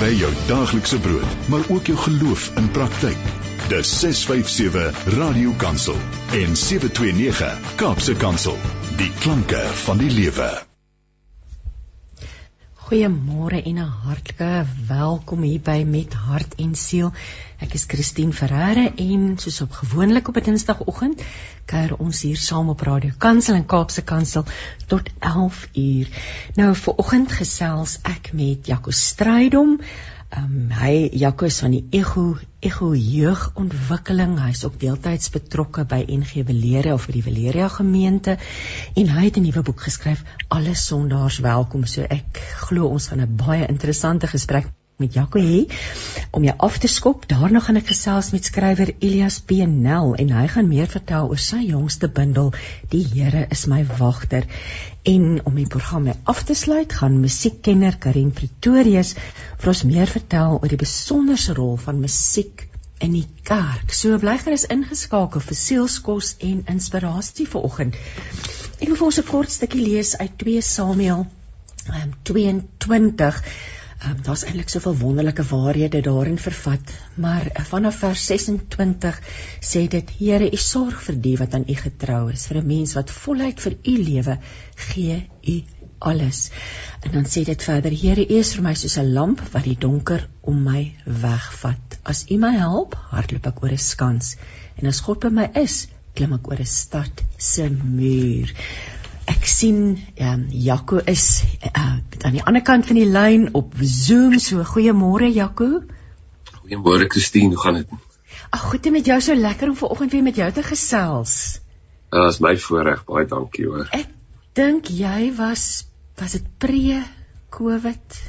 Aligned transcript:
kry 0.00 0.14
jou 0.16 0.30
daaglikse 0.48 0.98
brood, 1.04 1.32
maar 1.52 1.66
ook 1.68 1.86
jou 1.86 1.96
geloof 1.98 2.46
in 2.56 2.70
praktyk. 2.72 3.26
Dis 3.68 3.90
657 4.00 5.04
Radio 5.18 5.52
Kansel 5.60 6.00
en 6.32 6.56
729 6.56 7.76
Kaapse 7.76 8.16
Kansel. 8.16 8.56
Die 8.96 9.12
klanke 9.20 9.60
van 9.84 10.00
die 10.00 10.10
lewe. 10.10 10.69
Goeiemôre 12.90 13.62
en 13.62 13.78
'n 13.78 13.92
hartlike 14.04 14.66
welkom 14.88 15.42
hier 15.46 15.60
by 15.62 15.84
Met 15.86 16.14
Hart 16.14 16.54
en 16.58 16.74
Siel. 16.74 17.12
Ek 17.62 17.74
is 17.78 17.84
Christine 17.86 18.32
Ferreira 18.32 18.90
en 18.96 19.38
soos 19.38 19.60
op 19.60 19.76
gewoonlik 19.78 20.28
op 20.28 20.36
'n 20.36 20.42
Dinsdagoggend 20.42 21.22
kuier 21.70 21.94
ons 22.02 22.22
hier 22.22 22.36
saam 22.36 22.68
op 22.68 22.80
Radio 22.80 23.12
Kansel 23.18 23.54
en 23.54 23.66
Kaapse 23.66 24.02
Kansel 24.02 24.44
tot 24.86 25.10
11 25.18 25.68
uur. 25.74 26.08
Nou 26.56 26.74
vir 26.74 26.94
oggend 26.96 27.32
gesels 27.32 27.98
ek 28.02 28.32
met 28.32 28.66
Jaco 28.66 28.90
Strydom. 28.90 29.78
Um, 30.30 30.70
hy 30.70 31.08
Jaco 31.18 31.48
is 31.48 31.56
van 31.58 31.72
die 31.74 31.80
Ego 31.90 32.36
Ego 32.62 32.92
Jeugontwikkeling. 32.94 34.36
Hy's 34.38 34.62
ook 34.68 34.76
deeltyds 34.78 35.32
betrokke 35.34 35.82
by 35.90 36.04
NG 36.06 36.44
Valeria 36.46 36.94
of 36.94 37.08
die 37.10 37.22
Valeria 37.26 37.66
gemeente 37.68 38.36
en 38.94 39.10
hy 39.10 39.24
het 39.24 39.40
'n 39.40 39.42
nuwe 39.48 39.62
boek 39.66 39.82
geskryf 39.88 40.22
Alle 40.48 40.74
Sondaars 40.74 41.40
Welkom. 41.42 41.86
So 41.86 42.02
ek 42.02 42.38
glo 42.62 42.86
ons 42.86 43.08
gaan 43.10 43.26
'n 43.26 43.36
baie 43.36 43.66
interessante 43.66 44.30
gesprek 44.30 44.70
met 45.00 45.16
Jaco 45.16 45.40
hê 45.40 45.64
om 46.36 46.44
jou 46.44 46.54
af 46.66 46.78
te 46.78 46.88
skop. 46.88 47.26
Daarna 47.28 47.60
gaan 47.64 47.80
ek 47.80 47.90
gesels 47.90 48.30
met 48.34 48.44
skrywer 48.44 48.92
Elias 48.98 49.40
Penel 49.40 50.14
en 50.20 50.32
hy 50.36 50.46
gaan 50.52 50.68
meer 50.68 50.90
vertel 50.92 51.30
oor 51.32 51.40
sy 51.40 51.62
jongste 51.64 52.10
bundel 52.20 52.52
Die 52.92 53.02
Here 53.12 53.46
is 53.50 53.66
my 53.72 53.80
wagter. 53.98 54.46
En 55.08 55.40
om 55.48 55.56
die 55.56 55.66
program 55.66 56.04
mee 56.08 56.18
af 56.28 56.44
te 56.44 56.54
sluit, 56.54 56.92
gaan 56.92 57.20
musiekkenner 57.22 57.96
Karin 57.98 58.34
Pretorius 58.36 59.14
vir 59.16 59.72
ons 59.72 59.84
meer 59.88 60.10
vertel 60.12 60.58
oor 60.60 60.68
die 60.68 60.80
besonderse 60.84 61.56
rol 61.56 61.78
van 61.80 62.02
musiek 62.04 62.66
in 63.00 63.16
die 63.16 63.26
kerk. 63.48 63.94
So 63.96 64.18
bly 64.20 64.36
gerus 64.42 64.66
ingeskakel 64.68 65.40
vir 65.40 65.56
sielskos 65.56 66.34
en 66.44 66.64
inspirasie 66.68 67.48
vir 67.48 67.64
oggend. 67.64 67.96
Ek 68.80 68.88
wil 68.88 68.96
vir 69.00 69.08
ons 69.08 69.18
'n 69.18 69.28
kort 69.30 69.50
stukkie 69.50 69.80
lees 69.80 70.16
uit 70.20 70.38
2 70.44 70.62
Samuel 70.62 71.26
um, 71.88 72.12
22 72.24 73.42
Um, 74.00 74.22
Daar's 74.24 74.46
eintlik 74.48 74.70
soveel 74.72 74.96
wonderlike 74.96 75.44
waarhede 75.44 76.00
daarin 76.00 76.38
vervat, 76.38 76.92
maar 77.14 77.46
eh, 77.46 77.64
vanaf 77.68 77.98
vers 78.00 78.22
26 78.26 79.18
sê 79.60 79.82
dit: 79.92 80.12
Here, 80.18 80.46
U 80.52 80.56
sorg 80.56 81.02
vir 81.04 81.18
die 81.26 81.34
wat 81.36 81.54
aan 81.54 81.66
U 81.68 81.76
getrou 81.76 82.22
is, 82.32 82.46
vir 82.48 82.62
'n 82.62 82.66
mens 82.66 82.94
wat 82.96 83.10
voluit 83.10 83.60
vir 83.60 83.76
U 83.84 83.96
lewe 84.06 84.38
gee 84.86 85.18
U 85.54 85.56
alles. 85.98 86.50
En 87.00 87.12
dan 87.12 87.28
sê 87.28 87.44
dit 87.44 87.62
verder: 87.62 87.92
Here, 87.92 88.24
U 88.24 88.38
is 88.38 88.54
vir 88.54 88.64
my 88.70 88.74
soos 88.74 88.96
'n 88.96 89.12
lamp 89.12 89.42
wat 89.52 89.68
die 89.68 89.76
donker 89.86 90.28
om 90.40 90.62
my 90.64 90.94
wegvat. 91.04 91.98
As 92.02 92.24
U 92.30 92.38
my 92.38 92.54
help, 92.56 92.96
hardloop 93.10 93.46
ek 93.52 93.62
oor 93.62 93.72
'n 93.72 93.84
skans. 93.90 94.36
En 94.76 94.86
as 94.86 95.00
God 95.00 95.20
by 95.20 95.28
my 95.28 95.50
is, 95.54 95.88
klim 96.14 96.32
ek 96.32 96.48
oor 96.48 96.60
'n 96.60 96.66
stad 96.66 97.22
se 97.36 97.68
muur 97.68 98.56
ek 99.30 99.46
sien 99.46 99.80
ehm 100.16 100.32
um, 100.32 100.44
Jaco 100.50 101.00
is 101.10 101.42
uh, 101.66 101.98
aan 102.26 102.34
die 102.36 102.42
ander 102.42 102.62
kant 102.66 102.86
van 102.88 102.98
die 102.98 103.08
lyn 103.08 103.48
op 103.54 103.74
Zoom. 103.80 104.38
So 104.42 104.64
goeiemôre 104.66 105.30
Jaco. 105.30 105.82
Goeiemôre 106.60 107.06
Christine, 107.08 107.54
hoe 107.54 107.62
gaan 107.62 107.80
dit? 107.80 107.92
Ag, 108.50 108.64
goed 108.72 108.90
met 108.90 109.06
jou 109.06 109.20
so 109.22 109.34
lekker 109.34 109.70
om 109.70 109.76
vanoggend 109.76 110.12
weer 110.12 110.26
met 110.26 110.36
jou 110.36 110.50
te 110.52 110.62
gesels. 110.66 111.60
Dit 112.10 112.18
uh, 112.18 112.26
is 112.28 112.40
my 112.42 112.56
voorreg, 112.58 113.04
baie 113.06 113.26
dankie 113.30 113.68
hoor. 113.68 113.86
Ek 113.94 114.10
dink 114.58 114.90
jy 114.90 115.30
was 115.38 115.86
was 116.18 116.34
dit 116.36 116.46
pre-COVID? 116.60 118.20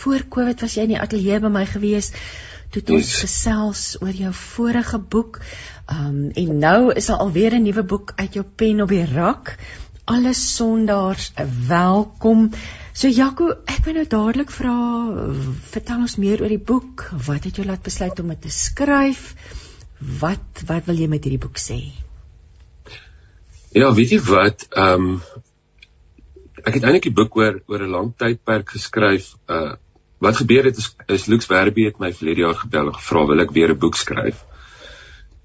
Voor 0.00 0.24
COVID 0.28 0.60
was 0.62 0.76
jy 0.76 0.86
in 0.86 0.94
die 0.94 1.00
ateljee 1.00 1.40
by 1.40 1.50
my 1.50 1.66
gewees 1.66 2.12
toe 2.70 2.82
ons 2.94 3.08
yes. 3.08 3.20
gesels 3.24 3.84
oor 3.98 4.14
jou 4.14 4.30
vorige 4.36 5.00
boek. 5.00 5.40
Ehm 5.90 6.06
um, 6.06 6.24
en 6.42 6.58
nou 6.62 6.80
is 6.92 7.08
daar 7.10 7.24
alweer 7.24 7.56
'n 7.56 7.64
nuwe 7.66 7.82
boek 7.82 8.12
uit 8.16 8.34
jou 8.38 8.44
pen 8.44 8.84
op 8.84 8.92
die 8.92 9.06
rak 9.08 9.56
alle 10.10 10.32
sondaars 10.34 11.30
welkom. 11.68 12.50
So 12.92 13.08
Jaco, 13.08 13.50
ek 13.70 13.84
wil 13.86 14.00
nou 14.00 14.06
dadelik 14.10 14.50
vra, 14.50 14.74
vertel 15.70 16.02
ons 16.02 16.16
meer 16.20 16.42
oor 16.42 16.50
die 16.50 16.62
boek. 16.70 17.04
Wat 17.26 17.46
het 17.46 17.60
jou 17.60 17.66
laat 17.68 17.84
besluit 17.86 18.18
om 18.22 18.32
dit 18.34 18.40
te 18.42 18.50
skryf? 18.54 19.28
Wat 20.20 20.64
wat 20.66 20.88
wil 20.88 20.98
jy 20.98 21.06
met 21.12 21.26
hierdie 21.26 21.42
boek 21.42 21.60
sê? 21.62 21.78
Ja, 23.76 23.92
weet 23.94 24.16
jy 24.16 24.18
wat? 24.26 24.66
Ehm 24.74 25.12
um, 25.12 25.20
ek 26.60 26.74
het 26.76 26.82
eintlik 26.84 27.06
die 27.06 27.16
boek 27.16 27.36
oor 27.38 27.60
oor 27.70 27.84
'n 27.86 27.94
lang 27.94 28.10
tydperk 28.18 28.74
geskryf. 28.76 29.36
Uh 29.48 29.76
wat 30.20 30.36
gebeur 30.36 30.66
het 30.68 30.76
is, 30.76 30.90
is 31.08 31.30
Lux 31.32 31.46
Werby 31.48 31.86
het 31.86 31.98
my 31.98 32.10
verlede 32.12 32.42
jaar 32.42 32.58
gebel 32.58 32.90
en 32.90 32.96
gevra 32.98 33.22
wil 33.30 33.40
ek 33.40 33.54
weer 33.56 33.70
'n 33.72 33.78
boek 33.78 33.96
skryf. 33.96 34.42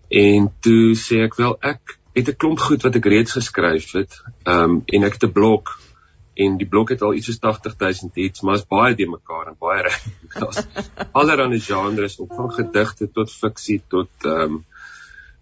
En 0.10 0.50
toe 0.60 0.96
sê 0.96 1.22
ek 1.24 1.38
wel 1.38 1.56
ek 1.62 2.00
het 2.16 2.30
'n 2.30 2.40
klomp 2.42 2.60
goed 2.60 2.82
wat 2.84 2.96
ek 2.96 3.06
reeds 3.06 3.32
geskryf 3.32 3.92
het. 3.92 4.22
Ehm 4.44 4.64
um, 4.64 4.82
en 4.86 5.04
ek 5.04 5.14
het 5.14 5.24
'n 5.24 5.32
blok 5.32 5.80
en 6.36 6.58
die 6.58 6.68
blok 6.68 6.90
het 6.90 7.02
al 7.02 7.14
iets 7.14 7.26
soos 7.26 7.40
80000 7.40 8.16
hits, 8.16 8.42
maar 8.42 8.56
is 8.56 8.68
baie 8.68 8.96
de 8.96 9.08
mekaar 9.08 9.48
en 9.48 9.56
baie 9.60 9.82
reg. 9.82 10.04
Daar's 10.40 10.66
allerlei 11.12 11.60
genres 11.60 12.20
op 12.20 12.34
van 12.36 12.52
gedigte 12.52 13.12
tot 13.12 13.32
fiksie 13.32 13.82
tot 13.88 14.10
ehm 14.22 14.42
um, 14.42 14.66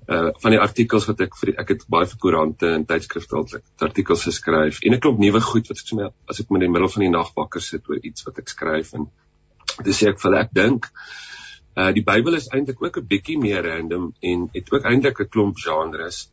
uh 0.08 0.32
van 0.44 0.52
die 0.52 0.60
artikels 0.60 1.06
wat 1.08 1.22
ek 1.24 1.36
vir 1.40 1.54
ek 1.62 1.70
het 1.70 1.84
baie 1.88 2.08
vir 2.12 2.18
koerante 2.20 2.68
en 2.76 2.86
tydskrifte 2.86 3.38
al 3.40 3.48
artikels 3.88 4.26
geskryf 4.28 4.82
en 4.82 4.94
'n 4.94 5.00
klomp 5.00 5.20
nuwe 5.20 5.42
goed 5.42 5.68
wat 5.68 5.78
ek 5.80 5.88
sommer 5.88 6.12
as 6.28 6.40
ek 6.40 6.52
in 6.52 6.60
die 6.60 6.70
middel 6.74 6.90
van 6.90 7.06
die 7.06 7.14
nag 7.14 7.32
wakker 7.36 7.62
sit 7.62 7.88
oor 7.88 8.02
iets 8.04 8.26
wat 8.26 8.40
ek 8.40 8.50
skryf 8.50 8.94
en 8.94 9.08
dis 9.84 10.04
sê 10.04 10.10
ek 10.10 10.20
vir 10.20 10.36
ek 10.42 10.52
dink 10.52 10.90
uh 11.78 11.92
die 11.96 12.04
Bybel 12.04 12.36
is 12.36 12.50
eintlik 12.52 12.84
ook 12.84 12.98
'n 12.98 13.08
bietjie 13.08 13.38
meer 13.40 13.64
random 13.64 14.14
en 14.20 14.50
het 14.54 14.74
ook 14.74 14.84
eintlik 14.84 15.22
'n 15.22 15.30
klomp 15.30 15.56
genres 15.58 16.28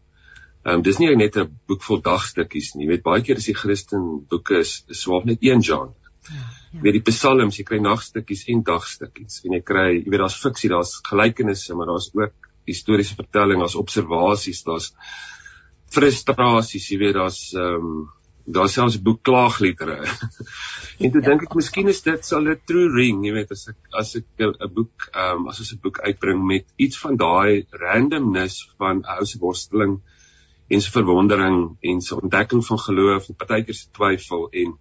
Ehm 0.60 0.75
um, 0.75 0.82
dis 0.84 0.98
nie 1.00 1.15
net 1.16 1.37
'n 1.41 1.48
boek 1.66 1.82
vol 1.82 2.03
dagstukkies 2.04 2.75
nie. 2.75 2.84
Jy 2.84 2.91
weet 2.91 3.03
baie 3.03 3.22
keer 3.25 3.38
is 3.41 3.48
die 3.48 3.56
Christen 3.56 4.26
boeke 4.28 4.60
is 4.60 4.84
swaar 5.03 5.25
net 5.25 5.41
een 5.41 5.62
genre. 5.62 5.94
Ja. 6.28 6.43
ja. 6.72 6.81
Weet 6.84 6.98
die 6.98 7.06
psalms, 7.09 7.56
jy 7.56 7.65
kry 7.65 7.81
nagstukkies 7.81 8.44
en 8.53 8.62
dagstukkies. 8.62 9.41
En 9.44 9.56
jy 9.56 9.62
kry, 9.65 9.88
jy 10.03 10.10
weet 10.10 10.20
daar's 10.20 10.37
fiksie, 10.43 10.70
daar's 10.70 10.99
gelykenisse, 11.09 11.75
maar 11.75 11.87
daar's 11.87 12.10
ook 12.12 12.50
historiese 12.69 13.16
vertelling, 13.16 13.60
daar's 13.65 13.78
observasies, 13.81 14.62
daar's 14.69 14.93
frustrasies, 15.91 16.91
jy 16.93 16.99
weet 17.06 17.15
daar's 17.15 17.43
ehm 17.56 17.93
um, 17.93 18.09
daar's 18.50 18.72
selfs 18.75 19.00
boek 19.00 19.22
klaagliedere. 19.22 19.99
en 21.03 21.10
toe 21.12 21.20
ja. 21.22 21.26
dink 21.28 21.44
ek 21.47 21.56
miskien 21.56 21.88
is 21.88 22.03
dit 22.03 22.25
sal 22.26 22.44
'n 22.44 22.60
true 22.66 22.88
ring, 22.93 23.25
jy 23.25 23.32
weet 23.32 23.53
as 23.56 23.69
ek 23.72 23.99
as 24.04 24.15
ek 24.20 24.28
'n 24.44 24.72
boek 24.76 25.09
ehm 25.15 25.41
um, 25.41 25.49
as 25.49 25.60
ons 25.65 25.72
'n 25.72 25.82
boek 25.82 26.00
uitbring 26.04 26.44
met 26.53 26.66
iets 26.76 27.00
van 27.00 27.16
daai 27.16 27.66
randomness 27.72 28.66
van 28.76 29.00
'n 29.00 29.19
ou 29.19 29.25
se 29.25 29.38
worsteling 29.41 30.00
en 30.70 30.82
se 30.82 30.91
verwondering 30.94 31.76
en 31.81 32.00
se 32.00 32.16
ontdekking 32.20 32.62
van 32.66 32.78
geloof 32.78 33.28
en 33.28 33.38
partykeer 33.42 33.75
se 33.75 33.91
twyfel 33.91 34.48
en 34.50 34.76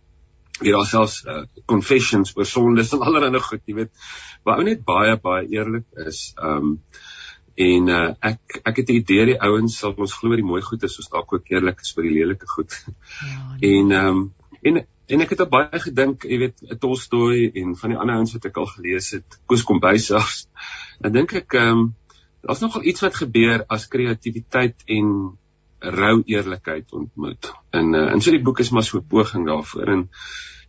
weer 0.60 0.76
alselfs 0.76 1.24
uh, 1.26 1.44
confessions 1.66 2.36
oor 2.36 2.46
sondes 2.46 2.94
en 2.94 3.02
allerlei 3.08 3.42
goed, 3.44 3.64
jy 3.66 3.78
weet, 3.80 3.94
waar 4.44 4.62
ou 4.62 4.68
net 4.68 4.84
baie 4.86 5.16
baie 5.24 5.48
eerlik 5.56 5.88
is. 6.08 6.30
Um 6.38 6.78
en 7.60 7.90
uh, 7.92 8.12
ek 8.24 8.62
ek 8.70 8.78
het 8.80 8.90
'n 8.90 9.00
idee 9.02 9.26
die 9.34 9.40
ouens 9.44 9.80
sal 9.82 9.96
ons 9.98 10.14
glo 10.16 10.36
die 10.36 10.46
mooi 10.48 10.62
goed 10.64 10.84
is 10.88 10.94
soos 10.96 11.10
dalk 11.12 11.34
ook 11.34 11.50
eerlik 11.52 11.82
is 11.84 11.92
vir 11.96 12.08
die 12.08 12.14
lelike 12.20 12.48
goed. 12.48 12.78
Ja. 12.86 13.58
Nee. 13.60 13.74
En 13.80 13.92
um 14.04 14.22
en 14.62 14.86
en 15.10 15.22
ek 15.26 15.34
het 15.34 15.42
op 15.42 15.50
baie 15.50 15.80
gedink, 15.82 16.24
jy 16.24 16.38
weet, 16.38 16.62
Tolstoy 16.80 17.50
en 17.58 17.74
van 17.76 17.90
die 17.90 17.98
ander 17.98 18.16
ouens 18.16 18.34
wat 18.38 18.46
ek 18.46 18.58
al 18.62 18.70
gelees 18.70 19.10
het, 19.18 19.40
Koos 19.50 19.64
Kombuis 19.66 20.06
selfs. 20.06 20.46
Dan 21.02 21.18
dink 21.18 21.34
ek 21.34 21.58
um 21.60 21.96
daar's 22.46 22.62
nogal 22.64 22.86
iets 22.88 23.02
wat 23.04 23.16
gebeur 23.16 23.66
as 23.68 23.88
kreatiwiteit 23.92 24.86
en 24.88 25.10
rou 25.80 26.22
eerlikheid 26.26 26.92
ontmoet. 26.94 27.52
En 27.70 27.94
uh, 27.94 28.12
en 28.12 28.22
so 28.22 28.32
die 28.32 28.44
boek 28.44 28.60
is 28.60 28.70
maar 28.70 28.84
so 28.84 28.98
'n 28.98 29.08
poging 29.08 29.46
daarvoor 29.48 29.88
en 29.88 30.10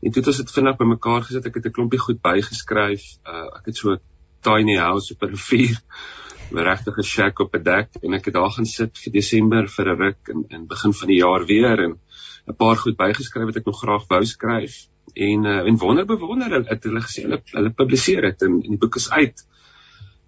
en 0.01 0.11
toe 0.11 0.23
het 0.23 0.27
ons 0.27 0.37
dit 0.37 0.51
vinnig 0.51 0.77
bymekaar 0.77 1.23
gesit. 1.23 1.47
Ek 1.47 1.55
het 1.55 1.67
'n 1.67 1.77
klompie 1.77 1.99
goed 1.99 2.21
bygeskryf. 2.23 3.03
Uh 3.25 3.47
ek 3.59 3.67
het 3.67 3.77
so 3.77 3.93
'n 3.93 4.01
tiny 4.41 4.77
house 4.77 5.13
op 5.15 5.23
'n 5.23 5.33
rivier 5.35 5.81
met 6.53 6.65
regtige 6.65 7.03
shack 7.03 7.39
op 7.39 7.55
'n 7.55 7.63
dek 7.63 7.89
en 8.03 8.15
ek 8.15 8.25
het 8.25 8.35
daar 8.35 8.51
gaan 8.51 8.67
sit 8.67 8.99
vir 8.99 9.13
Desember 9.13 9.69
vir 9.69 9.87
'n 9.89 9.99
ruk 9.99 10.29
en 10.29 10.45
in 10.49 10.67
begin 10.67 10.93
van 10.93 11.09
die 11.09 11.19
jaar 11.19 11.45
weer 11.47 11.79
en 11.79 11.99
'n 12.49 12.57
paar 12.57 12.77
goed 12.77 12.97
bygeskryf 12.97 13.45
wat 13.45 13.57
ek 13.57 13.67
nog 13.67 13.81
graag 13.81 14.07
wou 14.09 14.25
skryf. 14.25 14.89
En 15.15 15.45
uh 15.45 15.67
en 15.67 15.77
wonder 15.77 16.07
bewonder 16.07 16.65
het 16.69 16.85
hulle 16.85 17.01
gesê 17.01 17.23
hulle 17.23 17.43
hulle 17.45 17.71
publiseer 17.71 18.23
dit 18.23 18.43
en, 18.43 18.63
en 18.63 18.71
die 18.71 18.79
boek 18.79 18.97
is 18.97 19.11
uit. 19.11 19.47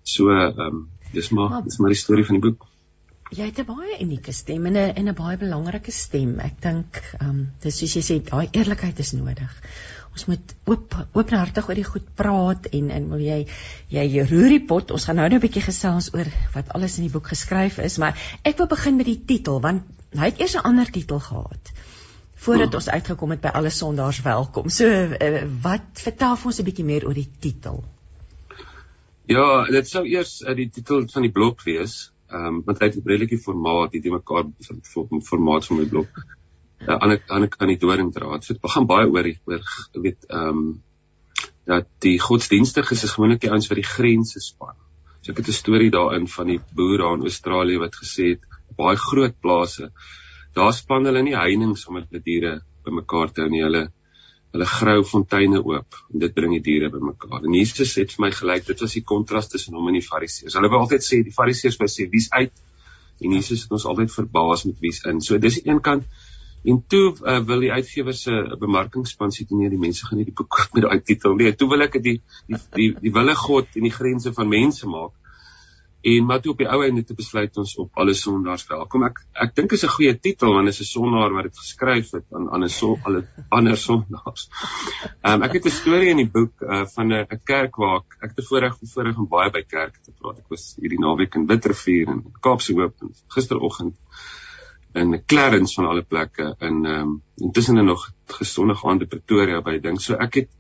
So 0.03 0.31
ehm 0.31 0.61
um, 0.61 0.89
dis 1.13 1.31
maar 1.31 1.63
dis 1.63 1.79
maar 1.79 1.91
die 1.91 2.03
storie 2.05 2.25
van 2.25 2.41
die 2.41 2.51
boek. 2.51 2.72
Jy 3.33 3.47
het 3.49 3.59
'n 3.63 3.65
baie 3.65 3.97
unieke 4.05 4.33
stem 4.33 4.67
en 4.67 4.77
'n 4.77 4.93
en 4.95 5.09
'n 5.09 5.15
baie 5.15 5.37
belangrike 5.37 5.91
stem. 5.91 6.39
Ek 6.41 6.61
dink, 6.61 7.01
ehm, 7.19 7.29
um, 7.29 7.53
dis 7.61 7.79
soos 7.79 7.95
jy 7.95 8.03
sê, 8.03 8.23
daai 8.31 8.49
eerlikheid 8.53 8.99
is 8.99 9.13
nodig. 9.13 9.53
Ons 10.13 10.27
moet 10.29 10.55
oop 10.65 10.95
oophartig 11.13 11.69
oor 11.69 11.75
die 11.75 11.85
goed 11.85 12.15
praat 12.15 12.67
en 12.67 12.91
en 12.91 13.09
wil 13.09 13.23
jy 13.25 13.47
jy 13.89 14.27
roer 14.31 14.49
die 14.49 14.65
pot. 14.67 14.91
Ons 14.91 15.05
gaan 15.05 15.17
nou 15.17 15.29
net 15.29 15.39
'n 15.39 15.47
bietjie 15.47 15.63
gesels 15.63 16.11
oor 16.15 16.27
wat 16.55 16.69
alles 16.75 16.99
in 16.99 17.05
die 17.05 17.13
boek 17.13 17.29
geskryf 17.33 17.79
is, 17.79 17.99
maar 17.99 18.19
ek 18.45 18.59
wil 18.59 18.67
begin 18.67 18.97
met 18.97 19.07
die 19.07 19.23
titel 19.25 19.61
want 19.61 19.83
hy 20.15 20.29
het 20.29 20.41
eers 20.41 20.57
'n 20.57 20.69
ander 20.69 20.91
titel 20.91 21.21
gehad 21.21 21.73
voordat 22.43 22.69
hmm. 22.69 22.75
ons 22.75 22.89
uitgekom 22.89 23.31
het 23.31 23.41
by 23.41 23.49
alle 23.49 23.71
sondaars 23.71 24.23
welkom. 24.23 24.69
So 24.69 24.87
uh, 24.87 25.45
wat 25.63 26.05
vertel 26.05 26.37
vir 26.37 26.47
ons 26.47 26.59
'n 26.61 26.65
bietjie 26.65 26.85
meer 26.85 27.07
oor 27.07 27.15
die 27.15 27.31
titel? 27.41 27.85
Ja, 29.27 29.65
dit 29.71 29.89
sou 29.89 30.05
eers 30.05 30.43
uh, 30.43 30.55
die 30.57 30.69
titel 30.69 31.07
van 31.09 31.23
die 31.23 31.31
blok 31.31 31.63
wees. 31.63 32.13
Ehm 32.33 32.47
um, 32.47 32.63
want 32.67 32.79
hy 32.81 32.87
het 32.89 32.97
'n 32.97 33.09
redelike 33.09 33.39
formaat, 33.39 33.93
dit 33.93 34.05
het 34.05 34.13
mekaar 34.13 34.45
formaat 35.31 35.67
van 35.67 35.77
my 35.77 35.87
blok. 35.89 36.09
'n 36.83 36.91
uh, 36.91 36.99
ander 36.99 37.23
ander 37.29 37.49
kan 37.49 37.69
nie 37.69 37.79
doring 37.79 38.13
dra. 38.13 38.39
Dit 38.39 38.59
gaan 38.75 38.87
baie 38.87 39.07
oor 39.07 39.29
oor 39.45 39.63
weet 40.07 40.25
ehm 40.29 40.49
um, 40.49 40.83
dat 41.65 41.87
die 42.03 42.19
godsdienstiges 42.19 43.05
is 43.07 43.13
gewoonlik 43.15 43.41
die 43.41 43.51
ouens 43.51 43.69
wat 43.71 43.79
die 43.79 43.93
grense 43.97 44.41
span. 44.41 44.75
So 45.23 45.31
ek 45.33 45.39
het 45.39 45.49
'n 45.49 45.61
storie 45.63 45.91
daarin 45.91 46.27
van 46.29 46.47
die 46.47 46.61
boer 46.75 46.99
daar 46.99 47.15
in 47.15 47.29
Australië 47.31 47.79
wat 47.79 47.95
gesê 48.03 48.25
het 48.35 48.43
baie 48.77 48.97
groot 48.97 49.41
plase. 49.41 49.93
Daar 50.55 50.73
span 50.73 51.05
hulle 51.05 51.23
nie 51.23 51.37
heininge 51.37 51.87
om 51.89 51.95
met 51.95 52.25
diere 52.25 52.63
bymekaar 52.85 53.33
te 53.33 53.41
hou 53.43 53.51
nie. 53.51 53.63
Hulle 53.63 53.93
hulle 54.53 54.67
grou 54.69 54.99
fonteine 55.09 55.61
oop 55.63 55.97
en 56.13 56.25
dit 56.25 56.35
bring 56.37 56.53
die 56.57 56.65
diere 56.65 56.91
bymekaar. 56.93 57.47
En 57.47 57.55
Jesus 57.57 57.95
het 58.01 58.13
vir 58.13 58.27
my 58.27 58.31
gelyk 58.37 58.67
dit 58.69 58.85
was 58.85 58.97
die 58.99 59.05
kontras 59.13 59.49
tussen 59.53 59.79
hom 59.79 59.89
en 59.89 59.97
die 59.97 60.05
Fariseërs. 60.05 60.59
Hulle 60.59 60.71
wou 60.73 60.83
altyd 60.85 61.07
sê 61.07 61.23
die 61.25 61.33
Fariseërs 61.33 61.79
wou 61.81 61.89
sê 61.89 62.09
wie's 62.13 62.29
uit 62.35 62.53
en 63.23 63.39
Jesus 63.39 63.65
het 63.65 63.73
ons 63.73 63.87
altyd 63.89 64.13
verbaas 64.13 64.67
met 64.69 64.77
wie's 64.83 65.01
in. 65.09 65.23
So 65.25 65.39
dis 65.41 65.63
aan 65.63 65.77
een 65.77 65.83
kant 65.89 66.05
en 66.69 66.79
toe 66.87 67.17
uh, 67.27 67.41
wil 67.49 67.65
die 67.65 67.73
uitgewer 67.73 68.15
se 68.15 68.43
bemarkingspan 68.61 69.33
sê 69.35 69.47
nee 69.51 69.73
die 69.73 69.81
mense 69.81 70.07
gaan 70.07 70.21
nie 70.21 70.29
die 70.29 70.37
boek 70.37 70.53
koop 70.53 70.77
met 70.77 70.85
daai 70.85 71.01
titel 71.01 71.35
nie. 71.39 71.51
Toe 71.57 71.71
wil 71.73 71.89
ek 71.89 71.99
die 72.05 72.19
die 72.47 72.61
die, 72.77 72.93
die 73.01 73.15
wille 73.15 73.35
God 73.39 73.81
en 73.81 73.89
die 73.89 73.95
grense 73.95 74.35
van 74.37 74.53
mense 74.53 74.91
maak. 74.91 75.17
En 76.03 76.41
toe 76.43 76.53
op 76.53 76.59
die 76.59 76.67
ou 76.67 76.81
einde 76.83 77.05
te 77.07 77.15
besluit 77.15 77.57
ons 77.63 77.77
op 77.79 77.99
alle 78.03 78.15
sondaars 78.19 78.65
welkom. 78.67 79.05
Ek 79.07 79.21
ek 79.45 79.53
dink 79.55 79.73
is 79.77 79.85
'n 79.85 79.93
goeie 79.95 80.15
titel 80.19 80.55
want 80.55 80.69
is 80.69 80.81
'n 80.81 80.85
sondaar 80.89 81.31
wat 81.33 81.45
dit 81.45 81.59
geskryf 81.59 82.11
het 82.11 82.25
aan 82.33 82.51
aan 82.51 82.65
'n 82.65 82.69
son 82.69 82.99
alle 83.05 83.23
ander 83.57 83.77
sondaars. 83.77 84.49
Ehm 85.23 85.35
um, 85.35 85.43
ek 85.43 85.53
het 85.53 85.67
'n 85.67 85.71
storie 85.71 86.11
in 86.11 86.17
die 86.17 86.31
boek 86.31 86.63
uh, 86.63 86.87
van 86.95 87.13
'n 87.13 87.27
'n 87.31 87.41
kerk 87.45 87.77
waar 87.77 88.03
ek 88.03 88.17
ek 88.21 88.33
het 88.37 88.47
voorreg 88.47 88.77
voorreg 88.95 89.17
om 89.17 89.29
baie 89.29 89.51
by 89.51 89.63
kerke 89.63 89.99
te 90.03 90.13
praat. 90.19 90.39
Ek 90.39 90.49
was 90.51 90.75
hierdie 90.81 90.99
naweek 90.99 91.35
in 91.35 91.47
Witrifuur 91.47 92.09
en 92.09 92.25
Kaapse 92.41 92.75
Hoop 92.75 92.95
en 93.01 93.15
gisteroggend 93.29 93.95
in 94.95 95.23
Clarence 95.27 95.75
van 95.75 95.87
alle 95.87 96.03
plekke 96.03 96.57
in 96.59 96.85
ehm 96.85 97.01
um, 97.01 97.23
intussen 97.37 97.77
er 97.77 97.85
nog 97.85 98.11
gesondige 98.27 98.89
aande 98.89 99.07
Pretoria 99.07 99.61
by 99.61 99.79
ding. 99.79 100.01
So 100.01 100.15
ek 100.15 100.35
het 100.35 100.51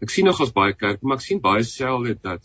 ek 0.00 0.10
sien 0.10 0.24
nogals 0.24 0.52
baie 0.52 0.74
kerke, 0.74 1.06
maar 1.06 1.16
ek 1.16 1.24
sien 1.24 1.40
baie 1.40 1.62
selde 1.62 2.18
dat 2.20 2.44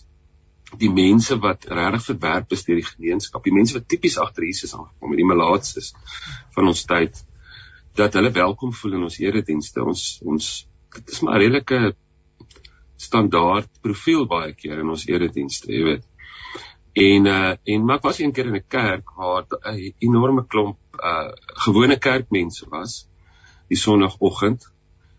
die 0.80 0.92
mense 0.92 1.38
wat 1.42 1.66
regtig 1.70 2.06
verwerp 2.06 2.52
is 2.52 2.66
deur 2.66 2.80
die 2.80 2.88
gemeenskap, 2.88 3.44
die 3.44 3.54
mense 3.54 3.78
wat 3.78 3.88
tipies 3.88 4.18
agter 4.22 4.44
Jesus 4.44 4.76
aangekom 4.76 5.14
het, 5.14 5.22
die 5.22 5.30
malaatses 5.30 5.94
van 6.56 6.72
ons 6.72 6.86
tyd, 6.86 7.22
dat 7.96 8.14
hulle 8.14 8.32
welkom 8.32 8.74
voel 8.74 8.98
in 9.00 9.06
ons 9.08 9.20
eredienste. 9.20 9.84
Ons 9.84 10.20
ons 10.26 10.50
dit 10.96 11.12
is 11.12 11.22
maar 11.22 11.36
'n 11.36 11.44
redelike 11.44 11.96
standaard 12.96 13.70
profiel 13.82 14.26
baie 14.28 14.54
keer 14.54 14.80
in 14.80 14.90
ons 14.90 15.08
eredienste, 15.08 15.72
jy 15.72 15.84
weet. 15.84 16.06
En 16.96 17.26
uh 17.28 17.56
en 17.64 17.86
maar 17.86 17.98
ek 17.98 18.08
was 18.08 18.20
een 18.20 18.32
keer 18.32 18.48
in 18.48 18.56
'n 18.56 18.68
kerk 18.68 19.16
waar 19.18 19.44
'n 19.44 19.94
enorme 20.00 20.46
klomp 20.48 20.78
uh 21.04 21.32
gewone 21.66 21.98
kerkmense 21.98 22.66
was 22.70 23.08
die 23.68 23.78
sonoggend 23.78 24.72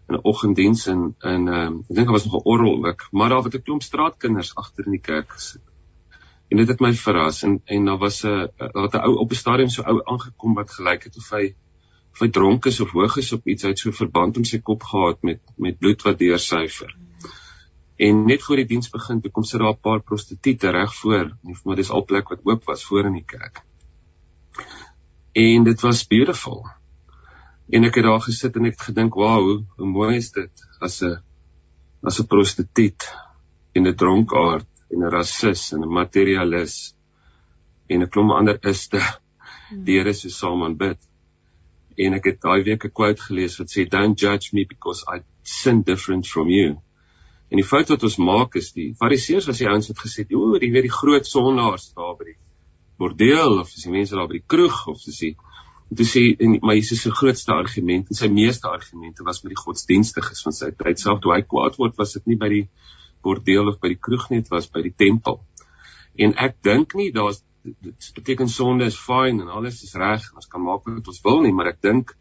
'n 0.09 0.19
oggenddiens 0.23 0.87
in 0.87 1.15
in 1.21 1.49
ehm 1.49 1.67
um, 1.67 1.79
ek 1.89 1.95
dink 1.97 2.07
daar 2.07 2.17
was 2.19 2.25
nog 2.25 2.37
'n 2.37 2.49
orgel 2.53 2.87
ook, 2.87 3.09
maar 3.11 3.29
daar 3.29 3.45
het 3.45 3.55
'n 3.55 3.63
klomp 3.63 3.83
straatkinders 3.83 4.55
agter 4.55 4.85
in 4.85 4.91
die 4.91 5.07
kerk 5.11 5.33
gesit. 5.33 5.67
En 6.49 6.57
dit 6.57 6.69
het 6.69 6.81
my 6.81 6.93
verras 6.95 7.43
en 7.43 7.61
en 7.65 7.85
daar 7.85 7.99
was 7.99 8.25
'n 8.25 8.49
het 8.57 8.95
'n 8.95 9.05
ou 9.07 9.15
op 9.17 9.31
'n 9.31 9.43
stadium 9.45 9.69
so 9.69 9.83
ou 9.83 10.01
aangekom 10.05 10.55
wat 10.55 10.71
gelyk 10.71 11.05
het 11.05 11.17
of 11.17 11.31
hy 11.31 11.55
of 12.13 12.19
hy 12.19 12.29
dronk 12.29 12.67
is 12.67 12.81
of 12.81 12.91
hoog 12.91 13.17
is 13.17 13.33
op 13.33 13.47
iets 13.47 13.65
uit 13.65 13.79
so 13.79 13.91
verband 13.91 14.37
om 14.37 14.45
sy 14.45 14.59
kop 14.59 14.83
gehad 14.83 15.23
met 15.23 15.41
met 15.57 15.79
bloed 15.79 16.03
wat 16.03 16.19
deursyfer. 16.19 16.97
En 17.97 18.25
net 18.25 18.43
voor 18.43 18.57
die 18.57 18.67
diens 18.67 18.91
begin, 18.91 19.23
kom 19.33 19.45
sit 19.45 19.61
daar 19.61 19.73
'n 19.73 19.81
paar 19.81 20.01
prostituie 20.01 20.71
reg 20.71 20.95
voor, 20.95 21.37
maar 21.65 21.77
dis 21.77 21.91
al 21.91 22.05
plek 22.05 22.29
wat 22.29 22.45
oop 22.45 22.65
was 22.65 22.85
voor 22.85 23.05
in 23.05 23.13
die 23.13 23.25
kerk. 23.25 23.65
En 25.33 25.65
dit 25.65 25.81
was 25.81 26.07
beautiful. 26.07 26.67
En 27.69 27.85
ek 27.85 27.97
het 27.99 28.07
daar 28.07 28.23
gesit 28.23 28.57
en 28.57 28.69
ek 28.69 28.77
het 28.77 28.89
gedink, 28.89 29.15
"Wow, 29.19 29.43
hoe, 29.43 29.65
hoe 29.77 29.87
mooi 29.91 30.17
is 30.17 30.31
dit 30.31 30.67
as 30.81 31.03
'n 31.03 31.19
as 32.03 32.21
'n 32.21 32.27
prostituut 32.27 33.03
en 33.75 33.87
'n 33.89 33.95
dronkaard 33.95 34.69
en 34.91 35.03
'n 35.03 35.11
rasis 35.11 35.73
en 35.73 35.83
'n 35.83 35.93
materialis 36.01 36.95
en 37.89 38.03
'n 38.03 38.09
klomp 38.09 38.31
ander 38.31 38.59
iste 38.63 39.01
die 39.85 39.99
Here 39.99 40.13
so 40.13 40.29
saam 40.29 40.63
aanbid." 40.63 40.99
En 41.97 42.15
ek 42.15 42.25
het 42.25 42.41
daai 42.41 42.63
week 42.63 42.85
'n 42.85 42.93
quote 42.93 43.23
gelees 43.23 43.59
wat 43.59 43.71
sê, 43.71 43.89
"Don't 43.89 44.21
judge 44.21 44.55
me 44.55 44.65
because 44.67 45.05
I 45.15 45.23
sin 45.43 45.83
different 45.83 46.27
from 46.27 46.49
you." 46.49 46.79
En 47.51 47.57
die 47.57 47.65
fout 47.65 47.89
wat 47.89 48.03
ons 48.03 48.17
maak 48.17 48.55
is 48.55 48.73
die 48.73 48.95
Fariseërs 48.95 49.47
was 49.47 49.59
die 49.59 49.69
ouens 49.69 49.89
wat 49.89 49.99
gesê 49.99 50.23
het, 50.23 50.35
"O, 50.35 50.59
die 50.59 50.73
weet 50.73 50.87
die 50.87 50.99
groot 51.01 51.27
sondaars 51.27 51.93
daar 51.95 52.17
by 52.17 52.25
die 52.25 52.39
bordeel 52.99 53.59
of 53.59 53.75
is 53.75 53.83
die 53.83 53.93
mense 53.93 54.15
daar 54.15 54.29
by 54.29 54.39
die 54.39 54.47
kroeg 54.47 54.87
of 54.87 55.07
is 55.07 55.19
die 55.19 55.37
Dit 55.89 56.09
sê 56.11 56.23
en 56.43 56.59
maar 56.63 56.75
Jesus 56.75 57.03
se 57.05 57.11
grootste 57.15 57.53
argument 57.55 58.09
en 58.11 58.19
sy 58.19 58.29
meeste 58.29 58.69
argumente 58.69 59.23
was 59.27 59.43
met 59.45 59.55
die 59.55 59.61
godsdienstiges 59.61 60.43
van 60.43 60.55
sy 60.57 60.73
tyd. 60.75 60.99
Selfs 60.99 61.23
toe 61.23 61.35
hy 61.35 61.43
kwaad 61.47 61.79
word, 61.79 61.95
was 62.01 62.17
dit 62.17 62.27
nie 62.27 62.39
by 62.41 62.49
die 62.51 62.65
bordeel 63.23 63.71
of 63.71 63.79
by 63.83 63.93
die 63.95 64.01
kroeg 64.09 64.29
nie, 64.31 64.43
dit 64.43 64.51
was 64.51 64.67
by 64.73 64.83
die 64.83 64.95
tempel. 64.95 65.41
En 66.19 66.35
ek 66.43 66.59
dink 66.67 66.97
nie 66.99 67.13
daar's 67.15 67.43
dit 67.63 68.11
beteken 68.15 68.49
sonde 68.51 68.87
is 68.87 68.99
fyn 68.99 69.41
en 69.43 69.49
alles 69.51 69.83
is 69.83 69.95
reg, 69.99 70.27
ons 70.35 70.47
kan 70.51 70.63
maak 70.63 70.87
wat 70.87 71.09
ons 71.11 71.23
wil 71.25 71.41
nie, 71.43 71.55
maar 71.55 71.73
ek 71.73 71.81
dink 71.83 72.13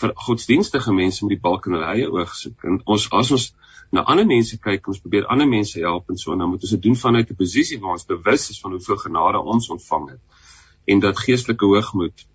vir 0.00 0.12
godsdienstige 0.26 0.92
mense 0.96 1.24
moet 1.24 1.34
die 1.36 1.44
balk 1.44 1.68
in 1.68 1.76
hulle 1.76 1.88
eie 1.92 2.08
oog 2.08 2.32
soek. 2.36 2.64
En 2.68 2.80
ons 2.94 3.06
as 3.20 3.32
ons 3.36 3.46
na 3.92 4.04
ander 4.08 4.28
mense 4.28 4.56
kyk, 4.56 4.88
ons 4.88 5.00
probeer 5.04 5.28
ander 5.32 5.48
mense 5.48 5.80
help 5.80 6.08
en 6.12 6.20
so, 6.20 6.32
dan 6.36 6.48
moet 6.48 6.64
ons 6.64 6.74
dit 6.76 6.84
doen 6.88 6.96
vanuit 6.96 7.30
'n 7.30 7.36
posisie 7.36 7.80
waar 7.80 7.96
ons 7.98 8.08
bewus 8.08 8.50
is 8.50 8.60
van 8.60 8.72
hoeveel 8.76 9.00
genade 9.04 9.40
ons 9.54 9.68
ontvang 9.76 10.10
het 10.10 10.22
en 10.86 11.00
dat 11.00 11.18
geestelike 11.18 11.66
hoogmoed 11.66 12.26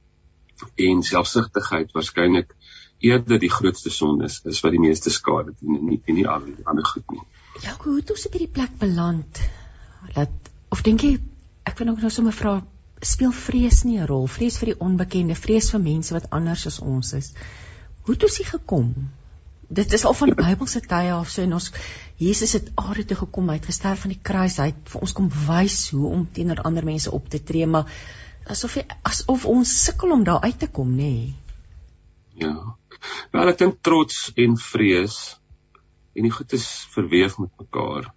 en 0.75 1.04
selfsugtigheid 1.04 1.92
waarskynlik 1.95 2.54
eerder 3.00 3.39
die 3.39 3.51
grootste 3.51 3.89
sonde 3.94 4.25
is, 4.25 4.39
is 4.45 4.62
wat 4.65 4.74
die 4.74 4.81
meeste 4.81 5.13
skade 5.13 5.54
doen 5.59 5.77
en 5.80 5.86
nie 5.92 6.00
en 6.06 6.18
nie 6.18 6.27
al 6.27 6.45
die 6.45 6.65
ander 6.65 6.86
goed 6.86 7.06
nie. 7.13 7.21
Ja, 7.62 7.75
hoe 7.83 7.98
het 8.00 8.12
ons 8.13 8.25
op 8.25 8.38
hierdie 8.38 8.54
plek 8.54 8.74
beland? 8.81 9.42
Dat 10.15 10.51
of 10.74 10.81
dink 10.86 11.06
jy 11.06 11.18
ek 11.68 11.77
wil 11.80 11.94
ook 11.94 12.01
nou 12.01 12.12
sommer 12.13 12.36
vra 12.36 12.57
speel 13.06 13.31
vrees 13.31 13.83
nie 13.86 14.00
'n 14.00 14.09
rol? 14.09 14.27
Vrees 14.27 14.57
vir 14.57 14.74
die 14.74 14.80
onbekende, 14.81 15.36
vrees 15.36 15.69
vir 15.71 15.81
mense 15.81 16.13
wat 16.13 16.30
anders 16.30 16.65
as 16.68 16.80
ons 16.80 17.13
is. 17.13 17.33
Hoe 18.01 18.13
het 18.15 18.24
ons 18.24 18.38
hier 18.38 18.50
gekom? 18.50 18.94
Dit 19.69 19.94
is 19.94 20.06
al 20.06 20.13
van 20.13 20.33
Bybelse 20.36 20.81
tye 20.81 21.12
af 21.13 21.30
so 21.30 21.42
en 21.42 21.54
ons 21.54 21.71
Jesus 22.18 22.54
het 22.54 22.71
aarde 22.75 23.06
toe 23.06 23.18
gekom, 23.18 23.50
hy 23.50 23.56
het 23.56 23.65
gesterf 23.65 24.04
aan 24.04 24.13
die 24.15 24.24
kruis, 24.24 24.57
hy 24.57 24.71
het 24.71 24.89
vir 24.89 25.01
ons 25.01 25.13
kom 25.13 25.30
wys 25.48 25.89
hoe 25.89 26.07
om 26.07 26.28
teenoor 26.31 26.61
ander 26.61 26.85
mense 26.85 27.11
op 27.11 27.30
te 27.30 27.44
tree, 27.44 27.68
maar 27.68 27.85
asof 28.54 28.77
asof 29.04 29.45
ons 29.45 29.73
sukkel 29.83 30.11
om 30.11 30.23
daar 30.23 30.42
uit 30.42 30.59
te 30.59 30.68
kom, 30.68 30.95
nê? 30.95 31.11
Nee. 31.11 31.35
Ja. 32.37 32.54
Wel 33.33 33.51
ek 33.51 33.59
dink 33.61 33.81
trots 33.85 34.31
en 34.37 34.57
vrees 34.61 35.18
en 36.18 36.25
die 36.25 36.33
goed 36.33 36.54
is 36.57 36.68
verweef 36.94 37.37
met 37.42 37.51
mekaar. 37.61 38.09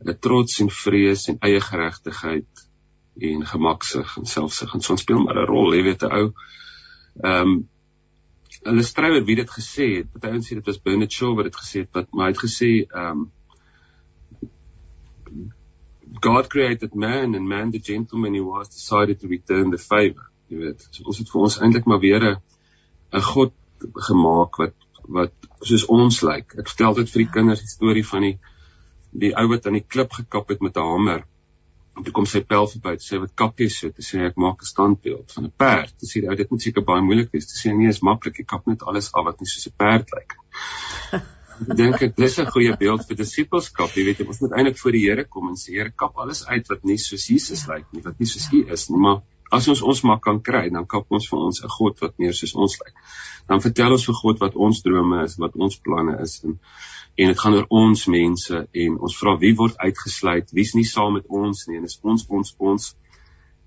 Hulle 0.00 0.16
trots 0.20 0.60
en 0.64 0.70
vrees 0.72 1.26
en 1.32 1.38
eie 1.48 1.60
geregtigheid 1.64 2.66
en 3.30 3.46
gemaksig 3.48 4.16
en 4.20 4.28
selfsug 4.28 4.74
en 4.76 4.84
so 4.84 4.96
speel 5.00 5.22
maar 5.24 5.40
'n 5.40 5.48
rol, 5.48 5.74
jy 5.74 5.82
weet 5.82 6.02
'n 6.02 6.12
ou 6.12 6.26
ehm 7.22 7.40
um, 7.42 7.68
hulle 8.66 8.82
stry 8.82 9.10
oor 9.14 9.24
wie 9.24 9.36
dit 9.36 9.50
gesê 9.50 9.86
het. 9.96 10.12
Party 10.12 10.28
ouens 10.28 10.48
sê 10.48 10.54
dit 10.58 10.66
was 10.66 10.82
Bernard 10.82 11.12
Shaw 11.12 11.34
wat 11.36 11.48
dit 11.48 11.56
gesê 11.56 11.84
het, 11.84 11.90
wat 11.94 12.12
maar 12.12 12.26
hy 12.26 12.32
het 12.32 12.44
gesê 12.44 12.70
ehm 12.84 13.26
um, 15.32 15.52
God 16.22 16.48
created 16.48 16.94
man 16.94 17.34
and 17.34 17.48
man 17.48 17.70
the 17.70 17.78
gentleman 17.78 18.34
he 18.34 18.40
was 18.40 18.68
decided 18.68 19.20
to 19.20 19.28
return 19.28 19.70
the 19.70 19.78
favor. 19.78 20.30
Jy 20.48 20.58
weet, 20.58 20.88
so 20.90 21.06
ons 21.10 21.18
het 21.18 21.30
vir 21.30 21.42
ons 21.42 21.58
eintlik 21.58 21.86
maar 21.90 22.02
weer 22.02 22.24
'n 22.24 22.36
'n 23.12 23.22
God 23.22 23.52
gemaak 24.08 24.58
wat 24.62 24.74
wat 25.08 25.32
soos 25.62 25.86
ons 25.86 26.22
lyk. 26.22 26.54
Ek 26.58 26.68
vertel 26.68 26.94
dit 26.94 27.10
vir 27.10 27.22
die 27.24 27.32
kinders 27.38 27.60
die 27.60 27.74
storie 27.74 28.06
van 28.06 28.22
die 28.22 28.38
die 29.12 29.32
ou 29.34 29.46
wat 29.48 29.66
aan 29.66 29.78
die 29.78 29.86
klip 29.94 30.12
gekap 30.12 30.48
het 30.48 30.60
met 30.60 30.76
'n 30.76 30.88
hamer. 30.92 31.26
En 31.96 32.04
toe 32.04 32.12
kom 32.12 32.26
sy 32.26 32.40
pel 32.40 32.66
verby 32.68 32.90
en 32.90 33.04
sê 33.04 33.20
wat 33.20 33.34
kap 33.34 33.58
jy 33.58 33.68
so? 33.68 33.90
Toe 33.90 34.04
sê 34.04 34.26
ek 34.26 34.36
maak 34.36 34.62
'n 34.62 34.72
standbeeld 34.72 35.32
van 35.32 35.44
'n 35.44 35.52
perd. 35.56 35.98
Toe 35.98 36.08
sê 36.08 36.20
die 36.20 36.28
ou 36.28 36.36
dit 36.36 36.50
moet 36.50 36.62
seker 36.62 36.84
baie 36.84 37.02
moeilik 37.02 37.32
wees. 37.32 37.46
Toe 37.46 37.58
sê 37.62 37.76
nee, 37.76 37.88
is 37.88 38.00
maklik. 38.00 38.40
Ek 38.40 38.46
kap 38.46 38.66
net 38.66 38.82
alles 38.82 39.12
af 39.14 39.24
wat 39.24 39.40
nie 39.40 39.48
soos 39.48 39.66
'n 39.66 39.76
perd 39.76 40.12
lyk 40.12 40.36
nie. 40.36 41.20
dink 41.76 42.02
ek 42.02 42.16
dis 42.16 42.38
'n 42.38 42.50
goeie 42.50 42.76
beeld 42.76 43.06
vir 43.08 43.16
disippelskap. 43.16 43.94
Jy 43.96 44.04
weet, 44.04 44.26
ons 44.26 44.40
moet 44.40 44.52
eintlik 44.52 44.78
voor 44.78 44.92
die 44.92 45.04
Here 45.06 45.24
kom 45.24 45.48
en 45.48 45.56
sê 45.56 45.76
Here, 45.76 45.90
kap 45.90 46.18
alles 46.18 46.44
uit 46.46 46.68
wat 46.68 46.84
nie 46.84 46.98
soos 46.98 47.26
Jesus 47.28 47.66
lyk 47.66 47.86
nie, 47.92 48.02
wat 48.02 48.18
nie 48.18 48.26
soos 48.26 48.48
U 48.52 48.64
is 48.72 48.88
nie, 48.90 48.98
maar 48.98 49.22
as 49.50 49.68
ons 49.68 49.82
ons 49.82 50.02
maar 50.02 50.20
kan 50.20 50.40
kry, 50.42 50.68
dan 50.70 50.86
kap 50.86 51.06
ons 51.10 51.28
vir 51.28 51.38
ons 51.38 51.62
'n 51.62 51.68
God 51.68 52.00
wat 52.00 52.18
meer 52.18 52.34
soos 52.34 52.54
ons 52.54 52.78
lyk. 52.80 52.94
Dan 53.48 53.60
vertel 53.60 53.92
ons 53.92 54.06
vir 54.06 54.14
God 54.14 54.40
wat 54.40 54.54
ons 54.54 54.82
drome 54.82 55.24
is, 55.24 55.36
wat 55.38 55.54
ons 55.54 55.76
planne 55.76 56.20
is 56.20 56.40
en 56.44 56.58
en 57.16 57.28
dit 57.28 57.38
gaan 57.38 57.54
oor 57.54 57.66
ons 57.70 58.06
mense 58.06 58.68
en 58.72 58.98
ons 58.98 59.16
vra 59.16 59.36
wie 59.40 59.54
word 59.56 59.76
uitgesluit, 59.78 60.50
wie's 60.52 60.74
nie 60.74 60.84
saam 60.84 61.14
met 61.14 61.24
ons 61.28 61.66
nie 61.68 61.76
en 61.76 61.82
dis 61.82 62.00
ons 62.02 62.26
ons 62.28 62.54
ons 62.58 62.96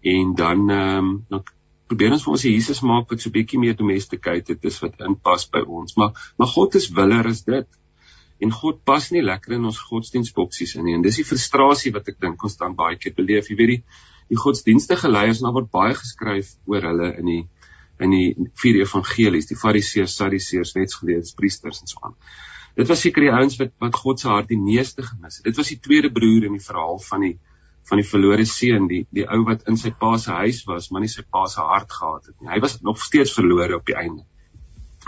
en 0.01 0.35
dan 0.35 0.69
ehm 0.69 0.97
um, 0.97 1.25
dan 1.29 1.43
probeer 1.89 2.13
ons 2.15 2.23
vir 2.25 2.35
ons 2.35 2.45
Jesus 2.45 2.81
maak 2.85 3.11
wat 3.11 3.23
so 3.23 3.33
bietjie 3.33 3.59
meer 3.61 3.75
domesticated 3.77 4.65
is 4.69 4.79
wat 4.83 5.01
inpas 5.05 5.47
by 5.53 5.63
ons. 5.65 5.97
Maar 5.97 6.17
maar 6.39 6.51
God 6.53 6.77
is 6.79 6.89
willer 6.95 7.27
as 7.29 7.43
dit. 7.47 7.67
En 8.39 8.53
God 8.55 8.83
pas 8.87 9.09
nie 9.11 9.23
lekker 9.25 9.57
in 9.57 9.65
ons 9.67 9.81
godsdienstboksies 9.89 10.77
in 10.79 10.85
nie. 10.87 10.95
En 10.95 11.03
dis 11.03 11.19
die 11.19 11.27
frustrasie 11.27 11.91
wat 11.95 12.07
ek 12.07 12.21
dink 12.23 12.43
ons 12.43 12.55
dan 12.61 12.77
baie 12.77 12.95
keer 13.01 13.15
beleef. 13.17 13.49
Jy 13.49 13.57
weet 13.59 13.73
die 13.75 13.81
die 14.29 14.37
godsdienstige 14.37 15.09
leiers 15.09 15.39
nou 15.41 15.49
word 15.55 15.71
baie 15.73 15.95
geskryf 15.97 16.53
oor 16.69 16.85
hulle 16.85 17.09
in 17.17 17.31
die 17.31 17.41
in 17.99 18.13
die 18.13 18.49
vier 18.61 18.77
evangelies, 18.85 19.49
die 19.49 19.57
fariseërs, 19.59 20.13
sadduseërs, 20.15 20.71
wetsgeleerdes, 20.77 21.33
priesters 21.35 21.81
en 21.83 21.89
so 21.91 21.99
aan. 22.05 22.13
Dit 22.79 22.87
was 22.87 23.01
seker 23.03 23.25
die 23.25 23.33
ouens 23.33 23.57
wat 23.59 23.73
wat 23.83 23.97
God 23.99 24.21
se 24.21 24.29
hart 24.31 24.47
die 24.53 24.59
meeste 24.61 25.03
gemis 25.03 25.39
het. 25.39 25.49
Dit 25.49 25.57
was 25.59 25.71
die 25.73 25.81
tweede 25.83 26.11
broer 26.13 26.45
in 26.47 26.55
die 26.55 26.63
verhaal 26.63 27.01
van 27.09 27.25
die 27.25 27.33
van 27.89 28.01
die 28.01 28.07
verlore 28.07 28.45
seun, 28.45 28.87
die 28.87 29.05
die 29.15 29.25
ou 29.25 29.43
wat 29.47 29.65
in 29.71 29.77
sy 29.77 29.91
pa 29.91 30.17
se 30.17 30.35
huis 30.41 30.63
was, 30.69 30.89
maar 30.91 31.01
nie 31.01 31.11
sy 31.11 31.23
pa 31.25 31.45
se 31.49 31.65
hart 31.65 31.91
gehad 31.91 32.29
het 32.29 32.35
nie. 32.41 32.51
Hy 32.51 32.59
was 32.65 32.79
nog 32.85 33.01
steeds 33.01 33.33
verlore 33.37 33.79
op 33.79 33.85
die 33.89 33.97
einde. 33.97 34.25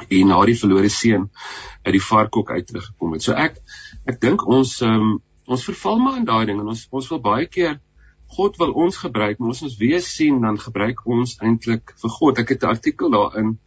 En 0.08 0.32
na 0.32 0.40
die 0.48 0.58
verlore 0.58 0.90
seun 0.90 1.30
uit 1.86 1.94
die 1.94 2.04
varkhok 2.04 2.52
uit 2.52 2.68
teruggekom 2.68 3.14
het. 3.14 3.26
So 3.28 3.38
ek 3.38 3.60
ek 4.10 4.22
dink 4.24 4.48
ons 4.48 4.80
um, 4.88 5.20
ons 5.46 5.66
verval 5.68 6.00
maar 6.02 6.20
in 6.22 6.28
daai 6.30 6.46
ding 6.50 6.62
en 6.64 6.74
ons 6.74 6.88
ons 6.90 7.10
wil 7.14 7.22
baie 7.22 7.48
keer 7.52 7.80
God 8.32 8.56
wil 8.62 8.72
ons 8.80 8.98
gebruik, 8.98 9.40
maar 9.40 9.52
as 9.52 9.64
ons 9.68 9.78
weer 9.80 10.00
sien 10.06 10.38
dan 10.42 10.60
gebruik 10.60 11.04
ons 11.04 11.36
eintlik 11.44 11.92
vir 12.00 12.14
God. 12.16 12.40
Ek 12.40 12.54
het 12.56 12.64
'n 12.64 12.74
artikel 12.74 13.12
daarin 13.12 13.58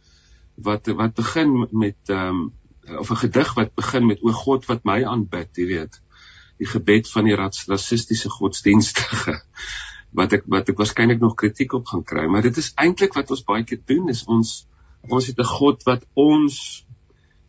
wat 0.67 0.87
wat 0.87 1.13
begin 1.15 1.67
met 1.71 1.97
ehm 2.09 2.29
um, 2.29 2.53
of 2.99 3.11
'n 3.11 3.21
gedig 3.25 3.53
wat 3.55 3.75
begin 3.75 4.05
met 4.05 4.23
o 4.23 4.31
God 4.31 4.65
wat 4.65 4.83
my 4.85 5.03
aanbid, 5.03 5.49
jy 5.57 5.65
weet. 5.65 6.01
Die 6.57 6.67
gebed 6.67 7.09
van 7.11 7.25
die 7.27 7.35
rassistiese 7.35 8.29
godsdienstige 8.29 9.41
wat 10.15 10.33
ek 10.37 10.45
wat 10.47 10.69
ek 10.71 10.79
waarskynlik 10.79 11.19
nog 11.19 11.35
kritiek 11.35 11.73
op 11.73 11.87
gaan 11.91 12.03
kry, 12.07 12.25
maar 12.31 12.45
dit 12.45 12.57
is 12.57 12.71
eintlik 12.79 13.17
wat 13.17 13.31
ons 13.35 13.43
baie 13.43 13.65
keer 13.67 13.81
doen 13.85 14.09
is 14.13 14.23
ons 14.31 14.67
ons 15.09 15.27
het 15.27 15.39
'n 15.39 15.49
God 15.49 15.83
wat 15.83 16.05
ons 16.13 16.85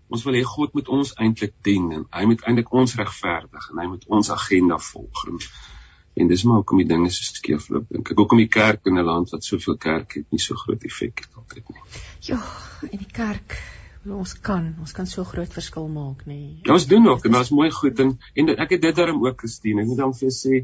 ons 0.09 0.25
wil 0.27 0.37
hê 0.39 0.43
God 0.47 0.75
moet 0.75 0.89
ons 0.89 1.15
eintlik 1.23 1.55
dien 1.67 1.87
en 1.93 2.05
hy 2.15 2.27
moet 2.31 2.43
eintlik 2.47 2.73
ons 2.73 2.95
regverdig 2.99 3.71
en 3.71 3.81
hy 3.83 3.87
moet 3.91 4.05
ons 4.19 4.31
agenda 4.31 4.79
volg. 4.79 5.25
En, 5.31 5.41
en 6.23 6.29
dis 6.31 6.45
maar 6.45 6.63
hoekom 6.63 6.83
die 6.83 6.89
dinge 6.93 7.11
so 7.11 7.27
skeefloop 7.27 7.89
dink 7.91 8.13
ek. 8.13 8.21
Hoekom 8.21 8.43
die 8.43 8.53
kerk 8.59 8.87
in 8.87 8.99
'n 8.99 9.09
land 9.09 9.35
wat 9.35 9.45
soveel 9.45 9.77
kerk 9.77 10.19
het 10.21 10.31
nie 10.31 10.43
so 10.43 10.55
groot 10.55 10.85
effek 10.85 11.25
het 11.25 11.41
altyd 11.43 11.75
nie. 11.75 11.83
Ja, 12.31 12.41
en 12.91 12.99
die 12.99 13.13
kerk 13.13 13.59
ons 14.15 14.33
kan 14.49 14.75
ons 14.81 14.93
kan 14.93 15.07
so 15.07 15.25
groot 15.25 15.53
verskil 15.53 15.89
maak 15.89 16.25
nê. 16.27 16.35
Nee. 16.35 16.61
Ja, 16.65 16.73
ons 16.73 16.87
doen 16.87 17.09
ook 17.09 17.25
en 17.25 17.33
daar's 17.33 17.51
mooi 17.51 17.71
goed 17.71 18.01
en 18.01 18.19
en 18.35 18.57
ek 18.57 18.77
het 18.77 18.83
dit 18.83 18.97
daarom 18.97 19.25
ook 19.27 19.41
Christine. 19.41 19.83
Ek 19.83 19.89
moet 19.91 20.03
dan 20.03 20.15
vir 20.15 20.35
sê 20.35 20.63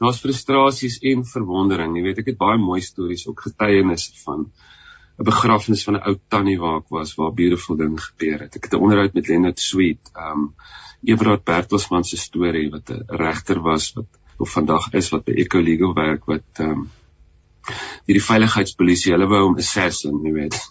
daar's 0.00 0.20
frustrasies 0.20 0.98
en 1.12 1.24
verwondering. 1.28 1.96
Jy 1.96 2.02
weet 2.02 2.20
ek 2.22 2.32
het 2.32 2.38
baie 2.40 2.58
mooi 2.58 2.80
stories 2.80 3.26
ook 3.28 3.40
getuienisse 3.48 4.16
van 4.24 4.46
'n 5.20 5.24
begrafnis 5.24 5.84
van 5.84 5.96
'n 5.96 6.06
ou 6.08 6.16
tannie 6.28 6.58
waar 6.58 6.78
ek 6.80 6.88
was 6.88 7.14
waar 7.16 7.34
beautiful 7.34 7.76
dinge 7.76 7.98
gebeur 8.00 8.40
het. 8.40 8.56
Ek 8.56 8.64
het 8.64 8.74
'n 8.74 8.82
onderhoud 8.84 9.14
met 9.14 9.28
Leonard 9.28 9.60
Sweet, 9.60 10.10
um 10.16 10.54
Everard 11.02 11.44
Bertelsmann 11.44 12.04
se 12.04 12.16
storie 12.16 12.70
wat 12.70 12.90
'n 12.90 13.04
regter 13.08 13.60
was 13.60 13.92
wat 13.92 14.08
of 14.38 14.50
vandag 14.52 14.92
is 14.92 15.10
wat 15.10 15.24
by 15.24 15.32
Eco 15.32 15.60
Legal 15.60 15.94
werk 15.94 16.24
wat 16.24 16.44
ehm 16.58 16.70
um, 16.70 16.90
hierdie 18.08 18.24
veiligheidspolisie 18.24 19.14
hulle 19.14 19.28
wou 19.30 19.44
hom 19.46 19.56
assassin, 19.62 20.20
jy 20.26 20.34
weet. 20.42 20.58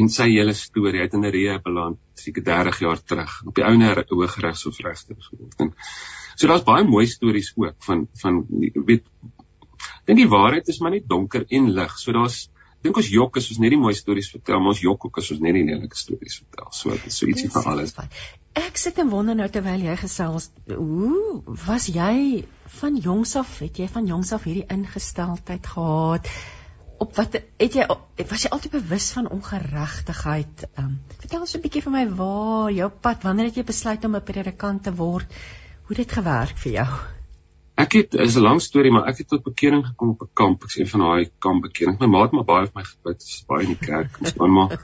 En 0.00 0.06
sy 0.08 0.24
hele 0.30 0.54
storie 0.56 1.02
het 1.02 1.12
in 1.12 1.26
'n 1.26 1.32
reë 1.34 1.58
beland 1.60 1.98
seker 2.16 2.44
30 2.44 2.78
jaar 2.80 3.00
terug 3.04 3.32
op 3.44 3.58
die 3.58 3.64
ouene 3.68 3.90
hooggeregshof 4.08 4.78
regter 4.80 5.16
geword. 5.20 5.60
En 5.60 5.74
so 6.36 6.48
daar's 6.48 6.64
baie 6.64 6.84
mooi 6.88 7.06
stories 7.06 7.52
ook 7.56 7.76
van 7.84 8.06
van 8.22 8.46
weet 8.48 9.04
dink 10.06 10.18
die 10.18 10.28
waarheid 10.28 10.68
is 10.68 10.80
maar 10.80 10.94
net 10.96 11.08
donker 11.08 11.44
en 11.48 11.70
lig. 11.76 11.98
So 11.98 12.12
daar's 12.16 12.48
dink 12.82 12.98
ons 12.98 13.10
jok 13.14 13.36
as 13.38 13.50
ons 13.52 13.60
net 13.62 13.74
die 13.74 13.78
mooi 13.78 13.94
stories 13.94 14.30
vertel, 14.32 14.58
maar 14.58 14.74
ons 14.74 14.82
jok 14.82 15.04
ook 15.06 15.20
as 15.22 15.30
ons 15.34 15.42
net 15.44 15.54
die 15.54 15.66
lelike 15.68 15.98
stories 15.98 16.40
vertel. 16.42 16.70
So 16.74 16.96
so 17.08 17.28
ietsie 17.30 17.50
van 17.54 17.68
alles. 17.74 17.94
Ek 18.58 18.80
sit 18.80 18.98
en 19.00 19.12
wonder 19.12 19.38
nou 19.38 19.48
terwyl 19.52 19.84
jy 19.86 19.94
gesels, 20.00 20.50
hoe 20.68 21.42
was 21.66 21.86
jy 21.92 22.44
van 22.80 22.96
jongs 22.96 23.36
af, 23.36 23.58
het 23.62 23.78
jy 23.78 23.88
van 23.88 24.06
jongs 24.06 24.32
af 24.32 24.44
hierdie 24.48 24.66
ingesteldheid 24.72 25.66
gehad? 25.74 26.28
Op 27.02 27.16
wat 27.18 27.38
het 27.58 27.74
jy 27.74 27.86
was 28.30 28.44
jy 28.44 28.50
altyd 28.54 28.76
bewus 28.76 29.08
van 29.16 29.30
ongeregtigheid? 29.30 30.68
Um, 30.78 31.00
vertel 31.18 31.40
ons 31.40 31.56
'n 31.56 31.64
bietjie 31.64 31.82
van 31.82 31.92
my 31.92 32.04
waar 32.20 32.70
jou 32.72 32.90
pad, 32.90 33.22
wanneer 33.22 33.50
het 33.50 33.56
jy 33.56 33.64
besluit 33.64 34.04
om 34.04 34.16
'n 34.16 34.22
predikant 34.22 34.82
te 34.82 34.94
word? 34.94 35.26
Hoe 35.82 35.96
het 35.96 36.06
dit 36.06 36.12
gewerk 36.12 36.56
vir 36.56 36.72
jou? 36.72 36.88
Ek 37.74 37.92
het 37.92 38.14
is 38.14 38.36
'n 38.36 38.42
lang 38.42 38.60
storie, 38.62 38.92
maar 38.92 39.08
ek 39.08 39.18
het 39.18 39.28
tot 39.28 39.42
bekering 39.42 39.86
gekom 39.86 40.10
op 40.10 40.22
'n 40.22 40.30
kamp. 40.34 40.62
Ek 40.64 40.70
sê 40.70 40.88
van 40.88 41.00
daai 41.00 41.30
kamp 41.38 41.62
bekering. 41.62 41.98
My 41.98 42.06
ma 42.06 42.22
het 42.22 42.32
maar 42.32 42.44
baie 42.44 42.66
vir 42.66 42.74
my 42.74 42.84
gebid, 42.84 43.44
baie 43.46 43.62
in 43.66 43.74
die 43.74 43.86
kerk, 43.86 44.20
ons 44.20 44.32
dan 44.32 44.52
maar. 44.52 44.78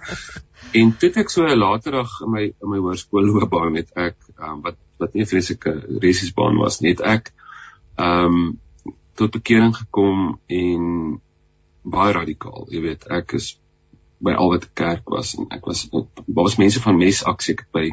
En 0.72 0.96
toe 0.98 1.10
ek 1.14 1.30
so 1.30 1.46
laterdag 1.46 2.10
in 2.24 2.30
my 2.30 2.44
in 2.44 2.68
my 2.68 2.78
hoërskoolloopbaan 2.78 3.72
met 3.72 3.90
ek 3.94 4.16
um, 4.38 4.62
wat 4.62 4.76
wat 4.98 5.14
nie 5.14 5.22
'n 5.22 5.26
vreeslike 5.26 5.72
resiesbaan 6.00 6.56
was 6.56 6.80
nie, 6.80 6.90
het 6.90 7.00
ek 7.00 7.32
ehm 7.98 8.40
um, 8.40 8.58
tot 9.18 9.32
bekering 9.34 9.74
gekom 9.74 10.36
en 10.46 10.82
baie 11.82 12.12
radikaal, 12.14 12.68
jy 12.70 12.82
weet, 12.84 13.08
ek 13.10 13.34
is 13.38 13.56
by 14.18 14.34
Albert 14.34 14.72
Kerk 14.74 15.10
was 15.14 15.34
en 15.38 15.46
ek 15.54 15.66
was 15.66 15.84
daar 15.92 16.06
was 16.26 16.56
mense 16.58 16.80
van 16.82 16.96
Mes 16.98 17.20
aksie 17.30 17.54
ek 17.54 17.64
by. 17.74 17.84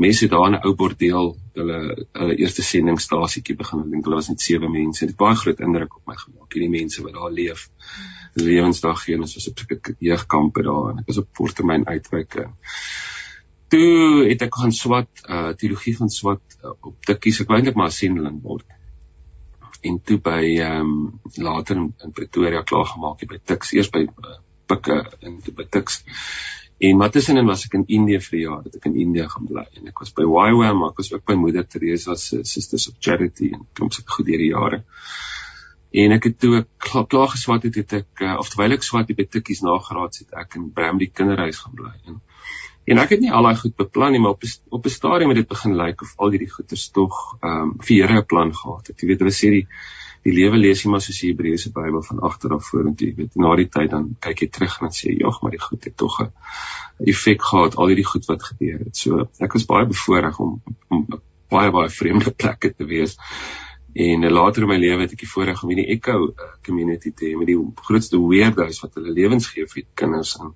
Mense 0.00 0.28
daar 0.32 0.46
in 0.48 0.56
'n 0.56 0.64
ou 0.64 0.74
bordeel 0.80 1.34
hulle 1.58 1.80
hulle 2.12 2.36
eerste 2.40 2.64
sendingstasietjie 2.64 3.56
begin 3.56 3.82
ek 3.84 3.90
dink 3.92 4.08
hulle 4.08 4.20
was 4.20 4.30
net 4.32 4.40
sewe 4.40 4.68
mense. 4.68 5.04
Dit 5.04 5.12
het 5.12 5.20
baie 5.20 5.36
groot 5.36 5.60
indruk 5.60 5.96
op 5.96 6.06
my 6.06 6.16
gemaak 6.16 6.56
hierdie 6.56 6.72
mense 6.72 7.02
wat 7.04 7.12
daar 7.12 7.30
leef 7.30 7.68
lewensdag 8.34 9.04
gee 9.04 9.18
ons 9.20 9.34
was 9.36 9.48
op 9.48 9.60
jeugkampe 10.00 10.62
daar 10.62 10.90
en 10.92 10.98
ek 11.04 11.06
was 11.12 11.20
op 11.22 11.28
voortermyn 11.32 11.86
uitwyke. 11.86 12.48
Toe 13.68 14.24
het 14.28 14.42
ek 14.42 14.54
gaan 14.54 14.72
swat 14.72 15.10
uh, 15.28 15.52
teologie 15.52 15.96
gaan 15.96 16.10
swat 16.10 16.42
uh, 16.64 16.72
op 16.80 16.96
tikkies. 17.04 17.40
Ek 17.40 17.48
wou 17.48 17.58
eintlik 17.58 17.76
maar 17.76 17.92
sending 17.92 18.40
word 18.42 18.64
en 19.84 20.00
toe 20.02 20.18
by 20.24 20.40
ehm 20.54 20.80
um, 20.80 21.20
later 21.36 21.76
in, 21.76 21.92
in 22.04 22.12
Pretoria 22.16 22.62
klaar 22.62 22.86
gemaak 22.90 23.24
by 23.28 23.38
Tix 23.44 23.72
eers 23.76 23.90
by 23.92 24.06
uh, 24.06 24.36
pikke 24.66 24.98
in 25.20 25.40
te 25.44 25.52
betiks. 25.52 26.02
En 26.78 26.96
maar 26.96 27.10
tussenin 27.10 27.46
was 27.46 27.64
ek 27.68 27.76
in 27.78 27.84
Indië 27.86 28.20
vir 28.24 28.38
jaar, 28.40 28.62
dat 28.64 28.80
ek 28.80 28.88
in 28.90 28.96
Indië 29.04 29.28
gaan 29.30 29.46
bly. 29.46 29.64
En 29.78 29.92
ek 29.92 30.00
was 30.02 30.10
by 30.16 30.26
YWAM, 30.26 30.80
maar 30.80 30.90
ek 30.92 31.02
was 31.02 31.12
ook 31.12 31.22
by 31.28 31.36
Moeder 31.38 31.66
Teresa 31.68 32.16
se 32.18 32.42
Sisters 32.48 32.88
of 32.90 32.98
Charity 32.98 33.52
en 33.54 33.62
klomp 33.72 33.94
sulke 33.94 34.16
goed 34.16 34.28
deur 34.28 34.42
die 34.42 34.50
jare. 34.50 34.82
En 36.04 36.16
ek 36.16 36.26
het 36.26 36.38
toe 36.42 36.56
ek 36.58 36.70
klaar, 36.82 37.06
klaar 37.06 37.30
geswat 37.36 37.68
het, 37.68 37.78
het 37.78 37.96
ek 38.00 38.24
uh, 38.26 38.34
of 38.42 38.50
terwyl 38.50 38.74
ek 38.74 38.82
swat 38.82 39.12
het 39.12 39.20
by 39.20 39.28
Tikkies 39.30 39.62
nagraad 39.62 40.18
het 40.24 40.34
ek 40.42 40.58
in 40.58 40.72
Bramley 40.74 41.12
kinderhuis 41.14 41.62
gaan 41.62 41.76
bly. 41.78 41.94
En 42.10 42.18
en 42.84 43.00
ek 43.02 43.14
het 43.16 43.20
nie 43.24 43.32
al 43.32 43.46
daai 43.48 43.56
goed 43.56 43.76
beplan 43.80 44.12
nie, 44.12 44.20
maar 44.20 44.36
op 44.36 44.44
op 44.68 44.86
'n 44.86 44.96
stadium 44.98 45.32
het 45.32 45.42
dit 45.42 45.48
begin 45.48 45.76
lyk 45.76 46.02
of 46.02 46.14
al 46.16 46.30
hierdie 46.30 46.50
goeders 46.50 46.88
tog 46.90 47.36
ehm 47.40 47.62
um, 47.62 47.74
vir 47.80 47.96
Here 47.96 48.20
'n 48.20 48.26
plan 48.26 48.54
gehad 48.54 48.86
het. 48.86 49.00
Jy 49.00 49.08
weet 49.08 49.22
hulle 49.24 49.36
sê 49.42 49.50
die 49.50 49.66
die 50.24 50.32
lewe 50.32 50.56
lees 50.56 50.82
jy 50.82 50.90
maar 50.90 51.02
soos 51.04 51.20
die 51.20 51.30
Hebreëse 51.32 51.70
Bybel 51.72 52.02
van 52.02 52.20
agter 52.20 52.54
af 52.56 52.68
vorentoe, 52.70 53.08
jy 53.08 53.14
weet, 53.14 53.36
na 53.36 53.56
die 53.56 53.68
tyd 53.68 53.90
dan 53.90 54.16
kyk 54.20 54.40
jy 54.40 54.48
terug 54.48 54.80
en 54.80 54.88
sê, 54.88 55.12
"Jog, 55.18 55.42
maar 55.42 55.50
die 55.50 55.60
goed 55.60 55.84
het 55.84 55.96
tog 55.96 56.20
'n 56.20 56.32
effek 57.12 57.42
gehad 57.42 57.76
al 57.76 57.86
hierdie 57.86 58.10
goed 58.12 58.26
wat 58.26 58.42
gebeur 58.42 58.78
het." 58.78 58.96
So, 58.96 59.28
ek 59.38 59.52
was 59.52 59.66
baie 59.66 59.86
bevoorreg 59.86 60.40
om 60.40 60.62
om 60.88 61.06
baie 61.50 61.70
baie 61.70 61.90
vreemde 61.90 62.30
plekke 62.42 62.74
te 62.74 62.84
wees. 62.84 63.18
En 63.94 64.30
later 64.30 64.62
in 64.62 64.68
my 64.68 64.76
lewe 64.76 65.02
het 65.02 65.12
ek 65.12 65.22
die 65.22 65.28
voorreg 65.30 65.62
om 65.62 65.70
in 65.70 65.76
die 65.76 65.90
Echo 65.94 66.26
uh, 66.26 66.48
community 66.66 67.12
te 67.14 67.26
hê 67.26 67.36
met 67.38 67.46
die 67.46 67.58
grootste 67.86 68.18
weirdos 68.18 68.80
wat 68.82 68.94
hulle 68.94 69.12
lewens 69.14 69.46
gee 69.52 69.68
vir 69.70 69.84
kinders 69.94 70.34
en 70.40 70.54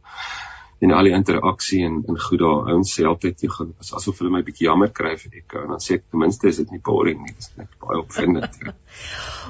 en 0.79 0.93
al 0.95 1.09
die 1.09 1.15
interaksie 1.17 1.81
en 1.87 2.03
en 2.07 2.21
goed 2.21 2.39
daar. 2.39 2.69
Ouens 2.73 2.93
sê 2.95 3.07
altyd 3.09 3.43
jy 3.43 3.51
gaan 3.51 3.73
as 3.83 3.93
asof 3.99 4.21
hulle 4.21 4.31
my 4.31 4.43
bietjie 4.47 4.69
jammer 4.69 4.93
kry 4.95 5.17
vir 5.19 5.41
ek 5.41 5.57
en 5.63 5.75
dan 5.75 5.83
sê 5.83 5.99
ek 5.99 6.07
ten 6.11 6.23
minste 6.23 6.49
is 6.49 6.61
dit 6.63 6.71
nie 6.75 6.83
boring 6.91 7.25
nie 7.25 7.35
dis 7.35 7.51
net 7.59 7.73
baie 7.83 7.99
opwindend. 7.99 8.61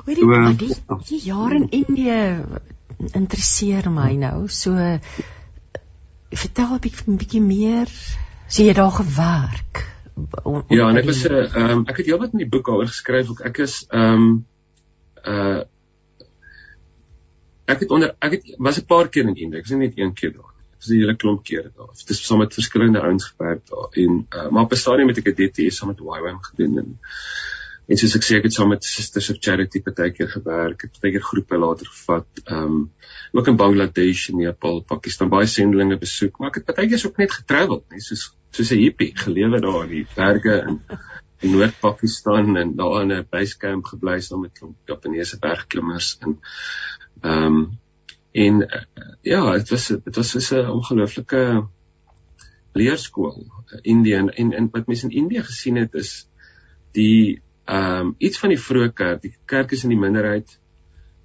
Weet 0.06 0.22
jy 0.22 0.30
wat 0.30 0.62
die, 0.62 0.72
die 1.10 1.20
jare 1.26 1.60
in 1.60 1.68
Indië 1.82 2.20
interesseer 3.12 3.90
my 3.92 4.14
nou. 4.18 4.48
So 4.48 4.74
vertel 6.30 6.74
'n 6.74 6.82
bietjie, 6.86 7.18
bietjie 7.20 7.44
meer. 7.44 7.92
Sê 8.48 8.64
jy 8.64 8.74
daar 8.74 8.92
gewerk 8.92 9.84
on, 10.16 10.28
on 10.44 10.76
Ja 10.76 10.88
en 10.88 10.96
ek 10.96 11.04
was 11.04 11.24
'n 11.24 11.32
uh, 11.32 11.72
um, 11.72 11.86
ek 11.86 11.96
het 12.00 12.06
heelwat 12.06 12.32
in 12.32 12.44
die 12.44 12.48
boek 12.48 12.66
daaroor 12.66 12.88
geskryf. 12.88 13.30
Ook 13.30 13.40
ek 13.40 13.58
is 13.58 13.84
ehm 13.88 14.14
um, 14.14 14.46
uh 15.24 15.64
ek 17.68 17.80
het 17.84 17.90
onder 17.90 18.16
ek 18.18 18.32
het 18.32 18.54
was 18.58 18.80
'n 18.80 18.86
paar 18.86 19.08
keer 19.08 19.28
in 19.28 19.36
Indië. 19.36 19.58
Ek 19.58 19.68
was 19.68 19.76
net 19.76 19.98
een 19.98 20.14
keer 20.14 20.32
daar 20.32 20.47
dis 20.78 20.90
'n 20.90 21.00
hele 21.00 21.16
klomp 21.16 21.44
kere 21.44 21.70
daar. 21.76 21.92
Dit 21.98 22.10
is 22.10 22.24
saam 22.26 22.38
met 22.38 22.54
verskillende 22.54 23.00
ouens 23.00 23.24
gewerk 23.32 23.66
daar 23.66 23.88
en 24.04 24.26
uh, 24.36 24.48
maar 24.50 24.64
op 24.64 24.72
'n 24.72 24.82
stadium 24.84 25.08
het 25.08 25.18
ek 25.18 25.28
'n 25.32 25.38
DT 25.40 25.72
saam 25.72 25.88
met 25.88 26.00
YWAM 26.00 26.42
gedoen 26.42 26.78
en 26.78 26.98
en 27.88 27.96
soos 27.96 28.14
ek 28.16 28.24
sê 28.24 28.36
ek 28.36 28.46
het 28.48 28.52
saam 28.52 28.68
met 28.68 28.84
Sisters 28.84 29.30
of 29.32 29.38
Charity 29.40 29.80
partykeer 29.80 30.28
gewerk, 30.28 30.82
het 30.82 30.92
partykeer 30.92 31.24
groepe 31.24 31.56
later 31.56 31.86
gevat, 31.86 32.28
ehm 32.44 32.64
um, 32.64 32.92
ook 33.32 33.48
in 33.48 33.56
Bangladesh 33.56 34.28
Nepal, 34.28 34.82
Pakistan 34.82 35.28
baie 35.28 35.46
sendelinge 35.46 35.96
besoek, 35.98 36.38
maar 36.38 36.48
ek 36.48 36.60
het 36.60 36.68
partykeer 36.68 37.06
ook 37.06 37.16
net 37.16 37.32
getravel, 37.32 37.84
net 37.90 38.02
soos 38.02 38.34
soos 38.50 38.72
'n 38.72 38.82
hippie 38.82 39.12
gelewe 39.16 39.60
daar 39.60 39.84
in 39.84 39.90
die 39.90 40.06
berge 40.14 40.64
in 40.68 40.80
in 41.40 41.52
Noord-Pakistan 41.54 42.56
en 42.56 42.76
daar 42.76 43.02
in 43.02 43.12
'n 43.12 43.26
basecamp 43.30 43.84
gebly 43.84 44.20
saam 44.20 44.40
met 44.40 44.58
klomp 44.58 44.76
Japaneese 44.86 45.38
bergklimmers 45.38 46.16
en 46.20 46.38
ehm 47.22 47.44
um, 47.44 47.78
En 48.38 48.62
uh, 48.62 48.82
ja, 49.26 49.42
dit 49.52 49.68
was 49.74 49.86
dit 49.88 50.16
was 50.16 50.30
so 50.46 50.62
'n 50.62 50.70
ongelooflike 50.70 51.66
leerskool 52.72 53.46
Indië 53.82 54.14
en, 54.14 54.52
en 54.52 54.68
wat 54.70 54.86
mense 54.86 55.06
in 55.08 55.16
Indië 55.22 55.42
gesien 55.42 55.76
het 55.76 55.94
is 55.94 56.28
die 56.92 57.42
ehm 57.64 58.06
um, 58.06 58.14
iets 58.18 58.38
van 58.38 58.48
die 58.54 58.60
vroeë 58.66 58.92
kerk 59.00 59.22
die 59.22 59.34
kerk 59.44 59.72
is 59.76 59.82
in 59.84 59.92
die 59.92 60.00
minderheid. 60.04 60.54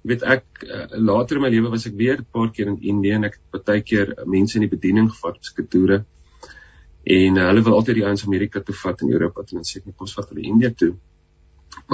Jy 0.02 0.10
weet 0.10 0.24
ek 0.34 0.44
uh, 0.66 0.86
later 1.10 1.36
in 1.36 1.42
my 1.42 1.50
lewe 1.54 1.70
was 1.72 1.86
ek 1.86 1.94
weer 1.96 2.18
'n 2.18 2.26
paar 2.32 2.50
keer 2.50 2.68
in 2.72 2.82
Indië 2.82 3.14
en 3.18 3.24
ek 3.30 3.38
het 3.52 3.64
baie 3.64 3.82
keer 3.82 4.12
mense 4.26 4.58
in 4.58 4.66
die 4.66 4.74
bediening 4.76 5.08
gevat 5.12 5.40
op 5.40 5.44
skatoere 5.44 6.04
en 7.04 7.36
uh, 7.36 7.46
hulle 7.48 7.62
wil 7.62 7.78
altyd 7.78 8.00
die 8.00 8.04
ouens 8.04 8.26
Amerika 8.26 8.60
toe 8.60 8.76
vat 8.82 9.02
en 9.02 9.12
Europa 9.12 9.42
toe 9.42 9.58
en 9.58 9.64
sê 9.64 9.80
ek 9.80 9.86
moet 9.86 10.06
ons 10.06 10.14
vat 10.18 10.28
hulle 10.28 10.48
Indië 10.52 10.74
toe 10.82 10.92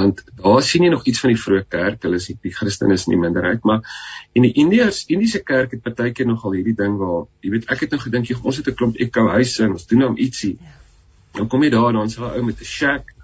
want 0.01 0.23
daar 0.41 0.63
sien 0.67 0.85
jy 0.87 0.91
nog 0.93 1.07
iets 1.07 1.23
van 1.23 1.33
die 1.33 1.41
vroeë 1.41 1.65
kerk. 1.69 2.03
Hulle 2.07 2.21
is 2.21 2.27
die, 2.31 2.37
die 2.43 2.53
Christene 2.57 2.97
is 2.97 3.07
in 3.09 3.15
die 3.17 3.21
minderheid 3.23 3.65
maar 3.69 3.85
in 4.33 4.47
die 4.47 4.53
Indiërs 4.63 5.05
Indiese 5.13 5.43
kerk 5.47 5.77
het 5.77 5.85
baie 5.85 6.13
keer 6.17 6.29
nogal 6.31 6.57
hierdie 6.59 6.77
ding 6.79 6.99
waar 7.01 7.27
jy 7.45 7.55
weet 7.55 7.71
ek 7.75 7.87
het 7.87 7.97
nou 7.97 8.01
gedink 8.03 8.31
jy 8.31 8.39
ons 8.43 8.61
het 8.61 8.69
'n 8.69 8.77
klomp 8.81 9.01
ekou 9.07 9.29
huise 9.37 9.65
en 9.65 9.77
ons 9.79 9.87
doen 9.87 10.05
nou 10.07 10.15
ietsie. 10.17 10.57
Ja. 10.61 10.77
dan 11.39 11.49
kom 11.49 11.63
jy 11.63 11.71
daar 11.71 11.93
dan 11.93 12.11
sê 12.11 12.21
'n 12.21 12.39
ou 12.39 12.45
met 12.45 12.61
'n 12.61 12.65
shack 12.65 13.15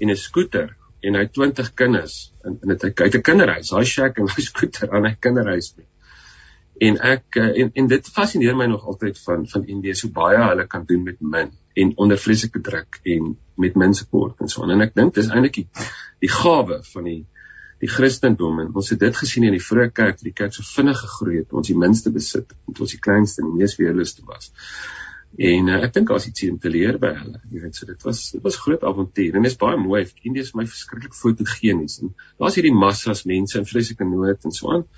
en 0.00 0.10
'n 0.10 0.16
skooter 0.16 0.76
en 1.02 1.14
hy 1.14 1.26
20 1.26 1.74
kinders 1.74 2.32
en 2.44 2.58
en 2.62 2.68
dit 2.68 2.82
hy 2.82 2.90
kyk 2.90 3.14
'n 3.14 3.22
kinderhuis. 3.22 3.68
Daai 3.70 3.84
shack 3.84 4.18
en 4.18 4.28
hy 4.36 4.42
skooter 4.42 4.90
aan 4.90 5.06
hy 5.06 5.14
kinderhuis. 5.20 5.74
mee 5.76 5.86
en 6.78 6.98
ek 7.00 7.38
eh, 7.40 7.52
en 7.62 7.70
en 7.74 7.86
dit 7.88 8.08
fascineer 8.12 8.56
my 8.56 8.66
nog 8.68 8.84
altyd 8.86 9.18
van 9.24 9.46
van 9.48 9.64
Indië 9.64 9.94
so 9.94 10.12
baie 10.12 10.42
hulle 10.42 10.66
kan 10.66 10.84
doen 10.88 11.02
met 11.04 11.20
min 11.20 11.52
en 11.74 11.92
onder 11.96 12.18
vreeslike 12.18 12.60
druk 12.60 13.00
en 13.02 13.36
met 13.56 13.74
mensekort 13.74 14.40
en 14.40 14.48
so 14.48 14.62
aan. 14.62 14.74
En 14.76 14.84
ek 14.84 14.94
dink 14.94 15.14
dis 15.14 15.30
eintlik 15.30 15.62
die 15.62 15.66
die 16.24 16.32
gawe 16.32 16.82
van 16.92 17.08
die 17.08 17.22
die 17.80 17.88
Christendom 17.92 18.60
en 18.60 18.70
ons 18.74 18.90
het 18.92 19.00
dit 19.00 19.16
gesien 19.16 19.44
in 19.44 19.56
die 19.56 19.64
vroeë 19.64 19.90
kerk 19.92 20.22
die 20.24 20.32
kerk 20.36 20.54
so 20.56 20.64
vinnig 20.64 21.00
gegroei 21.00 21.42
het 21.42 21.52
ons 21.52 21.68
die 21.68 21.76
minste 21.76 22.12
besit 22.12 22.52
en 22.52 22.78
ons 22.80 22.94
die 22.94 23.00
kleinste 23.08 23.44
en 23.44 23.52
mees 23.56 23.76
weerloosste 23.80 24.24
was. 24.28 24.52
En 25.36 25.68
uh, 25.68 25.82
ek 25.84 25.92
dink 25.92 26.08
daar's 26.08 26.28
iets 26.28 26.46
om 26.48 26.56
te 26.60 26.72
leer 26.72 26.96
by 27.00 27.12
hulle 27.18 27.40
jy 27.52 27.66
weet 27.66 27.76
so 27.76 27.88
dit 27.88 28.08
was 28.08 28.22
dit 28.36 28.44
was 28.44 28.56
groot 28.60 28.84
avontuur 28.84 29.36
en 29.36 29.44
dit 29.48 29.52
is 29.52 29.60
baie 29.60 29.80
mooi 29.80 30.06
Indië 30.22 30.44
is 30.44 30.54
my 30.56 30.64
verskriklik 30.68 31.16
fotogenies 31.16 32.00
en 32.04 32.12
daar's 32.40 32.56
hierdie 32.56 32.76
massas 32.76 33.24
mense 33.28 33.60
in 33.60 33.68
vreeslike 33.68 34.08
nood 34.08 34.44
en 34.44 34.56
so 34.60 34.72
aan 34.72 34.88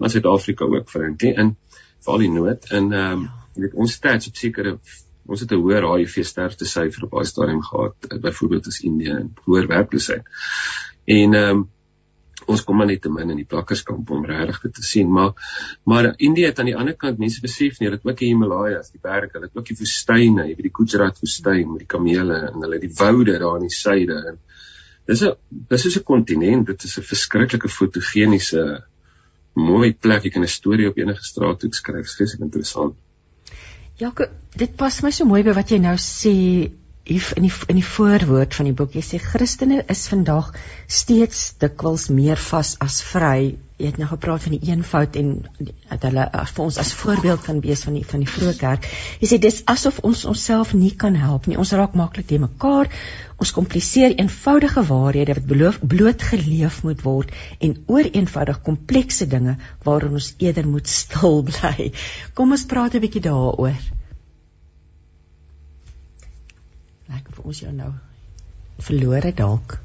maar 0.00 0.10
Suid-Afrika 0.10 0.64
ook 0.64 0.94
eintlik 0.96 1.36
en 1.36 1.54
veral 2.00 2.24
die 2.24 2.32
nood. 2.32 2.70
En 2.70 2.92
ehm 2.92 3.12
um, 3.12 3.28
jy 3.54 3.66
weet 3.66 3.80
ons 3.82 3.92
stats 3.92 4.28
op 4.30 4.36
sekere 4.38 4.78
ons 5.30 5.40
het 5.42 5.52
'n 5.52 5.60
hoër 5.62 5.84
HIV 5.86 6.24
sterfte 6.26 6.66
syfer 6.66 7.04
op 7.04 7.10
daai 7.16 7.26
stadium 7.26 7.62
gehad 7.62 8.08
eh, 8.08 8.18
byvoorbeeld 8.18 8.66
as 8.66 8.80
Indië 8.80 9.10
en 9.10 9.34
hoër 9.44 9.66
werkloosheid. 9.66 10.24
En 11.04 11.34
ehm 11.34 11.56
um, 11.56 11.68
ons 12.46 12.62
kom 12.64 12.76
maar 12.76 12.86
net 12.86 13.02
te 13.02 13.10
min 13.12 13.30
in 13.30 13.36
die 13.36 13.46
plakkerskamp 13.46 14.10
om 14.10 14.24
regtig 14.24 14.60
dit 14.62 14.74
te 14.74 14.82
sien, 14.82 15.10
maar 15.12 15.32
maar 15.84 16.14
Indië 16.16 16.46
het 16.46 16.58
aan 16.58 16.70
die 16.70 16.76
ander 16.76 16.96
kant 16.96 17.18
mense 17.18 17.40
besef 17.40 17.78
nie 17.80 17.90
dat 17.90 18.04
ook 18.04 18.18
die 18.18 18.28
Himalajas, 18.28 18.90
die 18.90 19.02
berge, 19.02 19.30
hulle 19.32 19.46
het 19.46 19.56
ook 19.56 19.66
die 19.66 19.76
woestyne, 19.78 20.46
jy 20.48 20.54
weet 20.54 20.68
die 20.68 20.76
Gujarat 20.78 21.20
woestyn 21.20 21.72
met 21.72 21.84
die 21.84 21.90
kamele 21.96 22.38
en 22.48 22.64
hulle 22.64 22.80
die 22.80 22.94
woude 23.02 23.38
daar 23.38 23.60
in 23.60 23.68
die 23.68 23.76
suide. 23.76 24.16
En 24.32 24.40
dis 25.06 25.22
'n 25.22 25.34
dis 25.50 25.86
is 25.86 25.98
'n 25.98 26.02
kontinent, 26.12 26.66
dit 26.66 26.84
is 26.84 26.98
'n 26.98 27.02
verskriklike 27.12 27.68
fotogeniese 27.68 28.84
mooi 29.52 29.92
plek, 29.92 30.24
jy 30.24 30.30
kan 30.30 30.42
'n 30.42 30.48
storie 30.48 30.88
op 30.88 30.98
enige 30.98 31.24
straathoek 31.24 31.74
skryf, 31.74 32.16
dis 32.18 32.36
interessant. 32.38 32.94
Ja, 33.96 34.12
dit 34.56 34.76
pas 34.76 35.02
my 35.02 35.10
so 35.10 35.24
mooi 35.24 35.42
by 35.42 35.52
wat 35.52 35.70
jy 35.70 35.78
nou 35.78 35.96
sê 35.96 36.70
hier 37.04 37.32
in 37.36 37.42
die 37.42 37.52
in 37.68 37.76
die 37.76 37.86
voorwoord 37.86 38.54
van 38.54 38.64
die 38.64 38.76
boek. 38.76 38.94
Jy 38.94 39.02
sê 39.02 39.18
Christene 39.18 39.82
is 39.88 40.06
vandag 40.08 40.52
steeds 40.86 41.54
dikwels 41.58 42.08
meer 42.08 42.36
vas 42.36 42.76
as 42.80 43.02
vry. 43.02 43.56
Jy 43.80 43.88
het 43.88 43.98
nou 44.00 44.06
gepraat 44.10 44.42
van 44.44 44.52
die 44.52 44.68
eenvoud 44.68 45.14
en 45.16 45.28
dat 45.88 46.02
hulle 46.04 46.24
as 46.36 46.50
vir 46.52 46.64
ons 46.66 46.78
as 46.82 46.90
voorbeeld 47.00 47.46
kan 47.46 47.62
wees 47.64 47.84
van 47.86 47.94
die 47.96 48.02
van 48.04 48.20
die 48.20 48.28
vroeë 48.28 48.52
kerk. 48.58 48.88
Jy 49.22 49.30
sê 49.30 49.38
dis 49.40 49.62
asof 49.72 50.02
ons 50.04 50.26
onsself 50.28 50.74
nie 50.76 50.90
kan 51.02 51.16
help 51.16 51.48
nie. 51.48 51.56
Ons 51.56 51.72
raak 51.78 51.96
maklik 51.96 52.28
te 52.28 52.36
mekaar. 52.42 52.90
Ons 53.40 53.54
kompliseer 53.56 54.12
eenvoudige 54.20 54.84
waarhede 54.90 55.38
wat 55.38 55.48
beloof 55.48 55.78
bloot 55.94 56.26
geleef 56.32 56.82
moet 56.84 57.00
word 57.06 57.32
en 57.64 57.78
oor 57.88 58.10
eenvoudig 58.10 58.60
komplekse 58.68 59.28
dinge 59.32 59.56
waaroor 59.86 60.20
ons 60.20 60.34
eerder 60.44 60.68
moet 60.68 60.92
stil 61.00 61.40
bly. 61.48 61.88
Kom 62.36 62.52
ons 62.52 62.66
praat 62.68 62.94
'n 62.94 63.04
bietjie 63.06 63.24
daaroor. 63.30 63.80
Lekker 67.08 67.32
vir 67.32 67.48
ons 67.48 67.64
jou 67.64 67.72
nou 67.72 67.90
verlore 68.84 69.32
dalk. 69.32 69.80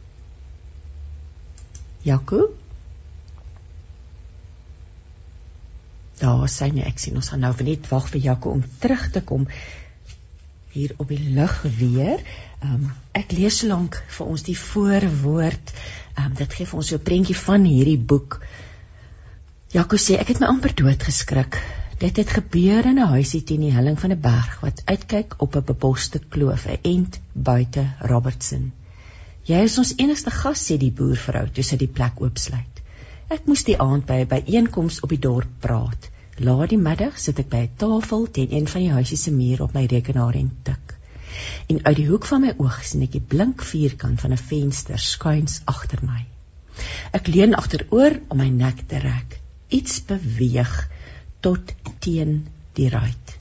Jaco? 2.04 2.44
Daar 6.20 6.50
my 6.76 6.86
ek 6.88 7.00
sien 7.00 7.16
ons 7.16 7.30
gaan 7.30 7.40
nou 7.40 7.54
net 7.64 7.90
wag 7.90 8.10
vir 8.10 8.22
Jaco 8.22 8.50
om 8.50 8.64
terug 8.80 9.12
te 9.12 9.22
kom 9.22 9.48
hier 10.76 10.92
op 10.98 11.08
die 11.08 11.32
lig 11.36 11.62
weer. 11.80 12.20
Ehm 12.62 12.74
um, 12.74 12.92
ek 13.14 13.32
lees 13.32 13.60
so 13.60 13.68
lank 13.68 13.96
vir 14.18 14.28
ons 14.28 14.44
die 14.44 14.58
voorwoord. 14.58 15.74
Ehm 16.18 16.26
um, 16.26 16.36
dit 16.36 16.54
gee 16.54 16.66
vir 16.66 16.78
ons 16.78 16.88
so 16.88 16.96
'n 16.96 17.08
prentjie 17.10 17.40
van 17.46 17.64
hierdie 17.64 17.98
boek. 17.98 18.40
Jaco 19.72 19.96
sê 19.98 20.20
ek 20.20 20.28
het 20.28 20.40
my 20.40 20.48
amper 20.48 20.76
dood 20.76 21.04
geskrik 21.04 21.60
Dit 21.98 22.18
het 22.18 22.30
gebeur 22.30 22.86
in 22.86 23.00
'n 23.00 23.08
huisie 23.08 23.44
teen 23.44 23.62
die 23.64 23.72
helling 23.72 24.00
van 24.00 24.12
'n 24.12 24.20
berg 24.20 24.60
wat 24.60 24.82
uitkyk 24.86 25.36
op 25.38 25.56
'n 25.56 25.64
beboste 25.64 26.20
kloof, 26.30 26.66
'n 26.68 26.80
ent 26.82 27.20
buite 27.32 27.86
Robertson. 28.00 28.72
Jy 29.44 29.60
is 29.64 29.78
ons 29.78 29.94
enigste 29.98 30.32
gas, 30.32 30.72
sê 30.72 30.78
die 30.78 30.92
boervrou 30.92 31.50
toe 31.50 31.64
sy 31.64 31.78
die 31.78 31.88
plek 31.88 32.22
oopsluit. 32.22 32.75
Ek 33.26 33.48
moes 33.50 33.64
die 33.66 33.78
aand 33.82 34.06
by 34.06 34.20
'n 34.22 34.28
byeenkoms 34.30 35.00
op 35.06 35.10
die 35.10 35.22
dorp 35.22 35.54
praat. 35.62 36.10
Laat 36.48 36.70
die 36.70 36.78
middag 36.78 37.16
sit 37.18 37.40
ek 37.42 37.48
by 37.50 37.62
'n 37.66 37.72
tafel 37.82 38.28
teen 38.32 38.52
een 38.54 38.68
van 38.68 38.82
die 38.82 38.92
huisies 38.92 39.24
se 39.24 39.32
muur 39.32 39.64
op 39.64 39.74
my 39.74 39.86
rekenaar 39.86 40.36
en 40.36 40.52
tik. 40.64 40.94
En 41.68 41.80
uit 41.86 41.96
die 41.96 42.08
hoek 42.08 42.26
van 42.26 42.42
my 42.42 42.54
oog 42.58 42.84
sien 42.86 43.02
ek 43.02 43.16
die 43.18 43.24
blink 43.34 43.64
vierkant 43.64 44.22
van 44.22 44.32
'n 44.32 44.38
venster 44.52 45.00
skuins 45.00 45.62
agter 45.66 46.06
my. 46.06 46.22
Ek 47.14 47.28
leun 47.28 47.56
agteroor 47.56 48.20
om 48.30 48.38
my 48.38 48.50
nek 48.50 48.86
te 48.88 49.00
rek. 49.00 49.40
Iets 49.70 50.06
beweeg 50.06 50.90
tot 51.40 51.74
teen 52.00 52.48
die 52.74 52.90
ruit. 52.90 53.38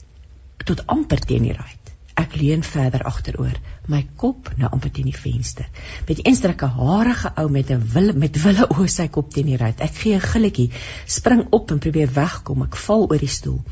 Tot 0.65 0.87
amper 0.87 1.19
teen 1.19 1.43
die 1.43 1.53
ruit. 1.53 1.93
Ek 2.15 2.35
leun 2.35 2.63
verder 2.63 3.03
agteroor, 3.03 3.59
my 3.91 4.01
kop 4.19 4.49
nou 4.59 4.69
amper 4.71 4.91
teen 4.91 5.09
die 5.09 5.17
venster. 5.17 5.67
Met 6.07 6.19
een 6.21 6.35
strukke 6.35 6.69
harige 6.77 7.31
ou 7.41 7.49
met 7.49 7.71
'n 7.71 7.83
wille 7.93 8.13
met 8.13 8.41
wille 8.43 8.67
oë 8.67 8.87
sy 8.89 9.07
kop 9.07 9.33
teen 9.33 9.45
die 9.45 9.57
ruit. 9.57 9.79
Ek 9.79 9.95
gee 9.95 10.15
'n 10.15 10.21
gilletjie, 10.21 10.71
spring 11.05 11.47
op 11.49 11.71
en 11.71 11.79
probeer 11.79 12.13
wegkom. 12.13 12.63
Ek 12.63 12.75
val 12.75 13.07
oor 13.09 13.19
die 13.19 13.35
stoel. 13.37 13.63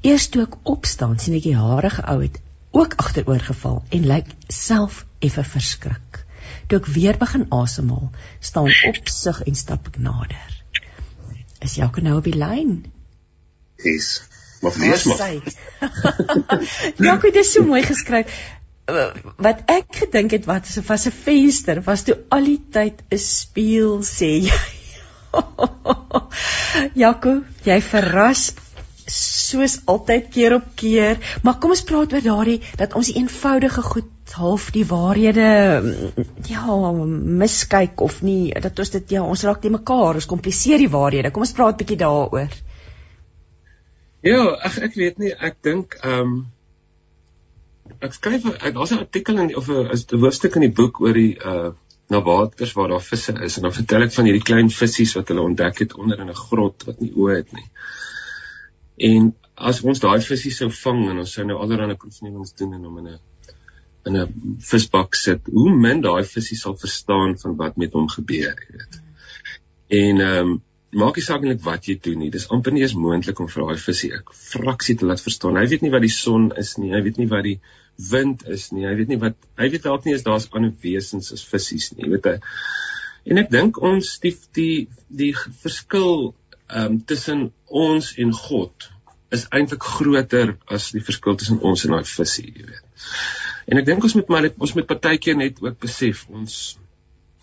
Eers 0.00 0.28
toe 0.28 0.42
ek 0.42 0.56
opstaan, 0.62 1.18
sien 1.18 1.34
ek 1.34 1.42
die 1.42 1.56
harige 1.56 2.02
ou 2.02 2.22
het 2.22 2.40
ook 2.70 2.94
agteroor 2.96 3.40
geval 3.40 3.82
en 3.90 4.06
lyk 4.06 4.26
self 4.48 5.06
effe 5.18 5.44
verskrik. 5.44 6.26
Toe 6.66 6.78
ek 6.78 6.86
weer 6.86 7.16
begin 7.18 7.46
asemhaal, 7.50 8.10
staan 8.40 8.70
opsig 8.88 9.42
en 9.42 9.54
stap 9.54 9.86
ek 9.86 9.98
nader. 9.98 10.62
Is 11.60 11.74
Jaco 11.74 12.00
nou 12.00 12.16
op 12.16 12.24
die 12.24 12.36
lyn? 12.36 12.84
is 13.76 14.22
maar 14.60 14.72
lees 14.76 15.04
maar. 15.04 15.18
ja, 16.96 17.16
dit 17.16 17.34
is 17.34 17.52
so 17.52 17.64
mooi 17.64 17.82
geskryf. 17.82 18.55
Wat 18.86 19.62
ek 19.72 19.98
gedink 20.02 20.34
het 20.36 20.44
wat 20.46 20.66
so 20.70 20.82
was 20.86 21.06
'n 21.06 21.14
venster, 21.14 21.82
was 21.82 22.04
toe 22.06 22.18
al 22.30 22.44
die 22.44 22.60
tyd 22.70 23.02
'n 23.10 23.18
spieël 23.18 24.02
sê 24.02 24.30
jy. 24.46 24.60
Jaco, 27.02 27.42
jy 27.64 27.80
verras 27.80 28.52
soos 29.06 29.80
altyd 29.86 30.28
keer 30.34 30.54
op 30.54 30.68
keer, 30.74 31.18
maar 31.42 31.58
kom 31.58 31.70
ons 31.70 31.82
praat 31.82 32.12
oor 32.12 32.22
daardie 32.22 32.60
dat 32.76 32.94
ons 32.94 33.12
eenvoudige 33.14 33.82
goed 33.82 34.10
half 34.36 34.70
die 34.74 34.84
waarhede 34.86 35.48
ja 36.48 36.92
miskyk 37.42 38.00
of 38.00 38.22
nie 38.22 38.52
dat 38.60 38.78
ons 38.78 38.90
dit 38.90 39.14
ja 39.16 39.22
ons 39.22 39.44
raak 39.46 39.62
te 39.62 39.70
mekaar 39.70 40.18
ons 40.18 40.26
kompliseer 40.26 40.82
die 40.82 40.90
waarhede 40.90 41.30
kom 41.30 41.46
ons 41.46 41.54
praat 41.56 41.78
bietjie 41.80 42.00
daaroor 42.02 42.50
Ja, 44.26 44.42
ek 44.66 44.78
ek 44.88 44.94
weet 44.98 45.18
nie, 45.22 45.30
ek 45.30 45.60
dink 45.62 45.98
ehm 46.02 46.20
um, 46.20 46.36
ek 48.00 48.14
skryf 48.14 48.44
daar's 48.74 48.92
'n 48.92 48.98
artikel 48.98 49.38
in 49.38 49.56
of 49.56 49.68
'n 49.68 50.20
hoofstuk 50.20 50.54
in 50.56 50.66
die 50.68 50.76
boek 50.80 51.00
oor 51.00 51.14
die 51.14 51.36
uh 51.36 51.72
na 52.08 52.22
waters 52.22 52.72
waar 52.72 52.88
daar 52.88 53.02
visse 53.02 53.32
is 53.42 53.56
en 53.56 53.62
dan 53.62 53.72
vertel 53.72 54.02
ek 54.02 54.12
van 54.14 54.24
hierdie 54.24 54.42
klein 54.42 54.68
visse 54.70 55.18
wat 55.18 55.28
hulle 55.28 55.42
ontdek 55.42 55.78
het 55.78 55.94
onder 55.94 56.20
in 56.20 56.28
'n 56.30 56.42
grot 56.48 56.84
wat 56.86 57.00
nie 57.00 57.12
oë 57.12 57.36
het 57.36 57.52
nie. 57.52 57.66
En 58.96 59.34
as 59.54 59.80
ons 59.82 60.00
daai 60.00 60.20
visse 60.20 60.50
sou 60.50 60.70
vang 60.70 61.10
en 61.10 61.18
ons 61.18 61.32
sou 61.32 61.46
nou 61.46 61.58
allerlei 61.58 61.96
proefnemings 61.96 62.54
doen 62.54 62.74
en 62.74 62.84
hom 62.84 62.98
in 62.98 63.08
'n 63.08 63.18
in 64.06 64.16
'n 64.16 64.58
visbak 64.58 65.14
sit, 65.14 65.40
hoe 65.52 65.74
min 65.74 66.00
daai 66.00 66.24
visse 66.24 66.56
sal 66.56 66.76
verstaan 66.76 67.38
van 67.38 67.56
wat 67.56 67.76
met 67.76 67.92
hom 67.92 68.08
gebeur, 68.08 68.54
jy 68.54 68.76
weet. 68.78 69.00
En 69.88 70.20
ehm 70.20 70.46
um, 70.46 70.62
maak 70.96 71.16
nie 71.16 71.24
saak 71.24 71.42
net 71.42 71.62
wat 71.64 71.88
jy 71.88 71.98
doen 72.02 72.18
nie. 72.18 72.30
Dis 72.30 72.48
amper 72.48 72.72
nie 72.72 72.82
eens 72.82 72.94
moontlik 72.94 73.40
om 73.42 73.48
vir 73.48 73.64
daai 73.66 73.82
visie 73.82 74.12
'n 74.14 74.22
fraksie 74.32 74.96
te 74.96 75.06
laat 75.06 75.20
verstaan. 75.20 75.56
Hy 75.56 75.66
weet 75.66 75.82
nie 75.82 75.90
wat 75.90 76.02
die 76.02 76.16
son 76.16 76.52
is 76.56 76.76
nie. 76.78 76.92
Hy 76.92 77.02
weet 77.02 77.18
nie 77.18 77.28
wat 77.28 77.44
die 77.44 77.60
wind 77.96 78.46
is 78.48 78.70
nie. 78.72 78.86
Hy 78.86 78.94
weet 78.98 79.12
nie 79.12 79.20
wat 79.22 79.38
hy 79.60 79.70
weet 79.72 79.86
dalk 79.86 80.04
nie 80.04 80.14
eens 80.16 80.26
daar's 80.26 80.48
ander 80.52 80.74
wesens 80.82 81.32
as 81.32 81.44
visse 81.44 81.94
nie. 81.94 82.04
Jy 82.04 82.10
weet 82.16 82.28
hy. 82.32 82.36
En 83.26 83.42
ek 83.42 83.50
dink 83.50 83.80
ons 83.82 84.16
die 84.22 84.34
die 84.58 84.86
die 85.08 85.32
verskil 85.62 86.34
ehm 86.66 86.96
um, 86.96 87.00
tussen 87.06 87.50
ons 87.66 88.12
en 88.22 88.32
God 88.34 88.90
is 89.34 89.46
eintlik 89.54 89.82
groter 89.82 90.56
as 90.70 90.90
die 90.94 91.02
verskil 91.02 91.36
tussen 91.38 91.60
ons 91.66 91.84
en 91.86 91.94
daai 91.96 92.06
visie, 92.06 92.46
jy 92.54 92.66
weet. 92.66 93.06
En 93.66 93.80
ek 93.80 93.86
dink 93.86 94.04
ons 94.06 94.14
moet 94.18 94.28
maar 94.30 94.48
ons 94.50 94.74
moet 94.78 94.86
partykeer 94.86 95.38
net 95.38 95.62
ook 95.62 95.78
besef 95.82 96.26
ons 96.30 96.58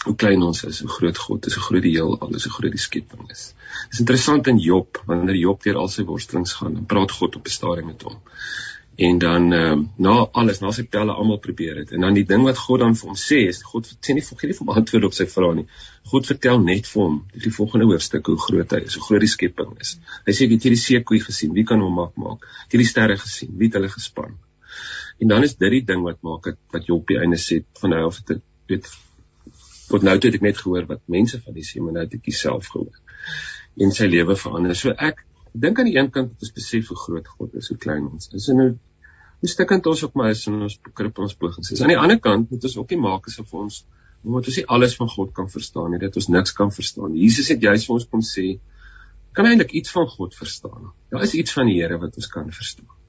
hoe 0.03 0.15
klein 0.19 0.43
ons 0.43 0.63
is, 0.67 0.81
hoe 0.83 0.91
groot 0.91 1.19
God 1.25 1.47
is, 1.47 1.55
hoe 1.55 1.63
groot 1.63 1.83
die 1.85 1.93
heelal 1.95 2.35
is, 2.35 2.47
hoe 2.47 2.55
groot 2.57 2.75
die 2.75 2.81
skepping 2.81 3.29
is. 3.31 3.45
Dit 3.87 3.95
is 3.95 4.03
interessant 4.03 4.49
in 4.51 4.59
Job, 4.59 4.99
wanneer 5.07 5.39
Job 5.39 5.63
deur 5.63 5.79
al 5.83 5.91
sy 5.91 6.03
worstelings 6.07 6.55
gaan, 6.59 6.81
praat 6.91 7.15
God 7.19 7.37
op 7.39 7.47
'n 7.47 7.55
stadium 7.55 7.91
met 7.91 8.03
hom. 8.07 8.19
En 8.95 9.17
dan 9.17 9.53
ehm 9.53 9.71
um, 9.71 9.91
na 9.97 10.27
alles, 10.31 10.59
na 10.61 10.71
sy 10.71 10.83
pelle 10.85 11.13
almal 11.13 11.39
probeer 11.41 11.79
het. 11.81 11.91
En 11.91 12.05
dan 12.05 12.13
die 12.13 12.25
ding 12.29 12.43
wat 12.45 12.59
God 12.61 12.83
dan 12.83 12.93
vir 12.95 13.09
hom 13.09 13.17
sê, 13.17 13.39
is 13.49 13.63
God 13.65 13.87
sê 13.89 14.13
nie 14.13 14.21
vir 14.21 14.43
nie 14.43 14.53
vir 14.53 14.65
hom 14.65 14.73
antwoord 14.77 15.07
op 15.09 15.15
sy 15.17 15.25
vrae 15.31 15.55
nie. 15.57 15.65
God 16.11 16.29
vertel 16.29 16.61
net 16.61 16.89
vir 16.91 17.01
hom 17.01 17.15
die 17.45 17.53
volgende 17.57 17.87
hoofstuk 17.89 18.29
hoe 18.29 18.37
groot 18.45 18.75
hy 18.77 18.83
is, 18.85 18.99
hoe 18.99 19.05
groot 19.07 19.25
die 19.25 19.31
skepping 19.33 19.73
is. 19.81 19.95
Hy 20.27 20.37
sê 20.37 20.45
jy 20.45 20.53
het 20.53 20.67
hierdie 20.67 20.81
seekoei 20.83 21.23
gesien, 21.25 21.57
wie 21.57 21.65
kan 21.65 21.81
hom 21.81 21.97
maak 21.97 22.13
maak? 22.21 22.45
Jy 22.67 22.75
het 22.75 22.83
die 22.83 22.89
sterre 22.91 23.17
gesien, 23.17 23.57
wie 23.57 23.71
het 23.71 23.79
hulle 23.79 23.89
gespan? 23.89 24.37
En 25.19 25.33
dan 25.33 25.43
is 25.43 25.57
dit 25.57 25.71
die 25.79 25.83
ding 25.89 26.05
wat 26.05 26.21
maak 26.21 26.51
dit 26.51 26.61
wat 26.75 26.85
Job 26.89 27.09
die 27.09 27.17
einde 27.17 27.41
sê 27.41 27.63
van 27.81 27.97
hy 27.97 28.05
of 28.05 28.21
dit 28.29 28.45
weet 28.69 28.93
tot 29.89 30.05
nou 30.05 30.15
toe 30.17 30.29
het 30.29 30.37
ek 30.39 30.45
net 30.45 30.61
gehoor 30.61 30.85
wat 30.89 31.01
mense 31.11 31.41
van 31.41 31.57
die 31.57 31.65
sê 31.65 31.81
maar 31.81 31.97
nou 31.97 32.05
het 32.05 32.13
ek 32.17 32.29
self 32.33 32.69
gehoor 32.73 32.93
en 33.83 33.93
sy 33.93 34.05
lewe 34.05 34.35
verander. 34.37 34.77
So 34.77 34.93
ek 34.93 35.23
dink 35.53 35.79
aan 35.79 35.89
die 35.89 35.97
een 35.97 36.09
kant 36.13 36.33
ons 36.41 36.53
besef 36.55 36.89
hoe 36.91 36.97
groot 36.97 37.27
God 37.27 37.55
is, 37.59 37.69
hoe 37.71 37.77
klein 37.77 38.07
ons 38.09 38.29
is. 38.33 38.47
En 38.49 38.59
nou 38.61 38.69
hoe 39.43 39.51
stukkend 39.51 39.85
ons 39.91 40.03
ook 40.07 40.13
maar 40.19 40.31
is 40.31 40.45
in 40.47 40.61
ons 40.65 40.77
krip 40.97 41.19
ons 41.19 41.35
pogings 41.35 41.73
is. 41.75 41.81
Aan 41.83 41.91
die 41.91 41.99
ander 41.99 42.19
kant 42.23 42.51
moet 42.51 42.63
ons 42.69 42.77
ook 42.79 42.93
nie 42.95 43.01
maak 43.03 43.27
asof 43.31 43.53
ons 43.59 43.83
omdat 44.23 44.47
ons 44.47 44.57
nie 44.61 44.67
alles 44.71 44.93
van 44.95 45.09
God 45.11 45.33
kan 45.35 45.49
verstaan 45.51 45.89
nie, 45.91 45.99
dat 45.99 46.15
ons 46.15 46.29
niks 46.31 46.53
kan 46.55 46.69
verstaan. 46.71 47.17
Jesus 47.19 47.49
het 47.51 47.65
juist 47.65 47.89
vir 47.89 47.97
ons 47.97 48.05
kom 48.07 48.21
sê 48.23 48.45
kan 49.35 49.49
eintlik 49.49 49.73
iets 49.75 49.91
van 49.91 50.07
God 50.07 50.35
verstaan. 50.37 50.93
Daar 51.11 51.25
is 51.27 51.33
iets 51.35 51.57
van 51.57 51.67
die 51.67 51.81
Here 51.81 51.97
wat 51.99 52.15
ons 52.21 52.29
kan 52.31 52.47
verstaan 52.53 53.02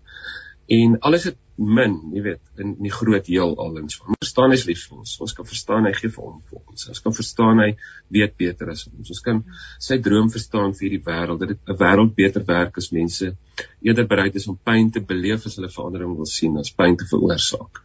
en 0.66 0.96
alles 1.00 1.24
het 1.24 1.38
min, 1.55 1.92
jy 2.11 2.22
weet, 2.24 2.40
in 2.59 2.72
die 2.83 2.90
groot 2.90 3.29
heelal 3.31 3.77
en 3.79 3.88
so. 3.92 4.09
Ons 4.11 4.18
verstaan 4.24 4.50
hy's 4.50 4.64
lief 4.66 4.81
vir 4.88 4.98
ons. 4.98 5.12
Ons 5.22 5.35
kan 5.38 5.46
verstaan 5.46 5.87
hy 5.87 5.92
gee 5.94 6.11
vir 6.11 6.24
ons 6.27 6.42
vir 6.50 6.59
ons. 6.59 6.87
Ons 6.90 7.03
kan 7.05 7.14
verstaan 7.14 7.62
hy 7.62 7.68
weet 8.16 8.35
beter 8.40 8.72
as 8.72 8.87
ons. 8.88 9.12
Ons 9.14 9.22
kan 9.22 9.42
sy 9.87 10.00
droom 10.03 10.33
verstaan 10.35 10.74
vir 10.74 10.88
hierdie 10.88 11.05
wêreld 11.07 11.44
dat 11.44 11.53
dit 11.55 11.61
'n 11.70 11.79
wêreld 11.79 12.14
beter 12.16 12.44
werk 12.48 12.79
as 12.79 12.90
mense 12.90 13.37
eerder 13.83 14.07
bereid 14.07 14.35
is 14.35 14.48
om 14.48 14.59
pyn 14.59 14.90
te 14.90 15.00
beleef 15.00 15.46
as 15.46 15.57
hulle 15.57 15.70
verandering 15.70 16.16
wil 16.16 16.27
sien 16.27 16.59
as 16.59 16.70
pyn 16.70 16.96
te 16.96 17.07
veroorsaak. 17.07 17.83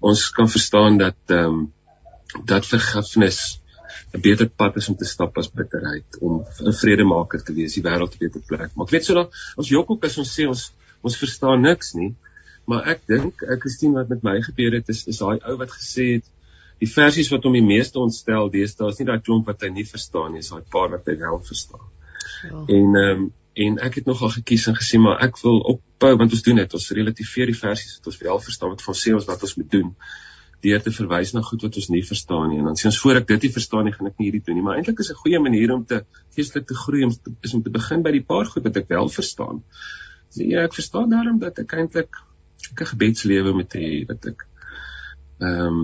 Ons 0.00 0.30
kan 0.30 0.48
verstaan 0.48 0.98
dat 0.98 1.18
ehm 1.26 1.46
um, 1.46 1.72
dat 2.46 2.66
vergifnis 2.66 3.60
'n 4.14 4.20
beter 4.20 4.48
pad 4.48 4.76
is 4.76 4.88
om 4.88 4.96
te 4.96 5.04
stap 5.04 5.36
as 5.38 5.50
bitterheid 5.50 6.18
om 6.20 6.44
'n 6.62 6.72
vredemaker 6.72 7.42
te 7.42 7.52
wees, 7.52 7.74
die 7.74 7.82
wêreld 7.82 8.14
'n 8.14 8.22
beter 8.24 8.40
plek. 8.46 8.70
Maar 8.74 8.86
ek 8.86 8.92
weet 8.94 9.04
so 9.04 9.14
dat 9.14 9.30
ons 9.56 9.68
Jokko 9.68 9.98
as 10.02 10.18
ons 10.18 10.32
sê 10.38 10.46
ons 10.46 10.72
ons 11.02 11.16
verstaan 11.16 11.64
niks 11.64 11.94
nie. 11.98 12.12
Maar 12.70 12.92
ek 12.94 13.06
dink 13.10 13.42
ek 13.42 13.64
gesien 13.66 13.96
wat 13.96 14.12
met 14.12 14.22
my 14.26 14.36
gebeur 14.44 14.76
het 14.78 14.88
is 14.92 15.06
is 15.10 15.22
daai 15.22 15.40
ou 15.40 15.56
wat 15.60 15.72
gesê 15.74 16.06
het 16.18 16.28
die 16.80 16.88
versies 16.88 17.28
wat 17.32 17.44
hom 17.44 17.56
die 17.56 17.66
meeste 17.66 18.00
ontstel 18.00 18.48
deesdae 18.52 18.88
is 18.92 19.00
nie 19.00 19.08
daai 19.08 19.20
klomp 19.20 19.48
wat 19.50 19.62
hy 19.62 19.72
nie 19.74 19.84
verstaan 19.88 20.32
nie, 20.32 20.44
is 20.44 20.52
daai 20.52 20.64
paar 20.72 20.90
wat 20.94 21.08
hy 21.10 21.18
wel 21.20 21.42
verstaan. 21.50 21.86
Ja. 22.48 22.64
En 22.78 22.96
ehm 23.02 23.20
um, 23.26 23.28
en 23.60 23.78
ek 23.82 24.00
het 24.00 24.06
nogal 24.06 24.30
gekies 24.30 24.66
en 24.70 24.76
gesê 24.78 24.98
maar 25.02 25.22
ek 25.26 25.38
wil 25.42 25.58
ophou 25.72 26.10
want 26.16 26.34
ons 26.36 26.42
doen 26.46 26.60
dit 26.60 26.74
ons 26.78 26.90
relativeer 26.98 27.50
die 27.50 27.58
versies 27.58 27.96
wat 27.98 28.10
ons 28.12 28.20
wel 28.22 28.42
verstaan 28.46 28.74
wat 28.74 28.84
ons 28.92 29.00
sê 29.04 29.14
ons 29.16 29.26
wat 29.26 29.42
ons 29.46 29.56
moet 29.58 29.70
doen 29.72 29.88
deur 30.64 30.82
te 30.84 30.92
verwys 30.94 31.32
na 31.34 31.42
goed 31.42 31.64
wat 31.66 31.78
ons 31.80 31.88
nie 31.90 32.02
verstaan 32.06 32.50
nie 32.52 32.60
en 32.60 32.70
dan 32.70 32.78
sê 32.78 32.86
ons 32.90 33.00
voor 33.02 33.20
ek 33.22 33.26
dit 33.32 33.46
nie 33.46 33.52
verstaan 33.56 33.88
nie 33.88 33.94
gaan 33.96 34.10
ek 34.12 34.20
nie 34.20 34.28
hierdie 34.28 34.42
doen 34.46 34.60
nie 34.60 34.64
maar 34.66 34.78
eintlik 34.78 35.02
is 35.02 35.10
'n 35.10 35.18
goeie 35.22 35.40
manier 35.42 35.74
om 35.74 35.84
te 35.84 36.04
geestelik 36.36 36.68
te 36.68 36.78
groei 36.82 37.04
om 37.08 37.10
te, 37.10 37.34
is 37.42 37.54
om 37.54 37.62
te 37.62 37.74
begin 37.78 38.06
by 38.06 38.12
die 38.12 38.24
paar 38.32 38.46
goed 38.46 38.64
wat 38.68 38.76
ek 38.76 38.88
wel 38.88 39.08
verstaan 39.08 39.64
So, 40.30 40.42
ja, 40.46 40.64
ek 40.68 40.76
verstaan 40.78 41.10
daarom 41.10 41.38
dat 41.42 41.58
ek 41.58 41.72
eintlik 41.78 42.20
'n 42.70 42.90
gebedslewe 42.92 43.52
moet 43.52 43.74
hê 43.74 44.06
dat 44.06 44.26
ek 44.32 44.46
ehm 45.40 45.66
um, 45.66 45.78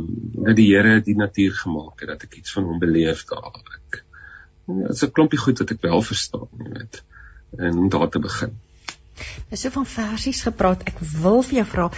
dat 0.47 0.57
die 0.57 0.69
Here 0.69 1.01
die 1.01 1.17
natuur 1.17 1.55
gemaak 1.63 2.01
het 2.01 2.09
dat 2.09 2.23
ek 2.29 2.37
iets 2.43 2.53
van 2.53 2.65
hom 2.65 2.79
beleef 2.79 3.25
daar 3.31 3.57
ek. 3.79 4.05
Ja, 4.67 4.89
dit's 4.89 5.05
'n 5.07 5.13
klompie 5.13 5.39
goed 5.39 5.59
wat 5.59 5.71
ek 5.71 5.81
wel 5.81 6.03
verstaan, 6.03 6.49
weet. 6.59 7.03
En 7.57 7.79
om 7.79 7.89
daar 7.89 8.09
te 8.09 8.19
begin. 8.19 8.53
Ons 9.51 9.63
het 9.63 9.73
van 9.73 9.87
versies 9.87 10.43
gepraat. 10.43 10.83
Ek 10.83 10.99
wil 11.01 11.43
vir 11.43 11.55
jou 11.63 11.67
vra 11.67 11.91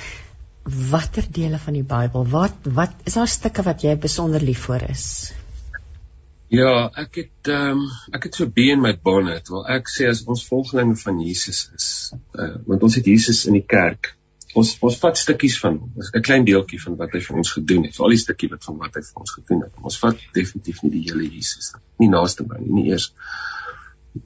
watter 0.90 1.24
dele 1.32 1.58
van 1.58 1.72
die 1.72 1.82
Bybel, 1.82 2.26
wat 2.28 2.54
wat 2.62 2.94
is 3.04 3.14
daar 3.14 3.28
stukke 3.28 3.62
wat 3.62 3.82
jy 3.82 3.96
besonder 3.96 4.40
lief 4.40 4.66
vir 4.68 4.90
is? 4.90 5.32
Ja, 6.48 6.88
ek 6.96 7.18
het 7.20 7.48
ehm 7.52 7.82
um, 7.82 7.88
ek 8.16 8.28
het 8.28 8.38
so 8.38 8.48
be 8.48 8.70
in 8.72 8.80
my 8.80 8.94
bonnet. 8.96 9.50
Wel 9.52 9.66
ek 9.74 9.90
sê 9.92 10.06
as 10.08 10.22
ons 10.24 10.46
volgelinge 10.48 10.96
van 10.96 11.18
Jesus 11.20 11.66
is, 11.76 11.88
uh, 12.32 12.54
want 12.66 12.86
ons 12.86 12.94
het 12.96 13.10
Jesus 13.10 13.44
in 13.50 13.58
die 13.58 13.66
kerk. 13.68 14.14
Ons 14.56 14.70
ons 14.80 14.96
vat 15.02 15.18
stukkies 15.20 15.58
van 15.60 15.76
hom. 15.76 15.90
Dis 15.96 16.08
'n 16.08 16.24
klein 16.24 16.46
deeltjie 16.48 16.80
van 16.80 16.96
wat 16.96 17.12
hy 17.12 17.20
vir 17.20 17.36
ons 17.42 17.52
gedoen 17.52 17.84
het. 17.84 17.98
Al 18.00 18.14
die 18.14 18.22
stukkie 18.22 18.48
wat 18.48 18.64
van 18.64 18.78
wat 18.80 18.96
hy 18.96 19.02
vir 19.04 19.20
ons 19.20 19.34
gedoen 19.36 19.60
het. 19.66 19.74
Ons 19.82 19.98
vat 20.00 20.22
definitief 20.38 20.80
nie 20.82 20.92
die 20.94 21.02
hele 21.10 21.28
Jesus 21.28 21.74
nie. 21.74 21.82
Nie 22.04 22.08
naaste 22.14 22.46
by 22.48 22.60
nie, 22.62 22.72
nie 22.78 22.86
eers 22.92 23.12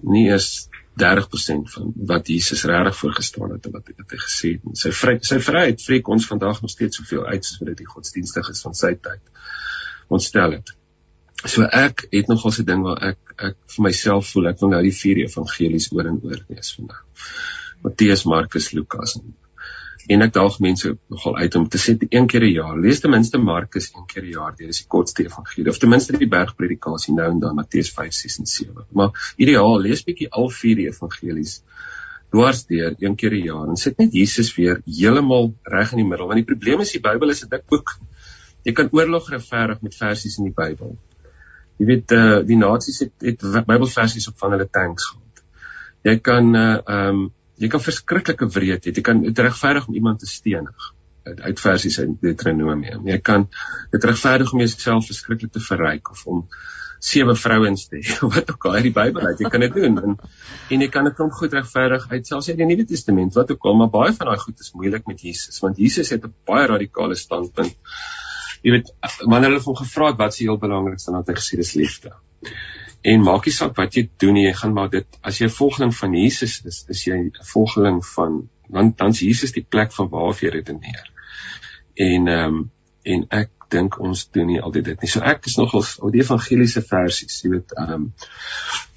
nie 0.00 0.28
eers 0.28 0.68
30% 1.02 1.72
van 1.74 1.90
wat 2.12 2.28
Jesus 2.28 2.62
regtig 2.70 2.96
voorgestaan 2.96 3.56
het 3.56 3.66
en 3.66 3.72
wat, 3.72 3.90
wat 3.96 4.14
hy 4.14 4.20
gesê 4.22 4.52
het. 4.54 4.78
Sy 4.78 4.92
vry, 4.94 5.16
sy 5.26 5.40
vryheid 5.42 5.82
vreek 5.82 6.08
ons 6.08 6.28
vandag 6.30 6.62
nog 6.62 6.70
steeds 6.70 7.00
soveel 7.00 7.26
uit 7.26 7.44
soos 7.44 7.58
wat 7.58 7.72
dit 7.72 7.82
die 7.82 7.90
godsdienstig 7.96 8.52
is 8.54 8.62
van 8.62 8.78
sy 8.78 8.92
tyd. 8.94 9.22
Ons 10.08 10.30
stel 10.30 10.54
dit. 10.58 10.74
So 11.44 11.66
ek 11.66 12.06
het 12.12 12.28
nogal 12.28 12.52
so 12.54 12.62
'n 12.62 12.66
ding 12.66 12.82
waar 12.82 13.02
ek 13.02 13.18
ek 13.38 13.56
vir 13.74 13.82
myself 13.82 14.32
voel 14.32 14.48
ek 14.48 14.60
wil 14.60 14.70
nou 14.70 14.82
die 14.82 14.98
vier 15.02 15.24
evangelies 15.26 15.92
oor 15.92 16.06
en 16.06 16.20
oor 16.22 16.44
lees 16.48 16.74
vandag. 16.74 17.04
Matteus, 17.82 18.24
Markus, 18.24 18.72
Lukas 18.72 19.16
en 19.16 19.34
en 20.10 20.22
ek 20.24 20.32
daag 20.34 20.56
mense 20.58 20.88
nogal 21.14 21.36
uit 21.36 21.56
om 21.58 21.68
te 21.68 21.78
sê 21.78 21.94
een 21.98 22.26
keer 22.26 22.44
'n 22.44 22.52
jaar 22.52 22.78
lees 22.84 23.00
ten 23.00 23.10
minste 23.10 23.38
Markus 23.38 23.90
een 23.94 24.06
keer 24.06 24.24
'n 24.24 24.32
jaar 24.32 24.54
deur 24.56 24.68
is 24.68 24.80
die 24.82 24.88
kortste 24.88 25.24
evangelie 25.24 25.70
of 25.70 25.78
ten 25.78 25.88
minste 25.88 26.18
die 26.18 26.28
bergpredikasie 26.28 27.14
nou 27.14 27.30
en 27.30 27.38
dan 27.40 27.54
Matteus 27.54 27.90
5, 27.90 28.12
6 28.12 28.38
en 28.38 28.46
7. 28.46 28.86
Maar 28.90 29.34
ideaal 29.36 29.80
lees 29.80 30.02
bietjie 30.02 30.30
al 30.30 30.50
vier 30.50 30.78
evangelies 30.78 31.62
dwars 32.32 32.66
deur 32.66 32.94
een 32.98 33.14
keer 33.16 33.34
'n 33.34 33.44
jaar 33.44 33.68
en 33.68 33.76
sit 33.76 33.98
net 33.98 34.12
Jesus 34.12 34.54
weer 34.56 34.82
heeltemal 34.86 35.54
reg 35.62 35.92
in 35.92 35.98
die 35.98 36.08
middel 36.08 36.26
want 36.26 36.38
die 36.40 36.54
probleem 36.54 36.80
is 36.80 36.92
die 36.92 37.00
Bybel 37.00 37.30
is 37.30 37.44
'n 37.44 37.48
dik 37.48 37.66
boek. 37.66 37.98
Jy 38.64 38.72
kan 38.72 38.88
oorlog 38.92 39.30
regverdig 39.30 39.82
met 39.82 39.94
versies 39.94 40.38
in 40.38 40.44
die 40.44 40.54
Bybel. 40.54 40.98
Jy 41.80 41.86
weet 41.86 42.14
uh 42.16 42.40
die 42.46 42.58
nasies 42.60 43.02
het 43.04 43.12
het 43.26 43.44
Bybelversies 43.66 44.28
op 44.28 44.38
van 44.38 44.56
hulle 44.56 44.68
tanks 44.70 45.06
gehad. 45.12 45.44
Jy 46.08 46.16
kan 46.18 46.54
uh 46.54 46.80
um 46.96 47.22
jy 47.62 47.68
kan 47.68 47.80
verskriklike 47.80 48.48
wreed 48.54 48.86
hê. 48.86 48.92
Jy 48.96 49.04
kan 49.06 49.22
dit 49.22 49.38
regverdig 49.38 49.88
om 49.88 49.94
iemand 49.94 50.20
te 50.20 50.26
stenig 50.26 50.92
uit 51.22 51.60
versies 51.60 51.98
uit 52.00 52.14
Deuteronomium. 52.20 53.06
Jy 53.06 53.18
kan 53.22 53.48
dit 53.92 54.04
regverdig 54.04 54.52
om 54.52 54.62
jouself 54.62 55.06
verskriklik 55.06 55.52
te 55.52 55.62
verryk 55.62 56.10
of 56.10 56.24
om 56.26 56.46
sewe 57.02 57.34
vrouens 57.38 57.88
te 57.90 57.98
hê. 57.98 58.16
Wat 58.34 58.50
ook 58.50 58.66
al 58.66 58.78
uit 58.78 58.88
die 58.88 58.94
Bybel 58.94 59.26
uit, 59.26 59.42
jy 59.42 59.50
kan 59.50 59.64
dit 59.64 59.74
doen. 59.74 59.98
En, 60.02 60.16
en 60.70 60.84
jy 60.84 60.88
kan 60.92 61.08
dit 61.08 61.16
kom 61.18 61.30
goed 61.34 61.54
regverdig 61.58 62.08
uit 62.10 62.30
selfs 62.30 62.50
uit 62.50 62.58
die 62.58 62.68
Nuwe 62.68 62.86
Testament. 62.90 63.34
Wat 63.38 63.50
ook 63.54 63.70
al, 63.70 63.78
maar 63.80 63.90
baie 63.94 64.14
van 64.18 64.30
daai 64.30 64.42
goed 64.42 64.62
is 64.62 64.72
moeilik 64.78 65.06
met 65.10 65.22
Jesus, 65.26 65.58
want 65.62 65.80
Jesus 65.82 66.14
het 66.14 66.26
'n 66.26 66.34
baie 66.48 66.68
radikale 66.70 67.18
standpunt 67.18 67.74
jy 68.62 68.76
weet 68.76 68.92
wanneer 69.26 69.50
hulle 69.50 69.64
hom 69.64 69.78
gevra 69.78 70.12
het 70.12 70.20
wat 70.20 70.34
se 70.34 70.44
heel 70.44 70.58
belangrikste 70.62 71.10
dan 71.10 71.22
het 71.22 71.32
hy 71.32 71.38
gesê 71.38 71.58
dis 71.60 71.74
liefde. 71.78 72.12
En 73.12 73.24
maak 73.26 73.46
nie 73.46 73.54
saak 73.54 73.74
wat 73.78 73.96
jy 73.98 74.04
doen 74.22 74.36
nie, 74.38 74.44
jy 74.46 74.52
gaan 74.60 74.74
maar 74.76 74.90
dit 74.90 75.18
as 75.22 75.40
jy 75.40 75.46
'n 75.46 75.56
volgeling 75.56 75.94
van 75.94 76.14
Jesus 76.14 76.60
is, 76.64 76.84
is 76.88 77.06
jy 77.06 77.18
'n 77.18 77.32
volgeling 77.54 78.04
van 78.14 78.48
want 78.68 78.98
dan's 78.98 79.20
Jesus 79.20 79.52
die 79.52 79.66
plek 79.68 79.92
van 79.92 80.08
waar 80.08 80.38
jy 80.40 80.48
redeneer. 80.48 81.10
En 81.94 82.28
ehm 82.28 82.54
um, 82.54 82.70
en 83.02 83.26
ek 83.30 83.50
dink 83.68 83.98
ons 84.00 84.28
doen 84.30 84.46
nie 84.46 84.60
altyd 84.60 84.84
dit 84.84 85.00
nie. 85.02 85.10
So 85.10 85.20
ek 85.20 85.46
is 85.46 85.56
nogal 85.58 85.82
oor 85.98 86.12
die 86.12 86.22
evangeliese 86.22 86.82
versies, 86.82 87.40
jy 87.42 87.50
weet 87.56 87.74
ehm 87.76 87.92
um, 87.92 88.12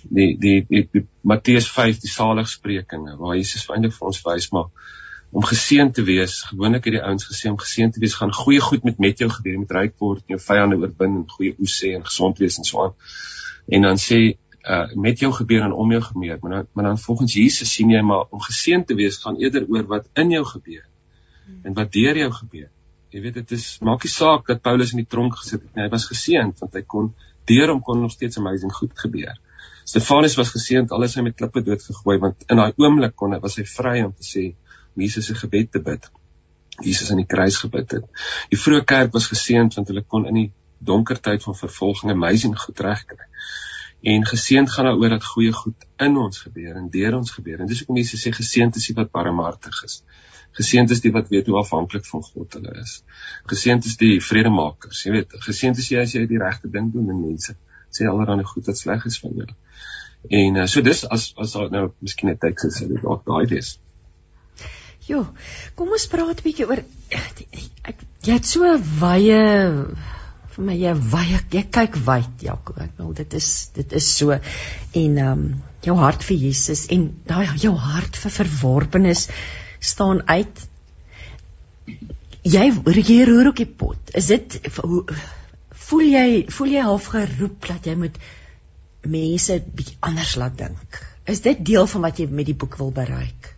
die 0.09 0.37
die 0.37 0.65
die, 0.69 0.83
die 0.93 1.07
Matteus 1.21 1.71
5 1.71 2.01
die 2.03 2.11
saligsprekinge 2.11 3.17
waar 3.17 3.35
Jesus 3.35 3.65
eintlik 3.69 3.95
vir 3.97 4.07
ons 4.11 4.21
wys 4.25 4.51
maar 4.53 4.69
om 5.35 5.43
geseën 5.43 5.91
te 5.91 6.03
wees. 6.07 6.37
Gewoonlik 6.47 6.85
het 6.87 6.93
die 6.95 7.03
ouens 7.03 7.25
gesê 7.27 7.49
om 7.51 7.57
geseën 7.59 7.91
te 7.91 7.99
wees 7.99 8.13
gaan 8.15 8.31
goeie 8.33 8.61
goed 8.63 8.85
met 8.87 8.99
met 9.03 9.19
jou 9.19 9.27
gebeur, 9.29 9.57
met 9.59 9.71
ryk 9.77 9.95
word, 9.99 10.23
jou 10.31 10.39
vyande 10.39 10.77
oorwin 10.79 11.17
en 11.19 11.25
goeie 11.33 11.55
oes 11.59 11.75
sê 11.81 11.91
en 11.97 12.05
gesond 12.07 12.39
wees 12.39 12.57
en 12.61 12.67
so 12.67 12.85
aan. 12.85 12.95
En 13.77 13.87
dan 13.89 13.99
sê 13.99 14.19
uh 14.75 14.85
met 15.07 15.19
jou 15.19 15.31
gebeur 15.35 15.65
en 15.67 15.75
om 15.83 15.91
jou 15.91 16.01
gebeur, 16.05 16.39
maar 16.41 16.53
dan 16.55 16.69
maar 16.73 16.87
dan 16.89 17.01
volgens 17.07 17.33
Jesus 17.33 17.73
sien 17.73 17.91
jy 17.91 18.01
maar 18.01 18.31
om 18.31 18.41
geseën 18.47 18.85
te 18.85 18.95
wees 18.95 19.19
gaan 19.25 19.35
eerder 19.43 19.67
oor 19.67 19.83
wat 19.91 20.07
in 20.23 20.31
jou 20.37 20.45
gebeur 20.53 20.87
en 21.63 21.73
wat 21.73 21.91
deur 21.91 22.17
jou 22.23 22.31
gebeur. 22.39 22.69
Jy 23.11 23.27
weet 23.27 23.39
dit 23.43 23.51
is 23.59 23.69
maak 23.81 24.07
nie 24.07 24.15
saak 24.15 24.47
dat 24.47 24.61
Paulus 24.61 24.95
in 24.95 25.03
die 25.03 25.09
tronk 25.09 25.35
gesit 25.35 25.61
het 25.61 25.75
nie. 25.75 25.83
Hy 25.83 25.91
was 25.91 26.07
geseënd 26.13 26.63
want 26.63 26.79
hy 26.79 26.87
kon 26.95 27.13
deur 27.51 27.75
hom 27.75 27.83
kon 27.83 28.01
nog 28.01 28.15
steeds 28.15 28.39
amazing 28.39 28.71
goed 28.73 28.95
gebeur. 29.03 29.35
Stefanus 29.83 30.39
was 30.39 30.55
geseënd 30.55 30.95
alles 30.95 31.19
hy 31.19 31.27
met 31.27 31.35
klippe 31.35 31.61
dood 31.61 31.83
gegooi 31.83 32.21
want 32.23 32.47
in 32.47 32.63
daai 32.63 32.71
oomblik 32.79 33.19
kon 33.19 33.35
hy 33.35 33.43
was 33.43 33.59
hy 33.59 33.67
vry 33.75 33.99
om 34.07 34.15
te 34.15 34.23
sê 34.23 34.53
Jesus 34.95 35.25
se 35.25 35.35
gebed 35.35 35.71
te 35.71 35.81
bid. 35.81 36.09
Jesus 36.83 37.11
aan 37.11 37.21
die 37.21 37.29
kruis 37.29 37.57
gebid 37.63 37.91
het. 37.97 38.05
Die 38.51 38.59
vroeë 38.59 38.83
kerk 38.87 39.13
was 39.15 39.29
geseënd 39.31 39.77
want 39.77 39.91
hulle 39.91 40.03
kon 40.03 40.27
in 40.27 40.39
die 40.41 40.49
donker 40.85 41.19
tyd 41.19 41.43
van 41.43 41.55
vervolging 41.55 42.11
amazing 42.11 42.57
goed 42.59 42.79
regkry. 42.79 43.27
En 44.05 44.25
geseënd 44.27 44.71
gaan 44.71 44.85
daaroor 44.85 45.15
dat 45.15 45.25
goeie 45.25 45.51
goed 45.55 45.85
in 45.97 46.17
ons 46.17 46.41
gebeur 46.45 46.75
en 46.75 46.89
deur 46.93 47.15
ons 47.17 47.31
gebeur. 47.31 47.61
En 47.61 47.67
dis 47.67 47.79
hoekom 47.81 47.97
mense 47.97 48.19
sê 48.21 48.31
geseënd 48.35 48.75
is 48.75 48.89
die 48.91 48.95
wat 48.99 49.11
barmhartig 49.11 49.83
is. 49.87 50.01
Geseënd 50.55 50.91
is 50.93 51.01
die 51.03 51.11
wat 51.15 51.31
weet 51.33 51.47
hoe 51.51 51.57
afhanklik 51.59 52.05
van 52.05 52.23
God 52.23 52.53
hulle 52.59 52.75
is. 52.81 52.99
Geseënd 53.51 53.87
is 53.89 53.97
die 53.99 54.19
vredemakers, 54.23 55.01
jy 55.07 55.15
weet. 55.15 55.33
Geseënd 55.47 55.81
is 55.81 55.89
jy 55.91 56.03
as 56.03 56.13
jy 56.15 56.25
die 56.29 56.39
regte 56.39 56.71
ding 56.71 56.91
doen 56.93 57.09
en 57.11 57.23
mense 57.23 57.57
sê 57.95 58.07
allerhande 58.11 58.45
goed 58.47 58.67
wat 58.69 58.77
sleg 58.77 59.07
is 59.09 59.17
van 59.23 59.41
jou. 59.41 59.49
En 60.39 60.61
uh, 60.61 60.67
so 60.69 60.81
dis 60.85 61.03
as 61.15 61.31
as 61.41 61.55
nou 61.71 61.87
miskien 62.01 62.31
'n 62.31 62.37
teks 62.37 62.69
is, 62.69 62.79
dit 62.93 63.01
dalk 63.01 63.25
daai 63.25 63.57
is. 63.57 63.75
Jo, 65.05 65.21
kom 65.77 65.91
ons 65.93 66.07
praat 66.09 66.39
'n 66.39 66.45
bietjie 66.45 66.65
oor 66.65 66.81
ek 66.81 67.99
jy 68.25 68.33
het 68.33 68.47
so 68.49 68.69
wye 69.01 69.41
vir 70.55 70.63
my 70.65 70.75
jy 70.79 70.93
wye 71.13 71.41
jy 71.53 71.61
kyk 71.77 71.99
wyd 72.07 72.45
Jaco 72.47 72.73
ek 72.81 72.95
wil 72.97 73.11
dit 73.19 73.35
is 73.37 73.49
dit 73.75 73.93
is 73.99 74.07
so 74.17 74.33
en 74.33 75.17
ehm 75.25 75.31
um, 75.33 75.43
jou 75.85 75.95
hart 75.99 76.25
vir 76.25 76.37
Jesus 76.47 76.87
en 76.95 77.05
daai 77.29 77.53
jou 77.61 77.75
hart 77.77 78.17
vir 78.17 78.33
verworpenes 78.39 79.27
staan 79.79 80.23
uit. 80.25 80.63
Jy 82.55 82.65
jy 83.05 83.19
roer 83.29 83.51
ook 83.51 83.61
die 83.61 83.69
pot. 83.83 84.13
Is 84.17 84.31
dit 84.33 84.57
voel 85.85 86.07
jy 86.09 86.27
voel 86.57 86.73
jy 86.73 86.87
half 86.89 87.11
geroep 87.13 87.67
dat 87.69 87.85
jy 87.85 87.95
moet 88.05 88.17
mense 89.05 89.59
bietjie 89.77 89.99
anders 90.01 90.33
laat 90.41 90.57
dink? 90.57 91.03
Is 91.29 91.45
dit 91.45 91.61
deel 91.65 91.85
van 91.93 92.09
wat 92.09 92.17
jy 92.21 92.25
met 92.29 92.49
die 92.49 92.57
boek 92.57 92.79
wil 92.81 92.89
bereik 92.95 93.54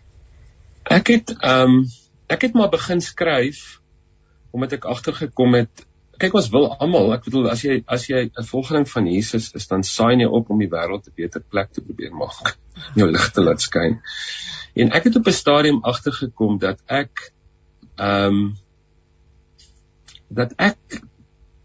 Ek 0.88 1.12
het 1.12 1.34
ehm 1.36 1.74
um, 1.78 1.82
ek 2.28 2.42
het 2.44 2.56
maar 2.56 2.68
begin 2.68 3.00
skryf 3.00 3.80
omdat 4.52 4.72
ek 4.76 4.84
agtergekom 4.84 5.54
het 5.56 5.86
kyk 6.18 6.34
ons 6.34 6.48
wil 6.52 6.66
almal 6.82 7.12
ek 7.14 7.26
bedoel 7.28 7.48
as 7.52 7.62
jy 7.64 7.78
as 7.86 8.06
jy 8.10 8.22
'n 8.26 8.46
volgeling 8.50 8.86
van 8.90 9.06
Jesus 9.06 9.50
is 9.54 9.68
dan 9.70 9.84
saai 9.84 10.18
jy 10.18 10.28
op 10.38 10.50
om 10.50 10.58
die 10.58 10.70
wêreld 10.70 11.06
'n 11.08 11.16
beter 11.16 11.40
plek 11.40 11.72
te 11.72 11.80
probeer 11.80 12.12
maak 12.12 12.56
jou 13.00 13.10
lig 13.10 13.30
te 13.32 13.44
laat 13.44 13.60
skyn. 13.62 14.00
En 14.74 14.92
ek 14.92 15.04
het 15.08 15.16
op 15.16 15.28
'n 15.28 15.40
stadium 15.40 15.82
agtergekom 15.82 16.58
dat 16.58 16.80
ek 16.86 17.32
ehm 17.96 18.40
um, 18.40 18.56
dat 20.28 20.52
ek 20.58 21.00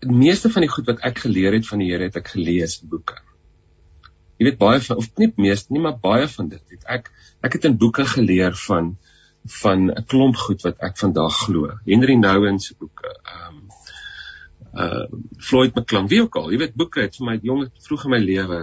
die 0.03 0.17
meeste 0.23 0.49
van 0.49 0.61
die 0.61 0.71
goed 0.71 0.87
wat 0.87 0.99
ek 1.03 1.23
geleer 1.25 1.53
het 1.53 1.67
van 1.67 1.79
die 1.79 1.91
Here 1.91 2.03
het 2.03 2.15
ek 2.15 2.27
gelees 2.35 2.81
in 2.81 2.89
boeke. 2.89 3.15
Jy 4.37 4.49
weet 4.49 4.57
baie 4.57 4.79
van 4.81 4.97
of 4.97 5.09
nie 5.17 5.31
meeste 5.37 5.73
nie 5.73 5.81
maar 5.81 5.97
baie 5.99 6.27
van 6.27 6.49
dit 6.49 6.63
het 6.75 6.83
ek 6.85 7.11
ek 7.41 7.53
het 7.53 7.65
in 7.65 7.77
boeke 7.77 8.05
geleer 8.05 8.55
van 8.67 8.97
van 9.43 9.91
'n 9.91 10.05
klomp 10.05 10.35
goed 10.35 10.61
wat 10.61 10.79
ek 10.79 10.97
vandag 10.97 11.35
glo. 11.45 11.71
Henry 11.85 12.15
Nouwen 12.15 12.59
se 12.59 12.75
boeke, 12.79 13.19
ehm 13.23 13.57
um, 13.57 13.67
uh 14.73 15.05
Floyd 15.37 15.75
McClung, 15.75 16.09
wie 16.09 16.21
ook 16.21 16.35
al, 16.35 16.51
jy 16.51 16.57
weet 16.57 16.75
boeke 16.75 17.01
het 17.01 17.15
vir 17.15 17.25
my 17.25 17.39
jong 17.41 17.67
vroeg 17.87 18.05
in 18.05 18.11
my 18.11 18.19
lewe 18.19 18.59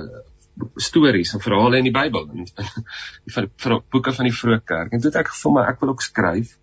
stories 0.76 1.34
en 1.34 1.40
verhale 1.40 1.78
in 1.78 1.84
die 1.84 1.94
Bybel 1.94 2.28
en 2.28 2.44
die 3.24 3.34
vir, 3.34 3.48
vir 3.56 3.76
boeke 3.90 4.12
van 4.12 4.28
die 4.28 4.34
vroeë 4.34 4.60
kerk. 4.64 4.92
En 4.92 5.00
toe 5.00 5.10
het 5.10 5.20
ek 5.22 5.32
gevoel 5.34 5.52
maar 5.52 5.68
ek 5.68 5.80
wil 5.80 5.94
ook 5.94 6.02
skryf. 6.02 6.56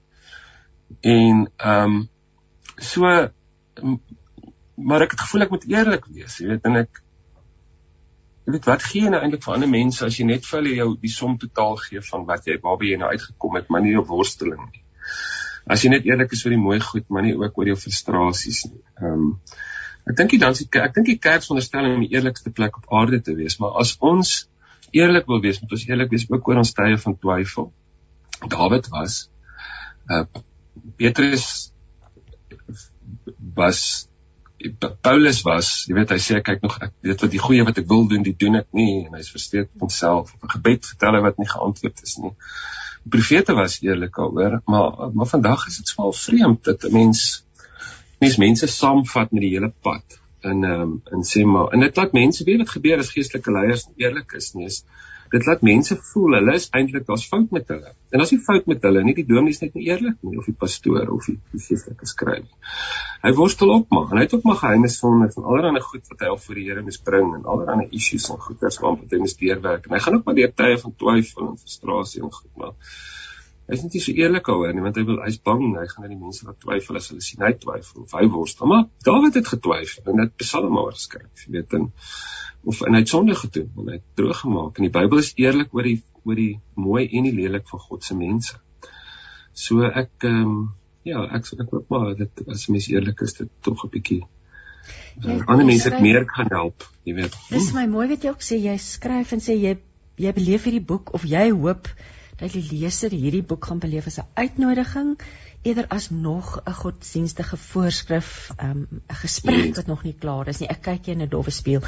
En 1.02 1.48
ehm 1.58 1.84
um, 1.84 2.10
so 2.78 3.02
maar 4.78 5.02
ek 5.02 5.12
het 5.16 5.22
gevoel 5.26 5.42
ek 5.48 5.54
moet 5.54 5.70
eerlik 5.70 6.06
wees, 6.14 6.40
jy 6.42 6.48
weet 6.52 6.66
en 6.70 6.84
ek 6.84 7.02
Jy 8.48 8.54
weet 8.56 8.68
wat 8.70 8.84
gee 8.88 9.04
jy 9.04 9.10
nou 9.12 9.20
eintlik 9.20 9.44
vir 9.44 9.54
ander 9.58 9.68
mense 9.68 10.06
as 10.06 10.18
jy 10.18 10.26
net 10.30 10.46
vir 10.48 10.62
hulle 10.62 10.76
jou 10.78 10.92
die 11.02 11.10
som 11.12 11.34
totaal 11.40 11.74
gee 11.82 12.00
van 12.10 12.22
wat 12.30 12.46
jy 12.48 12.56
waarby 12.64 12.94
jy 12.94 13.00
nou 13.02 13.10
uitgekom 13.12 13.58
het, 13.60 13.66
maar 13.68 13.84
nie 13.84 13.92
jou 13.92 14.06
worsteling 14.08 14.62
nie. 14.70 14.84
As 15.68 15.84
jy 15.84 15.92
net 15.92 16.08
eerlik 16.08 16.32
is 16.32 16.46
oor 16.46 16.56
die 16.56 16.62
mooi 16.62 16.78
goed, 16.80 17.04
maar 17.12 17.26
nie 17.26 17.34
ook 17.36 17.60
oor 17.60 17.74
jou 17.74 17.76
frustrasies 17.82 18.62
nie. 18.70 18.80
Ehm 19.02 19.18
um, 19.18 19.34
ek 20.08 20.16
dink 20.22 20.32
jy 20.32 20.40
dan 20.40 20.56
sê 20.56 20.64
ek 20.80 20.96
dink 20.96 21.10
die 21.10 21.18
kerk 21.20 21.44
veronderstel 21.44 21.90
om 21.90 22.06
die 22.06 22.14
eerlikste 22.16 22.54
plek 22.56 22.78
op 22.80 22.94
aarde 22.96 23.20
te 23.20 23.36
wees, 23.36 23.58
maar 23.60 23.76
as 23.82 23.98
ons 24.00 24.38
eerlik 24.96 25.28
wil 25.28 25.44
wees, 25.44 25.60
moet 25.60 25.76
ons 25.76 25.88
eerlik 25.90 26.14
wees 26.16 26.30
ook 26.32 26.48
oor 26.48 26.62
ons 26.64 26.72
tye 26.78 26.96
van 27.04 27.18
twyfel. 27.20 27.74
Dawid 28.48 28.88
was 28.96 29.26
uh 30.08 30.24
Petrus 30.96 31.74
was 33.60 34.08
Paulus 35.02 35.42
was, 35.46 35.70
jy 35.88 35.96
weet 35.98 36.12
hy 36.14 36.18
sê 36.24 36.40
kyk 36.46 36.62
nog 36.66 36.78
ek 36.82 36.94
weet 37.06 37.24
wat 37.26 37.34
die 37.34 37.42
goeie 37.42 37.66
wat 37.68 37.80
ek 37.82 37.88
wil 37.92 38.06
doen, 38.12 38.24
dit 38.26 38.38
doen 38.40 38.60
ek 38.62 38.68
nie 38.78 39.06
en 39.06 39.18
hy's 39.18 39.32
versteek 39.34 39.70
op 39.70 39.88
homself. 39.88 40.34
Op 40.36 40.48
'n 40.48 40.54
gebed 40.58 40.86
vertel 40.92 41.18
hy 41.18 41.22
wat 41.26 41.42
nie 41.42 41.50
geantwoord 41.50 42.04
is 42.04 42.18
nie. 42.24 42.34
Die 43.04 43.14
profete 43.16 43.56
was 43.56 43.80
eerlik 43.82 44.16
daaroor, 44.16 44.62
maar 44.66 45.12
maar 45.14 45.30
vandag 45.34 45.68
is 45.68 45.78
dit 45.78 45.88
swaar 45.88 46.14
vreemd 46.14 46.64
dat 46.64 46.84
'n 46.84 46.94
mens 46.94 47.44
mens 48.20 48.38
mense 48.38 48.68
saamvat 48.68 49.32
met 49.32 49.42
die 49.42 49.54
hele 49.56 49.74
pad 49.82 50.20
in 50.42 50.64
ehm 50.64 50.82
um, 50.82 51.02
en 51.12 51.24
sê 51.24 51.46
maar 51.46 51.74
en 51.74 51.80
dit 51.80 51.98
laat 51.98 52.14
mense 52.14 52.44
weet 52.44 52.58
wat 52.64 52.76
gebeur 52.78 53.00
as 53.04 53.14
geestelike 53.14 53.52
leiers 53.52 53.88
eerlik 53.96 54.34
is 54.40 54.54
nie. 54.54 54.66
Is, 54.66 54.84
dit 55.32 55.48
laat 55.48 55.64
mense 55.66 55.98
voel 56.12 56.38
hulle 56.38 56.54
is 56.60 56.68
eintlik 56.78 57.08
daar's 57.08 57.26
fout 57.32 57.52
met 57.56 57.68
hulle. 57.74 57.94
En 58.16 58.24
as 58.24 58.32
jy 58.32 58.38
fout 58.46 58.70
met 58.72 58.84
hulle, 58.88 59.04
nie 59.04 59.16
die 59.18 59.26
dominee 59.28 59.56
is 59.56 59.62
net 59.64 59.76
nie 59.76 59.88
eerlik 59.90 60.18
nie 60.24 60.40
of 60.40 60.48
die 60.50 60.56
pastoor 60.64 61.12
of 61.16 61.28
die 61.30 61.38
geestelike 61.54 62.08
skrywer. 62.10 62.48
Hy 63.26 63.34
worstel 63.40 63.74
op 63.76 63.92
maar 63.94 64.12
en 64.12 64.22
hy 64.22 64.26
het 64.28 64.38
ook 64.38 64.48
maar 64.48 64.60
geheime 64.62 64.92
sonde 64.94 65.30
van 65.34 65.50
allerlei 65.52 65.84
goed 65.90 66.08
wat 66.14 66.24
hy 66.24 66.32
al 66.32 66.42
voor 66.46 66.62
die 66.62 66.66
Here 66.70 66.86
moes 66.86 67.02
bring 67.10 67.36
en 67.36 67.46
allerlei 67.46 67.90
issues 68.00 68.30
en 68.34 68.42
goeters 68.48 68.80
waarop 68.84 69.06
hy 69.12 69.22
moes 69.24 69.38
deurwerk. 69.42 69.88
En 69.88 69.98
hy 69.98 70.02
gaan 70.06 70.20
ook 70.20 70.28
maar 70.28 70.40
deur 70.40 70.54
tye 70.64 70.82
van 70.84 70.98
twyfel 71.04 71.52
en 71.52 71.62
frustrasie 71.62 72.24
en 72.24 72.34
goed 72.40 72.64
maar 72.64 72.76
Hy 73.68 73.76
is 73.76 73.84
net 73.84 73.96
nie 73.98 74.02
so 74.04 74.16
eerlik 74.16 74.48
oor 74.48 74.74
nie 74.74 74.84
want 74.86 74.96
hy 74.96 75.04
wil 75.08 75.22
hy's 75.26 75.40
bang 75.44 75.64
hy 75.76 75.86
gaan 75.92 76.08
aan 76.08 76.14
die 76.14 76.22
mense 76.22 76.46
wat 76.48 76.60
twyfel 76.64 77.00
as 77.00 77.10
hulle 77.12 77.24
sien 77.26 77.44
hy 77.44 77.54
twyfel 77.60 78.06
of 78.06 78.14
hy 78.16 78.28
worstel 78.32 78.70
maar 78.72 78.86
Dawid 79.04 79.36
het 79.40 79.50
getwyfel 79.54 80.12
en 80.14 80.24
dit 80.24 80.36
Psalme 80.40 80.86
geskryf 80.92 81.46
jy 81.46 81.58
weet 81.58 81.76
en 81.80 81.90
of 82.68 82.82
en 82.88 82.96
hy 82.96 83.04
het 83.04 83.12
sonde 83.12 83.36
gedoen 83.36 83.72
en 83.82 83.92
hy 83.92 83.98
het 84.00 84.08
droog 84.20 84.40
gemaak 84.44 84.80
en 84.80 84.88
die 84.88 84.94
Bybel 84.94 85.24
is 85.24 85.34
eerlik 85.40 85.76
oor 85.76 85.88
die 85.88 86.00
oor 86.28 86.40
die 86.40 86.60
mooi 86.76 87.06
en 87.08 87.28
die 87.30 87.36
lelik 87.36 87.68
van 87.72 87.84
God 87.84 88.04
se 88.04 88.18
mense. 88.18 88.58
So 89.58 89.88
ek 89.88 90.28
ehm 90.28 90.42
um, 90.42 90.58
ja, 91.08 91.24
ek 91.38 91.48
ek 91.56 91.72
hoop 91.72 91.94
maar 91.94 92.12
dit 92.20 92.44
as 92.52 92.68
mens 92.74 92.90
eerlik 92.92 93.24
is 93.24 93.38
dit 93.40 93.52
tog 93.64 93.86
'n 93.86 93.92
bietjie 93.94 94.20
uh, 94.24 95.40
ander 95.48 95.66
mense 95.66 95.90
het 95.90 96.02
meer 96.04 96.26
kan 96.28 96.52
help, 96.52 96.84
jy 97.08 97.16
weet. 97.22 97.38
Dis 97.50 97.72
my 97.74 97.88
mooi 97.88 98.08
wat 98.12 98.24
jy 98.24 98.34
ook 98.36 98.44
sê 98.44 98.60
jy 98.60 98.76
skryf 98.78 99.32
en 99.32 99.44
sê 99.48 99.56
jy 99.56 99.78
jy 100.18 100.34
beleef 100.34 100.68
hierdie 100.68 100.84
boek 100.92 101.14
of 101.14 101.24
jy 101.24 101.50
hoop 101.52 101.88
dat 102.38 102.54
die 102.54 102.68
leser 102.72 103.12
hierdie 103.12 103.44
boek 103.44 103.66
gaan 103.66 103.80
beleef 103.80 104.08
as 104.08 104.20
'n 104.20 104.28
uitnodiging 104.34 105.18
eerder 105.62 105.88
as 105.88 106.10
nog 106.10 106.62
'n 106.66 106.74
godsdienstige 106.74 107.58
voorskrif, 107.58 108.52
ehm, 108.58 108.78
'n 108.78 108.88
um, 108.92 109.02
gesprek 109.08 109.76
wat 109.76 109.88
nog 109.88 110.04
nie 110.04 110.16
klaar 110.20 110.48
is 110.48 110.60
nie. 110.60 110.70
Ek 110.70 110.82
kyk 110.82 111.06
jy 111.06 111.14
in 111.14 111.22
'n 111.22 111.30
dowwe 111.30 111.52
spieël 111.52 111.84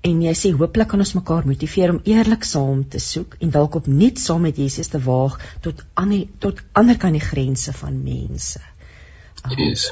en 0.00 0.22
jy 0.22 0.34
sê 0.38 0.52
hooplik 0.54 0.88
kan 0.88 1.02
ons 1.02 1.14
mekaar 1.18 1.46
motiveer 1.46 1.90
om 1.90 2.00
eerlik 2.04 2.44
saam 2.44 2.88
te 2.88 2.98
soek 2.98 3.36
en 3.40 3.50
dalk 3.50 3.74
op 3.74 3.86
net 3.86 4.18
saam 4.22 4.44
met 4.46 4.56
Jesus 4.56 4.88
te 4.92 5.00
waag 5.02 5.38
tot 5.60 5.84
aan 5.94 6.08
die 6.14 6.28
tot 6.38 6.62
ander 6.72 6.96
kan 6.96 7.12
die 7.12 7.20
grense 7.20 7.72
van 7.72 8.02
mense. 8.02 8.60
Um, 9.44 9.58
yes. 9.58 9.90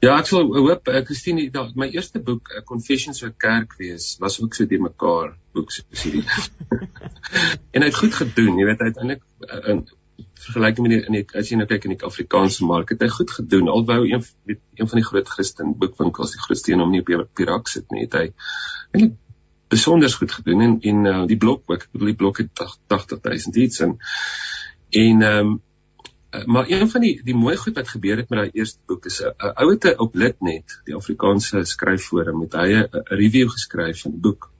Ja, 0.00 0.14
ek 0.16 0.30
sal 0.30 0.46
hoop 0.54 0.88
ek 0.88 1.10
Christine 1.10 1.50
my 1.76 1.90
eerste 1.92 2.22
boek 2.24 2.48
Confessions 2.68 3.20
vir 3.20 3.34
Kerk 3.36 3.76
wees 3.80 4.14
was 4.20 4.38
ook 4.40 4.56
so 4.56 4.64
die 4.64 4.80
mekaar 4.80 5.34
boek 5.52 5.74
so 5.74 5.84
hierdie. 5.92 6.24
en 7.74 7.82
hy 7.84 7.88
het 7.88 7.98
goed 7.98 8.16
gedoen, 8.16 8.60
jy 8.60 8.68
weet 8.70 8.84
uiteindelik 8.86 9.26
in 9.68 9.84
vergelyking 10.40 10.86
met 10.86 10.94
die 10.94 11.00
in 11.04 11.16
die 11.18 11.38
as 11.38 11.50
jy 11.52 11.58
nou 11.60 11.66
kyk 11.68 11.86
in 11.86 11.94
die 11.94 12.06
Afrikaanse 12.06 12.66
mark 12.68 12.92
het 12.94 13.02
hy 13.04 13.08
goed 13.12 13.32
gedoen. 13.36 13.68
Alhoewel 13.68 14.06
een 14.08 14.24
een 14.48 14.88
van 14.88 15.00
die 15.00 15.06
groot 15.06 15.28
Christen 15.28 15.74
boekwinkels 15.80 16.36
die 16.36 16.44
grootste 16.46 16.72
een 16.72 16.84
om 16.84 16.92
nie 16.92 17.02
op 17.04 17.10
die 17.12 17.20
Pirak 17.40 17.68
sit 17.68 17.90
nie 17.92 18.06
het 18.06 18.16
hy 18.16 18.26
eintlik 18.90 19.18
besonder 19.70 20.10
goed 20.10 20.32
gedoen 20.32 20.62
en 20.66 20.78
en 20.92 21.04
uh, 21.06 21.24
die 21.30 21.38
blok 21.38 21.66
ook. 21.66 21.84
Ek 21.84 21.92
bedoel 21.92 22.12
die 22.12 22.20
blok 22.22 22.40
het 22.42 22.64
80000 22.64 23.60
iets 23.66 23.84
en 23.86 23.98
en 24.90 25.26
ehm 25.26 25.50
um, 25.50 25.58
maar 26.46 26.68
een 26.70 26.90
van 26.90 27.00
die 27.00 27.14
die 27.26 27.34
mooi 27.34 27.56
goed 27.56 27.74
wat 27.74 27.88
gebeur 27.88 28.20
het 28.22 28.28
met 28.30 28.38
daai 28.38 28.60
eerste 28.60 28.78
boek 28.86 29.06
is 29.06 29.20
'n 29.20 29.32
uh, 29.46 29.52
ouete 29.64 29.94
op 29.98 30.14
Litnet 30.14 30.76
die 30.84 30.94
Afrikaanse 30.94 31.64
skryfforum 31.64 32.40
het 32.40 32.54
hy 32.54 32.68
'n 32.74 32.88
review 33.20 33.48
geskryf 33.50 34.02
van 34.02 34.12
die 34.12 34.20
boek. 34.20 34.50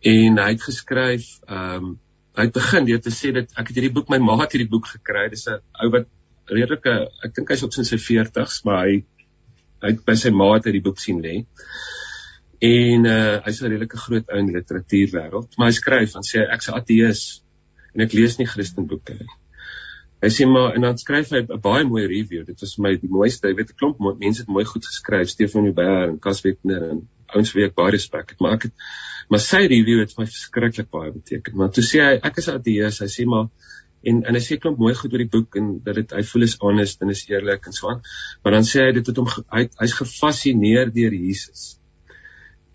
En 0.00 0.38
hy 0.38 0.50
het 0.50 0.62
geskryf 0.62 1.26
ehm 1.46 1.84
um, 1.84 1.98
hy 2.36 2.44
het 2.46 2.52
begin 2.52 2.84
deur 2.84 3.00
te 3.00 3.10
sê 3.10 3.32
dat 3.34 3.50
ek 3.58 3.68
het 3.68 3.76
hierdie 3.76 3.92
boek 3.92 4.08
my 4.08 4.18
ma 4.18 4.36
het 4.40 4.52
hierdie 4.52 4.70
boek 4.70 4.86
gekry. 4.86 5.28
Dis 5.28 5.46
'n 5.48 5.58
ou 5.82 5.90
wat 5.90 6.06
redelike 6.46 6.94
ek 7.24 7.34
dink 7.34 7.50
hy's 7.50 7.62
op 7.62 7.72
sy 7.72 7.98
40s 7.98 8.62
maar 8.64 8.86
hy 8.86 9.04
hy 9.82 9.88
het 9.88 10.04
by 10.04 10.14
sy 10.14 10.30
ma 10.30 10.54
het 10.54 10.64
hy 10.66 10.72
die 10.72 10.86
boek 10.86 10.98
sien 10.98 11.20
lê. 11.20 11.46
En 12.60 13.06
uh 13.06 13.42
hy's 13.44 13.60
'n 13.62 13.72
redelike 13.72 13.96
groot 13.96 14.26
ou 14.28 14.38
in 14.38 14.52
literatuurwêreld, 14.54 15.56
maar 15.56 15.68
hy 15.68 15.76
skryf 15.82 16.14
en 16.14 16.22
sê 16.22 16.46
ek's 16.46 16.68
'n 16.68 16.78
ateïs 16.78 17.42
en 17.94 18.00
ek 18.06 18.12
lees 18.12 18.38
nie 18.38 18.46
Christenboeke 18.46 19.14
nie. 19.18 19.39
Hy 20.20 20.28
sê 20.28 20.44
maar 20.44 20.74
en 20.76 20.84
dan 20.84 20.98
skryf 21.00 21.30
hy 21.32 21.40
'n 21.42 21.60
baie 21.64 21.84
mooi 21.88 22.04
review. 22.06 22.44
Dit 22.44 22.60
was 22.60 22.74
vir 22.76 22.82
my 22.84 22.92
die 23.00 23.08
mooiste. 23.08 23.48
Jy 23.48 23.56
weet 23.56 23.70
'n 23.70 23.78
klomp 23.80 24.00
mense 24.20 24.42
het 24.42 24.48
mooi 24.48 24.64
goed 24.64 24.84
geskryf, 24.84 25.28
Stefan 25.28 25.64
Huber 25.64 26.08
en 26.08 26.18
Cas 26.18 26.42
Wegner 26.44 26.82
en 26.90 27.08
ouens 27.34 27.52
wie 27.54 27.64
ek 27.64 27.74
baie 27.74 27.92
respek 27.96 28.30
het. 28.30 28.40
Maar 28.40 28.58
ek 28.58 28.62
het 28.68 28.74
maar 29.30 29.40
sy 29.40 29.62
review 29.66 30.00
het 30.00 30.12
vir 30.12 30.24
my 30.24 30.26
verskriklik 30.26 30.90
baie 30.90 31.12
beteken. 31.12 31.56
Want 31.56 31.74
toe 31.74 31.84
sê 31.84 32.02
hy 32.04 32.20
ek 32.22 32.38
is 32.42 32.48
ateïs. 32.48 33.00
Hy 33.00 33.08
sê 33.08 33.26
maar 33.26 33.48
en 34.02 34.22
en 34.24 34.34
hy 34.34 34.42
sê 34.44 34.58
klomp 34.60 34.78
mooi 34.78 34.94
goed 34.94 35.12
oor 35.12 35.24
die 35.24 35.32
boek 35.36 35.56
en 35.56 35.72
dat 35.84 35.94
dit 35.94 36.12
hy 36.12 36.22
voel 36.32 36.42
is 36.42 36.56
honest 36.60 37.02
en 37.02 37.10
is 37.10 37.24
eerlik 37.28 37.66
en 37.66 37.72
so 37.72 37.88
aan. 37.88 38.02
Maar 38.44 38.58
dan 38.58 38.68
sê 38.72 38.84
hy 38.86 38.92
dit 38.92 39.06
het 39.06 39.16
hom 39.16 39.28
hy 39.56 39.68
hy's 39.80 39.96
gefassineer 40.02 40.92
deur 40.92 41.16
Jesus 41.16 41.80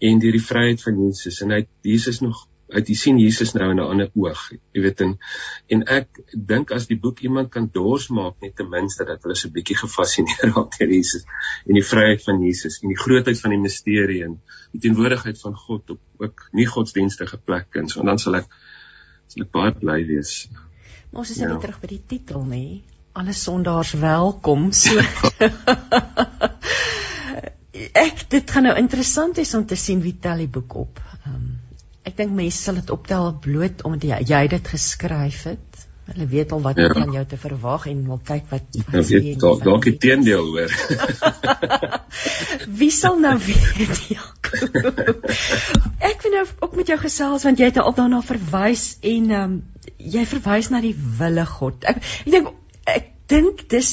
en 0.01 0.19
deur 0.19 0.35
die 0.35 0.47
vryheid 0.49 0.81
van 0.81 0.99
Jesus 1.05 1.41
en 1.45 1.51
hy 1.51 1.61
Jesus 1.85 2.21
nog 2.21 2.47
uit 2.73 2.89
jy 2.89 2.95
sien 2.97 3.19
Jesus 3.21 3.53
nou 3.53 3.67
in 3.71 3.79
'n 3.79 3.85
ander 3.85 4.09
oog 4.15 4.41
jy 4.73 4.81
weet 4.85 5.01
en 5.05 5.11
en 5.75 5.83
ek 5.97 6.19
dink 6.51 6.71
as 6.71 6.87
die 6.87 6.97
boek 6.97 7.21
iemand 7.21 7.51
kan 7.53 7.69
dors 7.73 8.07
maak 8.09 8.41
net 8.41 8.55
ten 8.55 8.69
minste 8.69 9.05
dat 9.05 9.23
hulle 9.23 9.35
so 9.35 9.47
'n 9.47 9.53
bietjie 9.57 9.77
gefassineer 9.77 10.49
raak 10.55 10.77
deur 10.77 10.89
Jesus 10.89 11.25
en 11.65 11.73
die 11.79 11.85
vryheid 11.91 12.23
van 12.23 12.41
Jesus 12.41 12.81
en 12.81 12.89
die 12.89 13.01
grootheid 13.03 13.39
van 13.39 13.51
die 13.51 13.61
misterie 13.67 14.23
en 14.25 14.39
die 14.71 14.81
teenwoordigheid 14.87 15.41
van 15.41 15.55
God 15.55 15.89
op 15.89 16.01
ook 16.25 16.49
nie 16.53 16.65
godsdienstige 16.65 17.37
plekke 17.37 17.79
en 17.79 17.87
so 17.89 17.99
en 17.99 18.13
dan 18.13 18.19
sal 18.19 18.41
ek 18.41 18.49
sal 19.27 19.45
ek 19.45 19.51
baie 19.51 19.71
bly 19.71 19.99
wees 20.07 20.49
maar 21.11 21.21
ons 21.21 21.31
is 21.31 21.37
net 21.37 21.49
ja. 21.49 21.59
terug 21.59 21.79
by 21.81 21.87
die 21.87 22.03
titel 22.07 22.43
nê 22.43 22.65
alle 23.13 23.33
sondaars 23.33 23.93
welkom 24.01 24.71
so 24.71 24.99
ek 27.93 28.25
dit 28.31 28.51
gaan 28.51 28.67
nou 28.67 28.75
interessant 28.79 29.37
wees 29.37 29.53
om 29.57 29.65
te 29.67 29.77
sien 29.79 30.01
wie 30.03 30.15
tel 30.19 30.43
die 30.43 30.51
boek 30.51 30.75
op. 30.85 30.99
Ehm 31.25 31.35
um, 31.35 31.53
ek 32.05 32.17
dink 32.19 32.35
mense 32.37 32.61
sal 32.61 32.77
dit 32.79 32.93
optel 32.93 33.33
bloot 33.41 33.83
omdat 33.87 34.09
jy, 34.11 34.21
jy 34.29 34.41
dit 34.55 34.73
geskryf 34.75 35.43
het. 35.49 35.85
Hulle 36.05 36.27
weet 36.29 36.51
al 36.53 36.61
wat 36.61 36.77
ja. 36.77 36.91
van 36.93 37.13
jou 37.15 37.23
te 37.25 37.37
verwag 37.41 37.87
en 37.89 38.03
wil 38.05 38.19
kyk 38.21 38.51
wat 38.51 38.75
Ja, 38.77 39.01
weet 39.01 39.39
dalk 39.41 39.63
dalk 39.65 39.87
die 39.87 39.95
teendeel 39.97 40.51
hoor. 40.53 40.73
wie 42.81 42.91
sal 42.93 43.17
nou 43.23 43.33
weet 43.41 44.03
Jakob? 44.11 45.25
ek 46.11 46.21
wil 46.27 46.35
nou 46.37 46.45
ook 46.59 46.77
met 46.77 46.93
jou 46.93 46.99
gesels 47.01 47.47
want 47.49 47.61
jy 47.61 47.71
het 47.71 47.81
al 47.81 47.97
daarna 47.97 48.21
verwys 48.25 48.85
en 49.01 49.33
ehm 49.33 49.55
um, 49.55 49.57
jy 49.97 50.27
verwys 50.29 50.69
na 50.69 50.83
die 50.83 50.93
wille 50.93 51.45
God. 51.49 51.81
Ek 51.89 51.97
ek 52.05 52.29
dink 52.35 52.53
ek 52.85 53.09
dink 53.31 53.65
dis 53.73 53.91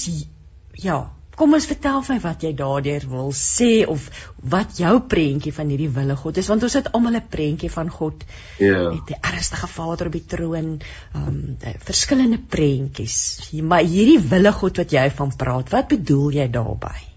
ja, 0.77 0.99
Kom 1.37 1.55
ons 1.57 1.65
vertel 1.65 2.03
my 2.09 2.19
wat 2.21 2.43
jy 2.45 2.51
daardeur 2.57 3.05
wil 3.09 3.31
sê 3.37 3.87
of 3.89 4.05
wat 4.53 4.77
jou 4.77 4.93
prentjie 5.09 5.53
van 5.57 5.71
hierdie 5.73 5.89
wille 5.95 6.17
God 6.21 6.41
is 6.43 6.51
want 6.53 6.67
ons 6.67 6.77
het 6.77 6.91
almal 6.93 7.17
'n 7.17 7.29
prentjie 7.35 7.71
van 7.73 7.89
God. 7.89 8.25
Ja. 8.59 8.91
Met 8.93 9.07
die 9.09 9.21
ernstige 9.21 9.67
Vader 9.67 10.11
op 10.11 10.13
die 10.13 10.27
troon, 10.35 10.81
ehm 11.15 11.29
um, 11.29 11.57
verskillende 11.89 12.39
prentjies. 12.39 13.17
Maar 13.63 13.85
hierdie 13.95 14.21
wille 14.21 14.53
God 14.53 14.77
wat 14.77 14.93
jy 14.93 15.09
van 15.11 15.33
praat, 15.37 15.73
wat 15.73 15.89
bedoel 15.89 16.31
jy 16.41 16.49
daarmee? 16.51 17.09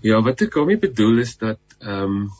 Ja, 0.00 0.20
wat 0.22 0.42
ek 0.42 0.54
daarmee 0.54 0.78
bedoel 0.78 1.18
is 1.18 1.36
dat 1.36 1.60
ehm 1.78 2.02
um, 2.02 2.30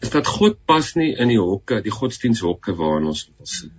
is 0.00 0.10
dat 0.10 0.26
God 0.26 0.58
pas 0.66 0.94
nie 0.94 1.14
in 1.16 1.28
die 1.28 1.40
hokke, 1.40 1.80
die 1.80 1.90
godsdiensthokke 1.90 2.74
waarin 2.76 3.06
ons 3.06 3.30
sit 3.42 3.72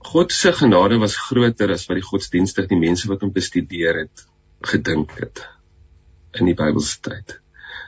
God 0.00 0.32
se 0.32 0.52
genade 0.56 0.98
was 0.98 1.16
groter 1.16 1.72
as 1.74 1.86
wat 1.88 2.00
die 2.00 2.06
godsdienstig 2.06 2.68
die 2.70 2.80
mense 2.80 3.08
wat 3.10 3.20
hom 3.24 3.32
bestudeer 3.32 4.04
het 4.04 4.24
gedink 4.72 5.12
het 5.20 5.44
in 6.38 6.48
die 6.48 6.56
Bybelse 6.56 7.00
tyd. 7.04 7.36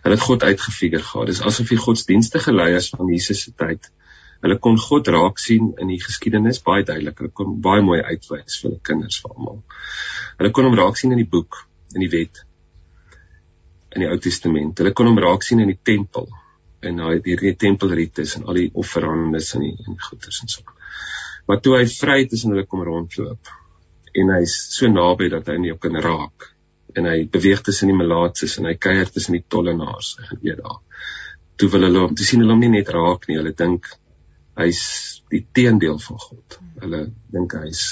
Hulle 0.03 0.19
het 0.19 0.27
God 0.27 0.45
uitgefigure 0.45 1.03
gehad. 1.03 1.31
Dis 1.31 1.43
asof 1.47 1.71
die 1.73 1.81
godsdienstige 1.81 2.53
leiers 2.53 2.91
van 2.93 3.09
Jesus 3.13 3.47
se 3.47 3.55
tyd 3.57 3.91
hulle 4.43 4.59
kon 4.59 4.79
God 4.85 5.09
raak 5.15 5.39
sien 5.39 5.71
in 5.79 5.91
die 5.93 6.01
geskiedenis 6.03 6.61
baie 6.67 6.83
duidelik. 6.87 7.19
Hulle 7.21 7.35
kon 7.41 7.59
baie 7.63 7.83
mooi 7.87 8.01
uitwys 8.03 8.59
vir 8.59 8.71
hulle 8.71 8.81
kinders 8.89 9.21
vir 9.23 9.37
almal. 9.37 9.61
Hulle 10.41 10.51
kon 10.55 10.69
hom 10.69 10.79
raak 10.79 10.99
sien 10.99 11.15
in 11.15 11.23
die 11.23 11.29
boek, 11.37 11.61
in 11.95 12.03
die 12.03 12.11
wet, 12.11 12.43
in 13.95 14.03
die 14.03 14.11
Ou 14.11 14.19
Testament. 14.23 14.83
Hulle 14.83 14.95
kon 14.99 15.13
hom 15.13 15.21
raak 15.23 15.47
sien 15.47 15.63
in 15.63 15.71
die 15.71 15.79
tempel 15.79 16.27
en 16.83 16.99
daai 16.99 17.21
die 17.23 17.55
tempelrites 17.55 18.35
en 18.41 18.49
al 18.51 18.59
die 18.59 18.71
offerandes 18.83 19.53
en 19.55 19.69
die 19.69 19.75
en 19.77 19.95
die 19.95 20.07
goeders 20.09 20.43
en 20.43 20.51
so. 20.51 20.67
Maar 21.47 21.61
toe 21.61 21.77
hy 21.79 21.87
vry 21.91 22.23
tussen 22.31 22.55
hulle 22.55 22.67
kom 22.69 22.85
rondloop 22.87 23.51
en 24.13 24.35
hy's 24.37 24.55
so 24.77 24.91
naby 24.93 25.31
dat 25.33 25.49
hy 25.49 25.57
nie 25.61 25.73
op 25.73 25.81
kan 25.83 25.97
raak 26.05 26.51
en 26.99 27.09
hy 27.09 27.25
beweeg 27.33 27.63
tussen 27.65 27.91
die 27.91 27.97
melaatses 27.97 28.59
en 28.61 28.69
hy 28.69 28.77
kuier 28.77 29.09
tussen 29.09 29.37
die 29.39 29.45
tollenaars 29.55 30.15
en 30.21 30.41
weet 30.43 30.61
daar. 30.61 30.81
Toe 31.57 31.69
wil 31.73 31.87
hulle 31.89 32.05
hom, 32.05 32.15
toe 32.17 32.27
sien 32.27 32.43
hulle 32.45 32.53
hom 32.53 32.63
nie 32.63 32.73
net 32.75 32.93
raak 32.93 33.27
nie, 33.29 33.39
hulle 33.41 33.55
dink 33.57 33.89
hy's 34.61 34.83
die 35.33 35.43
teendeel 35.57 35.99
van 36.05 36.21
God. 36.21 36.59
Hulle 36.83 37.03
dink 37.33 37.57
hy's 37.63 37.85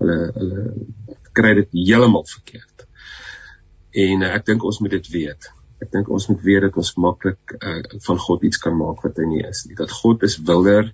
hulle 0.00 0.18
hulle 0.36 0.66
kry 1.36 1.54
dit 1.60 1.74
heeltemal 1.76 2.24
verkeerd. 2.28 2.86
En 4.00 4.24
uh, 4.24 4.30
ek 4.38 4.46
dink 4.48 4.64
ons 4.64 4.80
moet 4.80 4.96
dit 4.96 5.10
weet. 5.12 5.50
Ek 5.84 5.92
dink 5.92 6.08
ons 6.12 6.26
moet 6.30 6.40
weet 6.44 6.64
dat 6.68 6.78
ons 6.80 6.94
maklik 7.00 7.54
uh, 7.60 7.82
van 8.06 8.22
God 8.24 8.48
iets 8.48 8.60
kan 8.62 8.76
maak 8.76 9.04
wat 9.04 9.20
hy 9.20 9.28
nie 9.28 9.44
is 9.44 9.66
nie. 9.68 9.76
Dat 9.78 9.92
God 10.00 10.24
is 10.26 10.38
wilder 10.40 10.90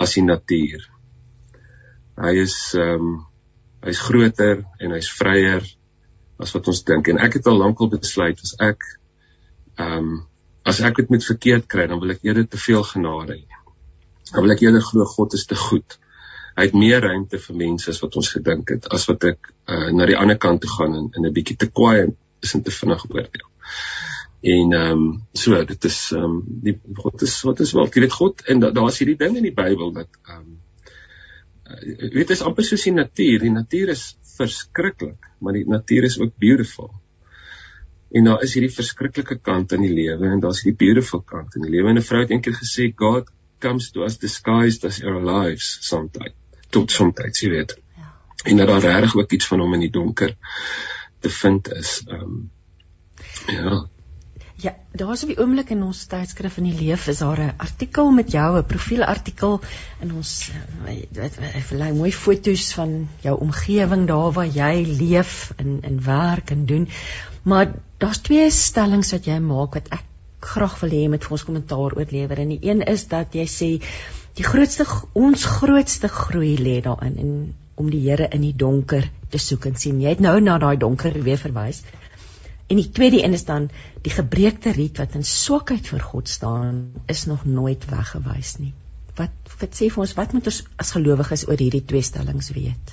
as 0.00 0.16
die 0.16 0.24
natuur 0.24 0.88
hy 2.20 2.34
is 2.44 2.56
ehm 2.78 3.10
um, 3.10 3.18
hy's 3.80 4.00
groter 4.04 4.58
en 4.84 4.92
hy's 4.92 5.08
vryer 5.16 5.64
as 6.40 6.50
wat 6.52 6.66
ons 6.68 6.82
dink 6.88 7.08
en 7.08 7.20
ek 7.24 7.38
het 7.38 7.46
al 7.48 7.56
lankal 7.62 7.88
besluit 7.92 8.40
as 8.44 8.56
ek 8.70 8.84
ehm 9.80 9.96
um, 9.96 10.10
as 10.70 10.82
ek 10.84 11.00
dit 11.00 11.10
met 11.10 11.24
verkeerd 11.24 11.66
kry 11.72 11.86
dan 11.88 12.00
wil 12.02 12.12
ek 12.14 12.24
eerder 12.26 12.46
te 12.46 12.60
veel 12.60 12.82
genade 12.84 13.38
hê. 13.38 13.60
Dan 14.30 14.44
wil 14.44 14.54
ek 14.54 14.64
eerder 14.66 14.84
glo 14.84 15.06
God 15.08 15.34
is 15.38 15.46
te 15.48 15.56
goed. 15.58 15.96
Hy 16.56 16.66
het 16.68 16.76
meer 16.76 17.00
ruimte 17.02 17.40
vir 17.40 17.56
mense 17.56 17.88
as 17.90 18.00
wat 18.04 18.18
ons 18.20 18.28
gedink 18.34 18.74
het 18.74 18.90
as 18.92 19.06
wat 19.08 19.24
ek 19.30 19.50
uh, 19.50 19.88
na 19.96 20.08
die 20.10 20.18
ander 20.20 20.38
kant 20.38 20.60
toe 20.62 20.70
gaan 20.70 20.98
en 20.98 21.08
in 21.16 21.26
'n 21.26 21.34
bietjie 21.34 21.56
te 21.56 21.70
kwaai 21.70 22.12
is 22.44 22.54
en 22.54 22.62
te 22.62 22.74
vinnig 22.74 23.06
oordeel. 23.08 23.48
En 24.54 24.72
ehm 24.72 24.92
um, 24.92 25.22
so 25.32 25.64
dit 25.64 25.84
is 25.84 25.98
ehm 26.12 26.24
um, 26.24 26.42
die 26.68 26.76
God 27.02 27.22
is 27.22 27.40
wat 27.48 27.60
is 27.60 27.72
wel 27.72 27.88
jy 27.88 28.06
weet 28.06 28.18
God 28.20 28.44
en 28.46 28.60
daar's 28.60 28.74
da 28.98 29.04
hierdie 29.04 29.20
ding 29.24 29.36
in 29.36 29.48
die 29.48 29.56
Bybel 29.62 29.92
dat 29.92 30.08
ehm 30.28 30.40
um, 30.40 30.59
weet 32.14 32.30
is 32.30 32.42
amper 32.46 32.64
soos 32.64 32.86
die 32.86 32.94
natuur. 32.94 33.38
Die 33.44 33.52
natuur 33.52 33.92
is 33.94 34.04
verskriklik, 34.36 35.30
maar 35.38 35.56
die 35.58 35.66
natuur 35.68 36.08
is 36.08 36.18
ook 36.20 36.32
beautiful. 36.38 36.90
En 38.10 38.24
daar 38.26 38.42
is 38.42 38.54
hierdie 38.56 38.72
verskriklike 38.74 39.38
kant 39.38 39.72
in 39.72 39.84
die 39.86 39.92
lewe 39.94 40.32
en 40.32 40.40
daar's 40.42 40.62
hierdie 40.64 40.78
beautiful 40.86 41.22
kant 41.22 41.54
in 41.56 41.66
die 41.66 41.70
lewe. 41.76 41.92
En 41.92 41.98
'n 41.98 42.08
vrou 42.08 42.22
het 42.22 42.30
eendag 42.30 42.58
gesê 42.58 42.90
God 42.96 43.30
comes 43.60 43.90
to 43.90 44.04
us 44.04 44.18
disguised 44.18 44.84
as 44.84 45.02
our 45.02 45.22
lives 45.24 45.78
sometimes. 45.80 46.34
Tot 46.70 46.90
soms, 46.90 47.40
jy 47.40 47.50
weet. 47.50 47.78
Ja. 47.96 48.12
En 48.44 48.56
dat 48.56 48.68
daar 48.68 48.80
regtig 48.80 49.16
ook 49.16 49.32
iets 49.32 49.46
van 49.46 49.60
hom 49.60 49.74
in 49.74 49.80
die 49.80 49.90
donker 49.90 50.36
te 51.20 51.30
vind 51.30 51.72
is. 51.72 52.02
Ehm 52.06 52.22
um, 52.22 52.50
ja. 53.46 53.88
Ja, 54.60 54.74
daar's 54.92 55.22
op 55.22 55.30
die 55.30 55.38
oomblik 55.40 55.70
in 55.72 55.82
ons 55.86 56.02
tydskrif 56.10 56.58
in 56.60 56.66
die 56.68 56.76
leef 56.76 57.06
is 57.08 57.20
daar 57.22 57.40
'n 57.40 57.54
artikel 57.56 58.10
met 58.10 58.32
jou, 58.32 58.58
'n 58.58 58.66
profielartikel 58.72 59.60
in 60.00 60.12
ons 60.12 60.50
wat 61.14 61.38
ek 61.38 61.70
lei 61.70 61.92
mooi 61.92 62.12
foto's 62.12 62.72
van 62.72 63.08
jou 63.22 63.38
omgewing 63.40 64.06
daar 64.06 64.32
waar 64.32 64.46
jy 64.46 64.84
leef 64.98 65.52
en 65.56 65.78
in 65.82 66.02
werk 66.04 66.50
en 66.50 66.66
doen. 66.66 66.88
Maar 67.42 67.72
daar's 67.98 68.18
twee 68.18 68.50
stellings 68.50 69.12
wat 69.12 69.24
jy 69.24 69.38
maak 69.38 69.74
wat 69.74 69.88
ek 69.88 70.04
graag 70.40 70.80
wil 70.80 70.90
hê 70.90 71.08
met 71.08 71.24
vir 71.24 71.32
ons 71.32 71.44
kommentaar 71.44 71.96
oorlewer. 71.96 72.38
En 72.38 72.48
die 72.48 72.62
een 72.62 72.82
is 72.82 73.06
dat 73.08 73.34
jy 73.34 73.46
sê 73.46 73.70
die 74.34 74.44
grootste 74.44 74.86
ons 75.12 75.44
grootste 75.44 76.08
groei 76.08 76.56
lê 76.56 76.80
daarin 76.80 77.16
en 77.18 77.54
om 77.74 77.90
die 77.90 78.10
Here 78.10 78.28
in 78.28 78.40
die 78.40 78.56
donker 78.56 79.10
te 79.30 79.38
soek 79.38 79.66
en 79.70 79.76
sien. 79.76 80.00
Jy 80.00 80.08
het 80.08 80.20
nou 80.20 80.40
na 80.40 80.58
daai 80.58 80.76
donker 80.76 81.22
weer 81.22 81.38
verwys. 81.38 81.82
En 82.70 82.78
die 82.78 82.90
tweede 82.94 83.22
een 83.24 83.32
is 83.34 83.44
dan 83.44 83.66
die 84.04 84.12
gebreekte 84.14 84.70
riet 84.72 85.00
wat 85.02 85.16
in 85.18 85.24
swakheid 85.26 85.88
voor 85.90 86.04
God 86.12 86.28
staan 86.28 86.92
is 87.10 87.24
nog 87.26 87.44
nooit 87.44 87.84
weggewys 87.90 88.56
nie. 88.62 88.72
Wat 89.18 89.54
wat 89.58 89.74
sê 89.74 89.88
vir 89.90 90.04
ons 90.04 90.14
wat 90.14 90.32
moet 90.36 90.46
ons 90.46 90.60
as 90.78 90.92
gelowiges 90.94 91.48
oor 91.48 91.58
hierdie 91.58 91.82
twee 91.84 92.06
stellings 92.06 92.52
weet? 92.54 92.92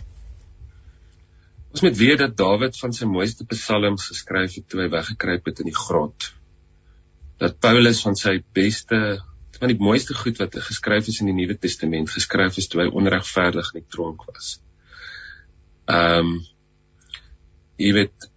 Ons 1.77 1.83
moet 1.85 1.97
weet 1.99 2.23
dat 2.23 2.33
Dawid 2.39 2.79
van 2.81 2.95
sy 2.97 3.05
mooiste 3.05 3.45
psalms 3.51 4.07
geskryf 4.09 4.55
het 4.57 4.65
toe 4.65 4.81
hy 4.81 4.87
weggekruip 4.95 5.45
het 5.51 5.61
in 5.61 5.69
die 5.69 5.77
grot. 5.77 6.31
Dat 7.37 7.59
Paulus 7.61 8.01
van 8.01 8.17
sy 8.17 8.39
beste 8.57 9.01
van 9.59 9.71
die 9.71 9.77
mooiste 9.81 10.17
goed 10.17 10.41
wat 10.41 10.57
geskryf 10.69 11.11
is 11.13 11.19
in 11.21 11.29
die 11.29 11.37
Nuwe 11.37 11.57
Testament 11.57 12.09
geskryf 12.13 12.57
is 12.57 12.69
toe 12.71 12.81
hy 12.81 12.87
onregverdig 12.89 13.69
in 13.75 13.83
die 13.83 13.93
tronk 13.93 14.25
was. 14.31 14.55
Ehm 15.85 16.33
um, 16.33 16.33
jy 17.77 17.93
weet 17.93 18.27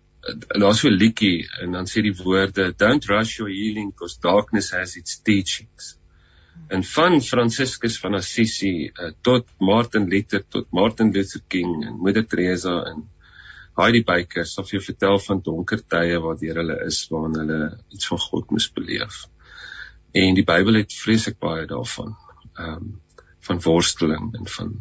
daar's 0.61 0.81
so 0.81 0.89
'n 0.89 0.99
liedjie 1.03 1.49
en 1.63 1.73
dan 1.73 1.87
sê 1.87 2.03
die 2.03 2.17
woorde 2.25 2.73
don't 2.77 3.09
rush 3.09 3.39
your 3.39 3.53
healing 3.53 3.91
because 3.91 4.21
darkness 4.21 4.71
has 4.71 4.97
its 4.97 5.21
teachings. 5.23 5.97
En 6.69 6.85
van 6.85 7.21
Franciscus 7.21 7.99
van 7.99 8.15
Assisi 8.15 8.91
uh, 8.93 9.13
tot 9.23 9.47
Martin 9.59 10.09
Luther 10.09 10.45
tot 10.49 10.67
Martin 10.71 11.11
Luther 11.11 11.41
King 11.49 11.85
en 11.87 11.97
Moeder 11.97 12.27
Teresa 12.27 12.85
en 12.93 13.09
Heidi 13.81 14.03
Baker 14.05 14.45
sal 14.45 14.65
vir 14.65 14.79
jou 14.79 14.85
vertel 14.85 15.19
van 15.27 15.41
donker 15.41 15.81
tye 15.95 16.19
waardeur 16.21 16.61
hulle 16.63 16.77
is 16.87 17.01
waarin 17.11 17.39
hulle 17.41 17.61
iets 17.89 18.11
van 18.13 18.19
God 18.19 18.51
moes 18.51 18.69
beleef. 18.77 19.25
En 20.13 20.35
die 20.35 20.45
Bybel 20.45 20.83
het 20.83 20.93
vreeslik 20.93 21.39
baie 21.39 21.67
daarvan. 21.67 22.17
Ehm 22.59 22.75
um, 22.77 23.01
van 23.41 23.61
worsteling 23.65 24.35
en 24.37 24.47
van 24.47 24.73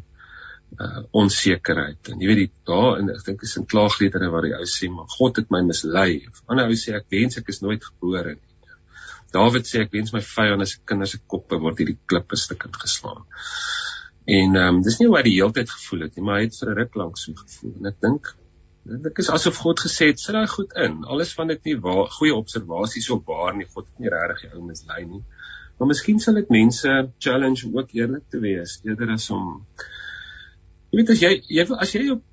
uh 0.78 1.02
onsekerheid. 1.22 2.12
En 2.14 2.22
jy 2.22 2.28
weet 2.30 2.42
die 2.44 2.52
daar 2.70 3.00
en 3.00 3.10
ek 3.14 3.24
dink 3.26 3.44
is 3.48 3.56
in 3.58 3.66
klaagliedere 3.70 4.30
waar 4.34 4.46
die 4.46 4.56
ou 4.58 4.68
sê 4.70 4.90
maar 4.94 5.10
God 5.16 5.42
het 5.42 5.50
my 5.54 5.64
mislei. 5.66 6.28
Ander 6.48 6.70
ou 6.70 6.78
sê 6.78 6.94
ek 6.98 7.10
wens 7.16 7.40
ek 7.42 7.50
is 7.50 7.64
nooit 7.66 7.84
gebore 7.84 8.36
nie. 8.36 8.76
Dawid 9.34 9.68
sê 9.70 9.84
ek 9.86 9.94
wens 9.94 10.14
my 10.14 10.22
vyande 10.26 10.66
se 10.70 10.80
kinders 10.90 11.16
se 11.16 11.22
koppe 11.34 11.58
word 11.62 11.82
hierdie 11.82 11.98
klippe 12.10 12.38
stukkend 12.38 12.78
geslaan. 12.82 13.26
En 14.30 14.56
ehm 14.56 14.76
um, 14.76 14.84
dis 14.86 15.00
nie 15.00 15.10
hoe 15.10 15.18
hy 15.18 15.26
die 15.26 15.38
hele 15.40 15.56
tyd 15.58 15.74
gevoel 15.74 16.06
het 16.06 16.18
nie, 16.18 16.26
maar 16.26 16.40
hy 16.40 16.46
het 16.48 16.62
vir 16.62 16.70
'n 16.70 16.78
ruk 16.82 17.02
lank 17.02 17.18
so 17.18 17.34
gevoel. 17.34 17.76
En 17.80 17.92
ek 17.94 18.00
dink 18.06 18.36
Dit 18.90 19.20
is 19.22 19.30
asof 19.30 19.58
God 19.62 19.82
gesê 19.84 20.08
het, 20.10 20.20
sit 20.20 20.34
daai 20.34 20.48
goed 20.48 20.72
in. 20.74 21.04
Alles 21.14 21.34
van 21.38 21.52
dit 21.52 21.68
nie 21.68 21.76
waar 21.84 22.08
goeie 22.16 22.34
observasies 22.34 23.10
op 23.14 23.28
waar 23.28 23.54
nie. 23.54 23.68
God 23.74 23.86
het 23.86 24.00
nie 24.00 24.10
regtig 24.10 24.48
jou 24.48 24.62
mislei 24.66 25.04
nie. 25.06 25.22
Maar 25.78 25.92
miskien 25.92 26.20
sal 26.20 26.40
dit 26.40 26.50
mense 26.50 26.94
challenge 27.20 27.70
ook 27.74 27.92
eerlik 27.94 28.24
te 28.32 28.40
wees 28.40 28.80
eerder 28.84 29.14
as 29.14 29.30
om 29.36 29.66
Jy 30.90 31.00
weet 31.00 31.14
as 31.14 31.22
jy 31.22 31.32
jy 31.48 31.66
wil 31.70 31.80
as 31.86 31.94
jy 31.94 32.10
op 32.16 32.26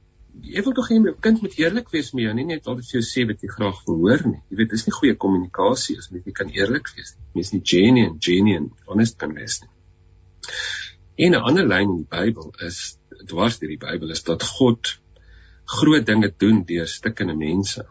jy 0.42 0.62
wil 0.64 0.74
tog 0.76 0.88
hê 0.90 0.96
'n 0.98 1.14
kind 1.20 1.42
moet 1.42 1.58
eerlik 1.58 1.90
wees 1.92 2.12
met 2.12 2.24
jou, 2.24 2.34
nie 2.34 2.44
net 2.44 2.66
altyd 2.66 2.86
vir 2.90 3.00
jou 3.00 3.06
sê 3.08 3.26
wat 3.28 3.42
jy 3.42 3.48
graag 3.48 3.78
wil 3.86 3.96
hoor 4.04 4.22
nie. 4.26 4.42
Jy 4.50 4.56
weet, 4.56 4.70
dis 4.70 4.86
nie 4.86 4.96
goeie 4.98 5.14
kommunikasie 5.14 5.96
as 5.98 6.10
jy 6.12 6.32
kan 6.32 6.50
eerlik 6.52 6.88
wees 6.96 7.14
nie. 7.16 7.24
Mens 7.34 7.52
nie 7.52 7.62
genuine, 7.64 8.18
genuine, 8.20 8.70
honest 8.86 9.18
kan 9.18 9.34
wees 9.34 9.62
nie. 9.62 9.70
En 11.16 11.32
'n 11.32 11.42
ander 11.48 11.66
lyn 11.66 11.90
in 11.90 11.96
die 12.04 12.10
Bybel 12.16 12.52
is 12.60 12.98
dwars 13.26 13.58
deur 13.58 13.68
die 13.68 13.84
Bybel 13.86 14.10
is 14.10 14.22
dat 14.22 14.42
God 14.42 14.98
groot 15.64 16.06
dinge 16.06 16.32
doen 16.38 16.64
deur 16.64 16.86
stikkende 16.86 17.34
mense. 17.34 17.86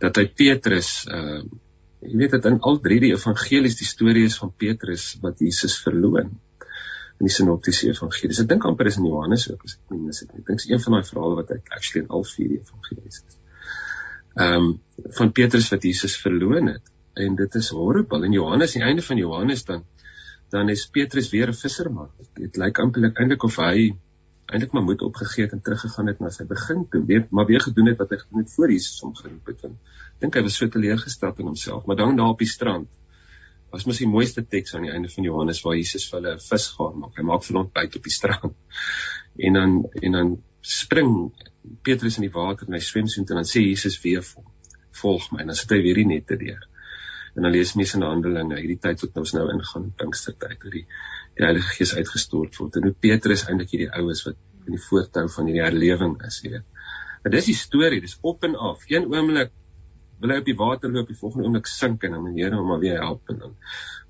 Dat 0.00 0.16
hy 0.16 0.26
Petrus 0.26 1.06
uh 1.06 1.42
jy 2.02 2.16
weet 2.18 2.32
dat 2.34 2.46
in 2.46 2.58
al 2.66 2.80
drie 2.82 2.98
die 2.98 3.12
evangelies 3.14 3.76
die 3.78 3.86
storie 3.86 4.24
is 4.26 4.36
van 4.36 4.50
Petrus 4.50 5.18
wat 5.22 5.38
Jesus 5.38 5.76
verloon 5.78 6.32
in 7.22 7.28
die 7.30 7.34
sinoptiese 7.36 7.92
evangelies. 7.92 8.40
Ek 8.42 8.48
dink 8.50 8.64
amper 8.66 8.88
is 8.90 8.98
in 8.98 9.06
Johannes 9.06 9.46
ook 9.52 9.60
as 9.68 9.76
ek 9.76 9.94
nie 9.94 10.08
mis 10.08 10.18
het 10.24 10.32
nie. 10.32 10.40
Ek 10.42 10.48
dink 10.48 10.62
is 10.64 10.70
een 10.72 10.80
van 10.82 10.96
daai 10.96 11.06
verhale 11.06 11.36
wat 11.38 11.52
ek 11.54 11.68
actually 11.76 12.02
in 12.02 12.08
al 12.18 12.24
vier 12.26 12.56
evangelies 12.56 13.20
is. 13.22 13.36
Ehm 14.42 14.56
um, 14.56 14.72
van 15.18 15.30
Petrus 15.36 15.68
wat 15.70 15.86
Jesus 15.86 16.16
verloon 16.18 16.72
het 16.72 16.90
en 17.22 17.36
dit 17.38 17.58
is 17.60 17.68
horrible. 17.76 18.26
In 18.26 18.34
Johannes, 18.34 18.74
aan 18.74 18.82
die 18.82 18.88
einde 18.88 19.04
van 19.06 19.20
Johannes 19.20 19.62
dan 19.68 19.84
dan 20.52 20.68
is 20.68 20.82
Petrus 20.96 21.30
weer 21.30 21.48
'n 21.48 21.58
visserman. 21.60 22.10
Dit 22.40 22.58
lyk 22.60 22.80
amper 22.82 23.06
eintlik 23.12 23.46
of 23.46 23.56
hy 23.56 23.92
eintlik 24.52 24.72
maar 24.72 24.82
moed 24.88 25.02
opgegee 25.06 25.44
het 25.44 25.52
en 25.52 25.62
teruggegaan 25.62 26.10
het 26.10 26.18
na 26.20 26.30
sy 26.30 26.44
begin 26.44 26.88
toe, 26.90 27.04
weer 27.06 27.26
maar 27.30 27.46
weer 27.46 27.60
gedoen 27.60 27.86
het 27.92 28.02
wat 28.02 28.10
hy 28.10 28.18
gedoen 28.24 28.42
het 28.42 28.52
voor 28.56 28.70
Jesus 28.70 28.98
hom 29.00 29.14
geroep 29.14 29.46
het. 29.46 29.64
Ek 29.64 30.18
dink 30.26 30.34
hy 30.34 30.42
was 30.42 30.56
so 30.56 30.68
teleurgesteld 30.68 31.38
in 31.38 31.46
homself, 31.52 31.86
maar 31.86 31.96
dan 31.96 32.16
daar 32.16 32.34
op 32.34 32.42
die 32.42 32.50
strand 32.50 32.88
was 33.72 33.86
mos 33.88 34.00
die 34.02 34.08
mooiste 34.08 34.44
teks 34.54 34.74
aan 34.76 34.86
die 34.86 34.92
einde 34.92 35.10
van 35.12 35.24
Johannes 35.24 35.62
waar 35.64 35.78
Jesus 35.78 36.08
vir 36.10 36.20
hulle 36.20 36.34
'n 36.36 36.44
vis 36.46 36.66
gaan 36.76 36.98
maak. 37.00 37.14
Hy 37.16 37.24
maak 37.28 37.44
vir 37.44 37.54
hulle 37.54 37.64
ontbyt 37.64 37.96
op 37.96 38.08
die 38.10 38.18
strand. 38.18 38.56
En 39.46 39.54
dan 39.56 39.70
en 40.02 40.12
dan 40.12 40.32
spring 40.60 41.32
Petrus 41.82 42.18
in 42.20 42.26
die 42.26 42.34
water 42.34 42.66
en 42.68 42.74
hy 42.76 42.82
swem 42.84 43.08
so 43.08 43.22
en 43.22 43.26
dan 43.26 43.48
sê 43.48 43.62
Jesus 43.64 43.96
weer 44.02 44.20
vir 44.22 44.42
hom: 44.42 44.52
"Volg 45.02 45.30
my." 45.32 45.40
En 45.40 45.46
dan 45.46 45.56
sit 45.56 45.70
hy 45.70 45.80
weer 45.82 45.94
die 46.02 46.10
nette 46.10 46.36
deur 46.36 46.68
en 47.34 47.42
dan 47.42 47.52
lees 47.52 47.72
mense 47.78 47.96
in 47.96 48.04
Handelinge 48.04 48.58
hierdie 48.60 48.80
tyd 48.86 49.02
wat 49.06 49.20
ons 49.22 49.32
nou 49.36 49.46
ingaan 49.54 49.88
Pinkstertyd 50.00 50.64
hoe 50.66 50.72
die 50.74 50.84
die 51.38 51.46
Heilige 51.46 51.78
Gees 51.78 51.94
uitgestort 51.96 52.58
word 52.60 52.76
en 52.76 52.88
hoe 52.88 52.96
Petrus 53.06 53.46
eintlik 53.48 53.72
hierdie 53.72 53.92
oues 54.00 54.20
wat 54.26 54.36
in 54.66 54.76
die 54.76 54.82
voortou 54.88 55.24
van 55.36 55.48
hierdie 55.48 55.64
herlewing 55.64 56.18
is 56.28 56.42
jy 56.44 56.52
weet 56.58 56.82
maar 57.22 57.34
dis 57.36 57.48
die 57.48 57.56
storie 57.56 58.02
dis 58.04 58.18
op 58.32 58.44
en 58.48 58.58
af 58.70 58.84
een 58.90 59.08
oomblik 59.08 59.54
wil 60.22 60.34
hy 60.34 60.42
op 60.42 60.50
die 60.50 60.58
water 60.58 60.92
loop 60.92 61.10
die 61.10 61.18
volgende 61.18 61.48
oomblik 61.48 61.70
sink 61.70 62.04
en 62.06 62.16
dan 62.16 62.24
moet 62.26 62.36
die 62.36 62.44
Here 62.46 62.60
hom 62.60 62.70
maar 62.72 62.82
weer 62.82 63.00
help 63.02 63.32
en 63.34 63.42
dan 63.42 63.56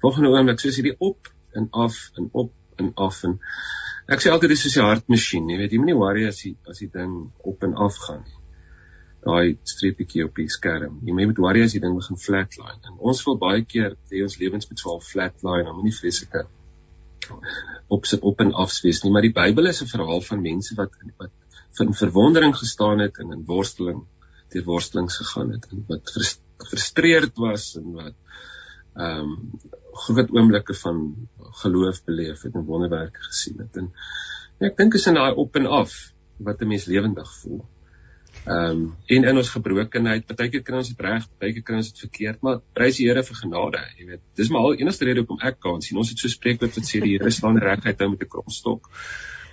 volgende 0.05 0.35
oomblik 0.35 0.61
soos 0.61 0.79
hierdie 0.81 0.97
op 0.99 1.33
en 1.59 1.71
af 1.87 1.99
en 2.21 2.29
op 2.45 2.53
en 2.83 2.93
af 3.09 3.25
en 3.29 3.39
ek 4.13 4.23
sê 4.23 4.33
altyd 4.35 4.55
dis 4.55 4.63
soos 4.67 4.79
'n 4.79 4.89
hartmasjien 4.91 5.51
jy 5.51 5.59
weet 5.63 5.73
jy 5.73 5.83
moenie 5.83 5.99
worry 6.05 6.29
as 6.29 6.45
die 6.45 6.55
as 6.69 6.85
die 6.85 6.91
ding 6.93 7.19
op 7.53 7.69
en 7.69 7.75
af 7.89 7.99
gaan 8.07 8.25
nie 8.29 8.41
daai 9.23 9.59
streepietjie 9.73 10.25
op 10.27 10.39
die 10.39 10.49
skerm. 10.51 10.99
Jy 11.07 11.15
moet 11.15 11.39
worry 11.43 11.63
as 11.67 11.77
die 11.77 11.83
ding 11.83 11.95
begin 11.99 12.19
flatline. 12.19 12.81
En 12.89 12.99
ons 13.11 13.21
wil 13.27 13.39
baie 13.39 13.63
keer 13.75 13.95
hê 14.11 14.23
ons 14.27 14.39
lewens 14.41 14.69
moet 14.71 14.83
swaal 14.83 14.99
flatline, 15.07 15.67
dan 15.69 15.79
moenie 15.79 15.95
vreeslike 15.95 16.47
op 17.93 18.09
op 18.33 18.41
en 18.43 18.51
af 18.65 18.75
wees 18.83 19.03
nie, 19.05 19.13
maar 19.15 19.23
die 19.23 19.35
Bybel 19.37 19.71
is 19.71 19.83
'n 19.83 19.91
verhaal 19.93 20.21
van 20.29 20.43
mense 20.43 20.75
wat 20.75 20.91
wat 21.19 21.31
van 21.79 21.95
verwondering 21.95 22.57
gestaan 22.57 22.99
het 22.99 23.19
en 23.19 23.33
in 23.33 23.45
worsteling 23.47 24.03
deur 24.55 24.65
worstelings 24.69 25.17
gegaan 25.23 25.53
het 25.57 25.69
en 25.71 25.85
wat 25.89 26.13
gefrustreerd 26.63 27.39
was 27.47 27.75
en 27.81 27.93
wat 27.99 28.15
ehm 28.95 29.29
um, 29.29 29.37
groot 29.93 30.31
oomblikke 30.33 30.75
van 30.75 30.99
geloof 31.63 32.05
beleef 32.05 32.43
het 32.43 32.55
en 32.55 32.65
wonderwerke 32.65 33.21
gesien 33.29 33.59
het. 33.61 33.77
En 33.77 33.91
ja, 34.59 34.67
ek 34.71 34.77
dink 34.77 34.95
is 34.97 35.07
in 35.07 35.19
daai 35.21 35.35
op 35.37 35.57
en 35.61 35.67
af 35.67 35.95
wat 36.37 36.61
'n 36.61 36.69
mens 36.69 36.85
lewendig 36.85 37.33
voel. 37.41 37.65
Ehm 38.45 38.71
um, 38.71 38.95
en 39.07 39.25
in 39.31 39.37
ons 39.37 39.51
gebrokenheid, 39.55 40.27
baie 40.37 40.51
keer 40.51 40.63
kry 40.67 40.77
ons 40.77 40.89
dit 40.89 41.01
reg, 41.01 41.27
baie 41.39 41.53
keer 41.53 41.63
kry 41.63 41.77
ons 41.77 41.91
dit 41.93 41.99
verkeerd, 42.05 42.41
maar 42.43 42.61
prys 42.75 42.97
die 42.97 43.07
Here 43.09 43.23
vir 43.23 43.37
genade, 43.37 43.83
jy 43.99 44.07
weet. 44.07 44.23
Dis 44.35 44.49
maar 44.51 44.67
al 44.67 44.75
enigste 44.75 45.05
rede 45.05 45.23
hoekom 45.23 45.45
ek 45.51 45.61
kan 45.61 45.83
sien. 45.83 45.99
Ons 45.99 46.11
het 46.11 46.19
so 46.19 46.29
spreekwoord 46.29 46.75
wat 46.77 46.89
sê 46.89 47.01
die 47.05 47.13
Here 47.17 47.31
staan 47.31 47.61
reguit 47.63 48.01
hou 48.01 48.09
met 48.11 48.23
'n 48.23 48.29
kromstok. 48.29 48.91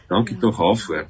Dankie 0.10 0.36
ja. 0.36 0.42
tog 0.42 0.58
daarvoor. 0.58 1.10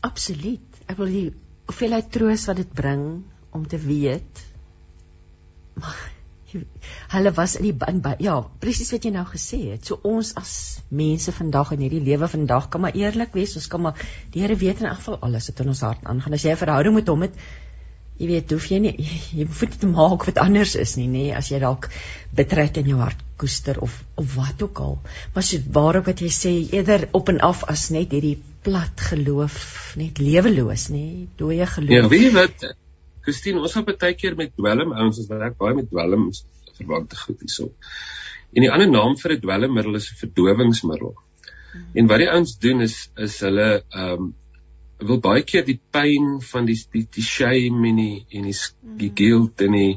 Absoluut. 0.00 0.80
Ek 0.86 0.96
wil 0.96 1.06
die 1.06 1.32
hoeveelheid 1.66 2.10
troos 2.12 2.46
wat 2.50 2.56
dit 2.56 2.72
bring 2.72 3.06
om 3.54 3.66
te 3.68 3.78
weet 3.78 4.44
hulle 7.14 7.32
was 7.34 7.56
in 7.58 7.66
die 7.66 7.74
in, 7.90 8.00
ja, 8.22 8.34
presies 8.62 8.92
wat 8.94 9.06
jy 9.06 9.12
nou 9.14 9.24
gesê 9.26 9.58
het. 9.72 9.86
So 9.88 9.98
ons 10.06 10.34
as 10.38 10.52
mense 10.94 11.32
vandag 11.34 11.72
in 11.74 11.84
hierdie 11.86 12.02
lewe 12.04 12.28
vandag 12.30 12.68
kan 12.70 12.84
maar 12.84 12.94
eerlik 12.98 13.34
wees. 13.34 13.56
Ons 13.58 13.68
kan 13.72 13.82
maar 13.86 13.98
die 14.34 14.44
Here 14.44 14.56
weet 14.60 14.82
in 14.82 14.90
elk 14.90 15.00
geval 15.02 15.18
alles 15.28 15.50
wat 15.50 15.62
in 15.64 15.72
ons 15.74 15.82
hart 15.86 16.04
aangaan. 16.04 16.36
As 16.38 16.44
jy 16.46 16.52
'n 16.54 16.62
verhouding 16.62 16.94
met 16.94 17.08
hom 17.08 17.26
het, 17.26 17.34
jy 18.20 18.28
weet, 18.30 18.52
hoef 18.54 18.66
jy 18.70 18.78
nie 18.84 18.94
jy 19.38 19.46
hoef 19.46 19.62
dit 19.66 19.78
te 19.80 19.90
maak 19.90 20.26
wat 20.28 20.40
anders 20.42 20.74
is 20.80 20.96
nie, 21.00 21.08
nê, 21.10 21.24
as 21.36 21.50
jy 21.52 21.60
dalk 21.62 21.88
betrek 22.36 22.78
in 22.82 22.90
jou 22.92 23.00
hart 23.02 23.20
koester 23.40 23.80
of 23.82 23.96
of 24.20 24.36
wat 24.38 24.62
ook 24.62 24.80
al. 24.84 24.96
Maar 25.34 25.46
so 25.46 25.74
waarop 25.74 26.10
wat 26.10 26.22
jy 26.22 26.30
sê 26.34 26.54
eerder 26.76 27.08
op 27.12 27.32
en 27.32 27.42
af 27.42 27.64
as 27.70 27.88
net 27.94 28.14
hierdie 28.14 28.38
plat 28.64 29.06
geloof, 29.10 29.58
net 30.00 30.22
leweloos, 30.22 30.88
nê, 30.94 31.26
dooie 31.40 31.66
geloof. 31.66 31.94
Ja, 31.94 32.08
weet 32.08 32.28
jy 32.28 32.32
wat 32.38 32.66
Christine, 33.24 33.60
ons 33.64 33.74
het 33.74 33.88
baie 33.88 34.14
keer 34.20 34.36
met 34.36 34.52
dwelm 34.52 34.92
ouens, 34.92 35.18
ons 35.18 35.30
werk 35.30 35.56
baie 35.60 35.76
met 35.78 35.88
dwelm 35.90 36.28
verwante 36.78 37.16
goed 37.16 37.40
hierso. 37.40 37.70
En 38.54 38.66
die 38.66 38.70
ander 38.70 38.90
naam 38.90 39.16
vir 39.18 39.34
'n 39.34 39.42
dwelmmiddel 39.42 39.96
is 39.98 40.10
'n 40.10 40.20
verdowingsmiddel. 40.22 41.14
Hmm. 41.72 41.86
En 41.94 42.06
wat 42.06 42.18
die 42.22 42.30
ouens 42.30 42.58
doen 42.58 42.80
is 42.80 43.10
is 43.16 43.40
hulle 43.40 43.68
ehm 43.90 44.12
um, 44.12 44.34
wil 45.08 45.20
baie 45.24 45.42
keer 45.46 45.64
die 45.66 45.80
pyn 45.92 46.38
van 46.44 46.68
die 46.68 46.76
die, 46.92 47.04
die 47.16 47.24
shame 47.24 47.90
en 47.90 48.00
die 48.00 48.14
en 48.30 48.48
die, 48.48 48.54
die 49.00 49.10
hmm. 49.10 49.16
guilt 49.20 49.66
en 49.66 49.78
die 49.78 49.92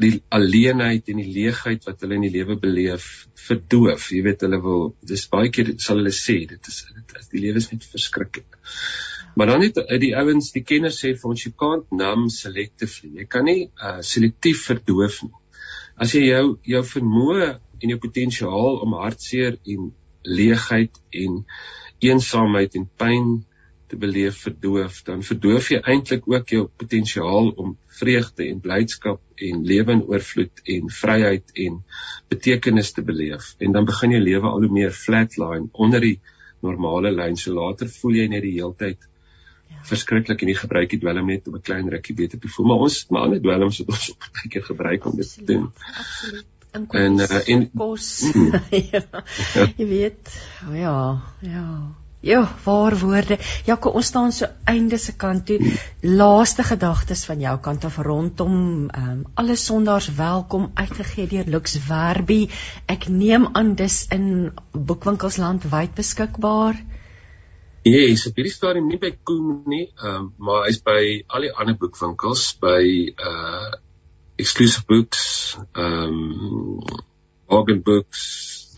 die 0.00 0.22
alleenheid 0.32 1.10
en 1.12 1.18
die 1.20 1.32
leegheid 1.34 1.84
wat 1.84 2.00
hulle 2.00 2.16
in 2.16 2.24
die 2.24 2.32
lewe 2.32 2.56
beleef 2.60 3.06
verdoof. 3.36 4.06
Jy 4.14 4.22
weet 4.24 4.44
hulle 4.46 4.60
wil 4.64 4.86
dis 5.04 5.26
baie 5.32 5.50
keer 5.52 5.74
sal 5.82 6.00
hulle 6.00 6.14
sê 6.16 6.38
dit 6.48 6.70
is 6.72 6.78
dit 6.88 7.16
is 7.20 7.28
die 7.34 7.42
lewe 7.44 7.60
is 7.60 7.68
net 7.72 7.84
verskriklik. 7.84 8.56
Maar 9.36 9.52
dan 9.52 9.62
het 9.62 9.78
die 10.02 10.14
ouens, 10.18 10.50
die 10.56 10.64
kenners 10.66 10.98
sê 11.02 11.12
vir 11.14 11.30
ons 11.30 11.44
you 11.44 11.52
can't 11.56 11.92
numb 11.94 12.32
selectively. 12.34 13.12
Jy 13.20 13.26
kan 13.30 13.46
nie 13.46 13.68
uh, 13.68 14.00
selektief 14.02 14.64
verdoof 14.66 15.20
nie. 15.26 15.36
As 16.00 16.16
jy 16.16 16.24
jou 16.30 16.56
jou 16.66 16.82
vermoë 16.94 17.50
en 17.80 17.92
jou 17.92 18.00
potensiaal 18.00 18.80
om 18.84 18.96
hartseer 19.02 19.60
en 19.74 19.92
leegheid 20.24 20.96
en 21.22 21.44
eensaamheid 22.00 22.76
en 22.80 22.88
pyn 23.00 23.30
te 23.90 23.98
beleef 23.98 24.44
verdoof, 24.44 25.02
dan 25.06 25.22
verdoof 25.26 25.70
jy 25.74 25.80
eintlik 25.92 26.26
ook 26.30 26.52
jou 26.54 26.64
potensiaal 26.82 27.50
om 27.58 27.74
vreugde 28.00 28.46
en 28.46 28.60
blydskap 28.62 29.20
en 29.48 29.64
lewe 29.66 29.96
in 29.96 30.02
oorvloed 30.06 30.62
en 30.74 30.90
vryheid 30.94 31.54
en 31.64 31.80
betekenis 32.30 32.92
te 32.96 33.02
beleef. 33.06 33.54
En 33.58 33.74
dan 33.74 33.88
begin 33.88 34.14
jou 34.14 34.22
lewe 34.22 34.52
al 34.52 34.66
hoe 34.66 34.72
meer 34.78 34.94
flatline 34.94 35.68
onder 35.72 36.06
die 36.06 36.18
normale 36.62 37.10
lyn. 37.14 37.38
So 37.40 37.56
later 37.56 37.90
voel 38.00 38.20
jy 38.20 38.28
net 38.30 38.46
die 38.46 38.54
heeltyd 38.58 39.00
ja. 39.02 39.82
verskriklik 39.90 40.44
en 40.44 40.52
jy 40.52 40.58
gebruik 40.60 40.94
dit 40.94 41.02
dwelm 41.02 41.32
net 41.32 41.48
om 41.50 41.58
'n 41.58 41.66
klein 41.66 41.90
rukkie 41.90 42.16
beter 42.22 42.38
te 42.38 42.48
voel. 42.48 42.70
Maar 42.70 42.86
ons 42.86 43.00
maar 43.10 43.26
ander 43.26 43.42
dwelms 43.42 43.82
wat 43.82 43.94
ons 43.96 44.10
op 44.14 44.30
'n 44.44 44.54
keer 44.54 44.66
gebruik 44.70 45.10
om 45.10 45.16
dit 45.16 45.34
te 45.34 45.44
doen. 45.44 45.72
Absoluut. 45.98 46.46
En 46.70 47.18
uh, 47.18 47.48
en 47.48 47.70
kos. 47.74 48.30
Ja, 48.92 49.02
jy 49.76 49.86
weet. 49.86 50.30
Oh, 50.68 50.76
ja, 50.76 50.94
ja. 51.42 51.66
Ja, 52.20 52.56
waar 52.64 52.98
woorde. 52.98 53.38
Ja, 53.64 53.78
kom 53.80 53.94
ons 53.96 54.06
staan 54.12 54.32
so 54.32 54.46
einde 54.68 54.98
se 55.00 55.14
kant 55.16 55.46
toe. 55.48 55.56
Laaste 56.04 56.62
gedagtes 56.68 57.24
van 57.24 57.40
jou 57.40 57.54
kant 57.64 57.84
af 57.88 57.96
rondom 57.96 58.56
ehm 58.90 59.10
um, 59.10 59.22
alle 59.40 59.56
sondaars 59.56 60.10
welkom 60.14 60.70
uitgegee 60.74 61.26
deur 61.26 61.48
Lux 61.48 61.78
Verbi. 61.86 62.50
Ek 62.86 63.08
neem 63.08 63.46
aan 63.52 63.74
dis 63.74 64.04
in 64.12 64.52
boekwinkels 64.72 65.38
landwyd 65.40 65.94
beskikbaar. 65.96 66.76
Ja, 67.88 68.02
yes, 68.04 68.26
op 68.28 68.36
hierdie 68.36 68.52
stadium 68.52 68.90
nie 68.92 69.00
by 69.00 69.14
Koen 69.24 69.62
nie, 69.64 69.86
ehm 69.96 70.16
um, 70.18 70.26
maar 70.36 70.66
hy's 70.68 70.82
by 70.84 71.24
al 71.26 71.48
die 71.48 71.54
ander 71.56 71.78
boekwinkels 71.80 72.50
by 72.60 72.82
uh 73.16 73.72
Exclusive 74.36 74.84
Books, 74.88 75.56
ehm 75.72 76.20
um, 76.20 76.84
Morgan 77.48 77.80
Books, 77.82 78.28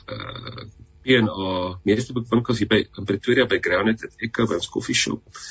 uh 0.07 0.71
P&A 1.03 1.79
meeste 1.89 2.15
boekwinkels 2.17 2.63
hier 2.63 2.71
by 2.71 2.85
in 2.85 3.09
Pretoria 3.09 3.49
by 3.51 3.59
Grounded 3.63 4.05
at 4.07 4.23
Echo 4.23 4.47
by 4.47 4.61
ons 4.61 4.71
koffie 4.71 4.97
shop. 4.97 5.43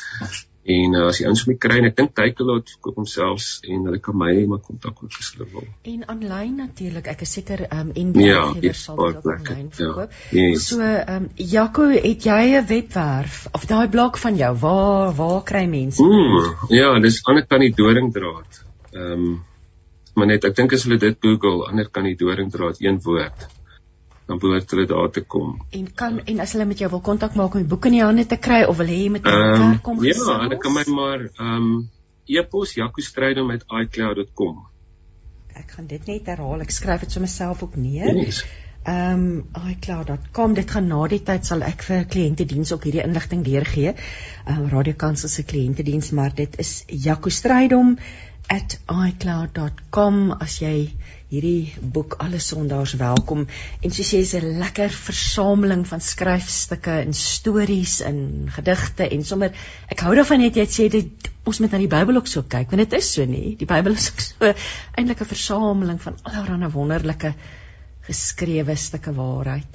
En 0.62 0.94
uh, 0.94 1.08
as 1.10 1.18
jy 1.18 1.26
ons 1.26 1.42
moet 1.50 1.58
kry, 1.58 1.80
ek 1.88 1.96
dink 1.98 2.12
Takealot 2.18 2.72
koop 2.86 3.00
homself 3.02 3.46
en 3.66 3.88
hulle 3.88 3.98
kan 4.06 4.18
my 4.18 4.30
maar 4.50 4.60
kontak 4.62 5.00
ook 5.02 5.16
as 5.18 5.32
hulle 5.34 5.48
wil. 5.50 5.66
En 5.90 6.04
aanlyn 6.14 6.60
natuurlik, 6.62 7.08
ek 7.16 7.24
is 7.26 7.32
seker 7.40 7.64
ehm 7.66 7.90
um, 7.90 7.94
en 7.98 8.12
Ja, 8.22 8.44
werkgewers 8.44 8.62
dit 8.68 8.82
sal 8.82 9.00
dit 9.00 9.18
ook 9.18 9.32
aanlyn 9.34 9.72
lekker, 9.72 9.88
ja. 9.88 10.08
Yes. 10.38 10.68
So 10.70 10.82
ehm 10.86 11.16
um, 11.16 11.30
Jaco, 11.36 11.88
het 11.96 12.28
jy 12.30 12.42
'n 12.60 12.68
webwerf 12.70 13.48
of 13.58 13.66
daai 13.72 13.88
blog 13.90 14.20
van 14.22 14.38
jou? 14.38 14.52
Waar 14.66 15.16
waar 15.18 15.42
kry 15.44 15.66
mense? 15.66 16.04
Mm, 16.04 16.76
ja, 16.78 17.00
dis 17.00 17.24
ander 17.26 17.48
kan 17.48 17.66
die 17.66 17.74
doringdraad. 17.74 18.62
Ehm 18.92 19.12
um, 19.18 19.40
maar 20.14 20.28
net 20.28 20.46
ek 20.46 20.56
dink 20.56 20.74
as 20.74 20.84
hulle 20.84 21.00
dit 21.00 21.18
Google, 21.26 21.66
ander 21.72 21.90
kan 21.90 22.04
die 22.04 22.16
doringdraad 22.20 22.84
een 22.84 23.02
woord 23.02 23.50
dan 24.28 24.40
behoort 24.40 24.72
hulle 24.72 24.86
daar 24.88 25.10
te 25.12 25.22
kom. 25.22 25.62
En 25.72 25.88
kan 25.94 26.20
en 26.26 26.40
as 26.40 26.52
hulle 26.56 26.66
met 26.66 26.80
jou 26.80 26.90
wil 26.92 27.02
kontak 27.02 27.34
maak 27.36 27.54
om 27.56 27.60
die 27.64 27.70
boek 27.70 27.86
in 27.90 27.92
die 27.98 28.04
hande 28.04 28.26
te 28.26 28.38
kry 28.38 28.64
of 28.64 28.78
wil 28.78 28.88
hê 28.88 29.00
jy 29.04 29.10
moet 29.10 29.26
in 29.26 29.32
Ehm 29.32 29.54
um, 29.54 29.72
kerk 29.72 29.84
kom 29.84 30.04
ja, 30.04 30.14
gesels? 30.14 30.42
hulle 30.46 30.58
kan 30.58 30.74
my 30.74 30.84
maar 30.96 31.20
ehm 31.28 31.56
um, 31.56 31.90
e-pos 32.32 32.74
jacostrydom@icloud.com. 32.80 34.56
Ek 35.62 35.72
gaan 35.76 35.88
dit 35.88 36.06
net 36.08 36.26
herhaal. 36.32 36.62
Ek 36.62 36.72
skryf 36.72 37.00
dit 37.06 37.12
sommer 37.12 37.30
self 37.30 37.64
ook 37.64 37.76
neer. 37.76 38.16
Yes. 38.16 38.46
Ehm 38.84 39.26
um, 39.26 39.70
iCloud.com. 39.70 40.54
Dit 40.58 40.72
gaan 40.72 40.88
na 40.88 41.08
die 41.08 41.22
tyd 41.24 41.46
sal 41.46 41.62
ek 41.68 41.84
vir 41.86 42.06
kliëntediens 42.16 42.72
ook 42.74 42.84
hierdie 42.88 43.04
inligting 43.04 43.44
deurgee. 43.46 43.94
Ehm 44.46 44.60
um, 44.62 44.70
Radiokansel 44.70 45.30
se 45.30 45.44
kliëntediens, 45.44 46.12
maar 46.12 46.34
dit 46.36 46.58
is 46.60 46.84
jacostrydom 46.88 47.98
@icloud.com 48.52 50.32
as 50.32 50.60
jy 50.60 50.94
hierdie 51.32 51.72
boek 51.80 52.18
alle 52.20 52.42
sondaars 52.44 52.98
welkom 53.00 53.46
en 53.48 53.94
soos 53.96 54.10
jy 54.12 54.20
is 54.26 54.34
'n 54.36 54.58
lekker 54.60 54.92
versameling 54.92 55.86
van 55.88 56.04
skryfstukke 56.04 56.92
en 57.06 57.14
stories 57.16 58.02
en 58.04 58.50
gedigte 58.52 59.08
en 59.08 59.24
sommer 59.24 59.56
ek 59.96 60.04
hou 60.04 60.12
daarvan 60.16 60.44
net 60.44 60.60
jy 60.60 60.66
sê 60.68 60.90
dit 60.92 61.32
ons 61.48 61.60
moet 61.64 61.72
na 61.72 61.80
die 61.80 61.88
Bybel 61.96 62.20
ook 62.20 62.28
so 62.28 62.44
kyk 62.44 62.76
want 62.76 62.84
dit 62.84 63.00
is 63.00 63.14
so 63.16 63.26
nie 63.26 63.56
die 63.56 63.70
Bybel 63.70 63.96
is 63.96 64.12
ook 64.12 64.20
so 64.28 64.52
eintlik 64.52 65.22
'n 65.22 65.32
versameling 65.32 66.02
van 66.02 66.20
allerlei 66.24 66.72
wonderlike 66.76 67.34
geskrewe 68.02 68.76
stukke 68.76 69.14
waarheid. 69.14 69.68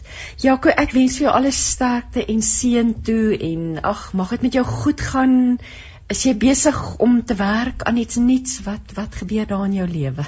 Jaco, 0.42 0.68
ek 0.68 0.92
wens 0.92 1.16
vir 1.16 1.28
jou 1.28 1.34
alle 1.38 1.52
sterkte 1.52 2.24
en 2.26 2.42
seën 2.42 2.90
toe 3.02 3.36
en 3.38 3.80
ag, 3.82 4.12
mag 4.12 4.30
dit 4.30 4.42
met 4.42 4.52
jou 4.52 4.64
goed 4.64 5.00
gaan. 5.00 5.58
Is 6.08 6.24
jy 6.26 6.34
besig 6.34 6.96
om 6.98 7.24
te 7.24 7.34
werk 7.34 7.82
aan 7.82 7.96
iets 7.96 8.16
nuuts? 8.16 8.60
Wat 8.66 8.92
wat 8.98 9.14
gebeur 9.14 9.46
daar 9.46 9.64
in 9.64 9.78
jou 9.78 9.86
lewe? 9.88 10.26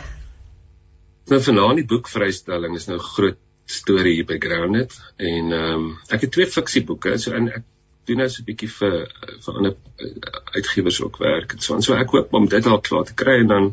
Nou 1.29 1.41
vanaand 1.45 1.83
die 1.83 1.89
boekvrystelling 1.89 2.77
is 2.77 2.87
nou 2.89 2.99
groot 2.99 3.39
storie 3.69 4.15
hier 4.17 4.29
by 4.29 4.39
Grounded 4.41 4.95
en 5.17 5.53
ehm 5.53 5.75
um, 5.75 5.91
ek 6.09 6.25
het 6.25 6.33
twee 6.33 6.49
fiksieboeke 6.49 7.19
so 7.21 7.35
en 7.37 7.51
ek 7.53 7.67
doen 8.09 8.23
nou 8.23 8.29
so 8.33 8.41
'n 8.41 8.47
bietjie 8.49 8.71
vir 8.79 8.97
vir 9.45 9.59
ander 9.61 9.75
uh, 9.75 10.13
uitgewers 10.57 11.01
ook 11.05 11.19
werk 11.21 11.53
en 11.53 11.61
so 11.61 11.75
en 11.75 11.85
so 11.85 11.95
ek 11.95 12.15
hoop 12.17 12.33
om 12.33 12.49
dit 12.49 12.67
al 12.67 12.81
klaar 12.81 13.05
te 13.05 13.17
kry 13.23 13.37
en 13.43 13.53
dan 13.53 13.69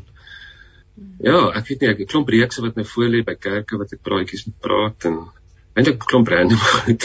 ja, 1.24 1.40
ek 1.56 1.68
weet 1.70 1.82
nie 1.82 1.90
ek 1.94 2.02
'n 2.04 2.12
klomp 2.12 2.30
reekse 2.36 2.62
wat 2.66 2.76
nou 2.76 2.86
voor 2.92 3.10
lê 3.14 3.24
by 3.24 3.36
kerke 3.48 3.80
wat 3.80 3.94
ek 3.94 4.04
praatjies 4.04 4.46
moet 4.50 4.60
praat 4.68 5.08
en 5.12 5.18
eintlik 5.76 5.96
'n 5.96 6.10
klomp 6.12 6.28
random 6.28 6.62
goed. 6.74 7.04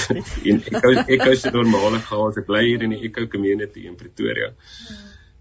En 0.51 0.62
ek 0.70 0.82
hou 0.82 0.94
ek 0.98 1.22
hou 1.26 1.36
se 1.36 1.51
normale 1.55 2.03
gas 2.11 2.42
ek 2.42 2.46
bly 2.51 2.64
hier 2.66 2.82
in 2.86 2.94
die 2.94 3.05
Echo 3.07 3.26
Community 3.26 3.86
in 3.86 3.96
Pretoria. 4.03 4.51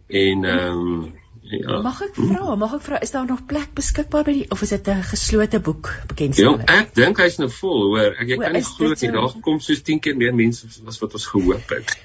En 0.08 0.46
ehm 0.46 0.86
um, 0.86 1.19
ja. 1.42 1.82
Mag 1.82 2.02
ek 2.02 2.16
vra, 2.16 2.56
mag 2.56 2.74
ek 2.74 2.82
vra 2.82 3.00
is 3.02 3.12
daar 3.12 3.26
nog 3.26 3.46
plek 3.48 3.74
beskikbaar 3.74 4.24
by 4.24 4.34
die 4.34 4.46
of 4.52 4.62
is 4.62 4.70
dit 4.70 4.88
'n 4.88 5.04
geslote 5.04 5.60
boek 5.60 5.86
Ja, 5.88 6.06
bekendstelling? 6.08 6.64
ek 6.70 6.94
dink 6.96 7.18
hy's 7.18 7.38
nou 7.38 7.50
vol, 7.50 7.84
hoor. 7.96 8.16
Ek 8.20 8.30
O, 8.38 8.42
kan 8.42 8.52
nie 8.54 8.60
is 8.62 8.68
glo 8.68 8.94
dit? 8.94 9.12
Daar 9.14 9.34
kom 9.42 9.60
soos 9.60 9.82
10 9.82 10.00
keer 10.00 10.16
meer 10.18 10.34
mense 10.36 10.68
as 10.88 11.00
wat 11.00 11.14
ons 11.14 11.26
gehoop 11.26 11.70
het. 11.70 11.96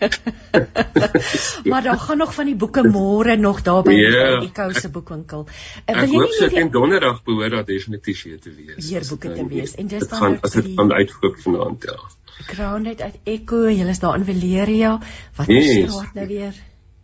maar 1.70 1.82
daar 1.82 1.99
gaan 1.99 2.18
nog 2.18 2.35
van 2.35 2.47
die 2.47 2.55
boeke 2.57 2.82
môre 2.89 3.37
nog 3.37 3.62
daar 3.62 3.82
by 3.82 3.93
Ja, 3.93 4.41
die 4.41 4.49
Echo 4.53 4.72
se 4.72 4.89
boekwinkel. 4.89 5.47
Uh, 5.47 6.03
Ek 6.03 6.09
hoop 6.11 6.28
hierdie 6.30 6.49
teen 6.59 6.70
donderdag 6.70 7.22
behoort 7.24 7.51
daar 7.51 7.64
definitief 7.64 8.22
weer 8.24 8.41
te 8.41 8.51
wees. 8.55 8.91
Weer 8.91 9.07
boeke 9.09 9.32
te 9.32 9.47
wees. 9.49 9.74
En 9.74 9.87
dis 9.87 10.09
dan 10.09 10.20
nou 10.20 10.39
as 10.43 10.51
dit 10.53 10.64
die- 10.64 10.74
van 10.74 10.93
uitverkoop 10.93 11.39
vanaand 11.39 11.82
ja. 11.82 11.99
Grounded 12.47 13.01
uit 13.01 13.14
Echo, 13.24 13.68
jy 13.70 13.87
is 13.89 13.99
daar 13.99 14.16
in 14.18 14.24
Valeria. 14.24 14.99
Wat 15.37 15.49
is 15.49 15.64
Yes. 15.64 15.74
die 15.74 15.89
straat 15.91 16.14
nou 16.14 16.26
weer? 16.26 16.55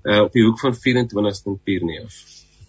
Uh 0.02 0.20
op 0.24 0.32
die 0.32 0.44
hoek 0.44 0.60
van 0.60 0.74
24 0.74 1.46
en 1.46 1.60
Pierneef. 1.64 2.20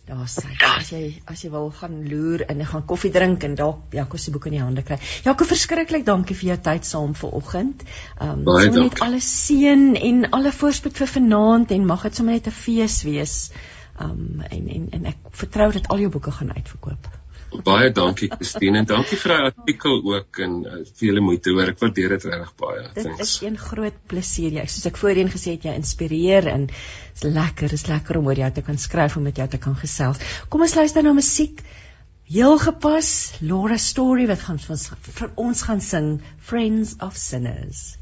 Daar 0.06 0.28
sê 0.28 0.50
as 0.68 0.90
jy 0.92 1.22
as 1.30 1.44
jy 1.46 1.50
wil 1.54 1.70
gaan 1.72 2.02
loer 2.10 2.42
en 2.50 2.64
gaan 2.66 2.84
koffie 2.90 3.12
drink 3.14 3.46
en 3.48 3.54
dalk 3.56 3.94
Jaco 3.96 4.18
se 4.18 4.34
boek 4.34 4.50
in 4.50 4.58
die 4.58 4.64
hande 4.64 4.84
kry. 4.84 4.98
Jaco 5.24 5.46
verskriklik 5.48 6.04
dankie 6.06 6.36
vir 6.36 6.50
jou 6.50 6.58
tyd 6.66 6.90
saam 6.90 7.14
vanoggend. 7.16 7.86
Ehm 8.18 8.42
um, 8.42 8.44
Baie 8.50 8.66
sommer 8.66 8.82
net 8.82 8.98
dankie. 8.98 9.06
alle 9.06 9.22
seën 9.28 9.86
en 10.10 10.30
alle 10.32 10.52
voorspoed 10.52 10.98
vir 10.98 11.14
vanaand 11.14 11.72
en 11.72 11.88
mag 11.94 12.04
dit 12.10 12.16
sommer 12.20 12.34
net 12.34 12.52
'n 12.52 12.58
fees 12.64 13.02
wees. 13.08 13.38
Ehm 14.00 14.12
um, 14.12 14.42
en 14.50 14.68
en 14.68 14.88
en 15.00 15.06
ek 15.14 15.34
vertrou 15.44 15.72
dat 15.72 15.88
al 15.88 16.00
jou 16.00 16.12
boeke 16.12 16.32
gaan 16.32 16.56
uitverkoop. 16.56 17.21
Baie 17.52 17.91
dankie 17.91 18.30
Christine 18.32 18.80
en 18.80 18.88
dankie 18.88 19.18
vir 19.20 19.34
daai 19.34 19.49
artikel 19.49 19.99
ook 20.14 20.39
en 20.45 20.54
uh, 20.64 20.80
vir 20.97 21.08
julle 21.10 21.24
moeite 21.26 21.52
hoor. 21.52 21.72
Ek 21.74 21.82
waardeer 21.84 22.16
dit 22.16 22.26
regtig 22.30 22.54
baie. 22.62 22.84
Dit 22.95 23.06
Thanks. 23.10 23.22
is 23.26 23.34
een 23.43 23.58
groot 23.60 23.97
plesier. 24.08 24.56
Jy 24.56 24.66
soos 24.72 24.88
ek 24.88 24.99
voorheen 25.02 25.32
gesê 25.34 25.58
het, 25.58 25.68
jy 25.68 25.76
inspireer 25.76 26.47
en 26.54 26.68
is 26.72 27.26
lekker, 27.28 27.76
is 27.76 27.88
lekker 27.91 28.22
om 28.22 28.32
oor 28.32 28.39
jou 28.39 28.52
te 28.56 28.66
kan 28.66 28.80
skryf 28.80 29.20
en 29.20 29.28
met 29.28 29.43
jou 29.43 29.47
te 29.52 29.62
kan 29.62 29.76
gesels. 29.76 30.22
Kom 30.49 30.64
ons 30.64 30.76
luister 30.80 31.04
na 31.06 31.14
musiek. 31.18 31.60
Heel 32.32 32.56
gepas, 32.64 33.10
Laura 33.43 33.76
Story 33.76 34.30
wat 34.32 34.45
gaan 34.47 34.62
vir 34.64 34.78
ons, 34.78 34.88
vir 35.20 35.34
ons 35.36 35.66
gaan 35.68 35.84
sing 35.84 36.14
Friends 36.39 36.95
of 37.04 37.20
Sinners. 37.20 38.01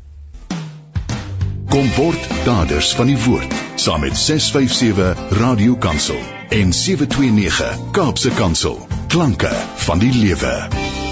Kom 1.70 1.86
word 1.94 2.30
daders 2.46 2.96
van 2.98 3.12
die 3.12 3.18
woord 3.26 3.54
saam 3.78 4.02
met 4.02 4.18
657 4.18 5.38
Radio 5.42 5.76
Kansel 5.78 6.18
en 6.50 6.74
729 6.74 7.92
Kaapse 7.92 8.34
Kansel. 8.42 8.82
Klanke 9.08 9.54
van 9.86 10.02
die 10.02 10.14
lewe. 10.14 11.09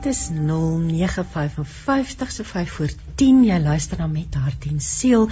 Dit 0.00 0.14
is 0.14 0.30
0955 0.32 2.30
so 2.32 2.42
5 2.42 2.70
voor 2.72 2.88
10. 3.14 3.44
Jy 3.44 3.58
luister 3.60 3.98
na 4.00 4.06
met 4.08 4.34
hart 4.34 4.64
en 4.64 4.78
siel. 4.80 5.26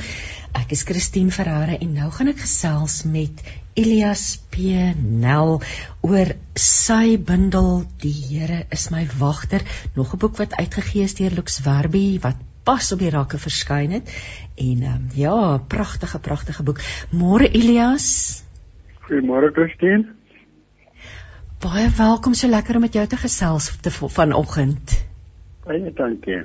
Ek 0.52 0.74
is 0.76 0.82
Christine 0.84 1.32
Ferreira 1.32 1.78
en 1.80 1.94
nou 1.96 2.10
gaan 2.12 2.28
ek 2.28 2.42
gesels 2.42 2.98
met 3.08 3.40
Elias 3.80 4.36
P 4.52 4.76
Nel 5.00 5.62
oor 6.04 6.34
sy 6.52 7.16
bundel 7.16 7.86
Die 8.04 8.12
Here 8.12 8.66
is 8.68 8.90
my 8.92 9.06
wagter, 9.16 9.64
nog 9.96 10.12
'n 10.12 10.20
boek 10.20 10.36
wat 10.36 10.52
uitgegee 10.60 11.08
is 11.08 11.16
deur 11.16 11.32
Lux 11.32 11.64
Werby 11.64 12.20
wat 12.20 12.36
pas 12.68 12.92
op 12.92 13.00
die 13.00 13.14
rakke 13.16 13.40
verskyn 13.40 13.96
het. 13.96 14.12
En 14.60 14.84
um, 14.84 15.08
ja, 15.16 15.56
pragtige 15.56 16.18
pragtige 16.20 16.62
boek. 16.62 16.84
Môre 17.08 17.48
Elias, 17.48 18.44
Goeiemôre 19.08 19.48
Christine. 19.48 20.17
Baie 21.62 21.88
welkom. 21.96 22.34
So 22.34 22.48
lekker 22.48 22.78
om 22.78 22.86
met 22.86 22.94
jou 22.94 23.06
te 23.06 23.16
gesels 23.16 23.72
te 23.82 23.90
vanoggend. 23.90 24.94
Baie 25.66 25.92
dankie. 25.94 26.44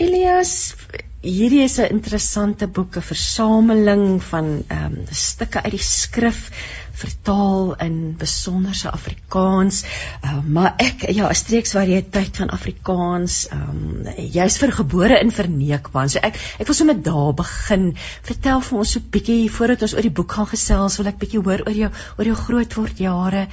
Elias, 0.00 0.74
hierdie 1.20 1.62
is 1.62 1.78
'n 1.78 1.90
interessante 1.98 2.66
boek, 2.68 2.96
'n 2.96 3.02
versameling 3.02 4.22
van 4.22 4.64
ehm 4.68 4.84
um, 4.84 5.04
stukke 5.10 5.62
uit 5.62 5.74
die 5.76 5.82
skrif 5.82 6.50
vertaal 6.96 7.74
in 7.84 8.16
besonderse 8.18 8.90
Afrikaans. 8.90 9.82
Uh, 10.24 10.38
maar 10.48 10.74
ek 10.82 11.06
ja, 11.12 11.28
'n 11.28 11.34
streeksvariëteit 11.34 12.36
van 12.40 12.50
Afrikaans. 12.50 13.48
Um, 13.52 14.06
jy's 14.16 14.58
vergebore 14.62 15.20
in 15.20 15.32
Verneekpan. 15.32 16.08
So 16.08 16.18
ek 16.22 16.40
ek 16.58 16.66
wil 16.66 16.78
sommer 16.78 17.02
daar 17.02 17.34
begin. 17.34 17.94
Vertel 18.22 18.60
vir 18.60 18.78
ons 18.78 18.92
so 18.92 19.00
'n 19.00 19.10
bietjie 19.10 19.50
voordat 19.50 19.82
ons 19.82 19.94
oor 19.94 20.08
die 20.08 20.16
boek 20.20 20.32
gaan 20.32 20.46
gesels, 20.46 20.96
wil 20.98 21.12
ek 21.12 21.18
bietjie 21.18 21.42
hoor 21.42 21.66
oor 21.66 21.76
jou 21.76 21.90
oor 22.18 22.26
jou 22.26 22.36
grootword 22.36 22.98
jare. 22.98 23.48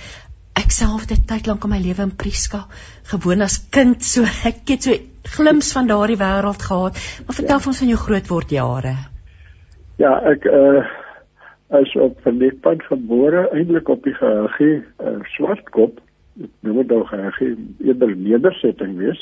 Ek 0.56 0.72
self 0.72 1.02
het 1.02 1.18
'n 1.18 1.26
tyd 1.26 1.48
lank 1.48 1.64
in 1.64 1.70
my 1.70 1.80
lewe 1.80 2.02
in 2.04 2.16
Prieska 2.16 2.68
gewoon 3.04 3.42
as 3.42 3.60
kind, 3.70 4.04
so 4.04 4.24
ek 4.24 4.68
het 4.68 4.84
so 4.84 4.94
glimps 5.36 5.72
van 5.72 5.88
daardie 5.88 6.18
wêreld 6.18 6.62
gehad. 6.62 6.98
Maar 7.26 7.36
vertel 7.36 7.60
vir 7.60 7.68
ons 7.68 7.78
van 7.78 7.88
jou 7.88 7.98
grootword 7.98 8.50
jare. 8.50 8.96
Ja, 9.98 10.20
ek 10.32 10.46
uh 10.46 11.03
is 11.82 11.96
op 11.96 12.20
Verneekpad 12.22 12.84
gebore, 12.84 13.48
eintlik 13.52 13.90
op 13.90 14.04
die 14.04 14.14
geheggie 14.14 14.84
uh, 15.02 15.16
Swartkop. 15.36 16.02
Ek 16.42 16.52
noem 16.66 16.82
dit 16.82 16.94
nou 16.94 17.04
geheggie 17.10 17.54
eerder 17.86 18.16
nedersetting 18.18 18.98
wees. 19.02 19.22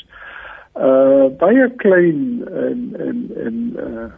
Uh 0.72 1.28
baie 1.40 1.68
klein 1.82 2.40
en 2.48 2.84
en 3.06 3.24
en 3.46 3.56
uh 3.76 4.10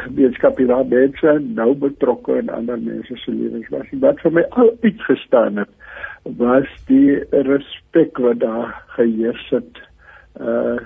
gemeenskap 0.00 0.56
hier 0.56 0.70
daar 0.70 0.86
mense 0.88 1.34
nou 1.54 1.74
betrokke 1.76 2.38
in 2.40 2.48
ander 2.50 2.78
mense 2.80 3.16
se 3.20 3.30
lewens 3.30 3.68
was. 3.68 3.90
Wat 4.02 4.22
vir 4.24 4.32
my 4.38 4.44
al 4.62 4.72
uitgestaan 4.82 5.60
het 5.60 6.34
was 6.40 6.70
die 6.88 7.20
respek 7.30 8.18
wat 8.18 8.40
daar 8.40 8.72
geheers 8.96 9.46
het 9.54 9.84
uh 10.40 10.80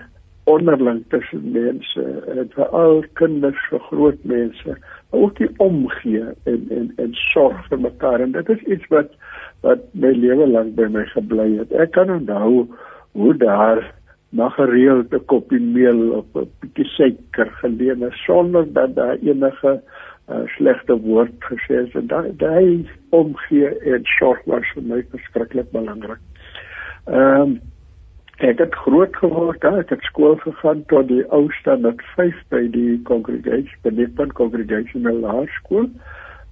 onderling 0.45 1.05
tussen 1.09 1.53
mense 1.53 2.03
en 2.29 2.51
veral 2.53 3.05
kinders 3.13 3.61
vir 3.71 3.81
groot 3.89 4.25
mense 4.29 4.77
ook 5.15 5.37
die 5.39 5.51
omgee 5.57 6.25
en 6.45 6.67
en 6.71 6.93
en 6.97 7.15
sorg 7.33 7.67
vir 7.69 7.81
mekaar. 7.81 8.21
En 8.21 8.33
dit 8.33 8.49
is 8.49 8.63
iets 8.77 8.87
wat 8.93 9.13
wat 9.65 9.85
my 9.93 10.13
lewe 10.13 10.47
lank 10.47 10.75
by 10.77 10.89
my 10.93 11.05
gebly 11.15 11.51
het. 11.59 11.73
Ek 11.73 11.95
kan 11.97 12.11
onthou 12.11 12.67
hoe 13.13 13.35
daar 13.41 13.83
na 14.35 14.49
gereeld 14.49 15.15
'n 15.15 15.25
koppie 15.25 15.61
meel 15.61 16.11
of 16.21 16.27
'n 16.35 16.51
bietjie 16.61 16.85
suiker 16.85 17.51
geleen 17.63 18.05
sonder 18.27 18.73
dat 18.73 18.95
daar 18.95 19.17
enige 19.23 19.83
uh, 20.31 20.47
slegte 20.47 20.97
woord 21.01 21.39
gesê 21.51 21.85
is. 21.87 21.95
En 21.95 22.07
daai 22.07 22.33
daai 22.37 22.89
omgee 23.11 23.69
en 23.69 24.05
sorg 24.19 24.45
was 24.45 24.67
vir 24.75 24.83
my 24.83 25.05
verskriklik 25.11 25.71
belangrik. 25.71 26.23
Ehm 27.07 27.41
um, 27.41 27.61
ek 28.43 28.59
het 28.59 28.75
groot 28.75 29.17
geword 29.17 29.61
daar, 29.63 29.79
ek 29.79 29.93
het 29.95 30.03
skool 30.09 30.35
gegaan 30.43 30.83
tot 30.91 31.09
die 31.09 31.23
ou 31.31 31.47
standaard 31.61 32.03
5 32.17 32.41
by 32.51 32.65
die 32.75 32.99
congregation, 33.07 33.79
by 33.87 33.93
die 33.95 34.09
Punt 34.09 34.35
Congregation 34.35 35.07
Laerskool. 35.07 35.89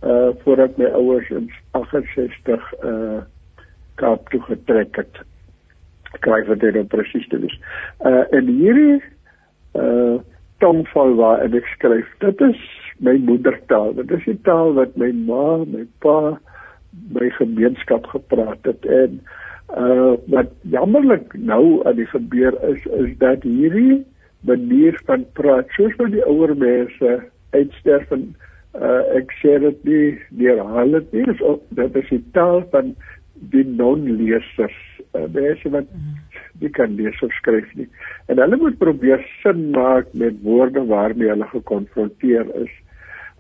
Uh 0.02 0.30
voordat 0.42 0.78
my 0.78 0.90
ouers 0.98 1.28
in 1.30 1.50
68 1.78 2.72
uh 2.82 3.22
Kaap 3.94 4.30
toe 4.30 4.40
getrek 4.42 4.96
het 4.96 5.18
skryf 6.14 6.46
wat 6.48 6.60
dit 6.60 6.88
presies 6.88 7.26
te 7.28 7.38
wees. 7.38 7.58
Uh 8.00 8.24
en 8.30 8.46
hierdie 8.46 9.02
uh 9.78 10.20
tongval 10.62 11.14
waar 11.18 11.42
ek 11.42 11.66
skryf, 11.74 12.06
dit 12.22 12.40
is 12.46 12.58
my 13.02 13.16
moedertaal. 13.18 13.94
Dit 13.98 14.10
is 14.10 14.26
die 14.30 14.38
taal 14.46 14.74
wat 14.78 14.94
my 14.96 15.10
ma, 15.26 15.64
my 15.66 15.82
pa, 15.98 16.38
my 17.10 17.30
gemeenskap 17.38 18.06
gepraat 18.14 18.70
het 18.70 18.86
en 18.86 19.18
uh 19.18 19.40
wat 20.32 20.50
jammerlik 20.68 21.34
nou 21.34 21.80
aan 21.88 21.96
die 21.96 22.08
gebeur 22.10 22.56
is 22.68 22.84
is 23.00 23.12
dat 23.18 23.42
hierdie 23.42 24.02
manier 24.44 24.98
van 25.06 25.24
praat 25.32 25.70
soos 25.76 25.94
wat 25.96 26.12
die 26.12 26.24
ouer 26.26 26.54
mense 26.56 27.12
uitsterf 27.56 28.10
en 28.12 28.34
uh 28.74 29.00
ek 29.18 29.32
sê 29.40 29.58
dit 29.60 29.84
nie 29.84 30.04
deur 30.42 30.62
hulle 30.76 31.02
nie, 31.12 31.24
dit 31.78 31.96
is 32.02 32.08
die 32.08 32.22
taal 32.32 32.62
van 32.72 32.94
die 33.50 33.64
non-lesers, 33.66 34.78
uh, 35.16 35.26
mense 35.34 35.72
wat 35.74 35.88
nie 36.62 36.70
kan 36.76 36.94
lees 36.98 37.18
of 37.26 37.32
skryf 37.40 37.68
nie. 37.78 37.88
En 38.30 38.38
hulle 38.38 38.58
moet 38.60 38.78
probeer 38.78 39.24
sin 39.42 39.70
maak 39.74 40.12
met 40.14 40.38
woorde 40.46 40.84
waarmee 40.86 41.32
hulle 41.32 41.48
gekonfronteer 41.50 42.46
is. 42.62 42.72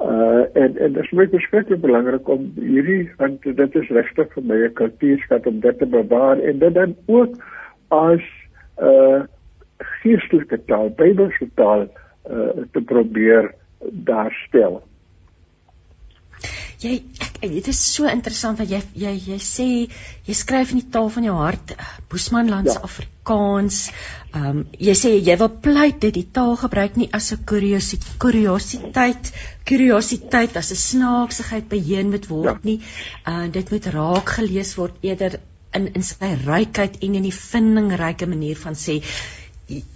Uh 0.02 0.42
en 0.58 0.76
en 0.76 0.92
dit 0.92 1.04
is 1.04 1.10
baie 1.14 1.30
beskikbaar 1.30 1.78
belangrik 1.78 2.28
om 2.28 2.48
hierdie 2.58 3.10
want 3.18 3.42
dit 3.42 3.76
is 3.80 3.90
regtig 3.94 4.32
vir 4.34 4.46
my 4.50 4.58
'n 4.66 4.74
kultuurskat 4.80 5.46
om 5.46 5.60
dit 5.60 5.78
te 5.78 5.86
bewaar 5.86 6.38
en 6.38 6.58
dit 6.58 6.74
dan 6.74 6.96
ook 7.06 7.36
as 7.88 8.24
'n 8.78 8.84
uh, 8.84 9.20
geestelike 10.02 10.58
taal, 10.66 10.90
Bybelse 10.90 11.48
taal 11.54 11.86
uh 12.30 12.64
te 12.72 12.80
probeer 12.80 13.54
daarstel 13.90 14.82
jy 16.82 16.98
ek, 17.22 17.40
dit 17.50 17.68
is 17.72 17.80
so 17.94 18.10
interessant 18.10 18.58
dat 18.58 18.70
jy 18.70 18.82
jy 18.98 19.14
jy 19.30 19.38
sê 19.38 19.68
jy 20.26 20.34
skryf 20.34 20.72
in 20.74 20.82
die 20.82 20.90
taal 20.90 21.10
van 21.14 21.26
jou 21.28 21.34
hart 21.38 21.74
Boesmanlands 22.10 22.74
ja. 22.74 22.82
Afrikaans. 23.22 23.90
Ehm 24.34 24.46
um, 24.48 24.60
jy 24.78 24.94
sê 24.96 25.10
jy 25.20 25.36
wil 25.38 25.50
pleit 25.62 26.00
dat 26.00 26.14
die 26.14 26.26
taal 26.32 26.56
gebruik 26.56 26.96
nie 26.96 27.08
as 27.12 27.32
'n 27.32 27.44
kuriositeit, 27.44 29.32
kuriositeit 29.64 30.56
as 30.56 30.72
'n 30.72 30.76
snaaksigheid 30.76 31.68
beheen 31.68 32.10
moet 32.10 32.26
word 32.28 32.46
ja. 32.46 32.58
nie. 32.62 32.80
Uh 33.26 33.46
dit 33.52 33.70
moet 33.70 33.86
raak 33.86 34.28
gelees 34.28 34.74
word 34.76 34.94
eerder 35.02 35.38
in 35.74 35.92
in 35.94 36.02
sy 36.02 36.34
rykheid 36.46 36.98
en 37.02 37.14
in 37.14 37.22
die 37.22 37.38
vindingryke 37.52 38.26
manier 38.26 38.56
van 38.56 38.74
sê 38.74 39.02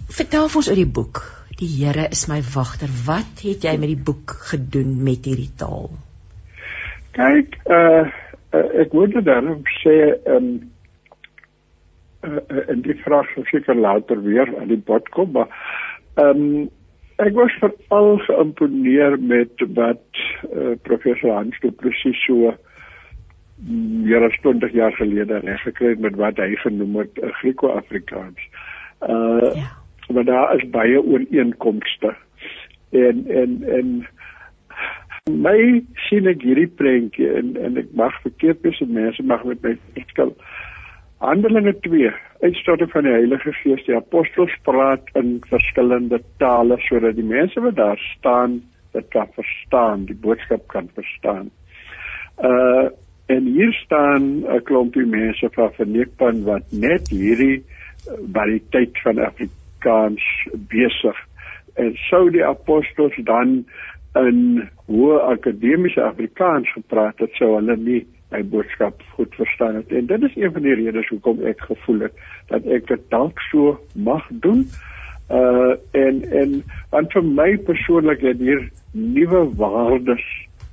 vertel 0.09 0.47
ons 0.55 0.69
oor 0.69 0.75
die 0.75 0.85
boek. 0.85 1.23
Die 1.57 1.67
Here 1.67 2.07
is 2.11 2.27
my 2.27 2.41
wagter. 2.53 2.89
Wat 3.05 3.41
het 3.41 3.63
jy 3.63 3.77
met 3.77 3.89
die 3.89 4.03
boek 4.09 4.31
gedoen 4.51 5.03
met 5.03 5.25
hierdie 5.25 5.51
taal? 5.57 5.89
Kyk, 7.11 7.59
uh, 7.65 8.05
uh 8.53 8.81
ek 8.81 8.93
moet 8.93 9.11
dit 9.13 9.25
dan 9.25 9.63
sê 9.83 10.15
um 10.37 10.76
uh, 12.27 12.63
in 12.73 12.83
die 12.85 12.97
vraag 13.03 13.29
sou 13.33 13.45
seker 13.51 13.75
later 13.75 14.21
weer 14.23 14.49
aan 14.59 14.71
die 14.73 14.83
bod 14.89 15.09
kom, 15.15 15.31
maar 15.31 15.49
um 16.21 16.69
ek 17.17 17.33
was 17.33 17.53
veral 17.61 18.19
geïmponeer 18.27 19.17
met 19.19 19.63
wat 19.77 20.21
uh, 20.51 20.75
professor 20.85 21.33
Hans 21.33 21.57
de 21.63 21.71
presies 21.71 22.19
so 22.27 22.53
meer 23.65 24.21
as 24.27 24.37
20 24.43 24.73
jaar 24.77 24.93
gelede 24.99 25.39
reg 25.41 25.63
gekry 25.65 25.95
het 25.95 26.03
met 26.03 26.19
wat 26.21 26.37
hy 26.37 26.51
genoem 26.61 26.99
het 27.01 27.17
uh, 27.17 27.31
Grieko-Afrikaans. 27.41 28.49
Uh 29.01 29.53
ja. 29.57 29.69
maar 30.13 30.23
daar 30.25 30.55
is 30.55 30.69
baie 30.69 31.01
ooreenkomste 31.01 32.13
en 32.89 33.25
en 33.27 33.63
en 33.77 33.89
my 35.31 35.83
sien 36.07 36.29
ek 36.31 36.45
hierdie 36.45 36.69
prentjie 36.79 37.27
en 37.39 37.55
en 37.59 37.81
ek 37.81 37.89
mag 37.99 38.15
verkeerd 38.23 38.61
wees 38.63 38.79
en 38.83 38.93
mense 38.95 39.23
mag 39.23 39.43
met 39.43 39.61
my 39.65 39.73
verskil. 39.97 40.35
Handelinge 41.17 41.73
2, 41.81 42.11
uitstorting 42.41 42.91
van 42.91 43.07
die 43.07 43.11
Heilige 43.11 43.53
Gees, 43.63 43.81
die 43.87 43.95
apostels 43.97 44.53
praat 44.67 45.07
in 45.17 45.39
verskillende 45.49 46.19
tale 46.37 46.77
sodat 46.85 47.17
die 47.17 47.25
mense 47.25 47.61
wat 47.65 47.75
daar 47.79 48.01
staan 48.17 48.59
dit 48.93 49.07
kan 49.13 49.29
verstaan, 49.33 50.05
die 50.05 50.15
boodskap 50.15 50.67
kan 50.73 50.89
verstaan. 50.93 51.51
Uh 52.37 52.89
en 53.27 53.43
hier 53.43 53.73
staan 53.73 54.23
'n 54.47 54.63
klompie 54.63 55.05
mense 55.05 55.49
van 55.51 55.73
Verneekpan 55.75 56.43
wat 56.43 56.63
net 56.71 57.09
hierdie 57.09 57.63
variëteit 58.33 59.01
van 59.03 59.19
Afrikaans 59.19 60.23
besig 60.71 61.17
en 61.75 61.91
sou 62.07 62.29
die 62.31 62.45
apostels 62.45 63.17
dan 63.27 63.65
in 64.15 64.69
hoë 64.87 65.19
akademiese 65.33 66.03
Afrikaans 66.03 66.71
gepraat 66.71 67.19
het, 67.19 67.35
sou 67.35 67.55
hulle 67.55 67.75
nie 67.75 68.05
my 68.31 68.43
boodskap 68.43 69.01
goed 69.15 69.35
verstaan 69.35 69.75
het. 69.75 69.91
En 69.91 70.05
dit 70.05 70.21
is 70.21 70.35
een 70.35 70.51
van 70.51 70.61
die 70.61 70.75
redes 70.75 71.07
hoekom 71.07 71.43
ek 71.47 71.61
gevoel 71.69 72.07
het 72.07 72.13
dat 72.51 72.65
ek 72.65 72.87
dit 72.87 73.09
dalk 73.13 73.39
so 73.51 73.77
mag 73.95 74.27
doen. 74.43 74.65
Uh 75.31 75.75
en 75.91 76.23
en 76.31 76.61
want 76.91 77.11
vir 77.11 77.23
my 77.23 77.49
persoonlik 77.67 78.23
het 78.23 78.39
hier 78.39 78.69
nuwe 78.91 79.43
waardes 79.59 80.25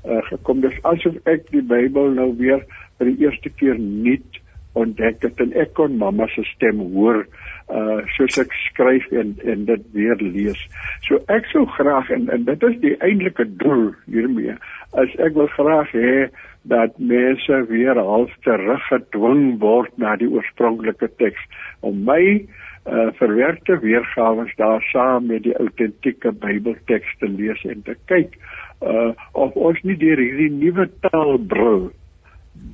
uh 0.06 0.22
gekom. 0.30 0.60
Dis 0.66 0.78
asof 0.82 1.18
ek 1.30 1.50
die 1.50 1.62
Bybel 1.62 2.14
nou 2.18 2.32
weer 2.38 2.62
vir 2.98 3.10
die 3.10 3.26
eerste 3.26 3.50
keer 3.50 3.78
nuut 3.78 4.40
ontdek 4.74 5.22
het 5.22 5.40
en 5.42 5.54
ek 5.58 5.74
kon 5.78 5.98
mamma 5.98 6.26
se 6.34 6.42
stem 6.50 6.82
hoor 6.94 7.22
uh 7.70 8.00
soos 8.16 8.38
ek 8.42 8.54
skryf 8.66 9.06
en 9.14 9.36
en 9.46 9.66
dit 9.70 9.84
weer 9.94 10.18
lees. 10.22 10.60
So 11.06 11.22
ek 11.32 11.46
sou 11.52 11.64
graag 11.78 12.10
en 12.14 12.26
en 12.34 12.46
dit 12.50 12.66
is 12.70 12.80
die 12.82 12.96
eintlike 12.98 13.46
doel 13.62 13.92
hiermee. 14.10 14.58
As 14.98 15.14
ek 15.22 15.38
wil 15.38 15.50
graag 15.54 15.94
hê 15.94 16.26
dat 16.64 16.98
mense 16.98 17.64
weer 17.68 17.98
half 18.00 18.32
teruggedwing 18.46 19.58
word 19.60 19.92
na 20.00 20.14
die 20.16 20.28
oorspronklike 20.30 21.10
teks 21.20 21.40
om 21.80 22.04
my 22.08 22.46
uh 22.84 23.08
verwerkte 23.16 23.78
weergawe 23.80 24.44
daar 24.56 24.82
saam 24.92 25.26
met 25.32 25.42
die 25.44 25.54
autentieke 25.56 26.32
Bybelteks 26.32 27.14
te 27.20 27.28
lees 27.28 27.62
en 27.64 27.82
te 27.84 27.96
kyk 28.12 28.36
uh 28.80 29.12
of 29.32 29.56
ons 29.56 29.80
nie 29.88 29.96
deur 30.00 30.20
hierdie 30.20 30.50
nuwe 30.52 30.88
taalbril 31.06 31.90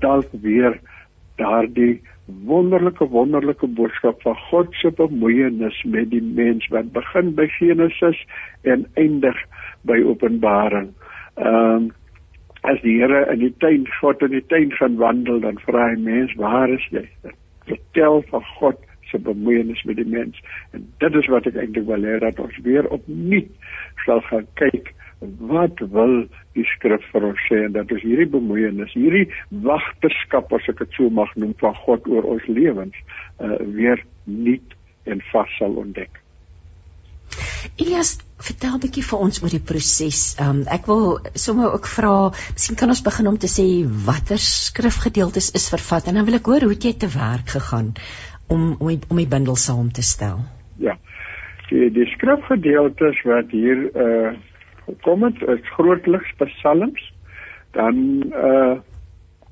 dalk 0.03 0.32
weer 0.47 0.80
daardie 1.38 2.01
wonderlike 2.47 3.07
wonderlike 3.11 3.66
boodskap 3.66 4.22
van 4.22 4.36
God 4.51 4.74
se 4.82 4.91
bemoeienis 4.91 5.82
met 5.84 6.11
die 6.11 6.22
mens 6.22 6.66
wat 6.74 6.93
begin 6.93 7.34
by 7.34 7.47
Genesis 7.59 8.18
en 8.62 8.86
eindig 8.95 9.38
by 9.82 10.03
Openbaring. 10.07 10.93
Ehm 11.38 11.74
um, 11.74 11.88
as 12.69 12.81
die 12.85 12.99
Here 13.01 13.25
in 13.33 13.41
die 13.41 13.55
tuin 13.63 13.87
God 14.01 14.23
in 14.27 14.35
die 14.37 14.47
tuin 14.53 14.73
gaan 14.77 14.99
wandel 15.01 15.41
dan 15.41 15.59
vra 15.65 15.91
hy 15.91 15.99
mens 16.05 16.35
waar 16.41 16.71
is 16.73 16.87
jy? 16.95 17.07
Vertel 17.69 18.23
van 18.31 18.47
God 18.59 18.81
se 19.11 19.19
bemoeienis 19.19 19.83
met 19.89 19.97
die 19.99 20.07
mens. 20.07 20.39
En 20.77 20.87
dit 21.03 21.15
is 21.19 21.29
wat 21.33 21.49
ek 21.51 21.59
eintlik 21.59 21.89
wil 21.89 22.07
hê 22.07 22.19
dat 22.23 22.39
ons 22.43 22.59
weer 22.67 22.87
opnuut 22.95 23.51
sal 24.05 24.23
gaan 24.29 24.47
kyk 24.61 24.93
wat 25.21 25.81
wil 25.93 26.23
die 26.57 26.65
skrif 26.75 27.05
vir 27.13 27.27
ons 27.29 27.43
sê 27.49 27.59
en 27.67 27.75
dat 27.77 27.91
is 27.93 28.05
hierdie 28.07 28.31
bemoeienis, 28.33 28.95
hierdie 28.97 29.27
wagterskap 29.67 30.53
as 30.57 30.69
ek 30.73 30.81
dit 30.81 30.97
so 30.97 31.13
mag 31.13 31.33
noem 31.37 31.53
van 31.61 31.77
God 31.85 32.09
oor 32.09 32.29
ons 32.37 32.47
lewens 32.49 32.97
uh, 32.97 33.59
weer 33.77 34.01
nuut 34.25 34.77
en 35.11 35.21
vas 35.33 35.53
sal 35.59 35.77
ontdek. 35.83 36.23
Elias, 37.77 38.19
vertel 38.41 38.75
'n 38.77 38.83
bietjie 38.85 39.05
vir 39.05 39.19
ons 39.25 39.43
oor 39.43 39.53
die 39.53 39.67
proses. 39.71 40.21
Um, 40.41 40.63
ek 40.77 40.87
wil 40.91 41.21
sommer 41.35 41.73
ook 41.77 41.87
vra, 41.87 42.33
miskien 42.57 42.79
kan 42.81 42.89
ons 42.89 43.03
begin 43.05 43.29
om 43.29 43.39
te 43.39 43.51
sê 43.53 43.67
watter 44.07 44.41
skrifgedeeltes 44.41 45.51
is 45.59 45.69
vervat 45.75 46.09
en 46.09 46.15
dan 46.19 46.25
wil 46.29 46.39
ek 46.41 46.47
hoor 46.47 46.67
hoe 46.69 46.77
jy 46.87 46.93
te 46.97 47.11
werk 47.15 47.57
gegaan 47.57 47.95
om 48.49 48.77
om 48.81 48.89
die, 48.89 49.01
om 49.11 49.21
die 49.21 49.29
bundel 49.35 49.57
saam 49.57 49.91
te 49.93 50.03
stel. 50.03 50.45
Ja. 50.79 50.97
Die 51.69 51.91
die 51.91 52.07
skrifgedeeltes 52.15 53.21
wat 53.25 53.51
hier 53.51 53.91
uh 53.95 54.33
gekom 54.87 55.23
het, 55.23 55.43
is 55.43 55.75
grootliks 55.77 56.33
psalms. 56.39 57.13
Dan 57.77 57.97
uh 58.33 58.79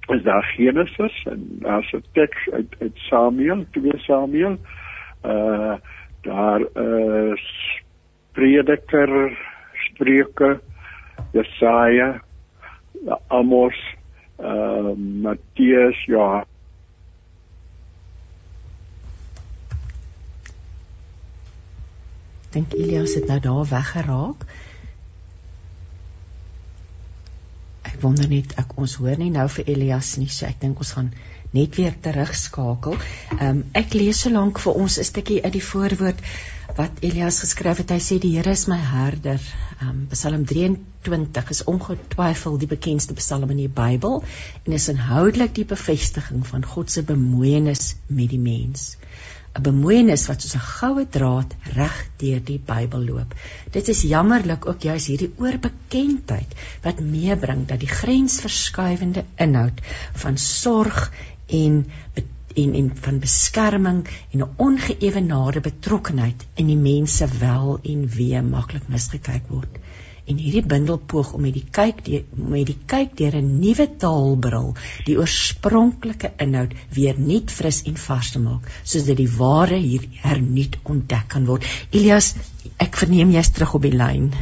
is 0.08 0.22
daar 0.24 0.46
Genesis 0.56 1.14
en 1.28 1.44
daar's 1.60 1.92
'n 1.92 2.02
teks 2.12 2.48
uit 2.52 2.74
uit 2.80 2.96
Samuel, 3.10 3.66
2 3.72 3.98
Samuel. 3.98 4.56
Uh 5.24 5.76
daar 6.22 6.60
is 6.60 7.44
Prediker, 8.38 9.10
Spreuke, 9.84 10.60
Jesaja, 11.34 12.20
Amos, 13.28 13.74
uh 14.38 14.94
Matteus, 14.94 15.98
ja. 16.06 16.44
dink 22.54 22.72
Elias 22.72 23.14
het 23.18 23.26
nou 23.28 23.40
daar 23.40 23.66
weggeraak. 23.68 24.44
Ek 27.90 27.98
wonder 28.00 28.28
net 28.30 28.54
ek 28.60 28.76
ons 28.78 28.94
hoor 29.02 29.18
nie 29.18 29.32
nou 29.34 29.48
vir 29.56 29.68
Elias 29.74 30.12
nie, 30.22 30.30
so 30.30 30.46
ek 30.46 30.62
dink 30.62 30.78
ons 30.78 30.94
gaan 30.96 31.10
net 31.52 31.74
weer 31.80 31.98
terugskakel. 32.06 32.94
Ehm 33.40 33.50
um, 33.50 33.64
ek 33.82 33.98
lees 33.98 34.22
so 34.22 34.30
lank 34.30 34.62
vir 34.62 34.78
ons 34.84 34.98
'n 34.98 35.10
stukkie 35.10 35.42
uit 35.44 35.52
die 35.58 35.64
voorwoord 35.72 36.22
wat 36.78 37.00
Elias 37.02 37.40
geskryf 37.42 37.80
het. 37.82 37.90
Hy 37.90 37.98
sê 38.02 38.16
die 38.22 38.36
Here 38.36 38.52
is 38.54 38.68
my 38.70 38.78
herder. 38.78 39.42
Ehm 39.80 39.88
um, 39.88 40.02
Psalm 40.12 40.44
23 40.46 41.50
is 41.54 41.64
ongetwyfeld 41.72 42.60
die 42.62 42.70
bekendste 42.70 43.16
Psalm 43.18 43.50
in 43.50 43.64
die 43.64 43.72
Bybel 43.80 44.22
en 44.62 44.76
is 44.76 44.86
inhoudelik 44.92 45.56
die 45.56 45.66
bevestiging 45.66 46.46
van 46.46 46.66
God 46.74 46.94
se 46.94 47.02
bemoeienis 47.02 47.96
met 48.06 48.30
die 48.30 48.38
mens. 48.38 48.92
'n 49.58 49.64
bemoeienis 49.66 50.28
wat 50.30 50.44
soos 50.44 50.54
'n 50.54 50.66
goue 50.68 51.04
draad 51.18 51.54
reg 51.74 51.98
deur 52.22 52.40
die 52.52 52.60
Bybel 52.70 53.06
loop. 53.10 53.34
Dit 53.74 53.88
is 53.94 54.06
jammerlik 54.12 54.66
ook 54.70 54.86
juis 54.90 55.10
hierdie 55.10 55.32
oorbekendheid 55.36 56.54
wat 56.86 57.00
meebring 57.00 57.66
dat 57.66 57.82
die 57.82 57.90
grensverskuivende 57.90 59.24
inhoud 59.46 59.82
van 60.24 60.38
sorg 60.38 61.10
en 61.62 61.82
en 62.62 62.74
en 62.80 62.90
van 63.06 63.22
beskerming 63.24 64.00
en 64.32 64.44
'n 64.44 64.50
ongeëwenaarde 64.68 65.60
betrokkenheid 65.70 66.46
in 66.54 66.72
die 66.72 66.82
mense 66.90 67.28
wel 67.40 67.78
en 67.82 68.08
wee 68.18 68.42
maklik 68.52 68.88
misgekyk 68.88 69.48
word 69.48 69.82
en 70.28 70.40
hierdie 70.42 70.64
bundel 70.70 70.98
poog 71.10 71.30
om 71.36 71.44
met 71.46 71.54
die 71.56 71.64
kyk 71.78 72.02
die, 72.06 72.20
met 72.36 72.68
die 72.68 72.76
kyk 72.92 73.14
deur 73.20 73.36
'n 73.38 73.54
nuwe 73.62 73.86
taalbril 74.02 74.68
die 75.06 75.16
oorspronklike 75.22 76.32
inhoud 76.44 76.74
weer 76.98 77.20
nuut 77.30 77.54
fris 77.60 77.80
en 77.90 77.96
vars 78.04 78.32
te 78.34 78.42
maak 78.44 78.68
sodat 78.82 79.20
die 79.22 79.30
ware 79.38 79.80
hier 79.88 80.04
hernuut 80.26 80.78
ontdek 80.84 81.28
kan 81.34 81.48
word. 81.48 81.64
Elias, 81.90 82.34
ek 82.86 83.00
verneem 83.00 83.32
jy's 83.38 83.52
terug 83.56 83.74
op 83.80 83.88
die 83.88 83.96
lyn. 83.96 84.32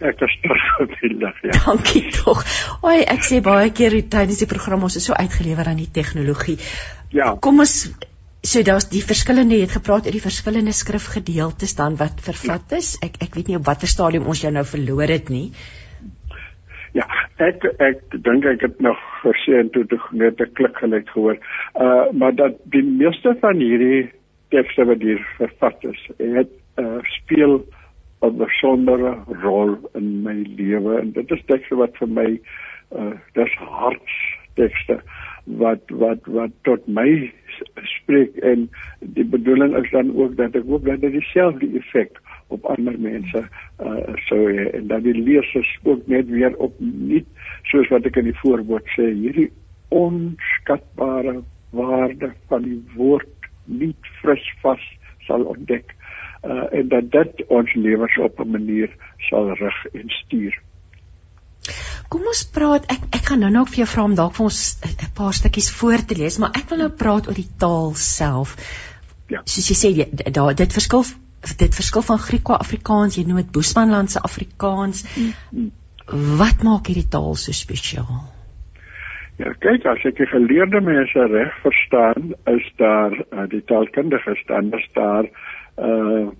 Ek 0.00 0.20
is 0.24 0.36
lyn. 0.42 1.34
Ja. 1.44 1.56
Dankie 1.66 2.06
tog. 2.14 2.44
Oi, 2.82 3.02
ek 3.04 3.26
sê 3.26 3.42
baie 3.44 3.68
keer 3.76 3.98
tydens 4.00 4.40
die 4.40 4.48
program 4.48 4.86
ons 4.88 4.96
is 4.96 5.04
so 5.10 5.12
uitgelewer 5.12 5.68
aan 5.68 5.82
die 5.82 5.90
tegnologie. 5.92 6.56
Ja. 7.12 7.34
Kom 7.40 7.60
ons 7.60 7.92
So 8.40 8.62
daar's 8.64 8.86
die 8.88 9.02
verskillende 9.04 9.58
jy 9.58 9.66
het 9.66 9.74
gepraat 9.76 10.06
oor 10.08 10.14
die 10.16 10.24
verskillende 10.24 10.72
skrifgedeeltes 10.72 11.74
dan 11.76 11.98
wat 12.00 12.22
vervat 12.24 12.72
is. 12.72 12.94
Ek 13.04 13.18
ek 13.20 13.34
weet 13.36 13.50
nie 13.50 13.58
op 13.58 13.66
watter 13.66 13.90
stadium 13.92 14.30
ons 14.32 14.40
jou 14.40 14.52
nou 14.54 14.62
verloor 14.64 15.12
het 15.12 15.28
nie. 15.28 15.50
Ja, 16.96 17.04
ek 17.36 17.66
ek 17.84 18.00
dink 18.24 18.48
ek 18.48 18.64
het 18.64 18.80
nog 18.80 19.02
gesê 19.20 19.60
en 19.60 19.68
toe 19.74 19.84
toe 19.92 20.00
net 20.16 20.40
'n 20.40 20.54
klik 20.56 20.80
gelyk 20.80 21.12
gehoor. 21.12 21.36
Uh 21.76 22.08
maar 22.16 22.32
dat 22.34 22.56
die 22.64 22.82
meeste 22.82 23.36
van 23.44 23.60
hierdie 23.60 24.08
tekste 24.48 24.88
wat 24.88 25.04
hier 25.04 25.20
vervat 25.36 25.84
is, 25.84 26.00
het 26.16 26.50
uh 26.80 27.04
speel 27.20 27.60
'n 28.22 28.36
besondere 28.36 29.16
rol 29.42 29.76
in 29.94 30.22
my 30.22 30.36
lewe. 30.56 30.98
En 31.00 31.12
dit 31.12 31.30
is 31.30 31.44
tekste 31.46 31.76
wat 31.76 31.96
vir 31.96 32.08
my 32.08 32.28
uh 33.00 33.12
dis 33.38 33.52
hartstekste 33.54 35.00
wat 35.62 35.94
wat 36.02 36.26
wat 36.26 36.52
tot 36.68 36.86
my 36.86 37.32
spreek. 37.94 38.36
En 38.36 38.68
die 39.00 39.24
bedoeling 39.24 39.76
is 39.76 39.90
dan 39.90 40.12
ook 40.16 40.36
dat 40.36 40.54
ek 40.54 40.68
hoop 40.68 40.84
dat 40.84 41.00
dit 41.00 41.12
dieselfde 41.12 41.70
effek 41.80 42.20
op 42.48 42.64
ander 42.74 42.98
mense 42.98 43.44
uh 43.78 44.14
sou 44.28 44.42
hê 44.52 44.68
en 44.74 44.86
dat 44.92 45.02
die 45.06 45.16
lesers 45.16 45.70
ook 45.82 46.06
net 46.06 46.28
weer 46.28 46.56
op 46.56 46.74
nie 46.80 47.24
soos 47.72 47.88
wat 47.94 48.06
ek 48.10 48.20
in 48.20 48.30
die 48.30 48.40
voorwoord 48.42 48.90
sê 48.96 49.06
hierdie 49.12 49.50
onskatbare 49.88 51.40
waarde 51.70 52.32
van 52.50 52.66
die 52.66 52.80
woord 52.96 53.50
nie 53.64 53.94
fris 54.20 54.44
vas 54.64 54.82
sal 55.26 55.46
ontdek 55.54 55.94
uh 56.44 56.66
en 56.72 56.88
dat 56.88 57.10
dit 57.10 57.46
ons 57.48 57.74
lewens 57.74 58.18
op 58.18 58.40
'n 58.40 58.50
manier 58.50 58.90
sal 59.28 59.54
rig 59.54 59.84
en 59.92 60.08
stuur. 60.08 60.60
Kom 62.08 62.26
ons 62.26 62.44
praat 62.54 62.86
ek 62.92 63.02
ek 63.14 63.26
gaan 63.30 63.42
nou 63.44 63.50
nog 63.50 63.68
vir 63.68 63.82
jou 63.84 63.88
vra 63.94 64.04
om 64.04 64.14
dalk 64.14 64.34
vir 64.34 64.44
ons 64.44 64.60
'n 64.84 65.12
paar 65.14 65.32
stukkies 65.32 65.70
voor 65.80 66.04
te 66.06 66.16
lees, 66.16 66.38
maar 66.38 66.50
ek 66.54 66.68
wil 66.70 66.78
nou 66.78 66.90
praat 67.02 67.28
oor 67.28 67.34
die 67.34 67.52
taal 67.58 67.94
self. 67.94 68.56
Ja. 69.28 69.42
Soos 69.44 69.68
jy 69.70 69.76
sê 69.76 70.32
daar 70.32 70.54
dit 70.54 70.72
verskil 70.72 71.04
dit 71.40 71.74
verskil 71.74 72.02
van 72.02 72.18
Griekwa-Afrikaans, 72.18 73.16
jy 73.16 73.24
noem 73.24 73.36
dit 73.36 73.52
Boesmanlandse 73.52 74.20
Afrikaans. 74.20 75.04
Mm. 75.52 75.70
Wat 76.40 76.62
maak 76.66 76.90
hierdie 76.90 77.08
taal 77.08 77.34
so 77.34 77.52
spesiaal? 77.52 78.26
Ja, 79.40 79.54
kyk 79.64 79.86
as 79.88 80.02
ek 80.04 80.18
die 80.18 80.28
geleerde 80.28 80.82
mense 80.84 81.26
reg 81.32 81.54
verstaan, 81.62 82.34
is 82.50 82.66
daar 82.76 83.14
uh, 83.16 83.46
die 83.48 83.62
taalkundiges 83.64 84.42
dan 84.50 84.68
is 84.76 84.84
daar 84.98 85.30
uh 85.80 86.30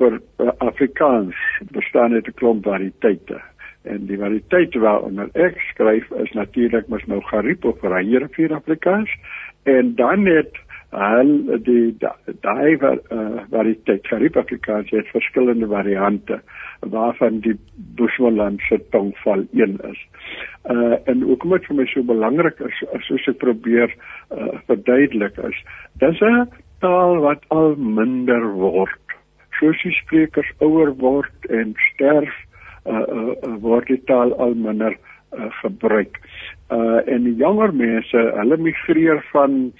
vir 0.00 0.16
uh, 0.16 0.52
Afrikaans 0.64 1.36
bestaan 1.76 2.14
dit 2.16 2.26
'n 2.26 2.38
klomp 2.40 2.64
variëteite 2.64 3.40
en 3.82 4.06
die 4.06 4.18
variëteit 4.20 4.74
waaronder 4.74 5.28
ek 5.34 5.60
skryf 5.72 6.10
is 6.22 6.32
natuurlik 6.32 6.88
mos 6.88 7.04
nou 7.06 7.20
Gariep 7.28 7.64
of 7.64 7.82
Rahier 7.82 8.28
vir 8.36 8.54
Afrikaans 8.54 9.12
en 9.64 9.94
dan 9.94 10.26
het 10.26 10.56
al 10.90 11.28
die 11.64 11.94
daai 12.42 12.76
uh, 12.82 13.44
variëteit 13.50 14.06
Gariep 14.10 14.36
Afrikaans 14.36 14.90
het 14.90 15.12
verskillende 15.14 15.68
variante 15.70 16.40
waarvan 16.80 17.40
die 17.40 17.54
Bushwalandse 17.96 18.80
tongval 18.90 19.44
een 19.52 19.78
is. 19.90 20.00
Uh 20.70 20.96
en 21.04 21.22
ook 21.28 21.42
wat 21.42 21.64
vir 21.68 21.76
my 21.76 21.86
so 21.86 22.02
belangrik 22.02 22.58
is 22.60 22.82
soos 23.06 23.28
ek 23.28 23.38
probeer 23.38 23.94
uh, 24.34 24.58
verduidelik 24.66 25.38
is, 25.38 25.62
dis 26.02 26.20
'n 26.20 26.48
taal 26.80 27.20
wat 27.24 27.44
al 27.48 27.74
minder 27.76 28.46
word. 28.56 29.16
Soos 29.58 29.80
die 29.84 29.94
sprekers 29.98 30.50
ouer 30.64 30.92
word 31.00 31.50
en 31.52 31.74
sterf, 31.90 32.32
uh, 32.86 33.04
uh, 33.04 33.34
word 33.64 33.90
die 33.92 34.00
taal 34.08 34.32
al 34.40 34.56
minder 34.56 34.96
uh, 34.96 35.50
gebruik. 35.60 36.20
Uh 36.70 37.00
en 37.10 37.24
die 37.26 37.34
jonger 37.38 37.72
mense, 37.74 38.24
hulle 38.38 38.56
migreer 38.62 39.20
van 39.32 39.72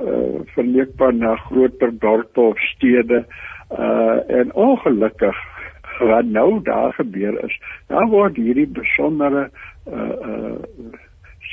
uh 0.00 0.40
verleekbaar 0.54 1.12
na 1.14 1.34
groter 1.48 1.90
dorpe 2.00 2.40
of 2.40 2.60
stede 2.70 3.24
uh 3.76 4.18
en 4.40 4.52
ongelukkig 4.54 5.36
wat 6.00 6.24
nou 6.24 6.62
daar 6.64 6.94
gebeur 6.96 7.36
is, 7.44 7.58
daar 7.92 8.08
word 8.08 8.38
hierdie 8.40 8.68
besondere 8.78 9.50
uh 9.86 10.16
uh 10.32 10.56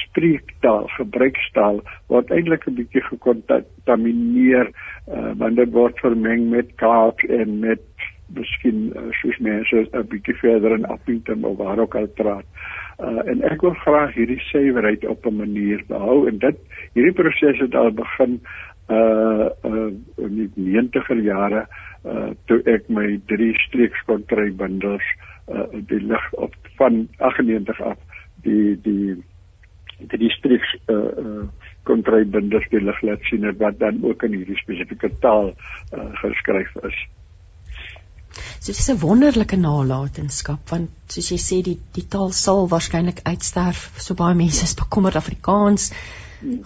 spreektaal, 0.04 0.88
gebruikstaal 0.98 1.82
word 2.12 2.32
eintlik 2.32 2.68
'n 2.68 2.78
bietjie 2.80 3.04
gekontamineer 3.10 4.72
uh 5.08 5.34
want 5.40 5.56
dit 5.56 5.72
word 5.72 6.00
vermeng 6.00 6.50
met 6.50 6.76
Kaap 6.76 7.24
en 7.30 7.60
met 7.60 7.84
miskien 8.36 8.92
uh, 8.96 9.08
soos 9.22 9.38
mense 9.40 9.88
'n 9.92 10.08
bietjie 10.12 10.36
verder 10.36 10.76
in 10.76 10.86
Appington 10.86 11.44
of 11.44 11.58
waar 11.58 11.80
ook 11.80 11.96
al 11.96 12.08
praat. 12.08 12.46
Uh, 13.00 13.22
en 13.30 13.42
ek 13.42 13.62
wil 13.62 13.76
graag 13.86 14.14
hierdie 14.14 14.40
suiwerheid 14.50 15.06
op 15.06 15.26
'n 15.26 15.36
manier 15.36 15.84
behou 15.88 16.28
en 16.28 16.38
dit 16.38 16.58
hierdie 16.94 17.14
proses 17.14 17.60
het 17.60 17.76
al 17.76 17.92
begin 17.92 18.42
uh 18.90 19.50
uh 19.64 19.92
in 20.18 20.36
die 20.36 20.52
90er 20.56 21.20
jare 21.24 21.68
uh 22.06 22.30
toe 22.46 22.62
ek 22.66 22.90
my 22.90 23.20
drie 23.28 23.54
streekskontryk-bundels 23.68 25.04
uh 25.52 25.68
die 25.72 26.00
lig 26.00 26.34
op 26.34 26.56
van 26.78 27.08
98 27.18 27.82
af 27.82 27.98
die 28.44 28.80
die 28.82 29.24
die 29.98 30.30
streeks 30.30 30.76
uh 30.88 30.96
uh 30.96 31.46
kontryk-bundels 31.88 32.66
die 32.70 32.82
lig 32.84 32.98
laat 33.02 33.24
sien 33.30 33.48
wat 33.60 33.80
dan 33.80 34.02
ook 34.04 34.24
in 34.28 34.34
hierdie 34.38 34.60
spesifieke 34.60 35.10
taal 35.24 35.54
uh 35.94 36.10
geskryf 36.22 36.76
is. 36.90 36.98
So 38.60 38.72
dis 38.72 38.90
'n 38.90 39.00
wonderlike 39.02 39.58
nalatenskap 39.58 40.70
want 40.70 40.92
soos 41.08 41.32
jy 41.32 41.40
sê 41.42 41.62
die 41.64 41.80
die 41.98 42.06
taal 42.16 42.32
sal 42.32 42.68
waarskynlik 42.70 43.24
uitsterf. 43.24 43.92
So 43.98 44.14
baie 44.14 44.36
mense 44.36 44.64
is 44.64 44.76
bekommerd 44.76 45.16
Afrikaans 45.16 45.92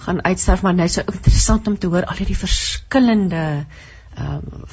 gaan 0.05 0.23
uitsterf 0.23 0.61
maar 0.61 0.75
nou 0.75 0.85
is 0.85 0.99
dit 0.99 1.13
interessant 1.13 1.67
om 1.67 1.77
te 1.77 1.87
hoor 1.87 2.05
al 2.05 2.17
hierdie 2.17 2.37
verskillende 2.37 3.65
ehm 4.11 4.43
um, 4.43 4.65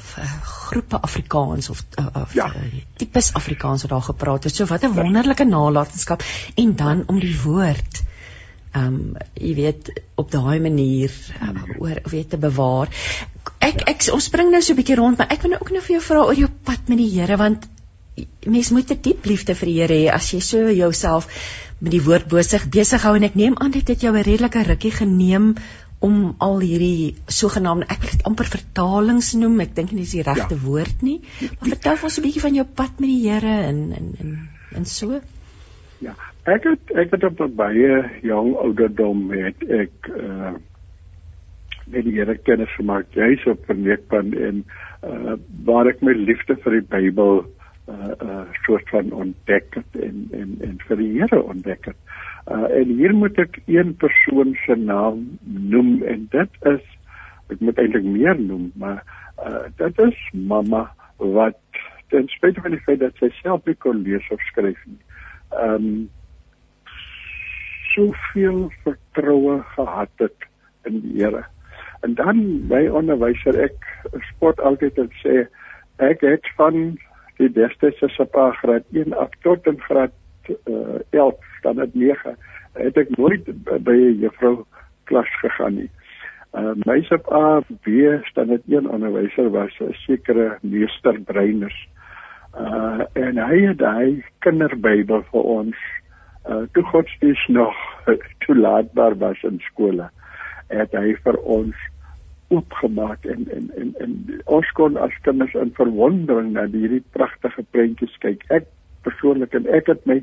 groepe 0.42 0.98
Afrikaans 1.00 1.70
of 1.70 1.84
uh, 2.00 2.06
of 2.22 2.34
ja. 2.34 2.46
uh, 2.46 2.82
tipes 2.96 3.32
Afrikaans 3.34 3.82
wat 3.82 3.90
daar 3.90 4.08
gepraat 4.10 4.44
het. 4.44 4.54
So 4.54 4.66
wat 4.66 4.82
'n 4.82 4.94
wonderlike 4.94 5.44
nalatenskap 5.44 6.22
en 6.56 6.76
dan 6.76 7.04
om 7.06 7.20
die 7.20 7.36
woord 7.44 8.02
ehm 8.02 8.17
um, 8.74 9.16
jy 9.34 9.54
weet 9.54 9.90
op 10.16 10.30
daai 10.30 10.60
manier 10.60 11.12
um, 11.42 11.64
oor 11.78 12.00
weet 12.10 12.30
te 12.30 12.40
bewaar 12.40 12.92
ek 13.64 13.82
ek 13.88 14.06
ons 14.12 14.28
spring 14.30 14.52
nou 14.52 14.60
so 14.62 14.72
'n 14.72 14.80
bietjie 14.80 14.98
rond, 14.98 15.18
maar 15.18 15.32
ek 15.32 15.42
wil 15.42 15.54
nou 15.54 15.60
ook 15.62 15.72
nou 15.72 15.82
vir 15.82 15.96
jou 15.96 16.04
vra 16.04 16.24
oor 16.24 16.38
jou 16.38 16.50
pad 16.64 16.88
met 16.88 16.98
die 16.98 17.10
Here 17.14 17.36
want 17.36 17.68
mens 18.46 18.70
moet 18.70 18.90
'n 18.90 19.02
diep 19.02 19.24
liefde 19.24 19.54
vir 19.54 19.68
die 19.68 19.80
Here 19.80 19.94
hê 19.94 20.14
as 20.14 20.32
jy 20.32 20.40
so 20.40 20.70
jouself 20.70 21.28
met 21.80 21.92
die 21.92 22.02
woord 22.02 22.28
besig 22.28 22.68
besig 22.68 23.02
hou 23.02 23.14
en 23.16 23.24
ek 23.24 23.34
neem 23.34 23.58
aan 23.58 23.70
dit 23.70 23.88
het 23.88 24.00
jou 24.00 24.14
'n 24.14 24.22
redelike 24.22 24.62
rukkie 24.62 24.90
geneem 24.90 25.54
om 26.00 26.34
al 26.38 26.60
hierdie 26.62 27.16
sogenaamde 27.26 27.86
ek 27.90 28.02
wil 28.02 28.10
dit 28.10 28.26
amper 28.30 28.46
vertalings 28.46 29.32
noem, 29.34 29.60
ek 29.60 29.74
dink 29.74 29.92
nie 29.92 30.04
dis 30.04 30.14
die 30.14 30.22
regte 30.22 30.54
ja. 30.54 30.62
woord 30.62 31.02
nie. 31.02 31.20
Maar 31.40 31.74
vertel 31.74 31.98
ons 32.02 32.18
'n 32.18 32.22
bietjie 32.22 32.44
van 32.44 32.54
jou 32.54 32.66
pad 32.80 33.00
met 33.00 33.08
die 33.08 33.28
Here 33.28 33.56
en 33.70 33.92
en 33.92 34.14
en 34.20 34.48
en 34.74 34.84
so. 34.86 35.20
Ja, 35.98 36.14
ek 36.48 36.64
het 36.64 36.92
ek 37.02 37.10
het 37.12 37.24
op 37.24 37.40
'n 37.44 37.54
baie 37.54 37.92
jong 38.22 38.54
ouderdom 38.56 39.30
het 39.32 39.62
ek 39.68 40.10
uh 40.16 40.54
met 41.88 42.04
die 42.04 42.18
Here 42.20 42.36
kennis 42.36 42.74
gemaak 42.76 43.06
juis 43.16 43.46
op 43.46 43.64
verneekpunt 43.64 44.36
en 44.36 44.64
uh 45.02 45.36
waar 45.64 45.88
ek 45.88 46.02
my 46.02 46.12
liefde 46.12 46.56
vir 46.64 46.72
die 46.78 46.88
Bybel 46.94 47.44
uh 47.88 48.12
uh 48.22 48.44
soort 48.64 48.88
van 48.88 49.12
ontdek 49.12 49.74
het 49.74 50.00
en 50.02 50.28
en 50.32 50.56
en 50.60 50.76
vir 50.88 50.96
die 50.96 51.12
Here 51.18 51.42
ontdek 51.42 51.84
het. 51.84 51.96
Uh 52.46 52.68
en 52.80 52.94
hier 53.00 53.14
moet 53.14 53.38
ek 53.38 53.60
een 53.66 53.96
persoon 53.96 54.56
se 54.66 54.76
naam 54.76 55.38
noem 55.44 56.02
en 56.02 56.28
dit 56.30 56.52
is 56.72 56.84
ek 57.48 57.60
moet 57.60 57.78
eintlik 57.78 58.04
meer 58.04 58.40
noem, 58.40 58.72
maar 58.74 59.02
uh 59.44 59.66
dit 59.76 59.98
is 59.98 60.20
mamma 60.32 60.90
wat 61.16 61.58
ten 62.08 62.28
spyte 62.28 62.60
van 62.60 62.70
die 62.70 62.84
feit 62.84 63.00
dat 63.00 63.16
sy 63.16 63.28
self 63.42 63.64
nie 63.66 63.74
kon 63.74 64.02
lees 64.02 64.28
of 64.30 64.40
skryf 64.40 64.78
nie. 64.86 65.02
Um 65.64 66.08
soveel 67.94 68.72
vertroue 68.84 69.62
gehad 69.74 70.10
het 70.16 70.48
in 70.84 71.00
die 71.00 71.22
Here. 71.22 71.44
En 72.00 72.14
dan 72.14 72.68
my 72.68 72.86
onderwyser 72.88 73.58
ek 73.58 73.86
spot 74.30 74.60
altyd 74.60 74.98
en 75.02 75.10
sê 75.22 75.46
ek 76.04 76.22
het 76.26 76.46
van 76.56 76.98
die 77.38 77.50
destydse 77.54 78.08
se 78.14 78.26
pa 78.34 78.50
graad 78.60 78.86
1 78.94 79.14
af 79.18 79.34
tot 79.42 79.66
in 79.66 79.80
graad 79.86 80.14
uh, 80.70 80.98
11 81.10 81.34
dan 81.62 81.78
het 81.82 81.94
9 81.94 82.36
het 82.78 82.98
ek 83.02 83.14
nooit 83.16 83.48
by 83.66 83.96
juffrou 84.22 84.62
klas 85.10 85.30
gegaan 85.42 85.80
nie. 85.82 85.90
Uh 86.56 86.72
my 86.86 87.00
se 87.04 87.18
pa 87.26 87.60
B 87.84 88.08
staan 88.30 88.52
dit 88.54 88.62
een 88.70 88.88
onderwyser 88.88 89.50
was 89.50 89.74
'n 89.80 89.92
sekere 90.06 90.58
meester 90.62 91.20
Breiners. 91.20 91.88
Uh 92.54 93.04
en 93.12 93.38
hy 93.38 93.58
het 93.66 93.80
hy 93.80 94.22
kinderbybel 94.38 95.22
vir 95.30 95.42
ons 95.42 95.76
uh 96.48 96.64
toe 96.72 96.84
godsdienst 96.92 97.48
nog 97.48 97.76
toelaatbaar 98.46 99.18
was 99.18 99.42
in 99.42 99.60
skole 99.70 100.10
het 100.68 100.92
hy 100.92 101.14
vir 101.24 101.38
ons 101.44 101.76
oopgemaak 102.48 103.24
en 103.28 103.46
en 103.52 103.70
en 103.76 103.94
en 104.04 104.14
ons 104.58 104.70
kon 104.76 104.96
as 104.96 105.16
kinders 105.26 105.54
in 105.54 105.72
verwondering 105.76 106.52
na 106.52 106.64
hierdie 106.72 107.04
pragtige 107.16 107.64
prentjies 107.76 108.14
kyk. 108.24 108.44
Ek 108.48 108.68
persoonlik 109.04 109.54
en 109.56 109.68
ek 109.78 109.90
het 109.92 110.04
my 110.08 110.22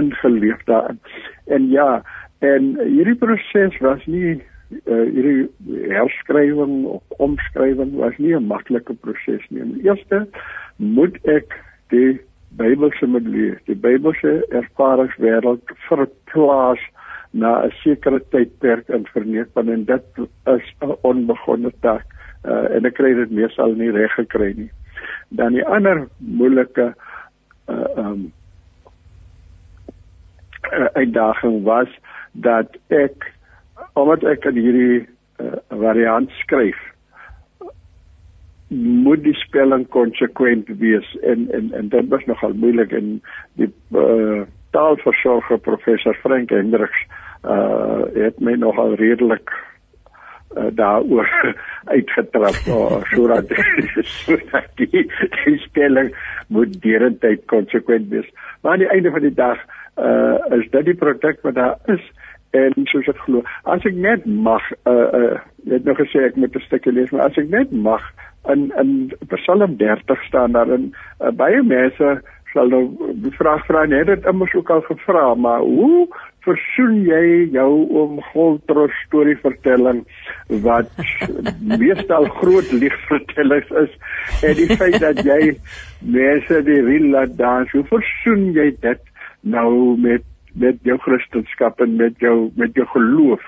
ingeleef 0.00 0.60
daarin. 0.68 1.00
En 1.48 1.68
ja, 1.72 2.02
en 2.44 2.74
hierdie 2.80 3.16
proses 3.20 3.78
was 3.84 4.04
nie 4.06 4.36
uh, 4.36 5.06
hierdie 5.08 5.48
herskrywing 5.92 6.84
of 6.96 7.16
omskrywing 7.24 7.96
was 8.00 8.16
nie 8.18 8.34
'n 8.36 8.48
maklike 8.52 8.94
proses 9.00 9.44
nie. 9.48 9.64
Eerste 9.84 10.26
moet 10.76 11.16
ek 11.24 11.56
die 11.88 12.20
Bybelse 12.56 13.06
lees, 13.06 13.58
die 13.66 13.74
Bybelse 13.74 14.42
ervaringswêreld 14.50 15.62
verplaas 15.88 16.80
na 17.32 17.64
'n 17.64 17.72
sekere 17.82 18.20
tydperk 18.30 18.88
in 18.88 19.06
verneem 19.12 19.48
en 19.54 19.84
dit 19.84 20.04
is 20.46 20.66
'n 20.82 20.96
onbegonne 21.02 21.72
taak 21.80 22.06
uh, 22.44 22.76
en 22.76 22.84
ek 22.86 22.94
kry 22.94 23.14
dit 23.14 23.30
meestal 23.30 23.74
nie 23.74 23.90
reg 23.90 24.12
gekry 24.14 24.52
nie. 24.56 24.70
Dan 25.28 25.52
die 25.52 25.66
ander 25.66 26.08
moeilike 26.18 26.94
uh, 27.68 27.88
um 27.96 28.32
uitdaging 30.94 31.62
was 31.64 31.88
dat 32.32 32.76
ek 32.88 33.32
omdat 33.92 34.24
ek 34.24 34.44
in 34.44 34.56
hierdie 34.56 35.08
uh, 35.40 35.56
variant 35.68 36.30
skryf 36.30 36.91
moet 38.72 39.22
die 39.22 39.34
spelling 39.34 39.88
konsekwent 39.88 40.68
wees 40.80 41.16
en 41.22 41.48
en 41.52 41.72
en 41.72 41.88
dit 41.88 42.08
was 42.08 42.24
nogal 42.24 42.54
moeilik 42.54 42.92
en 42.92 43.10
die 43.60 43.68
uh, 43.90 44.42
taalversorger 44.70 45.58
professor 45.58 46.16
Frank 46.22 46.50
Hendriks 46.50 47.04
uh 47.44 48.06
het 48.14 48.40
my 48.40 48.54
nogal 48.54 48.94
redelik 48.94 49.50
uh, 50.56 50.70
daaroor 50.78 51.28
uitgetrap 51.94 52.58
uh, 52.68 53.02
sodat 53.14 53.52
sodat 54.24 54.68
die, 54.80 55.04
die 55.44 55.58
spelling 55.66 56.12
moet 56.48 56.80
deurentyd 56.82 57.44
konsekwent 57.46 58.08
wees. 58.08 58.28
Maar 58.60 58.72
aan 58.72 58.84
die 58.84 58.92
einde 58.94 59.10
van 59.10 59.26
die 59.26 59.34
dag 59.34 59.58
uh 59.98 60.58
is 60.58 60.68
dit 60.70 60.84
die 60.84 60.96
produk 60.96 61.40
wat 61.42 61.54
daar 61.54 61.78
is 61.86 62.04
en 62.56 62.72
soos 62.88 63.08
ek 63.08 63.18
glo 63.26 63.42
as 63.68 63.84
ek 63.88 63.96
net 63.96 64.24
mag 64.24 64.64
uh 64.88 65.08
uh 65.18 65.38
net 65.68 65.84
nog 65.84 65.98
gesê 66.00 66.24
ek 66.28 66.36
moet 66.36 66.56
'n 66.56 66.64
stukkie 66.68 66.92
lees 66.92 67.10
maar 67.10 67.28
as 67.28 67.36
ek 67.36 67.48
net 67.48 67.72
mag 67.72 68.04
in 68.50 68.72
in 68.82 69.12
Psalm 69.28 69.76
30 69.76 70.22
staan 70.24 70.52
daar 70.52 70.70
in 70.70 70.94
uh, 71.20 71.30
baie 71.30 71.62
mense 71.62 72.20
sal 72.52 72.68
nou 72.68 72.82
die 73.24 73.32
vraag 73.36 73.64
vra 73.68 73.84
net 73.88 74.06
dit 74.10 74.26
immers 74.28 74.54
ook 74.54 74.70
al 74.70 74.82
gevra 74.88 75.34
maar 75.34 75.60
hoe 75.60 76.08
versoen 76.46 76.98
jy 77.06 77.22
jou 77.54 77.70
oom 77.94 78.18
Goltros 78.32 78.94
storie 79.06 79.36
vertelling 79.44 80.02
wat 80.66 80.90
meestal 81.82 82.26
groot 82.40 82.72
liegvertellings 82.72 83.70
is 83.84 83.94
en 84.48 84.58
die 84.58 84.68
feit 84.76 84.98
dat 85.04 85.22
jy 85.26 85.54
mense 86.00 86.62
die 86.66 86.82
reël 86.82 87.08
laat 87.14 87.38
dans 87.38 87.72
hoe 87.76 87.86
versoen 87.94 88.50
jy 88.58 88.72
dit 88.82 89.08
nou 89.42 89.96
met 90.02 90.28
met 90.52 90.76
jou 90.84 90.98
kristendom 91.00 91.80
en 91.80 91.96
met 91.96 92.18
jou 92.20 92.50
met 92.56 92.74
jou 92.76 92.84
geloof? 92.92 93.44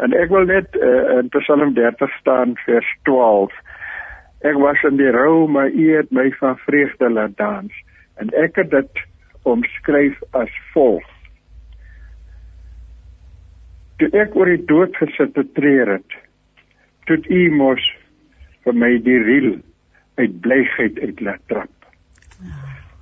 En 0.00 0.14
ek 0.16 0.30
wil 0.32 0.46
net 0.48 0.76
uh, 0.76 1.18
in 1.18 1.28
Psalm 1.34 1.74
30 1.76 2.14
staan 2.20 2.54
vers 2.64 2.88
12 3.08 3.52
ek 4.40 4.56
was 4.58 4.82
in 4.88 4.96
die 4.96 5.10
rou 5.10 5.48
maar 5.48 5.70
u 5.70 5.86
het 5.96 6.10
my 6.10 6.30
van 6.40 6.58
vreugde 6.66 7.10
laat 7.10 7.36
dans. 7.36 7.72
En 8.20 8.32
ek 8.36 8.56
het 8.56 8.70
dit 8.70 9.02
omskryf 9.42 10.16
as 10.36 10.52
volg. 10.72 11.06
Toe 14.00 14.08
ek 14.16 14.36
oor 14.36 14.48
die 14.48 14.64
dood 14.64 14.96
gesit 14.96 15.34
te 15.36 15.44
treur 15.56 15.96
het 15.98 16.18
toe 17.08 17.18
u 17.26 17.50
mos 17.50 17.82
vir 18.64 18.76
my 18.76 18.90
die 19.02 19.18
riel 19.18 19.54
uit 20.20 20.40
blygheid 20.44 20.98
uit 21.00 21.20
laat 21.20 21.42
trap. 21.52 21.72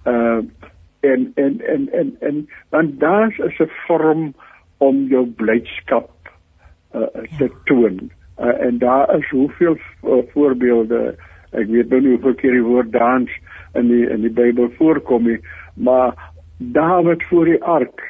Uh 0.06 0.42
en 1.06 1.28
en 1.38 1.60
en 1.62 1.84
en 1.94 2.08
en 2.26 2.38
want 2.74 3.00
daar 3.00 3.30
is 3.30 3.58
'n 3.58 3.70
vorm 3.86 4.34
om 4.78 5.06
jou 5.06 5.26
blydskap 5.26 6.10
uh, 6.94 7.06
te 7.38 7.44
ja. 7.44 7.58
toon 7.64 8.10
uh, 8.38 8.54
en 8.66 8.78
daar 8.78 9.16
is 9.16 9.28
hoeveel 9.30 9.76
uh, 9.76 10.22
voorbeelde 10.32 11.14
ek 11.50 11.68
weet 11.72 11.90
nou 11.90 12.00
nie 12.00 12.16
hoeveel 12.16 12.34
keer 12.34 12.58
die 12.58 12.66
woord 12.66 12.92
dans 12.92 13.30
in 13.74 13.88
die 13.88 14.04
in 14.08 14.24
die 14.26 14.34
Bybel 14.34 14.70
voorkom 14.78 15.28
nie 15.30 15.40
maar 15.74 16.16
Dawid 16.58 17.22
voor 17.30 17.44
die 17.44 17.62
ark 17.62 18.02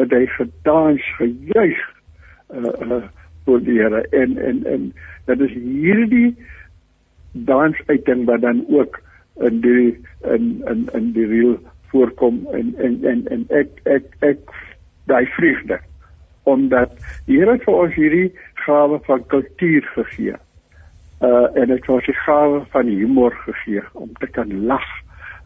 het 0.00 0.12
hy 0.12 0.24
gedans 0.38 1.04
gejuig 1.18 1.82
uh 2.54 2.72
uh 2.80 3.02
voor 3.44 3.60
die 3.60 3.78
Here. 3.80 4.08
En 4.08 4.38
en 4.38 4.64
en 4.64 4.92
dit 5.24 5.40
is 5.40 5.52
hierdie 5.52 6.36
dansuiting 7.32 8.24
wat 8.24 8.40
dan 8.40 8.64
ook 8.68 9.00
in 9.40 9.60
die 9.60 10.00
in 10.32 10.62
in 10.64 10.88
in 10.92 11.12
die 11.12 11.26
reël 11.26 11.58
voorkom. 11.92 12.46
En 12.52 12.74
en 12.78 13.04
en 13.04 13.26
en 13.28 13.44
ek 13.48 13.68
ek 13.82 14.04
ek 14.18 14.38
daai 15.04 15.26
vreugde 15.36 15.78
omdat 16.44 16.92
die 17.26 17.38
Here 17.38 17.58
vir 17.64 17.74
ons 17.74 17.94
hierdie 17.94 18.32
gawe 18.64 18.98
van 19.06 19.24
kultuur 19.32 19.88
gegee. 19.94 20.36
Uh 21.20 21.48
en 21.60 21.72
dit 21.72 21.86
was 21.86 22.04
die 22.06 22.18
gawe 22.24 22.60
van 22.74 22.86
humor 22.86 23.34
gegee 23.44 23.82
om 23.92 24.12
te 24.20 24.26
kan 24.26 24.52
lag. 24.66 24.86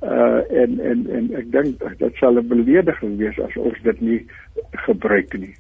Uh 0.03 0.43
en 0.63 0.79
en 0.81 1.07
en 1.11 1.31
ek 1.39 1.53
dink 1.55 1.87
dit 2.03 2.21
sal 2.23 2.39
'n 2.39 2.49
belediging 2.49 3.17
wees 3.19 3.39
as 3.41 3.57
ons 3.57 3.81
dit 3.83 4.01
nie 4.01 4.21
gebruik 4.87 5.39
nie. 5.39 5.55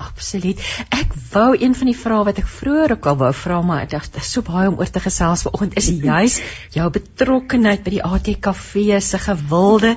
Absoluut. 0.00 0.60
Ek 0.88 1.12
wou 1.32 1.50
een 1.58 1.74
van 1.76 1.90
die 1.90 1.96
vrae 1.96 2.24
wat 2.28 2.38
ek 2.40 2.48
vroeër 2.48 2.94
ook 2.96 3.06
al 3.10 3.18
wou 3.20 3.30
vra 3.36 3.60
maar 3.66 3.84
ek 3.84 3.92
dink 3.92 4.24
so 4.24 4.42
baie 4.46 4.68
om 4.70 4.78
oor 4.80 4.90
te 4.90 5.02
gesels 5.04 5.44
vanoggend 5.46 5.76
is 5.80 5.90
juis 6.08 6.38
jou 6.74 6.86
betrokkeheid 6.94 7.84
by 7.84 7.94
die 7.96 8.02
ATKV 8.06 9.00
se 9.04 9.20
gewilde 9.20 9.94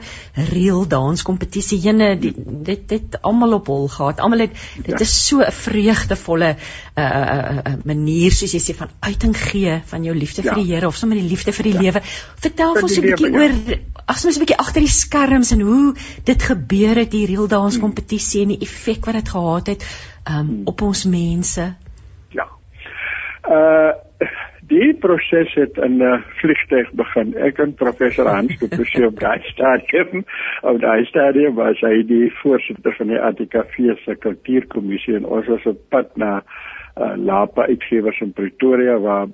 reel 0.51 0.83
danskompetisie. 0.89 1.79
Jene 1.83 2.13
dit 2.19 2.37
dit 2.69 2.85
dit 2.89 3.17
almal 3.21 3.59
op 3.59 3.71
hol 3.71 3.87
gehad. 3.87 4.19
Almal 4.23 4.47
het 4.47 4.57
dit 4.75 4.93
ja. 4.93 5.01
is 5.05 5.15
so 5.27 5.41
'n 5.41 5.51
vreugdevolle 5.51 6.55
uh, 6.55 7.03
uh, 7.03 7.23
uh, 7.37 7.57
uh, 7.57 7.75
manier 7.85 8.31
soos 8.31 8.53
jy 8.53 8.61
sê 8.61 8.75
van 8.75 8.91
uiting 8.99 9.35
gee 9.37 9.81
van 9.85 10.03
jou 10.03 10.15
liefde 10.15 10.43
ja. 10.43 10.53
vir 10.53 10.63
die 10.63 10.73
Here 10.73 10.87
of 10.87 10.97
sommer 10.97 11.17
die 11.17 11.29
liefde 11.29 11.53
vir 11.53 11.69
die 11.69 11.75
ja. 11.77 11.81
lewe. 11.81 12.01
Vertel 12.43 12.75
vir 12.75 12.83
ons 12.83 12.97
'n 12.97 13.07
bietjie 13.07 13.31
ja. 13.31 13.37
oor 13.39 13.53
ag 14.05 14.17
soms 14.17 14.37
'n 14.37 14.43
bietjie 14.43 14.61
agter 14.63 14.81
die 14.81 14.95
skerms 15.01 15.51
en 15.51 15.61
hoe 15.61 15.93
dit 16.23 16.41
gebeur 16.43 16.95
het 16.95 17.11
die 17.11 17.25
reel 17.25 17.47
danskompetisie 17.47 18.41
en 18.41 18.53
die 18.55 18.63
effek 18.67 19.05
wat 19.05 19.19
dit 19.19 19.29
gehad 19.29 19.67
het 19.67 19.83
um, 20.29 20.61
op 20.65 20.81
ons 20.81 21.05
mense? 21.05 21.73
Ja. 22.29 22.47
Uh 23.47 23.93
die 24.67 24.93
proses 24.93 25.53
het 25.53 25.77
in 25.77 25.97
'n 25.97 26.01
uh, 26.01 26.21
vliegtuig 26.39 26.91
begin. 26.91 27.35
Ek 27.37 27.57
en 27.57 27.73
professor 27.73 28.27
Hans 28.27 28.55
het 28.59 28.69
besoek 28.69 29.05
op 29.05 29.19
daai 29.19 29.41
stadium. 29.53 30.25
Op 30.61 30.79
daai 30.79 31.05
stadium 31.05 31.55
was 31.55 31.79
hy 31.79 32.03
die 32.07 32.31
voorsitter 32.41 32.95
van 32.95 33.07
die 33.07 33.19
ATKV 33.19 33.97
se 34.03 34.15
kultuurkommissie 34.15 35.15
en 35.15 35.25
ons 35.25 35.47
was 35.47 35.65
op 35.65 35.79
pad 35.89 36.15
na 36.15 36.43
uh, 36.97 37.13
Lapa 37.15 37.65
uitgewers 37.67 38.19
in 38.19 38.33
Pretoria 38.33 38.97
waar 38.97 39.27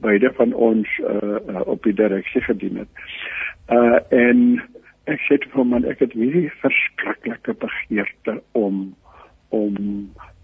beide 0.00 0.32
van 0.34 0.52
ons 0.52 0.88
uh, 0.98 1.36
uh, 1.48 1.60
op 1.66 1.82
die 1.82 1.94
direksie 1.94 2.40
gedien 2.40 2.76
het. 2.76 2.88
Uh 3.68 3.98
en 4.14 4.40
ek 5.08 5.20
sê 5.26 5.36
vir 5.42 5.60
hom 5.60 5.76
ek 5.78 6.00
het 6.04 6.16
hierdie 6.16 6.48
verskriklike 6.62 7.54
begeerte 7.64 8.38
om 8.56 8.88
om 9.56 9.76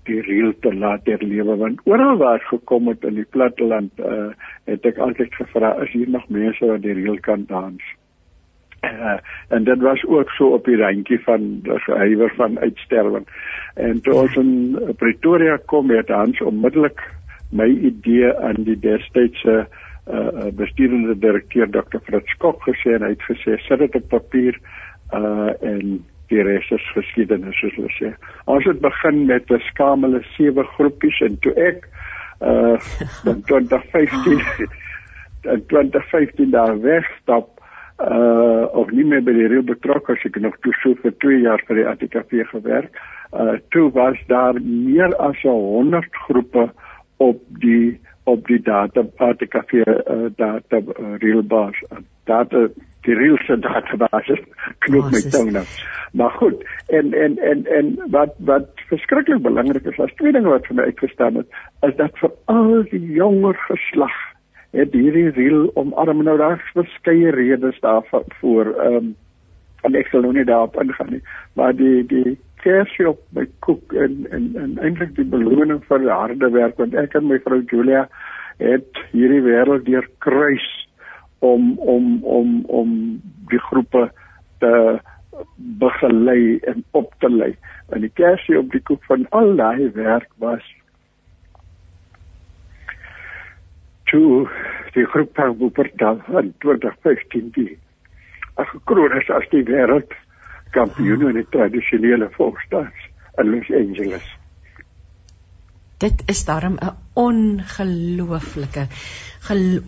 die 0.09 0.21
reël 0.25 0.53
te 0.65 0.73
laat 0.73 1.09
herlewe 1.09 1.57
want 1.61 1.81
oral 1.89 2.19
waar 2.21 2.41
ek 2.41 2.49
gekom 2.53 2.89
het 2.93 3.05
in 3.09 3.17
die 3.21 3.29
platteland 3.37 4.01
uh, 4.01 4.33
het 4.69 4.85
ek 4.89 5.01
altyd 5.01 5.37
gevra 5.41 5.75
is 5.85 5.93
hier 5.97 6.11
nog 6.13 6.25
mense 6.29 6.69
wat 6.69 6.85
die 6.85 6.97
reël 7.01 7.21
kan 7.29 7.47
dans 7.51 7.93
Uh, 8.85 9.15
en 9.49 9.65
dit 9.65 9.81
was 9.81 10.03
ook 10.05 10.29
so 10.37 10.51
op 10.53 10.67
die 10.69 10.77
randjie 10.77 11.17
van 11.25 11.45
die 11.65 11.79
gehuiwer 11.87 12.33
van 12.37 12.59
uitsterwing. 12.61 13.25
En 13.81 14.03
toe 14.05 14.13
ons 14.27 14.37
in 14.37 14.51
Pretoria 15.01 15.55
kom 15.73 15.89
het 15.89 16.13
Hans 16.13 16.43
onmiddellik 16.45 17.01
my 17.57 17.65
idee 17.65 18.29
aan 18.45 18.61
die 18.69 18.77
destydse 18.85 19.55
uh 19.65 19.84
bestuurende 20.53 21.15
direkteur 21.17 21.71
Dr. 21.73 21.99
Fritz 22.05 22.33
Kok 22.39 22.61
gesê 22.69 22.95
en 22.95 23.07
hy 23.07 23.15
het 23.15 23.23
gesê 23.25 23.57
sit 23.65 23.79
dit 23.81 23.95
op 23.97 24.09
papier 24.13 24.59
uh 25.13 25.53
en 25.65 26.05
die 26.33 26.43
res 26.43 26.69
is 26.73 26.85
geskiedenis 26.97 27.57
soos 27.61 27.75
hulle 27.79 27.93
sê. 27.99 28.13
Ons 28.51 28.67
het 28.69 28.81
begin 28.85 29.27
met 29.27 29.51
'n 29.51 29.61
skamele 29.71 30.23
sewe 30.37 30.65
groepies 30.77 31.21
en 31.21 31.39
toe 31.41 31.53
ek 31.57 31.89
uh 32.41 32.77
in 33.25 33.43
2015 33.49 34.41
in 35.45 35.67
2015 35.67 36.51
daar 36.51 36.81
wegstap 36.81 37.49
uh 38.01 38.65
of 38.73 38.91
nie 38.91 39.05
meer 39.05 39.23
by 39.23 39.33
die 39.33 39.49
reël 39.49 39.63
betrokke 39.63 40.13
as 40.13 40.25
ek 40.25 40.41
nog 40.41 40.57
toe 40.61 40.73
so 40.83 40.95
vir 41.03 41.13
2 41.25 41.41
jaar 41.45 41.63
vir 41.69 41.77
die 41.77 41.89
ATKV 41.89 42.49
gewerk. 42.51 42.97
Uh 43.33 43.57
toe 43.71 43.91
was 43.93 44.19
daar 44.27 44.61
meer 44.63 45.15
as 45.17 45.43
100 45.43 46.05
groepe 46.27 46.71
op 47.17 47.41
die 47.61 48.01
op 48.25 48.47
die 48.47 48.61
data 48.63 49.05
ATKV 49.17 49.73
uh, 49.87 50.29
data 50.37 50.81
uh, 50.81 51.15
reël 51.23 51.43
bas. 51.43 51.79
Data 52.25 52.69
die 53.05 53.17
reëlse 53.19 53.59
database 53.61 54.39
knoop 54.87 55.11
my 55.13 55.21
tong 55.33 55.51
nou. 55.53 55.65
Maar 56.17 56.31
goed, 56.41 56.63
en 56.87 57.13
en 57.13 57.39
en 57.39 57.67
en 57.67 57.91
wat 58.15 58.37
wat 58.49 58.85
verskriklik 58.89 59.43
belangrik 59.43 59.85
is, 59.91 59.99
as 60.01 60.15
twee 60.21 60.33
dinge 60.33 60.49
wat 60.49 60.67
vir 60.71 60.79
my 60.79 60.87
uitgestaan 60.91 61.43
het, 61.43 61.59
is 61.89 61.97
dat 62.01 62.17
vir 62.23 62.33
al 62.53 62.87
die 62.93 63.03
jonger 63.19 63.59
geslag 63.67 64.17
het 64.75 64.95
hierdie 64.95 65.31
reël 65.37 65.69
omarm 65.79 66.25
nou 66.27 66.39
daar 66.39 66.63
verskeie 66.73 67.35
redes 67.35 67.81
daarvoor 67.85 68.75
ehm 68.75 68.97
um, 68.97 69.13
en 69.85 69.97
ek 70.01 70.11
sal 70.11 70.25
nou 70.25 70.33
nie 70.37 70.47
daarop 70.49 70.77
ingaan 70.81 71.13
nie. 71.17 71.23
Maar 71.59 71.77
die 71.77 72.03
die 72.11 72.37
kersie 72.65 73.09
op 73.11 73.21
my 73.37 73.45
koek 73.67 73.93
en 74.05 74.25
en 74.33 74.47
en 74.61 74.79
eintlik 74.81 75.15
die 75.19 75.29
beloning 75.37 75.83
vir 75.89 76.05
die 76.05 76.13
harde 76.13 76.51
werk 76.55 76.81
want 76.81 76.97
ek 76.97 77.17
en 77.19 77.29
my 77.29 77.41
vrou 77.45 77.61
Julia 77.73 78.07
het 78.63 79.03
hierdie 79.13 79.43
wêreld 79.45 79.85
deur 79.89 80.07
kruis 80.25 80.69
om 81.45 81.75
om 81.79 82.23
om 82.25 82.55
om 82.81 82.95
die 83.53 83.61
groepe 83.69 84.07
te 84.65 84.73
begelei 85.57 86.59
en 86.71 86.85
op 86.93 87.13
te 87.21 87.29
lei. 87.29 87.53
En 87.93 88.01
die 88.07 88.13
kersie 88.21 88.59
op 88.59 88.71
die 88.73 88.83
koek 88.89 89.05
van 89.11 89.27
al 89.31 89.57
daai 89.59 89.91
werk 89.99 90.31
was 90.39 90.65
toe 94.11 94.47
die 94.95 95.07
groep 95.11 95.35
van 95.35 95.57
Wuppertal 95.59 96.21
in 96.41 96.53
2015 96.63 97.51
die 97.57 97.73
gekroon 98.57 99.17
is 99.21 99.31
as 99.31 99.49
die 99.51 99.65
wêreld 99.65 100.13
kampioen 100.71 101.29
in 101.29 101.35
die 101.35 101.49
tradisionele 101.51 102.31
volksdans 102.37 103.11
in 103.39 103.51
Los 103.51 103.71
Angeles. 103.71 104.27
Dit 105.99 106.23
is 106.27 106.45
daarom 106.45 106.79
'n 106.83 106.97
ongelooflike 107.15 108.89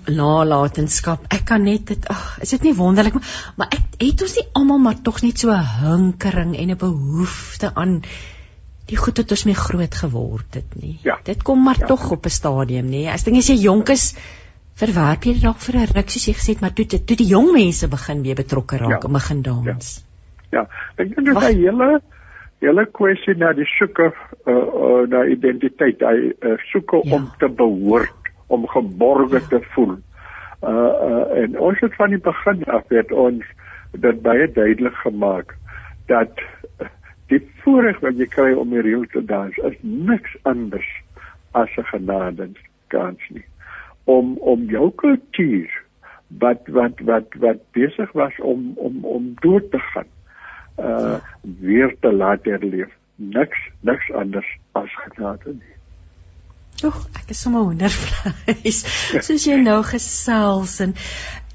nalatenskap. 0.07 1.25
Ek 1.29 1.45
kan 1.45 1.62
net 1.62 1.87
dit 1.87 2.09
ag, 2.09 2.39
is 2.41 2.51
dit 2.51 2.62
nie 2.62 2.75
wonderlik 2.75 3.14
maar, 3.14 3.53
maar 3.57 3.69
ek 3.71 4.01
het 4.01 4.23
ons 4.23 4.37
nie 4.37 4.49
almal 4.53 4.79
maar 4.79 5.03
tog 5.03 5.23
net 5.23 5.39
so 5.39 5.51
'n 5.51 5.64
hinkering 5.83 6.57
en 6.57 6.71
'n 6.71 6.77
behoefte 6.77 7.75
aan 7.75 8.03
die 8.87 8.97
goed 8.97 9.17
het 9.17 9.31
ons 9.31 9.45
mee 9.45 9.55
groot 9.55 9.95
geword 9.95 10.55
het 10.55 10.75
nie. 10.83 10.99
Ja. 11.03 11.19
Dit 11.25 11.43
kom 11.43 11.62
maar 11.62 11.79
ja. 11.79 11.87
tog 11.87 12.11
op 12.11 12.27
'n 12.27 12.31
stadium 12.31 12.89
nie. 12.89 13.09
As 13.11 13.25
dinge 13.25 13.39
as 13.39 13.49
jy 13.49 13.57
jonk 13.57 13.89
is, 13.89 14.14
verwerp 14.81 15.24
jy 15.24 15.37
dit 15.37 15.45
dalk 15.47 15.62
vir 15.64 15.79
'n 15.81 15.93
ruk 15.97 16.11
soos 16.12 16.27
jy 16.29 16.35
gesê 16.37 16.53
het, 16.55 16.61
maar 16.61 16.74
toe 16.77 16.87
toe 16.87 17.16
die 17.16 17.31
jong 17.31 17.53
mense 17.53 17.89
begin 17.89 18.22
weer 18.22 18.37
betrokke 18.37 18.77
raak 18.83 19.03
ja. 19.03 19.09
en 19.09 19.12
begin 19.12 19.43
dans. 19.43 19.89
Ja. 20.51 20.59
ja. 20.59 20.62
Ek 20.97 21.14
dink 21.14 21.27
dit 21.29 21.37
is 21.37 21.49
'n 21.49 21.62
hele 21.64 22.01
hele 22.61 22.87
kwessie 22.99 23.37
na 23.37 23.53
die 23.53 23.68
soeke 23.79 24.12
uh, 24.47 24.53
uh, 24.53 25.05
na 25.09 25.24
identiteit, 25.24 26.01
hy 26.01 26.33
uh, 26.41 26.57
soeke 26.72 27.01
ja. 27.05 27.16
om 27.16 27.29
te 27.39 27.49
behoort, 27.49 28.33
om 28.49 28.66
geborge 28.66 29.41
ja. 29.41 29.49
te 29.49 29.61
voel. 29.74 29.97
Uh, 30.62 30.70
uh 31.09 31.43
en 31.43 31.59
ons 31.61 31.81
het 31.81 31.95
van 31.97 32.11
die 32.11 32.20
begin 32.20 32.64
af 32.64 32.89
het 32.89 33.12
ons 33.12 33.45
dit 33.93 34.22
baie 34.22 34.47
duidelik 34.53 34.95
gemaak 35.05 35.57
dat 36.07 36.41
die 37.29 37.41
voorreg 37.62 38.01
wat 38.01 38.16
jy 38.16 38.27
kry 38.27 38.53
om 38.53 38.70
die 38.70 38.81
reël 38.81 39.05
te 39.12 39.24
dans 39.24 39.57
is 39.68 39.77
niks 39.83 40.37
anders 40.43 40.89
as 41.53 41.68
'n 41.77 41.85
genadekans 41.93 43.20
nie 43.31 43.45
om 44.07 44.37
om 44.39 44.67
jou 44.71 44.91
kultuur 45.03 45.73
wat 46.43 46.69
wat 46.79 47.01
wat 47.09 47.39
wat 47.43 47.63
besig 47.77 48.13
was 48.19 48.39
om 48.41 48.73
om 48.89 49.05
om 49.05 49.33
dood 49.41 49.71
te 49.71 49.83
gaan 49.93 50.11
uh 50.79 51.19
weer 51.61 51.97
te 52.01 52.13
laat 52.13 52.45
herleef 52.45 52.93
niks 53.15 53.59
niks 53.81 54.13
anders 54.13 54.51
as 54.73 54.93
genade 55.05 55.55
nie 55.55 55.75
Ag, 56.85 56.97
ek 57.17 57.31
is 57.33 57.39
sommer 57.41 57.63
wondervleis. 57.65 58.83
Soos 59.27 59.47
jy 59.49 59.55
nou 59.63 59.79
gesels 59.89 60.75
en 60.85 60.93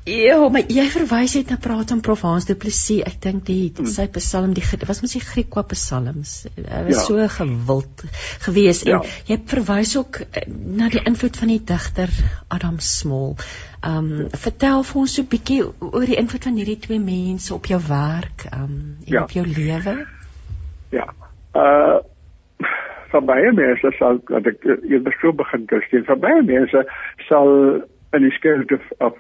Ja, 0.10 0.39
maar 0.49 0.66
jy 0.66 0.88
verwys 0.89 1.36
net 1.38 1.52
na 1.54 1.60
praat 1.62 1.91
om 1.93 1.99
Prof 2.02 2.24
Hans 2.26 2.47
Du 2.49 2.56
Plessis. 2.58 3.04
Ek 3.06 3.20
dink 3.22 3.43
die, 3.45 3.70
die 3.70 3.86
sy 3.86 4.08
Psalm 4.16 4.56
die 4.58 4.64
was 4.89 5.04
mos 5.04 5.14
die 5.14 5.22
Griekwa 5.22 5.62
Psalms. 5.70 6.47
Hy 6.58 6.80
was 6.88 6.95
ja. 6.95 7.04
so 7.06 7.28
gewild 7.36 8.02
gewees 8.47 8.82
ja. 8.88 8.97
en 8.97 9.30
jy 9.30 9.38
verwys 9.54 9.93
ook 10.02 10.24
eh, 10.26 10.47
na 10.49 10.89
die 10.89 11.04
invloed 11.06 11.38
van 11.38 11.54
die 11.54 11.60
digter 11.62 12.10
Adam 12.49 12.82
Small. 12.82 13.38
Ehm 13.86 14.10
um, 14.26 14.28
vertel 14.34 14.82
vir 14.89 15.02
ons 15.04 15.16
so 15.20 15.22
'n 15.22 15.30
bietjie 15.30 15.62
oor 15.70 16.10
die 16.10 16.18
invloed 16.18 16.49
van 16.49 16.58
hierdie 16.58 16.80
twee 16.82 16.99
mense 16.99 17.54
op 17.54 17.70
jou 17.70 17.82
werk 17.86 18.49
um, 18.49 18.97
en 19.06 19.14
ja. 19.14 19.24
op 19.24 19.38
jou 19.38 19.45
lewe. 19.45 19.99
Ja. 20.89 21.12
Uh 21.54 22.02
van 23.12 23.26
baie 23.28 23.52
mense 23.52 23.89
sal 23.99 24.22
dat 24.26 24.47
ek 24.47 24.64
eers 24.66 25.18
so 25.22 25.34
begin 25.36 25.68
Christen. 25.68 26.06
Van 26.08 26.20
baie 26.20 26.41
mense 26.41 26.88
sal 27.28 27.49
in 28.16 28.24
die 28.26 28.32
skelte 28.32 28.80
of 28.97 29.18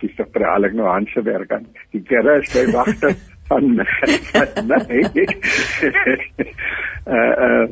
dis 0.00 0.14
tog 0.16 0.30
pralig 0.30 0.72
nou 0.72 0.88
aan 0.88 1.06
se 1.06 1.22
werk 1.22 1.52
aan. 1.52 1.66
Die 1.94 2.02
kere 2.02 2.38
is 2.42 2.52
by 2.54 2.64
wagte 2.72 3.14
van 3.48 3.74
nee. 3.74 5.26
uh 7.06 7.34
uh 7.48 7.68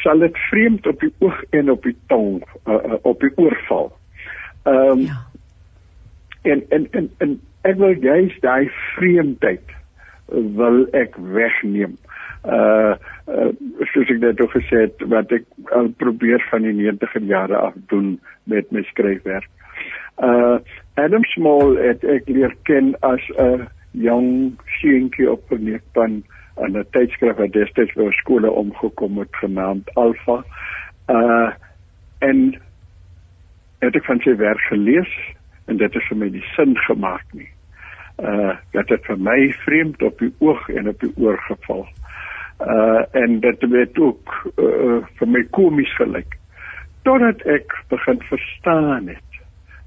sal 0.00 0.18
dit 0.18 0.36
vreemd 0.48 0.86
op 0.86 1.00
die 1.00 1.12
oog 1.18 1.42
en 1.50 1.70
op 1.70 1.82
die 1.84 1.96
tong 2.08 2.40
uh, 2.40 2.74
uh, 2.74 2.96
op 3.02 3.20
die 3.20 3.32
oor 3.36 3.56
val. 3.68 3.90
Ehm 4.62 4.90
um, 4.90 5.00
ja. 5.00 5.18
en, 6.42 6.64
en 6.68 6.86
en 6.90 7.10
en 7.18 7.34
ek 7.68 7.76
wil 7.76 7.96
juist 8.00 8.40
daai 8.40 8.70
vreemdheid 8.96 9.76
wil 10.56 10.86
ek 10.96 11.18
wegneem. 11.36 11.98
Uh, 12.44 12.96
uh 13.28 13.50
soos 13.92 14.08
ek 14.08 14.22
dit 14.22 14.40
ook 14.40 14.54
gesê 14.56 14.86
het 14.86 15.02
wat 15.12 15.32
ek 15.36 15.44
al 15.76 15.90
probeer 16.00 16.40
van 16.48 16.64
die 16.64 16.76
90er 16.78 17.26
jare 17.28 17.58
af 17.60 17.76
doen 17.92 18.14
met 18.48 18.72
my 18.72 18.82
skryfwerk. 18.88 19.50
Uh 20.20 20.58
Adam 20.94 21.24
Small 21.24 21.78
het 21.80 22.04
ek 22.04 22.28
leer 22.28 22.52
ken 22.68 22.92
as 23.00 23.24
'n 23.40 23.68
jong 23.90 24.52
seentjie 24.80 25.30
op 25.30 25.40
Verneekpan 25.48 26.22
aan 26.60 26.76
'n 26.76 26.84
tydskrif 26.92 27.36
wat 27.36 27.52
destyds 27.52 27.94
by 27.96 28.10
skole 28.10 28.50
omgekom 28.50 29.18
het 29.18 29.36
genaamd 29.36 29.94
Alpha. 29.94 30.44
Uh 31.08 31.50
en 32.18 32.60
het 33.78 33.96
ek 33.96 34.04
van 34.04 34.20
sy 34.20 34.36
werk 34.36 34.60
gelees 34.68 35.12
en 35.66 35.76
dit 35.76 35.94
het 35.94 36.04
vir 36.08 36.16
my 36.16 36.28
die 36.28 36.44
sin 36.52 36.76
gemaak 36.76 37.24
nie. 37.32 37.48
Uh 38.18 38.56
dat 38.76 38.88
dit 38.88 39.04
vir 39.08 39.18
my 39.18 39.52
vreemd 39.64 40.02
op 40.02 40.18
die 40.18 40.34
oog 40.38 40.68
en 40.68 40.88
op 40.88 41.00
die 41.00 41.12
oor 41.16 41.38
geval. 41.48 41.88
Uh 42.60 43.02
en 43.12 43.40
dit 43.40 43.60
het 43.60 43.98
ook 43.98 44.52
uh, 44.56 45.00
vir 45.16 45.28
my 45.28 45.42
komies 45.50 45.96
gelyk. 45.96 46.36
Totdat 47.02 47.40
ek 47.42 47.72
begin 47.88 48.20
verstaan 48.28 49.08
het 49.08 49.29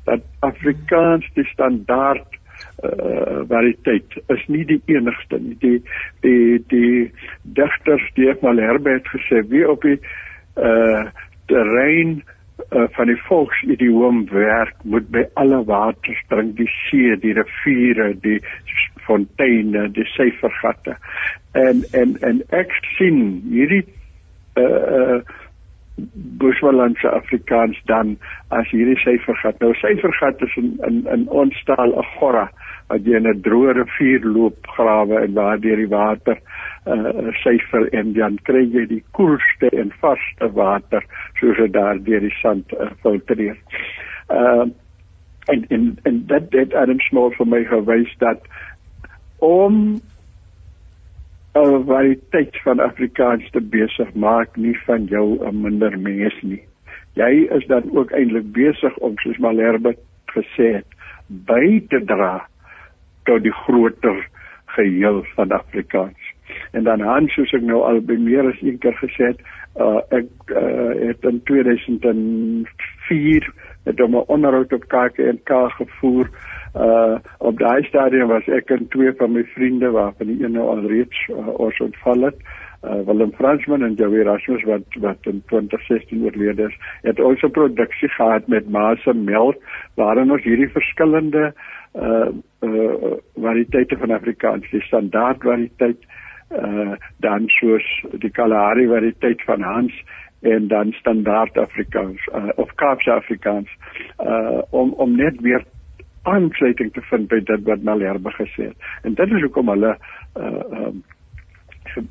dat 0.10 0.24
Afrikaans 0.40 1.28
die 1.38 1.48
standaard 1.52 2.40
uh 2.84 3.44
variëteit 3.48 4.16
is 4.34 4.44
nie 4.52 4.64
die 4.68 4.82
enigste 4.92 5.40
nie. 5.40 5.56
Die 5.62 5.80
die 6.26 6.64
die 6.72 7.12
digters 7.58 8.06
die 8.18 8.28
het 8.30 8.42
mal 8.42 8.60
Herbert 8.62 9.08
gesê 9.14 9.44
wie 9.52 9.66
op 9.70 9.86
die 9.86 10.00
uh 10.58 11.06
terrein 11.52 12.22
uh, 12.72 12.88
van 12.96 13.12
die 13.12 13.20
volksidioom 13.28 14.26
werk 14.32 14.76
moet 14.84 15.10
by 15.12 15.26
alle 15.40 15.60
waters 15.68 16.22
drink 16.32 16.56
die 16.58 16.70
see, 16.88 17.16
die 17.20 17.34
riviere, 17.38 18.14
die 18.24 18.40
fonteine, 19.08 19.90
die 19.92 20.08
syfergatte. 20.16 20.98
En 21.52 21.84
en 21.92 22.18
en 22.22 22.42
ek 22.56 22.76
sien 22.96 23.42
hierdie 23.52 23.86
uh 24.60 25.22
Bushwalandse 26.42 27.10
Afrikaans 27.10 27.78
dan 27.86 28.18
as 28.50 28.70
hierdie 28.74 28.98
syfergat. 28.98 29.60
Nou 29.62 29.74
syfergat 29.78 30.42
is 30.42 30.56
in 30.58 30.74
in, 30.88 31.04
in 31.14 31.28
ons 31.30 31.58
taal 31.70 31.94
'n 31.94 32.08
gorra 32.18 32.50
wat 32.90 33.06
jy 33.06 33.16
in 33.18 33.28
'n 33.28 33.42
droë 33.46 33.76
rivier 33.78 34.26
loop 34.26 34.68
grawe 34.76 35.22
en 35.22 35.34
waar 35.34 35.60
deur 35.60 35.78
die 35.78 35.92
water 35.92 36.38
uh 36.86 37.32
syfer 37.44 37.88
en 37.94 38.14
dan 38.14 38.40
kry 38.44 38.64
jy 38.74 38.86
die 38.86 39.04
koelste 39.12 39.70
en 39.72 39.94
vaste 40.02 40.50
water 40.54 41.06
soos 41.40 41.58
dit 41.58 41.74
daar 41.74 42.00
deur 42.04 42.20
die 42.20 42.38
sand 42.42 42.74
uh, 42.74 42.90
filtreer. 43.02 43.58
Uh 44.30 44.66
en 45.48 45.66
en 45.70 45.98
en 46.04 46.26
dit 46.28 46.54
het 46.60 46.74
Adam 46.74 47.00
Small 47.00 47.32
vir 47.38 47.48
my 47.48 47.64
gewys 47.70 48.12
dat 48.18 48.42
om 49.40 50.02
'n 51.56 51.86
variëteit 51.86 52.58
van 52.64 52.80
Afrikaans 52.80 53.50
te 53.50 53.62
besig 53.62 54.14
maak 54.14 54.58
nie 54.58 54.78
van 54.86 55.06
jou 55.06 55.38
'n 55.40 55.62
minder 55.62 56.00
mens 56.00 56.42
nie. 56.42 56.64
Jy 57.14 57.48
is 57.58 57.66
dan 57.68 57.84
ook 57.94 58.12
eintlik 58.12 58.52
besig 58.52 58.98
om 58.98 59.18
soos 59.18 59.38
Malherbe 59.38 59.96
gesê 60.26 60.74
het 60.74 60.86
by 61.28 61.84
te 61.90 62.06
dra 62.06 62.48
tot 63.24 63.44
die 63.44 63.58
groter 63.66 64.28
geheel 64.66 65.26
van 65.36 65.52
Afrikaans. 65.52 66.34
En 66.72 66.84
dan 66.84 67.02
Hans 67.02 67.34
soos 67.34 67.54
ek 67.54 67.62
nou 67.62 67.84
al 67.86 68.02
by 68.02 68.18
meer 68.18 68.48
as 68.50 68.62
een 68.62 68.78
keer 68.78 68.98
gesê 68.98 69.24
het, 69.32 69.40
uh, 69.78 70.02
ek 70.10 70.26
uh, 70.50 70.58
het 71.08 71.24
in 71.30 71.44
2004 71.44 73.54
het 73.84 74.00
hom 74.00 74.16
'n 74.16 74.24
onderhoud 74.28 74.74
op 74.74 74.88
KAK 74.88 75.18
gevoer. 75.78 76.30
Uh 76.76 77.16
op 77.38 77.60
daai 77.60 77.84
stadium 77.84 78.28
was 78.28 78.48
ek 78.50 78.72
en 78.74 78.88
twee 78.88 79.12
van 79.18 79.32
my 79.32 79.44
vriende 79.54 79.92
waarvan 79.94 80.28
die 80.28 80.44
een 80.44 80.56
nou 80.58 80.68
al 80.68 80.88
reeds 80.90 81.28
uh, 81.30 81.48
ons 81.62 81.80
ontval 81.80 82.22
het. 82.22 82.40
Uh, 82.84 83.00
Willem 83.06 83.32
Fransman 83.38 83.84
en 83.84 83.94
Javier 83.96 84.26
Rasmus 84.26 84.64
wat 84.64 84.98
wat 85.00 85.30
in 85.30 85.44
2016 85.48 86.24
oorlede 86.24 86.66
is, 86.68 86.78
het 87.02 87.20
ons 87.20 87.42
'n 87.42 87.52
produksie 87.52 88.10
gehad 88.10 88.48
met 88.48 88.70
Maas 88.70 89.06
en 89.06 89.24
Melk 89.24 89.62
waarin 89.96 90.32
ons 90.32 90.44
hierdie 90.44 90.70
verskillende 90.70 91.54
uh 91.94 92.28
uh 92.62 93.14
variëteite 93.36 93.98
van 93.98 94.12
Afrikaans, 94.12 94.70
die 94.72 94.82
standaard 94.82 95.44
variëteit 95.44 96.02
uh 96.58 96.98
dan 97.18 97.48
soos 97.48 97.86
die 98.18 98.32
Kalahari 98.32 98.88
variëteit 98.88 99.42
van 99.42 99.62
Hans 99.62 100.04
en 100.42 100.68
dan 100.68 100.92
standaard 100.92 101.58
Afrikaans 101.58 102.28
uh, 102.36 102.50
of 102.56 102.76
Kaapse 102.76 103.12
Afrikaans 103.12 103.70
uh 104.20 104.62
om 104.70 104.94
om 104.98 105.16
net 105.16 105.42
weer 105.42 105.64
aansluiting 106.24 106.94
te 106.94 107.02
vind 107.10 107.28
by 107.32 107.40
dit 107.40 107.66
wat 107.68 107.84
Malherbe 107.84 108.32
gesê 108.38 108.70
het. 108.72 108.78
En 109.04 109.14
dit 109.14 109.32
is 109.32 109.42
hoekom 109.42 109.72
hulle 109.74 109.98
uh 110.40 110.86
um 110.86 111.04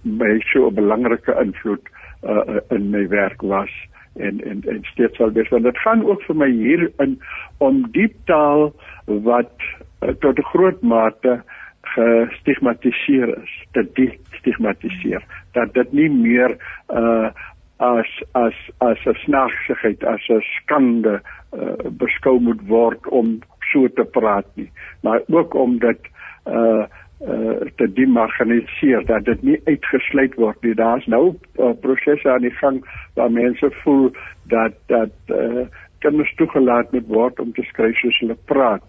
my 0.02 0.38
so 0.52 0.68
'n 0.68 0.74
belangrike 0.74 1.34
invloed 1.40 1.88
uh 2.22 2.60
in 2.70 2.90
my 2.90 3.08
werk 3.08 3.42
was 3.42 3.72
en 4.14 4.40
en 4.44 4.62
en 4.68 4.84
steeds 4.84 5.16
sal 5.16 5.32
wees 5.32 5.48
want 5.48 5.64
dit 5.64 5.78
gaan 5.78 6.04
ook 6.04 6.22
vir 6.22 6.36
my 6.36 6.50
hier 6.50 6.90
in 6.98 7.20
om 7.58 7.90
diep 7.92 8.14
taal 8.24 8.72
wat 9.06 9.52
uh, 10.02 10.08
tot 10.20 10.38
'n 10.38 10.50
groot 10.52 10.82
mate 10.82 11.42
gestigmatiseer 11.82 13.42
is, 13.42 13.54
te 13.72 14.12
stigmatiseer 14.38 15.24
dat 15.52 15.74
dit 15.74 15.92
nie 15.92 16.10
meer 16.10 16.56
uh 16.88 17.30
as 17.82 18.10
as 18.32 18.54
as 18.78 18.98
'n 19.06 19.18
snaaksigheid 19.24 20.04
as 20.04 20.28
'n 20.28 20.40
skande 20.40 21.20
uh, 21.52 21.90
beskou 21.90 22.40
moet 22.40 22.62
word 22.66 23.06
om 23.06 23.42
so 23.72 23.88
te 23.88 24.04
praat 24.04 24.46
nie. 24.54 24.70
Maar 25.02 25.22
ook 25.28 25.54
om 25.54 25.78
dit 25.78 26.10
uh 26.46 26.84
uh 27.22 27.60
te 27.78 27.86
demarginaliseer 27.94 29.04
dat 29.06 29.24
dit 29.24 29.42
nie 29.42 29.60
uitgesluit 29.64 30.34
word 30.34 30.62
nie. 30.62 30.74
Daar's 30.74 31.06
nou 31.06 31.34
uh, 31.58 31.70
prosesse 31.80 32.30
aan 32.30 32.42
die 32.42 32.56
gang 32.58 32.82
waar 33.14 33.30
mense 33.30 33.70
voel 33.82 34.10
dat 34.50 34.74
dat 34.86 35.14
uh 35.28 35.66
kinders 36.02 36.34
toegelaat 36.34 36.90
moet 36.92 37.06
word 37.06 37.40
om 37.40 37.52
te 37.52 37.62
skryf 37.62 37.96
soos 38.02 38.18
hulle 38.18 38.36
praat. 38.50 38.82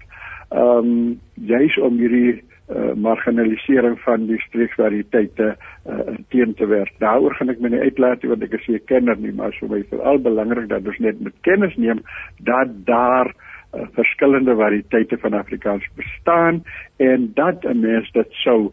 Um, 0.49 1.19
juis 1.33 1.77
om 1.77 1.97
hierdie 2.01 2.41
uh, 2.69 2.93
marginalisering 2.95 3.99
van 4.03 4.27
die 4.29 4.39
streeksvariëteite 4.47 5.53
uh, 5.53 6.17
teen 6.33 6.53
te 6.57 6.67
werk. 6.69 6.93
Daaroor 7.03 7.35
gaan 7.37 7.53
ek 7.53 7.61
my 7.63 7.73
nie 7.73 7.83
uitlaat 7.85 8.25
want 8.29 8.45
ek 8.45 8.57
is 8.59 8.67
nie 8.67 8.79
'n 8.79 8.85
kenner 8.91 9.17
nie, 9.17 9.33
maar 9.33 9.53
so 9.57 9.67
baie 9.67 9.85
veral 9.89 10.19
belangrik 10.19 10.69
dat 10.69 10.87
ons 10.87 10.99
net 10.99 11.21
met 11.21 11.33
kennis 11.41 11.75
neem 11.75 12.03
dat 12.39 12.69
daar 12.85 13.33
uh, 13.73 13.87
verskillende 13.93 14.55
variëteite 14.55 15.17
van 15.17 15.33
Afrikaans 15.33 15.87
bestaan 15.95 16.63
en 16.97 17.31
dat 17.33 17.63
'n 17.63 17.79
mens 17.79 18.11
dit 18.11 18.31
sou 18.31 18.71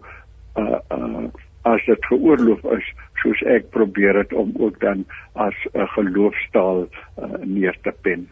uh, 0.56 0.78
uh, 0.92 1.28
as 1.62 1.84
dit 1.86 2.04
geoorloof 2.06 2.64
is 2.76 2.92
soos 3.22 3.42
ek 3.42 3.70
probeer 3.70 4.16
het 4.16 4.32
om 4.32 4.52
ook 4.58 4.80
dan 4.80 5.04
as 5.32 5.54
'n 5.72 5.78
uh, 5.78 5.88
geloofstaal 5.92 6.88
uh, 6.88 7.24
neer 7.44 7.76
te 7.82 7.92
pen. 8.02 8.28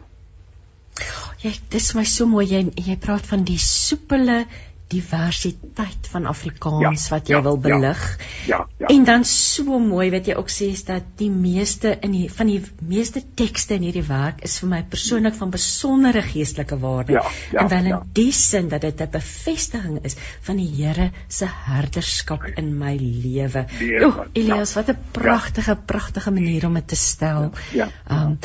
Ja, 1.39 1.51
dis 1.71 1.93
my 1.95 2.03
so 2.03 2.25
mooi 2.27 2.45
jy 2.45 2.65
jy 2.75 2.97
praat 2.99 3.27
van 3.27 3.43
die 3.47 3.59
soepele 3.63 4.45
diversiteit 4.89 6.07
van 6.11 6.25
Afrikaans 6.29 7.05
ja, 7.05 7.13
wat 7.13 7.29
jy 7.29 7.35
ja, 7.37 7.41
wil 7.45 7.59
belig. 7.61 8.01
Ja, 8.47 8.57
ja, 8.57 8.59
ja. 8.81 8.89
En 8.93 9.05
dan 9.05 9.25
so 9.27 9.79
mooi 9.81 10.09
wat 10.13 10.27
jy 10.29 10.35
ook 10.39 10.49
sê 10.49 10.71
is 10.73 10.83
dat 10.87 11.05
die 11.19 11.29
meeste 11.29 11.93
in 12.05 12.15
die 12.15 12.25
van 12.33 12.49
die 12.49 12.59
meeste 12.89 13.21
tekste 13.37 13.77
in 13.77 13.85
hierdie 13.85 14.05
werk 14.07 14.41
is 14.45 14.57
vir 14.61 14.71
my 14.71 14.81
persoonlik 14.89 15.37
van 15.37 15.53
besondere 15.53 16.23
geestelike 16.25 16.79
waarde. 16.81 17.17
Ja, 17.19 17.23
ja, 17.51 17.63
en 17.63 17.71
wel 17.73 17.89
in 17.91 17.93
ja. 17.93 18.01
die 18.17 18.31
sin 18.33 18.69
dat 18.69 18.81
dit 18.81 19.01
'n 19.01 19.09
bevestiging 19.11 19.99
is 20.03 20.17
van 20.41 20.57
die 20.57 20.69
Here 20.79 21.11
se 21.27 21.45
herderskap 21.45 22.45
in 22.55 22.77
my 22.77 22.95
lewe. 22.97 23.65
O, 24.05 24.25
Elias, 24.33 24.73
ja, 24.73 24.81
wat 24.81 24.95
'n 24.95 24.97
pragtige, 25.11 25.71
ja. 25.71 25.83
pragtige 25.85 26.31
manier 26.31 26.65
om 26.65 26.73
dit 26.73 26.87
te 26.87 26.95
stel. 26.95 27.51
Ja. 27.73 27.89
ja. 28.07 28.25
Um, 28.25 28.39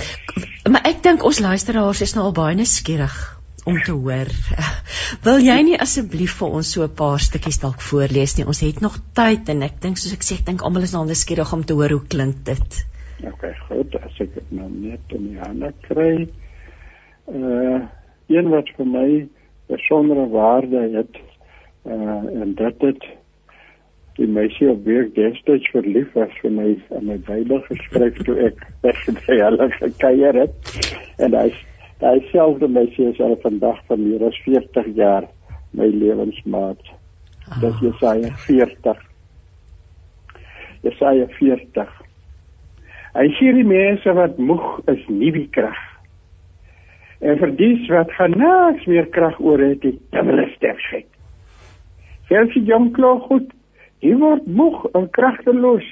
maar 0.72 0.84
ek 0.84 1.02
dink 1.02 1.24
ons 1.24 1.38
luisteraars 1.38 2.00
is 2.00 2.14
nou 2.14 2.24
al 2.24 2.32
baie 2.32 2.54
nuuskierig 2.54 3.33
om 3.64 3.78
te 3.82 3.92
hoor. 3.92 4.30
Wil 5.26 5.40
jy 5.44 5.56
nie 5.68 5.78
asseblief 5.80 6.36
vir 6.40 6.56
ons 6.60 6.72
so 6.76 6.84
'n 6.84 6.96
paar 7.00 7.20
stukkies 7.20 7.60
dalk 7.62 7.80
voorlees 7.80 8.36
nie? 8.36 8.46
Ons 8.46 8.60
het 8.60 8.80
nog 8.84 8.98
tyd 9.16 9.48
en 9.48 9.62
ek 9.62 9.80
dink 9.80 9.98
soos 9.98 10.12
ek 10.16 10.24
sê, 10.26 10.38
ek 10.40 10.46
dink 10.46 10.62
almal 10.62 10.86
is 10.86 10.92
nou 10.92 11.04
nuuskierig 11.06 11.52
om 11.52 11.64
te 11.64 11.74
hoor 11.74 11.96
hoe 11.96 12.06
klink 12.14 12.44
dit. 12.44 12.84
OK, 13.24 13.44
goed. 13.68 13.96
As 13.96 14.20
ek 14.20 14.34
dit 14.34 14.52
nou 14.52 14.68
net 14.68 15.16
in 15.16 15.28
die 15.30 15.40
hande 15.40 15.72
kry. 15.88 16.28
Uh 17.28 17.82
een 18.28 18.48
wat 18.48 18.70
vir 18.76 18.86
my 18.88 19.08
besondere 19.68 20.28
waarde 20.32 20.80
het 20.96 21.20
uh 21.84 22.42
en 22.42 22.54
dit 22.56 22.88
het 22.88 23.04
die 24.16 24.28
meisie 24.30 24.70
op 24.70 24.84
weer 24.84 25.08
destyds 25.12 25.68
verlief 25.74 26.12
was 26.14 26.32
vir 26.40 26.52
my 26.54 26.70
in 26.98 27.06
my 27.08 27.16
Bybel 27.26 27.60
geskryf 27.68 28.20
toe 28.24 28.36
ek 28.48 28.62
by 29.26 29.38
hulle 29.40 29.68
gekuier 29.78 30.40
het 30.44 30.76
en 31.18 31.36
hy 31.36 31.48
Hy 32.04 32.18
selfde 32.28 32.68
meisie 32.68 33.06
is 33.08 33.20
al 33.24 33.38
vandag 33.40 33.78
van 33.88 34.02
meer 34.04 34.26
as 34.26 34.36
40 34.44 34.90
jaar 34.98 35.24
my 35.72 35.86
lewensmaat. 35.88 36.82
Ah. 37.48 37.60
Dis 37.62 37.78
Jesaja 37.80 38.32
40. 38.44 38.98
Jesaja 40.84 41.28
40. 41.38 41.94
Hy 43.14 43.24
sê 43.38 43.54
die 43.56 43.64
mense 43.64 44.12
wat 44.18 44.36
moeg 44.36 44.82
is 44.92 45.00
nie 45.08 45.32
wie 45.32 45.46
krag. 45.54 45.80
En 47.24 47.40
vir 47.40 47.54
dies 47.56 47.88
wat 47.94 48.12
genaaks 48.18 48.84
meer 48.90 49.08
krag 49.14 49.40
oor 49.40 49.64
het, 49.64 49.80
die 49.80 49.96
dubbele 50.12 50.44
sterkheid. 50.58 51.08
Selfs 52.28 52.52
die 52.58 52.66
jong 52.68 52.90
klou 52.92 53.14
goed, 53.30 53.48
die 54.04 54.12
word 54.20 54.44
moeg 54.44 54.84
en 54.92 55.08
kragteloos 55.16 55.88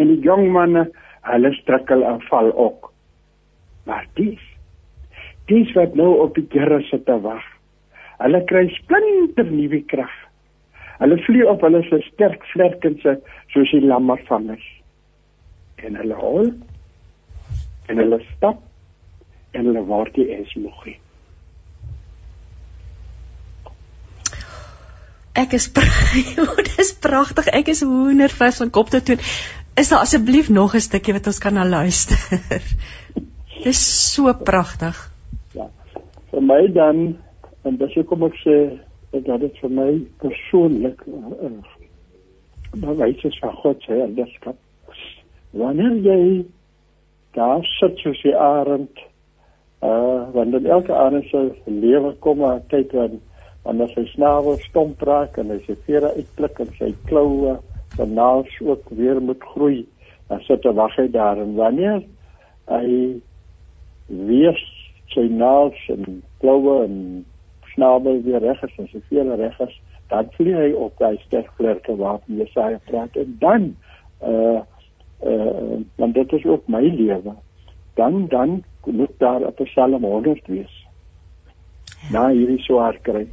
en 0.00 0.08
die 0.14 0.22
jong 0.24 0.48
manne, 0.56 0.88
hulle 1.28 1.52
strukkel 1.60 2.06
en 2.08 2.24
val 2.30 2.48
ook. 2.54 2.88
Maar 3.84 4.08
dies 4.16 4.40
dies 5.50 5.72
wat 5.76 5.96
nou 5.98 6.10
op 6.24 6.38
die 6.38 6.46
Here 6.52 6.80
sit 6.88 7.04
te 7.06 7.16
wag. 7.24 7.44
Hulle 8.22 8.40
kry 8.48 8.68
splinter 8.78 9.48
nuwe 9.50 9.82
krag. 9.90 10.12
Hulle 11.00 11.18
vlieg 11.26 11.50
op 11.50 11.64
hulle 11.66 11.82
se 11.88 12.00
sterk 12.06 12.44
vlerkens 12.52 13.02
soos 13.52 13.72
die 13.74 13.82
lammervangers. 13.84 14.64
En 15.84 15.98
hulle 16.00 16.18
hol 16.20 16.52
en 17.90 18.00
hulle 18.00 18.20
stap 18.30 18.62
en 19.52 19.66
hulle 19.68 19.82
word 19.88 20.14
die 20.16 20.30
es 20.32 20.54
moeg. 20.56 20.94
Ek 25.34 25.56
is 25.58 25.66
dis 26.78 26.94
pragtig. 27.02 27.50
Ek 27.50 27.68
is 27.68 27.82
hoendervis 27.82 28.62
van 28.62 28.70
kop 28.72 28.94
tot 28.94 29.04
toe. 29.04 29.18
Is 29.74 29.90
daar 29.90 30.06
asseblief 30.06 30.48
nog 30.48 30.76
'n 30.78 30.80
stukkie 30.80 31.12
wat 31.12 31.26
ons 31.26 31.42
kan 31.42 31.58
na 31.58 31.66
luister? 31.66 32.16
Dis 33.64 33.80
so 34.14 34.32
pragtig 34.32 34.94
vir 36.34 36.42
my 36.42 36.60
dan 36.74 37.00
en 37.64 37.78
dis 37.80 37.96
hoekom 37.98 38.26
ek 38.28 38.36
sê 38.42 38.58
dat 39.14 39.40
dit 39.40 39.58
vir 39.62 39.72
my 39.78 39.90
persoonlik 40.22 41.06
uh, 41.06 41.54
maar 42.82 42.98
weet 42.98 43.22
jy 43.22 43.30
van 43.38 43.56
God 43.62 43.86
sê 43.86 44.00
en 44.02 44.16
dit 44.18 44.36
skap 44.38 44.58
wanneer 45.54 46.00
jy 46.02 46.20
daar 47.38 47.62
sit 47.78 48.02
soos 48.02 48.22
die 48.26 48.34
arend 48.34 49.04
uh 49.84 50.26
wanneer 50.34 50.66
elke 50.78 50.94
arend 50.96 51.30
se 51.30 51.46
lewe 51.70 52.14
kom 52.26 52.42
maar 52.42 52.60
kyk 52.72 52.90
dan 52.92 53.20
wanneer 53.64 53.94
sy 53.94 54.04
snavel 54.12 54.58
stomp 54.66 55.02
raak 55.08 55.38
en 55.40 55.54
hy 55.54 55.60
sy 55.64 55.76
vere 55.86 56.12
uitklik 56.18 56.60
en 56.60 56.72
sy 56.80 56.90
kloue 57.08 57.56
van 57.96 58.16
naals 58.18 58.60
ook 58.60 58.90
weer 58.98 59.20
moet 59.22 59.42
groei 59.54 59.84
dan 60.28 60.40
sit 60.48 60.64
hy 60.64 60.72
wag 60.76 60.96
hy 60.98 61.08
daar. 61.12 61.40
En 61.40 61.54
wanneer 61.58 62.02
hy 62.70 62.88
weer 64.08 64.58
sy 65.14 65.26
naels 65.30 65.80
en 65.94 66.22
kloue 66.42 66.84
en 66.84 67.24
snabel 67.74 68.22
weer 68.26 68.42
reg 68.44 68.62
is 68.62 68.78
en 68.78 68.88
sy 68.92 69.00
vele 69.08 69.38
reg 69.40 69.58
is, 69.66 69.74
dan 70.12 70.28
vlieg 70.36 70.60
hy 70.60 70.70
op 70.86 70.98
daai 70.98 71.18
sterkvlerke 71.24 71.96
waarvan 71.96 72.42
Jesaja 72.42 72.78
praat 72.90 73.16
en 73.16 73.36
dan 73.40 73.74
uh 74.22 74.60
uh 75.24 75.80
want 75.96 76.14
dit 76.14 76.32
is 76.32 76.44
ook 76.44 76.68
my 76.68 76.82
lewe. 76.82 77.34
Dan 77.94 78.26
dan 78.28 78.62
moet 78.84 79.18
daar 79.18 79.46
op 79.46 79.62
Psalm 79.64 80.04
100 80.04 80.46
wees. 80.46 80.84
na 82.12 82.28
hierdie 82.32 82.60
swaar 82.64 82.98
kry. 83.06 83.24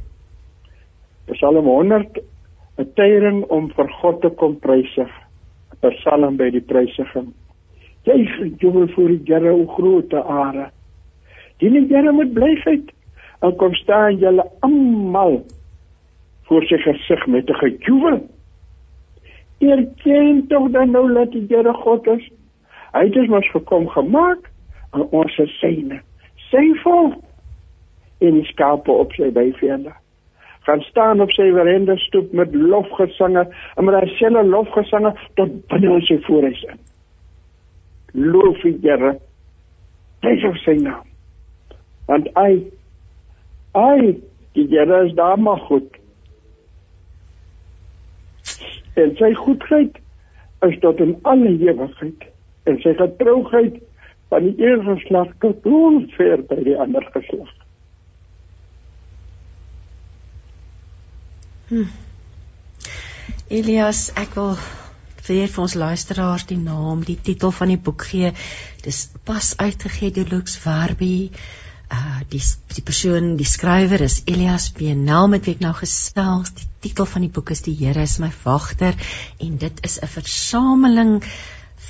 Psalm 1.32 1.66
100 1.68 2.20
'n 2.78 2.88
tyding 2.96 3.44
om 3.52 3.68
vir 3.76 3.88
God 4.00 4.20
te 4.22 4.30
kom 4.30 4.56
prysig. 4.56 5.10
'n 5.82 5.90
Psalm 5.98 6.36
by 6.36 6.50
die 6.50 6.64
prysiging. 6.72 7.32
Jy 8.04 8.18
jubel 8.58 8.88
voor 8.94 9.08
die 9.08 9.22
Here 9.26 9.52
o 9.52 9.66
groote 9.66 10.22
are. 10.22 10.70
Dien 11.62 11.76
die 11.78 11.86
Here 11.94 12.10
met 12.12 12.32
blydheid 12.34 12.88
en 13.46 13.52
kom 13.56 13.74
staan 13.78 14.16
julle 14.18 14.42
almal 14.66 15.36
voor 16.48 16.64
sy 16.66 16.78
gesig 16.82 17.26
met 17.26 17.50
'n 17.50 17.54
gejubel. 17.54 18.18
Erken 19.60 20.46
tog 20.48 20.70
dan 20.70 20.90
nou 20.90 21.12
dat 21.12 21.30
die 21.32 21.46
Here 21.48 21.72
God 21.72 22.06
is. 22.06 22.30
Hy 22.92 23.04
het 23.04 23.16
ons 23.28 23.50
gekom 23.50 23.88
gemaak 23.88 24.50
en 24.92 25.06
ons 25.10 25.40
syne. 25.60 26.00
Sy 26.50 26.74
en 28.18 28.34
die 28.34 28.44
skape 28.44 28.90
op 28.90 29.12
sy 29.12 29.30
byvelde. 29.30 29.92
Gaan 30.62 30.80
staan 30.80 31.20
op 31.20 31.30
sy 31.30 31.50
verende 31.52 31.98
stoep 31.98 32.32
met 32.32 32.54
lofgesange 32.54 33.46
en 33.74 33.84
met 33.84 34.00
dieselfde 34.04 34.44
lofgesange 34.44 35.14
tot 35.34 35.66
binne 35.66 36.00
sy 36.00 36.18
voorhuis 36.26 36.62
in. 36.62 36.78
Loof 38.12 38.60
die 38.62 38.78
Here. 38.82 39.16
Prys 40.20 40.62
sy 40.64 40.78
naam. 40.82 41.11
Want 42.08 42.28
hy 42.36 42.50
hy 43.76 43.96
die 44.52 44.66
Here 44.68 45.04
is 45.06 45.14
daar 45.16 45.38
maar 45.40 45.60
goed. 45.68 45.96
En 48.94 49.14
sy 49.16 49.32
goedheid 49.34 49.96
is 50.68 50.76
tot 50.82 51.00
in 51.00 51.16
alle 51.22 51.54
ewigheid 51.56 52.28
en 52.68 52.78
sy 52.84 52.92
getrouheid 52.98 53.80
van 54.32 54.46
die 54.46 54.54
een 54.66 54.84
geslag 54.86 55.32
tot 55.44 55.66
ver 56.16 56.44
by 56.48 56.60
die 56.64 56.76
ander 56.78 57.04
geslag. 57.14 57.50
Hm. 61.72 61.88
Elias, 63.48 64.10
ek 64.16 64.34
wil 64.36 64.54
vir 65.26 65.48
vir 65.48 65.62
ons 65.62 65.74
luisteraars 65.78 66.46
die 66.50 66.58
naam, 66.60 67.02
die 67.04 67.16
titel 67.16 67.52
van 67.54 67.72
die 67.72 67.80
boek 67.80 68.04
gee. 68.10 68.32
Dis 68.84 69.06
pas 69.24 69.54
uitgegee 69.58 70.12
deur 70.12 70.28
Lux 70.32 70.58
Werby. 70.64 71.30
Uh 71.92 72.20
die 72.32 72.40
die 72.72 72.82
persoon, 72.88 73.34
die 73.36 73.48
skrywer 73.48 74.00
is 74.00 74.22
Elias 74.24 74.70
Benel 74.72 75.28
met 75.28 75.44
wie 75.44 75.56
ek 75.58 75.64
nou 75.64 75.74
gesels. 75.76 76.54
Die 76.56 76.68
titel 76.88 77.08
van 77.08 77.26
die 77.26 77.32
boek 77.32 77.52
is 77.52 77.64
Die 77.66 77.74
Here 77.76 78.00
is 78.02 78.18
my 78.22 78.30
wagter 78.44 78.96
en 79.38 79.58
dit 79.60 79.82
is 79.84 79.98
'n 80.00 80.08
versameling 80.14 81.18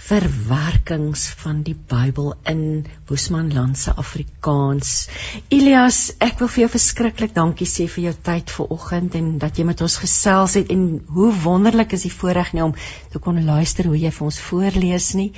verwerkings 0.02 1.28
van 1.40 1.62
die 1.62 1.76
Bybel 1.88 2.32
in 2.50 2.84
Boesmanland 3.06 3.78
se 3.78 3.94
Afrikaans. 3.94 5.08
Elias, 5.48 6.00
ek 6.18 6.40
wil 6.42 6.50
vir 6.50 6.64
jou 6.64 6.70
verskriklik 6.74 7.34
dankie 7.36 7.68
sê 7.70 7.86
vir 7.88 8.08
jou 8.08 8.14
tyd 8.28 8.50
vanoggend 8.50 9.14
en 9.20 9.28
dat 9.38 9.58
jy 9.58 9.64
met 9.68 9.80
ons 9.86 9.96
gesels 10.02 10.56
het 10.58 10.72
en 10.74 10.86
hoe 11.16 11.30
wonderlik 11.44 11.94
is 11.96 12.08
die 12.08 12.12
voorreg 12.12 12.52
nie 12.52 12.64
om 12.66 12.74
te 13.12 13.22
kon 13.22 13.38
luister 13.46 13.86
hoe 13.86 13.98
jy 13.98 14.10
vir 14.10 14.26
ons 14.26 14.40
voorlees 14.50 15.12
nie. 15.14 15.30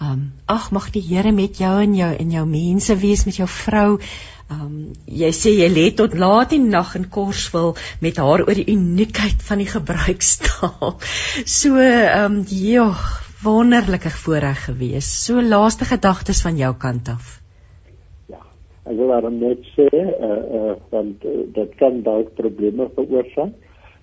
Um 0.00 0.32
ag 0.48 0.70
mag 0.72 0.86
die 0.94 1.02
Here 1.04 1.28
met 1.32 1.58
jou 1.60 1.74
en 1.82 1.94
jou 1.94 2.08
en 2.08 2.30
jou 2.32 2.44
mense 2.48 2.94
wees 3.02 3.26
met 3.28 3.36
jou 3.36 3.46
vrou. 3.52 3.98
Um 4.50 4.94
jy 5.04 5.28
sê 5.36 5.52
jy 5.52 5.66
lê 5.68 5.90
tot 5.96 6.16
laat 6.16 6.54
in 6.56 6.70
nag 6.72 6.94
in 6.96 7.04
Korswil 7.12 7.74
met 8.00 8.16
haar 8.16 8.46
oor 8.46 8.56
die 8.56 8.72
uniekheid 8.72 9.44
van 9.44 9.60
die 9.60 9.68
gebruikstaal. 9.68 10.96
So 11.60 11.76
um 11.76 12.40
ja, 12.48 12.86
wonderlike 13.44 14.12
voorreg 14.22 14.64
gewees. 14.70 15.10
So 15.26 15.44
laaste 15.44 15.84
gedagtes 15.84 16.40
van 16.48 16.56
jou 16.56 16.72
kant 16.80 17.12
af. 17.12 17.36
Ja, 18.32 18.40
ek 18.88 18.96
wil 18.96 19.12
maar 19.12 19.28
net 19.36 19.68
sê 19.76 19.90
uh 19.92 20.32
uh 20.32 20.74
want 20.96 21.28
uh, 21.28 21.44
dit 21.60 21.76
kan 21.76 22.00
dalk 22.08 22.32
probleme 22.40 22.88
veroorsaak. 22.96 23.52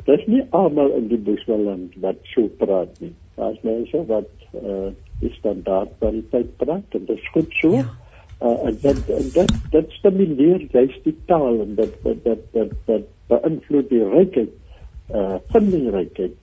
Dis 0.05 0.29
nie 0.29 0.45
almal 0.55 0.93
in 1.01 1.09
die 1.09 1.19
Boswelland 1.19 1.97
wat 2.05 2.21
so 2.35 2.45
praat 2.61 2.93
nie. 3.01 3.15
Daar's 3.41 3.59
mense 3.65 4.05
wat 4.13 4.29
uh 4.53 4.93
die 5.21 5.33
standaard 5.37 5.93
kwaliteit 5.99 6.49
praat 6.61 6.97
en 6.97 7.05
dit 7.05 7.17
is 7.17 7.29
goed 7.33 7.53
so. 7.61 7.73
Ja. 7.79 7.85
Uh 8.41 8.67
en 8.69 8.75
dit 8.81 9.09
en 9.09 9.29
dit 9.33 9.53
dit 9.73 9.93
stimuleer 9.97 10.65
juist 10.71 11.03
die 11.03 11.15
taal 11.25 11.61
en 11.63 11.75
dit 11.75 11.93
dit 12.03 12.23
dit 12.23 12.43
dit, 12.53 12.73
dit 12.85 13.07
beïnvloed 13.31 13.89
die 13.89 14.03
rykheid 14.11 14.53
uh 15.13 15.39
vindinglikheid 15.53 16.35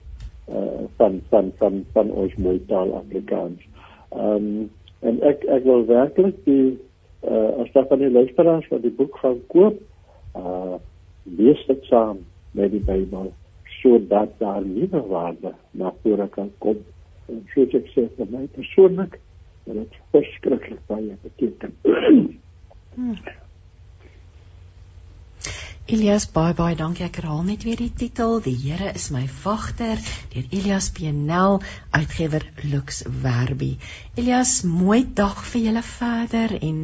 uh, 0.49 0.83
van 0.97 1.21
van 1.29 1.51
van 1.57 1.85
van 1.93 2.11
ons 2.11 2.35
mooi 2.35 2.59
taal 2.67 2.95
Afrikaans. 2.95 3.61
Ehm 4.09 4.35
um, 4.35 4.71
en 4.99 5.21
ek 5.21 5.43
ek 5.51 5.63
wil 5.63 5.85
werklik 5.85 6.37
die 6.45 6.77
uh, 7.23 7.61
as 7.61 7.71
daar 7.73 7.87
van 7.87 8.01
die 8.01 8.11
luisteraars 8.11 8.67
wat 8.73 8.81
die 8.81 8.93
boek 8.99 9.17
gaan 9.21 9.41
koop, 9.53 9.79
uh 10.35 10.77
lees 11.23 11.61
dit 11.67 11.83
saam 11.89 12.21
met 12.51 12.71
die 12.71 12.83
Bybel 12.83 13.31
sodat 13.81 14.33
daar 14.39 14.65
nuwe 14.65 15.01
waarde 15.07 15.53
na 15.71 15.93
vore 16.01 16.27
kan 16.27 16.51
kom. 16.57 16.77
En 17.31 17.41
soos 17.53 17.73
ek 17.79 17.87
sê 17.93 18.05
vir 18.17 18.29
my 18.33 18.45
persoonlik, 18.57 19.17
dit 19.65 19.81
is 19.81 20.03
verskriklik 20.13 20.83
baie 20.91 21.17
beteken. 21.23 21.73
hmm. 22.95 23.17
Elias 25.85 26.23
baie 26.33 26.55
baie 26.57 26.73
dankie. 26.73 27.03
Ek 27.05 27.19
herhaal 27.19 27.43
net 27.45 27.61
weer 27.67 27.77
die 27.77 27.91
titel. 27.93 28.39
Die 28.41 28.55
Here 28.57 28.87
is 28.97 29.11
my 29.13 29.27
wagter 29.43 29.99
deur 30.33 30.47
Elias 30.49 30.87
Penel, 30.89 31.59
uitgewer 31.93 32.41
Lux 32.71 33.03
Werby. 33.21 33.75
Elias, 34.17 34.63
mooi 34.65 35.03
dag 35.19 35.43
vir 35.51 35.67
julle 35.67 35.83
verder 35.85 36.55
en 36.57 36.79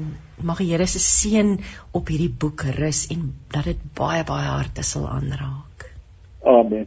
mag 0.45 0.61
die 0.61 0.69
Here 0.69 0.85
se 0.85 1.01
seën 1.01 1.55
op 1.97 2.13
hierdie 2.13 2.29
boek 2.29 2.67
rus 2.77 3.07
en 3.13 3.31
dat 3.49 3.71
dit 3.71 3.81
baie 3.97 4.21
baie 4.21 4.51
harte 4.51 4.85
sal 4.85 5.09
aanraak. 5.09 5.87
Amen. 6.45 6.85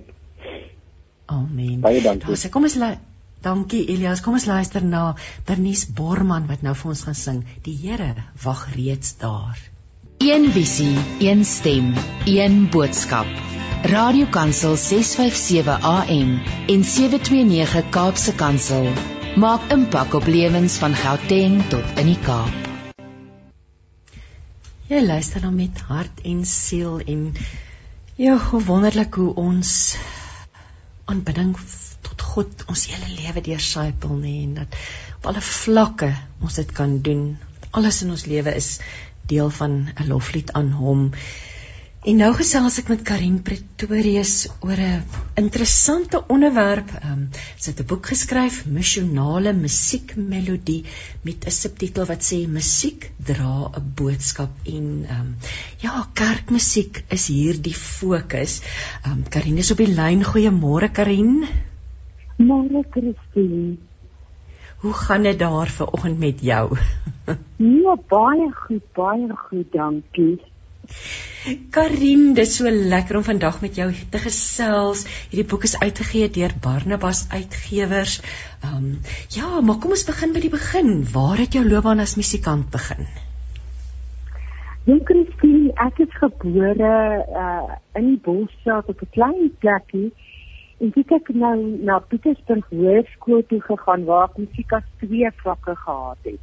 Amen. 1.26 1.82
Baie 1.82 1.98
dankie. 2.06 2.30
Daar 2.30 2.42
sê 2.44 2.52
kom 2.54 2.70
ons 2.70 2.78
laat 2.78 3.02
Dankie 3.44 3.84
Elias. 3.92 4.22
Kom 4.24 4.38
ons 4.38 4.46
luister 4.48 4.80
na 4.80 5.16
Bernice 5.44 5.90
Borman 5.92 6.46
wat 6.48 6.62
nou 6.64 6.72
vir 6.80 6.92
ons 6.94 7.02
gaan 7.04 7.16
sing. 7.18 7.42
Die 7.66 7.74
Here 7.76 8.14
wag 8.44 8.62
reeds 8.72 9.18
daar. 9.20 9.58
Een 10.24 10.46
visie, 10.54 10.94
een 11.20 11.44
stem, 11.44 11.90
een 12.24 12.70
boodskap. 12.72 13.28
Radiokansel 13.92 14.78
657 14.80 15.84
AM 15.90 16.32
en 16.72 16.86
729 16.94 17.90
Kaapse 17.92 18.32
Kansel 18.40 18.88
maak 19.36 19.68
impak 19.76 20.16
op 20.16 20.24
lewens 20.30 20.78
van 20.80 20.96
Gauteng 20.96 21.60
tot 21.68 22.00
in 22.00 22.14
die 22.14 22.20
Kaap. 22.24 22.72
Jy 24.88 25.04
luister 25.04 25.44
dan 25.44 25.58
met 25.60 25.84
hart 25.90 26.24
en 26.24 26.44
siel 26.48 26.96
en 27.04 27.32
ja, 28.16 28.38
hoe 28.38 28.64
wonderlik 28.64 29.20
hoe 29.20 29.34
ons 29.36 29.96
aanbidding 31.04 31.52
God 32.34 32.66
ons 32.66 32.86
hele 32.90 33.10
lewe 33.14 33.40
deursypel 33.48 34.14
nê 34.20 34.36
en 34.44 34.54
dat 34.60 34.78
op 35.18 35.26
alle 35.30 35.42
vlakke 35.48 36.10
ons 36.42 36.60
dit 36.60 36.76
kan 36.80 36.98
doen. 37.08 37.24
Alles 37.70 38.02
in 38.02 38.14
ons 38.14 38.26
lewe 38.30 38.54
is 38.60 38.78
deel 39.30 39.50
van 39.50 39.72
'n 39.88 40.08
loflied 40.08 40.52
aan 40.52 40.70
hom. 40.82 41.10
En 42.04 42.18
nou 42.20 42.34
gesels 42.36 42.74
ek 42.82 42.90
met 42.92 43.02
Karin 43.08 43.38
Pretorius 43.40 44.32
oor 44.60 44.80
'n 44.86 45.04
interessante 45.40 46.20
onderwerp. 46.34 46.90
Um, 47.10 47.30
sy 47.56 47.70
het 47.70 47.80
'n 47.80 47.86
boek 47.92 48.06
geskryf, 48.12 48.66
Missionale 48.66 49.52
musiekmelodie 49.56 50.84
met 51.22 51.46
'n 51.46 51.50
subtitel 51.50 52.04
wat 52.04 52.22
sê 52.30 52.46
Musiek 52.46 53.10
dra 53.16 53.70
'n 53.72 53.92
boodskap 53.94 54.52
en 54.66 55.06
um, 55.16 55.36
ja, 55.80 56.08
kerkmusiek 56.12 57.04
is 57.08 57.26
hier 57.26 57.62
die 57.62 57.74
fokus. 57.74 58.60
Um, 59.06 59.24
Karin 59.28 59.56
is 59.56 59.70
op 59.70 59.78
die 59.78 59.94
lyn. 59.94 60.24
Goeiemôre 60.24 60.92
Karin. 60.92 61.48
Môre 62.36 62.82
Christine. 62.90 63.76
Hoe 64.82 64.92
gaan 64.92 65.22
dit 65.22 65.38
daar 65.38 65.68
vanoggend 65.68 66.18
met 66.18 66.40
jou? 66.40 66.76
nee, 67.56 67.94
baie 68.08 68.50
goed, 68.52 68.82
baie 68.92 69.28
goed, 69.36 69.72
dankie. 69.72 70.40
Karim, 71.70 72.34
dit 72.34 72.46
is 72.46 72.56
so 72.56 72.70
lekker 72.70 73.16
om 73.16 73.24
vandag 73.24 73.60
met 73.60 73.76
jou 73.78 73.86
te 74.10 74.18
gesels. 74.18 75.04
Hierdie 75.30 75.46
boek 75.48 75.64
is 75.68 75.76
uitgegee 75.78 76.28
deur 76.30 76.52
Barnabas 76.60 77.26
Uitgewers. 77.30 78.18
Ehm 78.64 78.74
um, 78.76 78.98
ja, 79.28 79.60
maar 79.60 79.78
kom 79.78 79.94
ons 79.96 80.04
begin 80.08 80.34
by 80.34 80.42
die 80.44 80.52
begin. 80.52 80.90
Waar 81.12 81.38
het 81.44 81.54
jou 81.54 81.64
loopbaan 81.68 82.02
as 82.04 82.16
musikant 82.20 82.70
begin? 82.74 83.06
Ja, 84.84 84.98
Christine, 85.08 85.72
ek 85.86 86.02
is 86.04 86.20
gebore 86.20 86.94
uh 87.30 87.80
in 87.94 88.10
die 88.10 88.20
Bosveld 88.20 88.88
op 88.90 89.00
'n 89.00 89.12
klein 89.16 89.50
plekie 89.62 90.10
En 90.84 90.90
ek 90.92 91.12
het 91.14 91.28
nou 91.40 91.56
na 91.80 91.94
Pietersburg 92.10 92.66
Hoërskool 92.68 93.44
toe 93.48 93.60
gegaan 93.64 94.02
waar 94.04 94.26
ek 94.36 94.72
as 94.76 94.84
twee 95.00 95.30
vakke 95.40 95.74
gehad 95.84 96.28
het. 96.28 96.42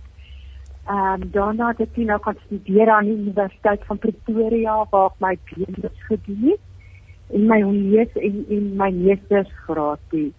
Ehm 0.89 1.21
um, 1.21 1.27
daarna 1.35 1.67
het 1.67 1.83
ek 1.85 1.99
nou 2.07 2.17
gaan 2.25 2.39
studeer 2.45 2.89
aan 2.89 3.05
die 3.05 3.17
Universiteit 3.17 3.85
van 3.85 4.01
Pretoria 4.01 4.79
waar 4.89 5.11
ek 5.11 5.21
my 5.25 5.33
BA 5.45 5.93
gedoen 6.07 6.41
het 6.49 7.37
en 7.37 7.47
my 7.53 7.61
lees 7.69 8.17
en 8.17 8.41
en 8.57 8.75
my 8.81 8.89
meestersgraad 8.97 10.17
het. 10.17 10.33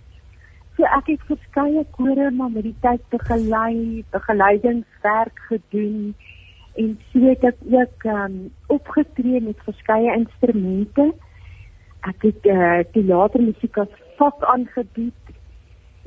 So 0.77 0.83
ek 0.99 1.15
het 1.15 1.27
verskeie 1.31 1.87
kore 1.95 2.31
maar 2.31 2.51
met 2.51 2.67
die 2.73 2.79
tyd 2.83 3.09
begelei, 3.15 4.05
begeleidingswerk 4.11 5.47
gedoen 5.49 6.15
en 6.75 6.97
so 7.13 7.29
het 7.29 7.53
ek 7.55 7.67
ook 7.71 8.11
um, 8.19 8.41
opgetree 8.67 9.41
met 9.41 9.69
verskeie 9.71 10.17
instrumente. 10.19 11.13
Ek 12.03 12.25
het 12.27 12.47
uh, 12.51 12.81
teatermusiek 12.95 13.77
as 13.79 13.93
vak 14.19 14.43
aangebied 14.51 15.35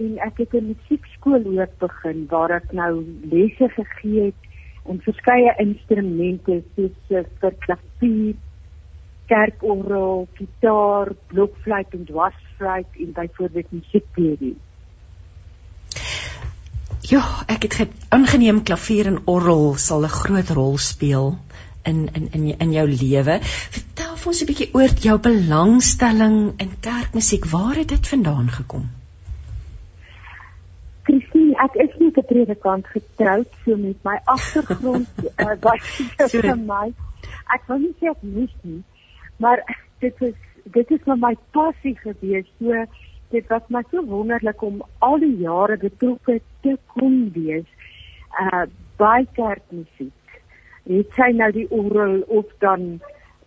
en 0.04 0.18
ek 0.26 0.42
het 0.44 0.54
'n 0.54 0.74
musiekskool 0.74 1.46
ook 1.60 1.78
begin 1.80 2.26
waar 2.30 2.52
ek 2.52 2.72
nou 2.72 3.06
lesse 3.32 3.70
gegee 3.78 4.26
het 4.26 4.42
in 4.92 5.00
verskeie 5.02 5.54
instrumente 5.64 6.62
soos 6.76 6.98
uh, 7.10 7.24
vir 7.40 7.54
klavier, 7.66 8.36
kerkorgel, 9.32 10.28
gitaar, 10.38 11.14
blokfluit 11.32 11.94
en 11.98 12.06
dwarsfluit 12.06 13.00
en 13.00 13.12
byvoorbeeld 13.12 13.72
musiekteorie. 13.72 14.58
Ja, 17.06 17.22
ek 17.48 17.68
het 17.70 17.92
aangeneem 18.10 18.64
klavier 18.64 19.08
en 19.08 19.20
orgel 19.26 19.76
sal 19.78 20.04
'n 20.04 20.18
groot 20.20 20.50
rol 20.50 20.78
speel 20.78 21.38
in 21.86 22.10
in 22.14 22.28
in 22.32 22.46
in 22.66 22.72
jou 22.72 22.86
lewe. 22.90 23.40
Vertel 23.78 24.16
vir 24.22 24.32
ons 24.34 24.42
'n 24.42 24.50
bietjie 24.52 24.70
oor 24.74 24.94
jou 25.08 25.18
belangstelling 25.30 26.38
in 26.58 26.72
kerkmusiek. 26.80 27.46
Waar 27.56 27.76
het 27.76 27.90
dit 27.96 28.08
vandaan 28.08 28.50
gekom? 28.50 28.90
Christine, 31.06 31.54
ek 31.62 31.76
is 31.86 31.92
nie 32.00 32.12
'n 32.12 32.26
predikant 32.26 32.88
getroud 32.88 33.48
so 33.66 33.78
met 33.78 33.98
my 34.04 34.18
agtergrond 34.26 35.08
uh, 35.38 35.54
wat 35.66 35.82
vir 36.34 36.58
my. 36.58 36.94
Ek 37.54 37.68
wil 37.68 37.80
nie 37.80 37.94
sê 38.00 38.10
ek 38.10 38.22
moes 38.22 38.56
nie, 38.62 38.82
maar 39.38 39.62
dit 40.00 40.22
is 40.22 40.36
dit 40.74 40.92
is 40.92 41.02
vir 41.06 41.18
my 41.18 41.36
passie 41.54 41.96
gewees. 42.02 42.50
So 42.60 42.86
dit 43.30 43.50
was 43.50 43.70
my 43.70 43.84
so 43.92 44.02
wonderlik 44.10 44.62
om 44.62 44.82
al 45.00 45.20
die 45.20 45.38
jare 45.46 45.78
betrokke 45.78 46.40
te 46.62 46.78
kon 46.98 47.32
wees 47.38 47.70
uh 48.42 48.66
by 48.98 49.26
kerkmusiek. 49.36 50.14
Dit 50.86 51.14
sy 51.18 51.32
nou 51.34 51.52
die 51.52 51.68
orgel 51.74 52.20
of 52.28 52.46
dan 52.60 53.00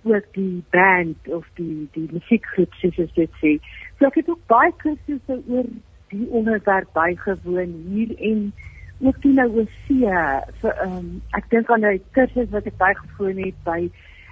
ook 0.03 0.25
die 0.35 0.63
band 0.71 1.29
of 1.29 1.47
die 1.55 1.89
die 1.93 2.09
musiekgroep 2.13 2.73
soos 2.81 3.13
dit 3.15 3.31
sê. 3.43 3.59
So 3.99 4.07
ek 4.07 4.21
het 4.23 4.33
ook 4.33 4.43
baie 4.51 4.73
kursusse 4.83 5.39
oor 5.47 5.69
die 6.13 6.27
onderwerp 6.31 6.93
bygewoon 6.97 7.75
hier 7.93 8.15
en 8.31 8.53
ook 9.01 9.21
toe 9.23 9.33
nou 9.33 9.67
see 9.87 10.19
vir 10.63 10.83
um, 10.85 11.23
ek 11.39 11.51
dink 11.51 11.71
aan 11.71 11.85
'n 11.85 12.01
kursus 12.17 12.51
wat 12.51 12.67
ek 12.67 12.79
bygewoon 12.79 13.43
het 13.45 13.59
by 13.65 13.81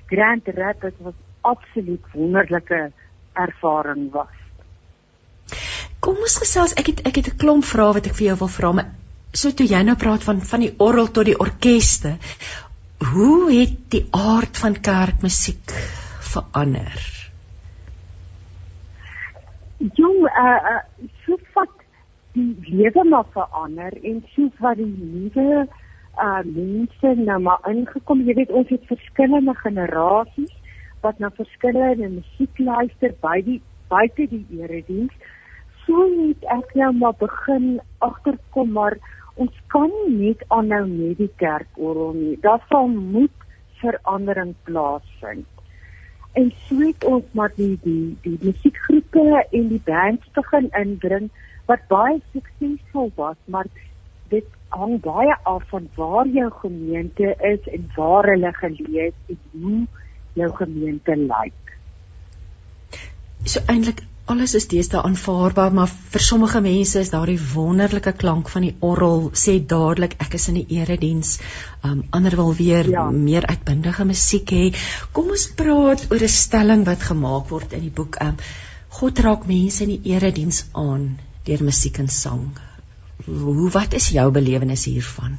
Grand 0.07 0.49
Rapids 0.49 1.01
was 1.01 1.15
absoluut 1.43 2.03
wonderlike 2.13 2.93
ervaring 3.35 4.11
was. 4.13 4.35
Kom 6.01 6.19
ons 6.23 6.39
gesels, 6.39 6.75
ek 6.79 6.87
het 6.93 7.07
ek 7.07 7.17
het 7.21 7.29
'n 7.33 7.39
klomp 7.43 7.65
vrae 7.65 7.95
wat 7.99 8.07
ek 8.07 8.15
vir 8.19 8.27
jou 8.27 8.39
wil 8.43 8.53
vra, 8.59 8.73
maar 8.73 8.91
so 9.33 9.51
toe 9.51 9.67
jy 9.67 9.83
nou 9.83 9.97
praat 9.97 10.25
van 10.25 10.41
van 10.41 10.61
die 10.61 10.75
orgel 10.79 11.11
tot 11.11 11.27
die 11.27 11.39
orkeste, 11.39 12.17
hoe 13.05 13.53
het 13.53 13.77
die 13.91 14.07
aard 14.11 14.57
van 14.57 14.81
kerkmusiek 14.81 15.73
verander? 16.33 17.01
Jong, 19.79 20.23
uh, 20.25 20.61
uh 20.73 21.11
so 21.25 21.37
wat 21.55 21.69
die 22.33 22.57
lewe 22.65 23.05
maar 23.05 23.27
verander 23.33 23.93
en 24.03 24.23
so 24.35 24.49
wat 24.59 24.77
die 24.81 24.89
nuwe 24.89 25.67
uh 26.17 26.41
mense 26.45 27.15
nou 27.21 27.41
maar 27.41 27.69
ingekom, 27.69 28.25
jy 28.25 28.35
weet 28.41 28.51
ons 28.51 28.73
het 28.73 28.89
verskillende 28.89 29.55
generasies 29.61 30.55
wat 31.05 31.19
na 31.19 31.31
verskillende 31.37 32.09
musiek 32.09 32.59
luister 32.59 33.13
by 33.21 33.41
die 33.45 33.61
buite 33.93 34.27
die 34.33 34.45
erediens. 34.57 35.13
So 35.85 36.09
het 36.17 36.49
ek 36.57 36.73
nou 36.75 36.93
maar 36.97 37.15
begin 37.21 37.77
agterkom 38.03 38.73
maar 38.73 38.97
ons 39.43 39.59
kan 39.73 39.91
nie 39.93 40.15
net 40.29 40.45
aanhou 40.55 40.85
met 40.89 41.19
die 41.21 41.33
kerkorgel 41.43 42.15
nie. 42.17 42.37
Daar 42.45 42.63
sal 42.71 42.89
moet 42.89 43.45
verandering 43.81 44.55
plaasvind. 44.69 45.47
En 46.37 46.53
so 46.67 46.81
het 46.81 47.05
ons 47.09 47.25
maar 47.33 47.53
die 47.57 47.75
die 47.83 48.17
die 48.25 48.37
musiekgroepe 48.43 49.45
en 49.51 49.69
die 49.73 49.83
bands 49.85 50.33
begin 50.37 50.69
inbring 50.81 51.29
wat 51.69 51.85
baie 51.91 52.19
suksesvol 52.33 53.11
was, 53.17 53.39
maar 53.53 53.69
dit 54.33 54.49
hang 54.75 54.99
baie 55.05 55.37
af 55.49 55.65
van 55.73 55.89
waar 55.97 56.29
jou 56.29 56.51
gemeente 56.61 57.35
is 57.53 57.71
en 57.73 57.87
waar 57.97 58.29
hulle 58.33 58.53
geleë 58.59 59.09
het 59.09 59.33
en 59.35 59.41
hoe 59.53 59.87
jou 60.41 60.51
gemeente 60.61 61.17
lyk. 61.17 61.73
So 63.45 63.63
eintlik 63.73 64.05
alles 64.27 64.55
is 64.59 64.67
deesdae 64.71 65.03
aanvaarbaar, 65.07 65.73
maar 65.75 65.91
vir 66.13 66.23
sommige 66.25 66.61
mense 66.63 66.99
is 66.99 67.13
daardie 67.13 67.39
wonderlike 67.53 68.13
klank 68.19 68.49
van 68.51 68.65
die 68.67 68.75
orgel 68.89 69.29
sê 69.39 69.55
dadelik 69.73 70.17
ek 70.25 70.35
is 70.39 70.49
in 70.51 70.59
die 70.59 70.79
erediens. 70.81 71.37
Um 71.87 72.03
ander 72.17 72.35
wil 72.41 72.51
weer 72.59 72.91
ja. 72.91 73.05
meer 73.15 73.47
uitbundige 73.47 74.07
musiek 74.09 74.51
hê. 74.51 74.65
Kom 75.15 75.31
ons 75.35 75.47
praat 75.61 76.07
oor 76.11 76.23
'n 76.23 76.35
stelling 76.39 76.83
wat 76.91 77.07
gemaak 77.11 77.53
word 77.55 77.77
in 77.79 77.87
die 77.87 77.95
boek. 78.01 78.19
Um 78.21 78.37
God 78.99 79.19
raak 79.21 79.47
mense 79.47 79.85
in 79.85 79.95
die 79.95 80.15
erediens 80.15 80.65
aan 80.75 81.19
deur 81.47 81.63
musiek 81.63 81.99
en 81.99 82.09
sang. 82.09 82.51
Hoe 83.27 83.71
wat 83.71 83.95
is 83.95 84.11
jou 84.11 84.31
belewenis 84.31 84.85
hiervan? 84.91 85.39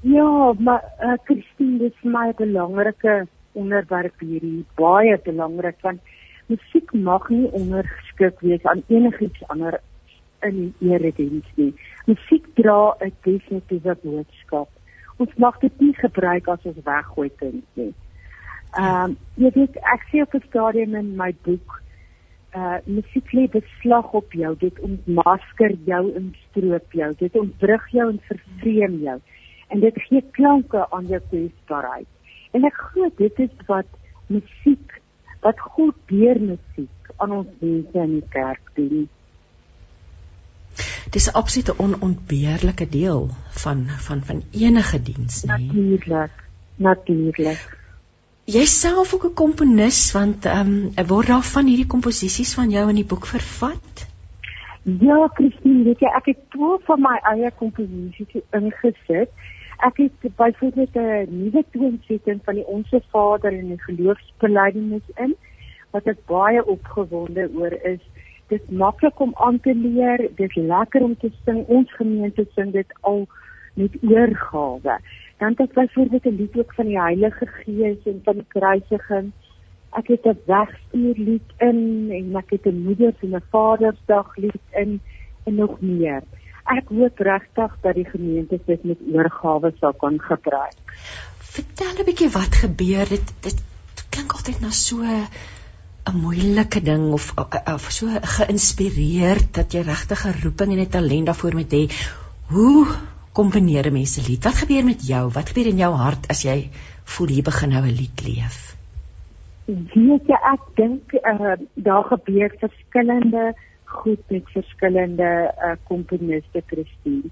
Ja, 0.00 0.54
maar 0.58 0.82
uh, 1.02 1.18
Christine, 1.24 1.78
dit 1.78 1.92
is 1.92 2.02
my 2.02 2.32
belangrike 2.36 3.26
onderwerp 3.52 4.20
hierdie 4.20 4.64
baie 4.76 5.18
belangrik 5.24 5.76
want 5.82 6.00
musiek 6.48 6.92
mag 6.92 7.28
nie 7.32 7.48
ondergeskik 8.14 8.40
wees 8.40 8.62
aan 8.62 8.82
enigiets 8.88 9.48
ander 9.48 9.80
in 10.42 10.74
die 10.78 10.90
erediens 10.90 11.46
nie. 11.54 11.74
Musiek 12.06 12.46
dra 12.54 12.96
'n 13.00 13.12
definitiewe 13.22 13.96
boodskap. 14.02 14.68
Ons 15.16 15.34
mag 15.36 15.58
dit 15.58 15.80
nie 15.80 15.94
gebruik 15.94 16.48
as 16.48 16.64
ons 16.64 16.84
weggooi 16.84 17.30
kind 17.36 17.64
nie. 17.74 17.94
Ehm 18.76 19.04
um, 19.04 19.16
jy 19.36 19.50
weet 19.54 19.76
ek 19.76 20.02
sê 20.10 20.22
op 20.22 20.34
'n 20.34 20.42
stadium 20.48 20.94
in 20.94 21.16
my 21.16 21.34
boek 21.44 21.82
uh 22.54 22.78
musiek 22.86 23.32
lê 23.32 23.48
beslag 23.50 24.12
op 24.12 24.32
jou. 24.32 24.56
Dit 24.58 24.80
ontmasker 24.80 25.72
jou 25.84 26.14
en 26.14 26.34
stroop 26.50 26.92
jou. 26.92 27.14
Dit 27.18 27.36
ontbrug 27.36 27.90
jou 27.90 28.10
en 28.10 28.20
vervreem 28.26 29.00
jou. 29.02 29.20
En 29.68 29.80
dit 29.80 29.94
gee 30.02 30.22
klanke 30.30 30.90
aan 30.90 31.06
jou 31.06 31.20
kwesbaarheid. 31.30 32.06
En 32.52 32.64
ek 32.64 32.74
glo 32.74 33.10
dit 33.16 33.38
is 33.38 33.66
wat 33.66 33.86
musiek 34.26 35.02
wat 35.44 35.60
God 35.60 35.94
deur 36.10 36.40
musiek 36.40 37.12
aan 37.20 37.36
ons 37.40 37.50
mense 37.60 38.00
in 38.06 38.16
die 38.18 38.28
kerk 38.32 38.72
doen. 38.78 39.04
Dis 41.14 41.28
'n 41.30 41.36
absolute 41.40 41.76
onontbeerlike 41.78 42.88
deel 42.88 43.28
van 43.64 43.86
van 44.06 44.24
van 44.28 44.42
enige 44.50 45.02
diens, 45.02 45.42
nee. 45.44 45.66
Natuurlik. 45.66 46.42
Natuurlik. 46.76 47.62
Jyself 48.44 49.14
ook 49.14 49.24
'n 49.24 49.34
komponis 49.34 50.12
want 50.12 50.44
ehm 50.44 50.92
um, 50.96 51.06
word 51.06 51.26
daar 51.26 51.42
van 51.42 51.66
hierdie 51.66 51.92
komposisies 51.94 52.54
van 52.54 52.70
jou 52.70 52.88
in 52.88 53.00
die 53.02 53.10
boek 53.12 53.26
vervat? 53.26 54.06
Ja, 54.82 55.28
Christine, 55.32 55.84
weet 55.84 56.00
jy, 56.00 56.10
ek 56.16 56.26
het 56.26 56.40
twee 56.52 56.78
van 56.84 57.00
my 57.00 57.16
eie 57.32 57.50
komposisies 57.56 58.42
ingesit 58.50 59.30
ek 59.84 59.96
het 59.96 60.36
byvoorbeeld 60.36 60.94
'n 60.94 61.26
nuwe 61.28 61.64
toonsetting 61.72 62.40
van 62.44 62.54
die 62.54 62.66
Onse 62.66 63.02
Vader 63.10 63.52
in 63.52 63.68
die 63.68 63.82
geloofsbelijdenis 63.82 65.08
in 65.14 65.36
wat 65.90 66.06
ek 66.06 66.26
baie 66.26 66.66
opgewonde 66.66 67.50
oor 67.54 67.72
is. 67.72 68.00
Dit 68.46 68.62
is 68.62 68.68
maklik 68.68 69.20
om 69.20 69.32
aan 69.34 69.60
te 69.60 69.74
leer, 69.74 70.18
dit 70.36 70.48
is 70.48 70.54
lekker 70.54 71.02
om 71.02 71.16
te 71.16 71.30
sing. 71.44 71.66
Ons 71.66 71.92
gemeente 71.94 72.46
sing 72.54 72.72
dit 72.72 72.94
al 73.00 73.26
met 73.74 73.96
oorgawe. 74.02 74.98
Dan 75.38 75.48
het 75.48 75.60
ek 75.60 75.72
byvoorbeeld 75.72 76.24
'n 76.24 76.36
lied 76.36 76.58
ook 76.58 76.74
van 76.74 76.86
die 76.86 77.00
Heilige 77.00 77.46
Gees 77.46 78.02
en 78.04 78.20
van 78.24 78.34
die 78.34 78.48
kruisiging. 78.48 79.32
Ek 79.90 80.06
het 80.06 80.24
'n 80.26 80.38
wegstuurlied 80.46 81.50
in 81.58 82.08
en 82.10 82.36
ek 82.36 82.50
het 82.50 82.66
'n 82.66 82.82
moeders 82.84 83.20
en 83.20 83.36
'n 83.36 83.42
vadersdag 83.50 84.36
lied 84.36 84.64
in 84.72 85.00
en 85.44 85.54
nog 85.54 85.80
meer 85.80 86.22
ek 86.72 86.88
hoop 86.88 87.18
regtig 87.18 87.72
dat 87.82 87.94
die 87.94 88.06
gemeente 88.08 88.58
dit 88.66 88.84
met 88.84 89.00
oorgawe 89.12 89.72
sal 89.80 89.92
kan 90.00 90.18
gebruik. 90.20 90.94
Vertel 91.54 91.98
'n 92.00 92.06
bietjie 92.08 92.30
wat 92.34 92.54
gebeur 92.64 93.08
dit 93.08 93.32
dit 93.42 93.58
klink 94.10 94.32
altyd 94.32 94.60
na 94.60 94.70
so 94.70 95.02
'n 95.02 96.16
moeilike 96.20 96.80
ding 96.80 97.12
of 97.12 97.32
of 97.36 97.90
so 97.90 98.06
geïnspireerd 98.36 99.54
dat 99.54 99.72
jy 99.72 99.82
regtig 99.82 100.26
'n 100.26 100.40
roeping 100.42 100.72
en 100.72 100.80
'n 100.80 100.88
talent 100.88 101.26
daarvoor 101.26 101.54
moet 101.54 101.72
hê. 101.72 101.84
Hoe 102.48 102.86
komponeer 103.32 103.92
mense 103.92 104.20
lied? 104.28 104.44
Wat 104.44 104.54
gebeur 104.62 104.84
met 104.84 105.06
jou? 105.06 105.30
Wat 105.30 105.48
gebeur 105.48 105.66
in 105.66 105.82
jou 105.82 105.92
hart 105.94 106.28
as 106.28 106.42
jy 106.42 106.70
voel 107.04 107.28
jy 107.28 107.42
begin 107.42 107.70
nou 107.70 107.82
'n 107.82 107.96
lied 108.00 108.20
leef? 108.26 108.76
Weet 109.66 110.26
jy 110.28 110.38
ek 110.52 110.62
dink 110.76 111.12
uh, 111.12 111.56
daar 111.74 112.04
gebeur 112.04 112.50
verskillende 112.60 113.54
goed 114.02 114.30
met 114.30 114.54
verskillende 114.56 115.30
uh, 115.48 115.74
komponiste 115.90 116.62
Christine. 116.66 117.30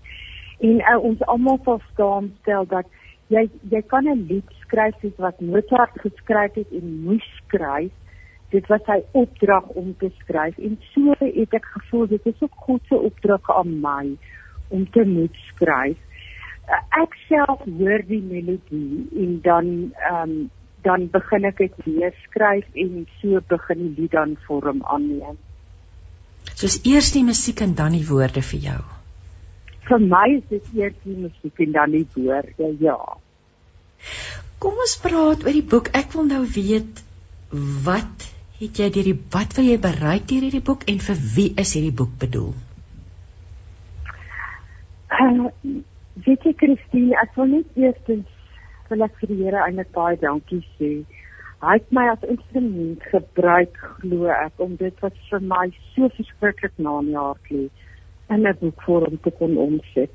En 0.60 0.78
uh, 0.80 0.98
ons 1.02 1.24
almal 1.32 1.58
sal 1.64 1.80
staan 1.92 2.30
stel 2.40 2.68
dat 2.70 2.86
jy 3.32 3.48
jy 3.72 3.82
kan 3.92 4.08
'n 4.08 4.26
lied 4.28 4.48
skryf 4.60 4.94
soos 5.00 5.18
wat 5.26 5.40
Mozart 5.40 5.98
geskryf 6.04 6.54
het 6.60 6.70
en 6.78 6.94
moes 7.06 7.26
skryf. 7.42 7.92
Dit 8.50 8.66
was 8.68 8.84
sy 8.84 9.00
opdrag 9.12 9.68
om 9.80 9.94
te 9.98 10.10
skryf 10.20 10.58
en 10.58 10.78
so 10.92 11.14
het 11.18 11.54
ek 11.60 11.68
gevoel 11.76 12.06
dit 12.06 12.26
is 12.26 12.42
ook 12.42 12.56
God 12.66 12.82
se 12.88 12.98
opdrag 13.10 13.50
aan 13.50 13.80
my 13.80 14.16
om 14.68 14.90
te 14.90 15.04
moet 15.04 15.36
skryf. 15.52 15.98
ek 17.02 17.14
self 17.28 17.64
hoor 17.78 18.02
die 18.06 18.22
melodie 18.22 19.08
en 19.24 19.40
dan 19.42 19.92
ehm 20.08 20.30
um, 20.30 20.50
dan 20.82 21.06
begin 21.14 21.44
ek 21.44 21.58
dit 21.62 21.74
weer 21.84 22.14
skryf 22.26 22.66
en 22.74 23.06
so 23.20 23.40
begin 23.48 23.78
die 23.78 23.94
lied 24.00 24.10
dan 24.10 24.36
vorm 24.46 24.82
aanneem. 24.82 25.38
Soos 26.58 26.78
eers 26.88 27.12
die 27.14 27.24
musiek 27.26 27.62
en 27.64 27.74
dan 27.78 27.96
die 27.96 28.04
woorde 28.08 28.42
vir 28.48 28.66
jou. 28.66 28.80
Vir 29.88 30.04
my 30.04 30.26
is 30.36 30.44
dit 30.50 30.74
eers 30.78 30.98
die 31.04 31.16
musiek 31.24 31.64
en 31.66 31.72
dan 31.76 31.94
die 31.96 32.06
woorde, 32.14 32.72
ja. 32.80 32.98
Kom 34.62 34.78
ons 34.84 34.98
praat 35.02 35.46
oor 35.46 35.56
die 35.56 35.64
boek. 35.74 35.90
Ek 35.98 36.12
wil 36.16 36.28
nou 36.30 36.42
weet 36.56 37.02
wat 37.86 38.28
het 38.60 38.78
jy 38.78 38.90
deur 38.94 39.08
die 39.10 39.18
wat 39.34 39.56
wil 39.58 39.66
jy 39.66 39.78
bereik 39.82 40.28
deur 40.30 40.44
hierdie 40.46 40.66
boek 40.68 40.86
en 40.90 41.00
vir 41.06 41.24
wie 41.36 41.48
is 41.58 41.74
hierdie 41.76 41.96
boek 42.02 42.12
bedoel? 42.20 42.52
Uh, 45.12 45.50
weet 46.26 46.46
jy 46.46 46.54
Christine, 46.60 47.16
ek 47.20 47.34
wil 47.36 47.50
net 47.56 47.80
eerstens 47.80 48.30
wil 48.92 49.04
ek 49.06 49.18
vir 49.20 49.32
die 49.32 49.40
Here 49.42 49.64
eintlik 49.64 49.90
baie 49.96 50.18
dankie 50.20 50.62
sê. 50.76 50.92
Hy 51.62 51.76
het 51.78 51.92
my 51.94 52.02
as 52.10 52.22
instrument 52.26 53.04
gebruik 53.06 53.76
glo 54.02 54.30
ek 54.34 54.62
om 54.64 54.72
dit 54.80 54.96
wat 55.04 55.18
vir 55.28 55.42
my 55.50 55.68
so 55.92 56.08
verskriklik 56.16 56.72
na 56.82 56.94
in 56.98 57.10
die 57.12 57.18
hart 57.18 57.52
lê 57.54 57.60
in 58.34 58.48
'n 58.50 58.56
boekvorm 58.62 59.20
te 59.22 59.30
kon 59.38 59.54
omsit. 59.64 60.10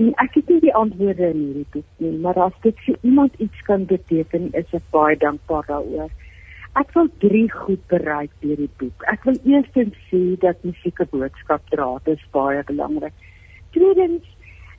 En 0.00 0.08
ek 0.24 0.38
het 0.38 0.48
nie 0.48 0.60
die 0.62 0.72
antwoorde 0.80 1.28
in 1.28 1.42
hierdie 1.42 1.66
boek 1.74 1.90
nie, 2.04 2.12
maar 2.22 2.40
as 2.44 2.56
dit 2.62 2.80
vir 2.86 2.96
iemand 3.02 3.34
iets 3.46 3.60
kan 3.66 3.84
beteken, 3.90 4.48
is 4.62 4.72
ek 4.78 4.86
baie 4.96 5.16
dankbaar 5.26 5.68
daaroor. 5.68 6.08
Ek 6.80 6.96
wil 6.96 7.12
drie 7.18 7.50
goed 7.52 7.84
bereik 7.92 8.32
deur 8.40 8.56
die 8.56 8.70
boek. 8.78 9.04
Ek 9.12 9.28
wil 9.28 9.36
eerstens 9.44 10.00
sê 10.08 10.22
dat 10.46 10.64
musiek 10.64 11.00
'n 11.00 11.08
boodskap 11.12 11.68
dra, 11.68 11.90
dit 12.04 12.16
is 12.16 12.30
baie 12.32 12.64
belangrik. 12.64 13.12
Tweedens, 13.76 14.24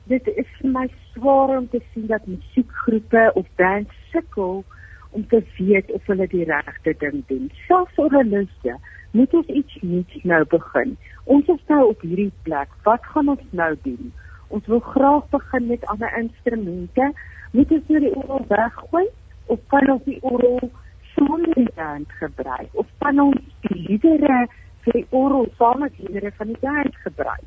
dit 0.06 0.26
is 0.26 0.50
vir 0.58 0.70
my 0.70 0.86
swaar 1.12 1.56
om 1.58 1.68
te 1.68 1.80
sien 1.92 2.06
dat 2.06 2.26
musiekgroepe 2.26 3.30
of 3.34 3.46
bands 3.56 3.94
sukkel 4.10 4.64
om 5.10 5.26
te 5.26 5.42
weet 5.58 5.90
of 5.92 6.06
hulle 6.06 6.26
die 6.30 6.44
regte 6.44 6.94
ding 6.98 7.22
doen. 7.26 7.50
Selfs 7.66 7.98
organiste 7.98 8.76
moet 9.10 9.34
ons 9.34 9.46
iets 9.46 9.78
nuuts 9.80 10.22
nou 10.22 10.44
begin. 10.54 10.96
Ons 11.24 11.48
is 11.54 11.62
nou 11.66 11.82
op 11.88 12.02
hierdie 12.06 12.32
plek. 12.42 12.68
Wat 12.86 13.04
gaan 13.12 13.28
ons 13.34 13.46
nou 13.50 13.72
doen? 13.82 14.12
Ons 14.48 14.66
wil 14.66 14.80
graag 14.80 15.28
begin 15.30 15.66
met 15.66 15.86
ander 15.86 16.18
instrumente. 16.18 17.12
Moet 17.52 17.72
ons 17.78 17.92
nou 17.92 18.00
die 18.06 18.14
orgel 18.14 18.46
weggooi 18.48 19.06
of 19.46 19.60
kan 19.74 19.90
ons 19.90 20.04
die 20.06 20.18
orgel 20.22 20.70
sonder 21.14 21.54
die 21.54 21.70
band 21.74 22.12
gebruik 22.22 22.74
of 22.78 22.86
kan 23.02 23.18
ons 23.18 23.40
die 23.66 23.80
liedere 23.88 24.44
vir 24.84 25.00
die 25.00 25.06
orgel 25.10 25.48
saam 25.58 25.82
met 25.84 25.98
liedere 25.98 26.30
van 26.38 26.52
die 26.52 26.60
band 26.62 27.00
gebruik? 27.06 27.46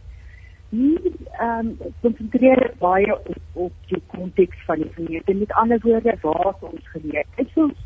Hier 0.73 1.11
ehm 1.37 1.67
um, 1.67 1.91
konsentreer 2.01 2.61
ek 2.65 2.77
baie 2.81 3.13
op, 3.13 3.27
op 3.67 3.89
die 3.91 4.01
konteks 4.13 4.63
van 4.65 4.81
die 4.81 4.89
gemeente. 4.95 5.35
Met 5.37 5.53
ander 5.61 5.81
woorde, 5.83 6.15
waar 6.21 6.55
ons 6.69 6.87
geleer. 6.95 7.27
Is 7.43 7.51
ons 7.61 7.83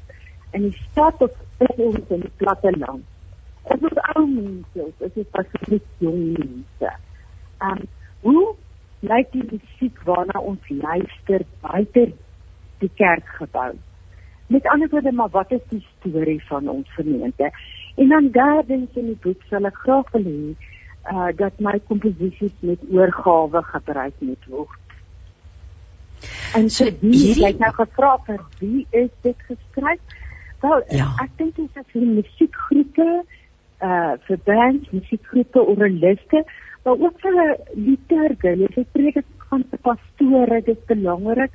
in 0.56 0.70
die 0.70 0.78
stad 0.86 1.22
of 1.26 1.34
is 1.66 1.82
ons 1.88 2.14
in 2.16 2.24
die 2.24 2.36
platteland? 2.40 3.04
Is 3.76 3.84
ons 3.90 4.00
ou 4.14 4.24
mense 4.30 4.86
of 4.86 5.04
is 5.10 5.14
dit 5.18 5.28
spesifiek 5.34 5.90
jong 6.06 6.24
mense? 6.38 6.94
Ehm 7.60 7.84
um, 7.84 7.84
hoe 8.24 8.46
lyk 9.06 9.36
die 9.36 9.44
musiek 9.52 10.00
waarna 10.08 10.40
ons 10.40 10.72
luister 10.72 11.44
buite 11.62 12.08
die 12.82 12.92
kerkgebou. 12.96 13.74
Met 14.48 14.68
ander 14.72 14.90
woorde, 14.90 15.12
maar 15.12 15.30
wat 15.36 15.52
is 15.52 15.62
die 15.70 15.84
storie 15.98 16.40
van 16.48 16.70
ons 16.72 16.94
gemeente? 16.96 17.52
En 17.96 18.10
dan 18.10 18.32
derdens 18.32 18.96
in 18.96 19.12
die 19.12 19.20
boek 19.22 19.44
sal 19.52 19.68
ek 19.68 19.84
graag 19.84 20.12
wil 20.16 20.24
hê 20.24 20.56
uh 21.12 21.30
dat 21.36 21.60
my 21.60 21.80
komposisies 21.88 22.54
met 22.60 22.84
oorgawe 22.92 23.64
gebruik 23.64 24.14
moet 24.20 24.46
word. 24.48 24.80
En 26.58 26.70
so 26.70 26.86
hierdie 27.02 27.46
ek 27.48 27.60
nou 27.62 27.74
gevra 27.78 28.16
vir 28.28 28.42
wie 28.60 28.86
is 28.90 29.12
dit 29.26 29.46
geskryf? 29.50 30.02
Wel, 30.62 30.84
ja. 30.90 31.12
ek 31.24 31.36
dink 31.38 31.56
dit 31.56 31.82
is 31.82 31.92
vir 31.94 32.08
musiekgroepe, 32.10 33.10
uh 33.86 34.14
vir 34.28 34.40
bands, 34.50 34.90
musiekgroepe, 34.96 35.62
orgeliste, 35.62 36.44
maar 36.84 37.06
ook 37.06 37.20
vir 37.22 37.40
liturge, 37.76 38.56
jy 38.64 38.70
sê 38.74 38.86
preek 38.96 39.22
van 39.50 39.64
pastore, 39.86 40.62
dit 40.62 40.74
is 40.76 40.86
belangrik 40.90 41.54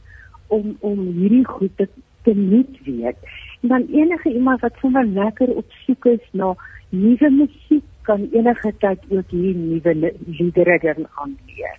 om 0.48 0.76
om 0.80 1.00
hierdie 1.18 1.46
goed 1.48 1.76
te, 1.76 1.88
te 2.22 2.34
moet 2.36 2.78
weet. 2.86 3.18
En 3.62 3.74
dan 3.74 3.88
enige 3.90 4.32
iemand 4.32 4.60
wat 4.60 4.78
sommer 4.80 5.06
lekker 5.06 5.50
op 5.56 5.78
soek 5.84 6.06
is 6.12 6.24
na 6.30 6.54
nuwe 6.88 7.30
musiek 7.30 7.84
kan 8.02 8.28
enige 8.32 8.72
tyd 8.78 9.00
ook 9.10 9.30
hier 9.30 9.54
nuwe 9.54 10.12
liedere 10.26 10.78
dan 10.82 11.06
aanleer. 11.14 11.78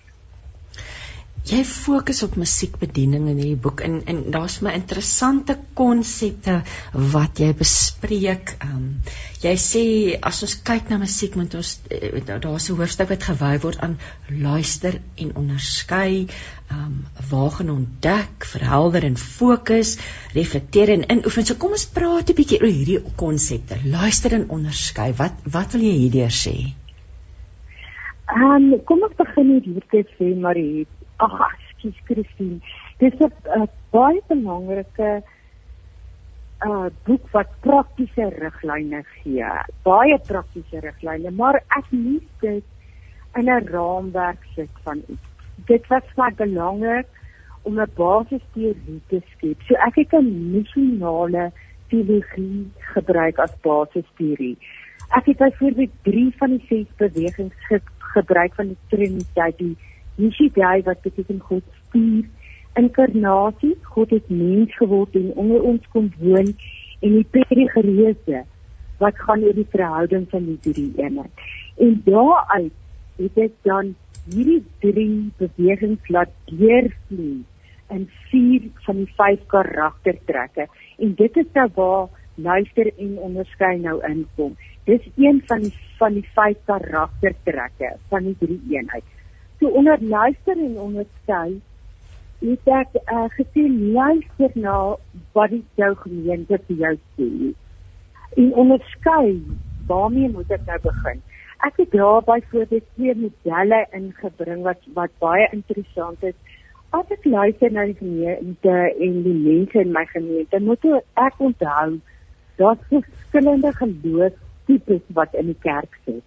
Jy 1.43 1.59
fokus 1.67 2.21
op 2.23 2.37
musiekbediening 2.39 3.25
in 3.27 3.39
hierdie 3.41 3.59
boek 3.59 3.81
en 3.83 3.97
en 4.07 4.19
daar's 4.31 4.61
my 4.63 4.71
interessante 4.77 5.57
konsepte 5.75 6.53
wat 7.15 7.41
jy 7.43 7.49
bespreek. 7.59 8.53
Ehm 8.63 8.77
um, 8.77 8.85
jy 9.43 9.51
sê 9.59 9.81
as 10.29 10.39
ons 10.47 10.53
kyk 10.69 10.87
na 10.87 11.01
musiek 11.01 11.35
moet 11.35 11.57
ons 11.59 11.73
eh, 11.91 12.21
daar's 12.29 12.69
'n 12.69 12.77
hoofstuk 12.79 13.11
wat 13.11 13.27
gewy 13.27 13.59
word 13.65 13.83
aan 13.83 13.97
luister 14.29 15.01
en 15.25 15.35
onderskei, 15.43 16.29
ehm 16.71 16.79
um, 16.79 16.95
waag 17.33 17.59
en 17.59 17.75
ontdek, 17.75 18.47
verhelder 18.53 19.03
en 19.03 19.19
fokus, 19.19 19.97
reflekteer 20.39 20.95
en 20.95 21.05
inoefen. 21.11 21.45
So 21.45 21.59
kom 21.59 21.75
ons 21.75 21.85
praat 21.99 22.29
'n 22.29 22.39
bietjie 22.39 22.63
oor 22.63 22.71
hierdie 22.71 23.03
konsepte. 23.15 23.83
Luister 23.83 24.39
en 24.39 24.49
onderskei. 24.49 25.11
Wat 25.11 25.43
wat 25.43 25.75
wil 25.75 25.81
jy 25.91 25.95
hierdeur 26.07 26.31
sê? 26.31 26.57
Ehm 28.31 28.73
um, 28.73 28.83
kom 28.87 29.03
ons 29.03 29.15
begin 29.17 29.57
hier 29.59 29.87
te 29.91 30.07
sê 30.15 30.35
Marie 30.39 30.87
ag 31.25 31.35
ekskuus 31.47 31.99
Christine. 32.07 32.59
Dis 32.99 33.15
'n 33.19 33.31
uh, 33.57 33.67
baie 33.95 34.21
belangrike 34.27 35.11
uh 36.67 36.89
boek 37.07 37.25
wat 37.31 37.49
praktiese 37.65 38.29
riglyne 38.43 39.03
gee. 39.15 39.49
Baie 39.83 40.19
praktiese 40.29 40.83
riglyne 40.85 41.31
maar 41.31 41.59
ek 41.79 41.91
lief 41.91 42.27
dit 42.41 42.63
in 43.39 43.49
'n 43.49 43.67
raamwerk 43.73 44.41
sit 44.55 44.73
van 44.83 45.03
iets. 45.07 45.27
Dit 45.67 45.87
was 45.87 46.15
baie 46.15 46.35
belangrik 46.45 47.07
om 47.63 47.79
'n 47.79 47.91
basisteorie 47.95 49.01
te 49.07 49.21
skep. 49.33 49.61
So 49.67 49.75
ek 49.75 49.95
het 49.95 50.13
'n 50.13 50.51
missionale 50.51 51.51
teologie 51.89 52.71
gebruik 52.93 53.39
as 53.39 53.53
basisteorie 53.61 54.57
ek 55.17 55.25
het 55.25 55.37
byvoorbeeld 55.37 55.91
3 56.01 56.33
van 56.37 56.49
die 56.49 56.65
6 56.67 56.95
bewegings 56.97 57.55
ge 57.67 57.81
gebruik 57.97 58.53
van 58.55 58.67
die 58.67 58.77
Triniteit 58.87 59.57
die 59.57 59.77
Yeshua 60.21 60.77
wat 60.85 61.01
beteken 61.01 61.39
God 61.41 61.63
stuur 61.87 62.25
inkarnasie, 62.77 63.75
God 63.95 64.09
het 64.13 64.29
mens 64.29 64.73
geword 64.77 65.15
en 65.17 65.31
onder 65.41 65.61
ons 65.61 65.85
kom 65.93 66.09
woon 66.19 66.53
en 67.01 67.15
die 67.17 67.27
perigereuse 67.35 68.43
wat 69.01 69.17
gaan 69.25 69.43
oor 69.43 69.57
die 69.57 69.69
verhouding 69.73 70.27
van 70.31 70.45
die 70.45 70.59
drie 70.65 70.91
eenheid. 71.01 71.43
En 71.81 71.97
daaruit 72.05 72.73
het 73.21 73.39
ek 73.45 73.55
dan 73.67 73.93
hierdie 74.29 74.61
drie 74.85 75.31
bewegings 75.41 76.13
laat 76.13 76.31
deurvloei 76.49 77.41
in 77.93 78.05
vier 78.29 78.69
van 78.85 79.01
die 79.01 79.09
vyf 79.17 79.41
karaktertrekke 79.53 80.67
en 81.03 81.17
dit 81.19 81.41
is 81.41 81.49
nou 81.57 81.67
waar 81.75 82.05
luister 82.35 82.89
en 82.97 83.17
onderskei 83.27 83.75
nou 83.81 83.99
inkom. 84.07 84.55
Dis 84.89 85.03
een 85.17 85.41
van 85.49 85.67
die 85.67 85.73
van 85.99 86.15
die 86.17 86.25
vyf 86.37 86.61
karaktertrekke 86.69 87.93
van 88.09 88.31
die 88.31 88.37
drie 88.39 88.61
eenheid 88.77 89.05
so 89.59 89.67
onder 89.67 89.97
luister 90.01 90.57
en 90.57 90.79
onderskei 90.79 91.61
het 92.43 92.71
ek 92.77 92.95
uh, 93.07 93.27
gesê 93.37 93.65
luister 93.71 94.51
na 94.59 94.77
wat 95.37 95.53
die 95.53 95.63
jou 95.79 95.91
gemeente 96.01 96.59
vir 96.67 96.81
jou 96.85 96.95
sê. 97.17 97.29
En 98.35 98.49
onderskei 98.63 99.37
waarmee 99.87 100.31
moet 100.33 100.51
ek 100.51 100.65
nou 100.67 100.79
begin? 100.83 101.21
Ek 101.63 101.79
het 101.79 101.93
daarby 101.95 102.41
voorbeeld 102.51 102.89
twee 102.97 103.15
modelle 103.15 103.79
ingebring 103.95 104.65
wat 104.67 104.83
wat 104.97 105.15
baie 105.23 105.47
interessant 105.55 106.23
is. 106.27 106.35
As 106.91 107.15
ek 107.15 107.23
luister 107.25 107.71
na 107.71 107.87
die 107.87 107.97
gemeente 108.01 108.75
en 109.07 109.15
die 109.23 109.37
mense 109.39 109.79
in 109.85 109.95
my 109.95 110.03
gemeente 110.11 110.59
moet 110.59 110.89
ek 111.15 111.39
onthou 111.39 111.87
daar's 112.59 112.83
verskillende 112.91 113.71
geloofstipes 113.79 115.07
wat 115.17 115.33
in 115.39 115.53
die 115.53 115.61
kerk 115.63 115.95
sit 116.03 116.23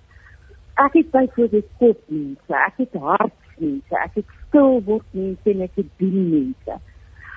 ek 0.84 0.92
het 0.92 1.10
byvoorbeeld 1.10 1.68
kop 1.78 2.00
mense, 2.12 2.54
ek 2.66 2.82
het 2.82 2.94
hart 3.00 3.34
mense, 3.58 3.98
ek 4.04 4.18
het 4.20 4.34
stil 4.48 4.80
word 4.84 5.06
mense 5.16 5.52
en 5.52 5.64
ek 5.66 5.80
het 5.80 5.90
dien 6.02 6.18
mense. 6.30 6.78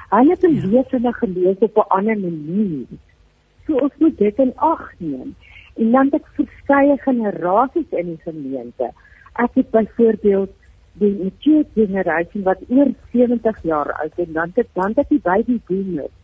Hulle 0.10 0.36
het 0.36 0.44
'n 0.44 0.56
ja. 0.56 0.66
lewende 0.74 1.14
gelees 1.14 1.60
op 1.68 1.78
'n 1.78 1.90
ander 1.98 2.18
manier. 2.20 2.88
So 3.66 3.78
ons 3.78 3.94
moet 3.98 4.18
dit 4.18 4.38
in 4.38 4.54
ag 4.56 4.94
neem. 4.98 5.36
En 5.76 5.92
dan 5.92 6.08
het 6.12 6.26
verskeie 6.34 6.98
generasies 6.98 7.90
in 7.90 8.06
die 8.06 8.22
gemeente. 8.24 8.92
Ek 9.34 9.52
het 9.54 9.70
byvoorbeeld 9.70 10.52
die 10.94 11.14
mature 11.24 11.66
generasie 11.76 12.44
wat 12.44 12.60
oor 12.68 12.92
70 13.12 13.64
jaar 13.64 13.94
oud 13.94 14.12
is 14.16 14.26
en 14.26 14.34
dan 14.34 14.52
het 14.56 14.68
dan 14.74 14.92
het 14.96 15.10
die 15.10 15.22
baby 15.24 15.60
boomers 15.68 16.16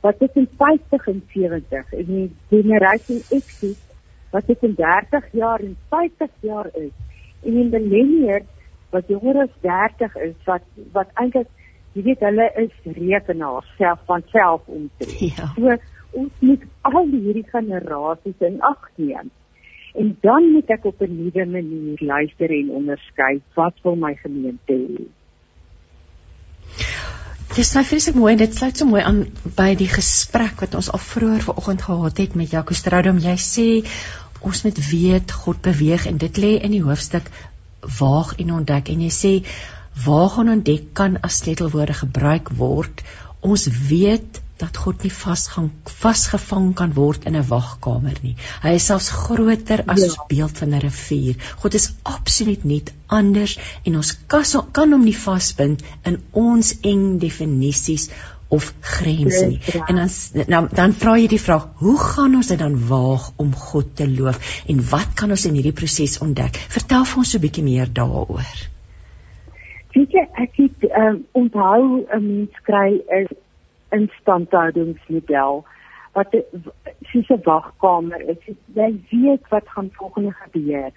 wat 0.00 0.18
tussen 0.18 0.48
50 0.58 1.06
en 1.06 1.22
70 1.32 1.92
en 1.92 2.04
die 2.04 2.30
generasie 2.50 3.20
X 3.38 3.62
wat 4.32 4.50
ek 4.50 4.62
in 4.68 4.74
30 4.74 5.32
jaar 5.32 5.60
en 5.60 5.76
50 5.90 6.30
jaar 6.40 6.68
is 6.74 6.92
en 7.42 7.56
in 7.64 7.70
millennials 7.70 8.48
wat 8.90 9.08
jonger 9.08 9.42
as 9.46 9.58
30 9.64 10.16
is 10.28 10.36
wat 10.46 10.64
wat 10.92 11.12
eintlik 11.20 11.48
Jy 11.92 12.02
weet 12.06 12.22
hulle 12.24 12.46
is 12.60 12.72
rekenaars 12.96 13.68
self 13.76 14.00
van 14.08 14.22
self 14.32 14.68
om 14.72 14.88
te. 14.96 15.08
Ja. 15.28 15.50
So 15.56 15.74
ons 16.22 16.44
moet 16.44 16.64
al 16.88 17.08
hierdie 17.12 17.44
generasies 17.50 18.44
in 18.48 18.58
ag 18.68 18.86
neem. 19.00 19.28
En 20.00 20.14
dan 20.24 20.48
moet 20.54 20.70
ek 20.72 20.86
op 20.88 21.02
'n 21.04 21.16
nuwe 21.16 21.44
manier 21.46 22.00
luister 22.00 22.50
en 22.50 22.70
onderskei 22.80 23.40
wat 23.56 23.76
wil 23.84 23.96
my 23.96 24.14
gemeente 24.24 24.72
hê. 24.72 25.04
Dis 27.52 27.74
nou 27.76 27.82
vreeslik 27.84 28.14
mooi 28.16 28.30
en 28.32 28.38
dit 28.40 28.54
sluit 28.56 28.78
so 28.80 28.88
mooi 28.88 29.02
aan 29.04 29.18
by 29.58 29.74
die 29.76 29.88
gesprek 29.92 30.62
wat 30.64 30.72
ons 30.78 30.86
al 30.88 31.00
vroeër 31.04 31.42
vanoggend 31.44 31.82
gehad 31.84 32.20
het 32.22 32.36
met 32.40 32.54
Jaco 32.54 32.72
Stroudom. 32.72 33.18
Jy 33.20 33.34
sê 33.44 33.66
ons 34.40 34.62
moet 34.64 34.78
weet 34.86 35.34
God 35.42 35.60
beweeg 35.66 36.06
en 36.08 36.16
dit 36.22 36.40
lê 36.40 36.54
in 36.64 36.72
die 36.72 36.80
hoofstuk 36.86 37.28
waag 37.98 38.32
en 38.40 38.54
ontdek 38.56 38.88
en 38.94 39.04
jy 39.04 39.12
sê 39.18 39.32
waag 40.06 40.38
en 40.40 40.54
ontdek 40.54 40.88
kan 40.96 41.20
as 41.28 41.42
sleutelwoorde 41.42 41.98
gebruik 42.00 42.48
word. 42.56 43.04
Ons 43.44 43.68
weet 43.90 44.40
dat 44.62 44.78
God 44.84 45.02
nie 45.02 45.12
vasgang 45.12 45.70
vasgevang 46.00 46.72
kan 46.78 46.94
word 46.96 47.26
in 47.28 47.36
'n 47.36 47.46
wagkamer 47.48 48.18
nie. 48.22 48.36
Hy 48.62 48.74
is 48.78 48.86
selfs 48.90 49.10
groter 49.10 49.84
as 49.86 50.02
ja. 50.02 50.10
ons 50.10 50.18
beeld 50.28 50.58
van 50.58 50.74
'n 50.74 50.84
rivier. 50.84 51.36
God 51.62 51.74
is 51.74 51.92
absoluut 52.02 52.64
nie 52.64 52.82
anders 53.06 53.58
en 53.84 53.96
ons 53.96 54.12
kas, 54.26 54.56
kan 54.72 54.92
hom 54.92 55.04
nie 55.04 55.16
vasbind 55.16 55.82
in 56.04 56.22
ons 56.32 56.74
eng 56.82 57.18
definisies 57.18 58.10
of 58.52 58.72
grense 58.80 59.46
nie. 59.46 59.60
En 59.86 59.96
dan 59.96 60.10
dan, 60.46 60.68
dan 60.72 60.92
vra 60.92 61.16
jy 61.16 61.28
die 61.32 61.40
vraag, 61.40 61.68
hoe 61.80 61.98
gaan 61.98 62.34
ons 62.36 62.50
dit 62.52 62.58
dan 62.58 62.76
waag 62.88 63.30
om 63.36 63.54
God 63.54 63.96
te 63.96 64.08
loof 64.08 64.62
en 64.68 64.82
wat 64.90 65.14
kan 65.14 65.30
ons 65.30 65.46
in 65.48 65.56
hierdie 65.58 65.72
proses 65.72 66.18
ontdek? 66.18 66.60
Vertel 66.76 67.04
vir 67.04 67.22
ons 67.24 67.30
so 67.30 67.38
'n 67.38 67.44
bietjie 67.46 67.64
meer 67.64 67.88
daaroor. 67.92 68.58
Weet 69.94 70.12
jy, 70.12 70.26
ek 70.44 70.52
het 70.56 70.84
um, 70.96 71.24
onthou 71.32 72.04
'n 72.04 72.26
mens 72.26 72.60
kry 72.68 73.00
'n 73.00 73.26
instandhoudingsmodel 73.98 75.64
wat 76.12 76.34
soos 77.10 77.28
'n 77.28 77.40
wagkamer 77.44 78.20
is. 78.20 78.56
Jy 78.74 78.90
weet 79.10 79.48
wat 79.48 79.68
gaan 79.68 79.90
volgende 79.92 80.32
gebeur. 80.32 80.92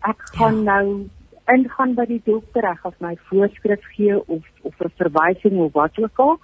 Ek 0.00 0.20
gaan 0.36 0.62
ja. 0.62 0.62
nou 0.62 1.08
ingaan 1.46 1.94
by 1.94 2.06
die 2.08 2.22
dokter, 2.24 2.64
ek 2.64 2.80
gaan 2.82 2.94
my 2.98 3.16
voorskrif 3.28 3.82
gee 3.96 4.16
of 4.26 4.44
of 4.62 4.74
'n 4.80 4.92
verwysing 4.96 5.58
of 5.58 5.72
wat 5.72 5.98
ook 5.98 6.18
al. 6.18 6.38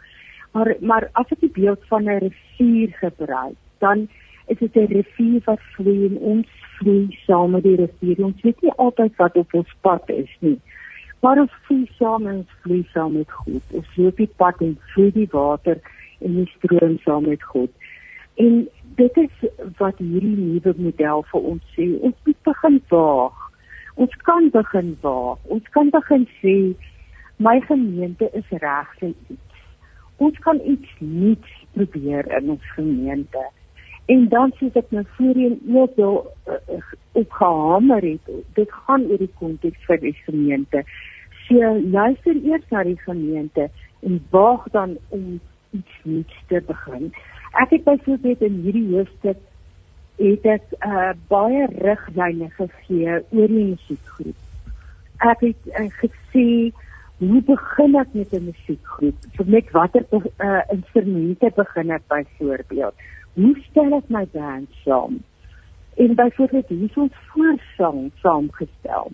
Maar 0.52 0.74
maar 0.80 1.08
as 1.12 1.30
ek 1.30 1.40
die 1.40 1.54
beeld 1.60 1.82
van 1.88 2.04
'n 2.04 2.18
rivier 2.18 2.90
gebruik, 3.00 3.56
dan 3.78 4.08
is 4.46 4.58
dit 4.58 4.76
'n 4.76 4.92
rivier 4.92 5.40
wat 5.44 5.60
vloei 5.74 6.06
en 6.06 6.18
ons 6.18 6.48
vloei 6.78 7.06
saam 7.26 7.50
met 7.50 7.62
die 7.62 7.76
rivier. 7.76 8.24
Ons 8.24 8.42
weet 8.42 8.60
nie 8.62 8.72
altyd 8.72 9.16
wat 9.16 9.36
op 9.36 9.54
ons 9.54 9.74
pad 9.80 10.08
is 10.08 10.36
nie. 10.40 10.60
Maar 11.20 11.40
ons 11.44 11.56
vloei 11.66 11.86
saam 11.98 12.26
en 12.26 12.46
vloei 12.62 12.82
saam 12.92 13.12
met 13.18 13.32
God. 13.32 13.74
Ons 13.76 13.96
loop 13.96 14.16
die 14.16 14.30
pad 14.40 14.60
en 14.64 14.78
vloei 14.92 15.10
die 15.16 15.28
water 15.32 15.80
en 16.24 16.38
die 16.40 16.48
stroom 16.56 16.96
saam 17.04 17.28
met 17.28 17.42
God. 17.42 17.70
En 18.40 18.62
dit 18.96 19.20
is 19.24 19.44
wat 19.78 20.00
hierdie 20.00 20.36
nuwe 20.36 20.74
model 20.78 21.24
vir 21.32 21.52
ons 21.52 21.74
sê. 21.76 21.90
Ons 22.00 22.16
moet 22.24 22.40
begin 22.48 22.80
waag. 22.92 23.46
Ons 24.00 24.16
kan 24.24 24.48
begin 24.54 24.94
waag. 25.04 25.44
Ons 25.52 25.68
kan 25.76 25.92
begin 25.92 26.26
sê 26.40 26.56
my 27.36 27.58
gemeente 27.68 28.28
is 28.36 28.48
reg 28.64 28.96
vir 29.00 29.12
iets. 29.12 29.62
Ons 30.20 30.36
kan 30.44 30.60
iets 30.68 30.88
nuuts 31.00 31.52
probeer 31.76 32.28
in 32.38 32.50
ons 32.56 32.72
gemeente. 32.76 33.44
En 34.10 34.26
dan 34.28 34.52
soos 34.58 34.78
ek 34.78 34.90
nou 34.94 35.04
voorheen 35.16 35.58
ook 35.74 35.98
al 35.98 36.16
uh, 36.48 36.78
opgehamer 37.12 38.02
het, 38.02 38.32
dit 38.58 38.72
gaan 38.72 39.06
oor 39.10 39.22
die 39.22 39.32
konteks 39.38 39.84
vir 39.86 40.00
die 40.02 40.16
gemeente. 40.24 40.82
So 41.46 41.76
luister 41.92 42.34
eers 42.34 42.66
na 42.74 42.82
die 42.86 42.98
gemeente 43.04 43.68
en 44.06 44.18
waag 44.34 44.66
dan 44.74 44.96
om 45.08 45.38
iets 45.70 46.02
nuuts 46.02 46.42
te 46.50 46.62
begin. 46.66 47.10
Ek 47.62 47.70
het 47.76 47.84
byvoorbeeld 47.84 48.42
in 48.46 48.60
hierdie 48.64 48.86
hoofstuk 48.90 49.38
het 50.20 50.46
ek 50.52 50.66
uh, 50.84 51.12
baie 51.32 51.66
riglyne 51.80 52.50
gegee 52.58 53.18
oor 53.30 53.52
die 53.54 53.66
musiekgroep. 53.72 54.36
Ek 55.30 55.44
het 55.46 55.70
uh, 55.70 55.86
gesê 56.02 56.48
hoe 57.20 57.42
begin 57.44 57.96
ek 58.00 58.12
met 58.12 58.32
'n 58.32 58.44
musiekgroep? 58.44 59.16
So 59.36 59.44
met 59.46 59.70
watter 59.70 60.04
uh, 60.12 60.62
instrumente 60.72 61.52
begin 61.56 61.90
ek 61.90 62.02
byvoorbeeld? 62.08 62.94
Hoe 63.34 63.56
stel 63.68 63.92
ek 63.96 64.08
my 64.08 64.26
band 64.32 64.68
saam? 64.84 65.20
En 65.96 66.14
byvoorbeeld 66.14 66.68
hier 66.68 66.88
is 66.88 66.96
ons 66.96 67.12
voorsang 67.32 68.10
saamgestel. 68.22 69.12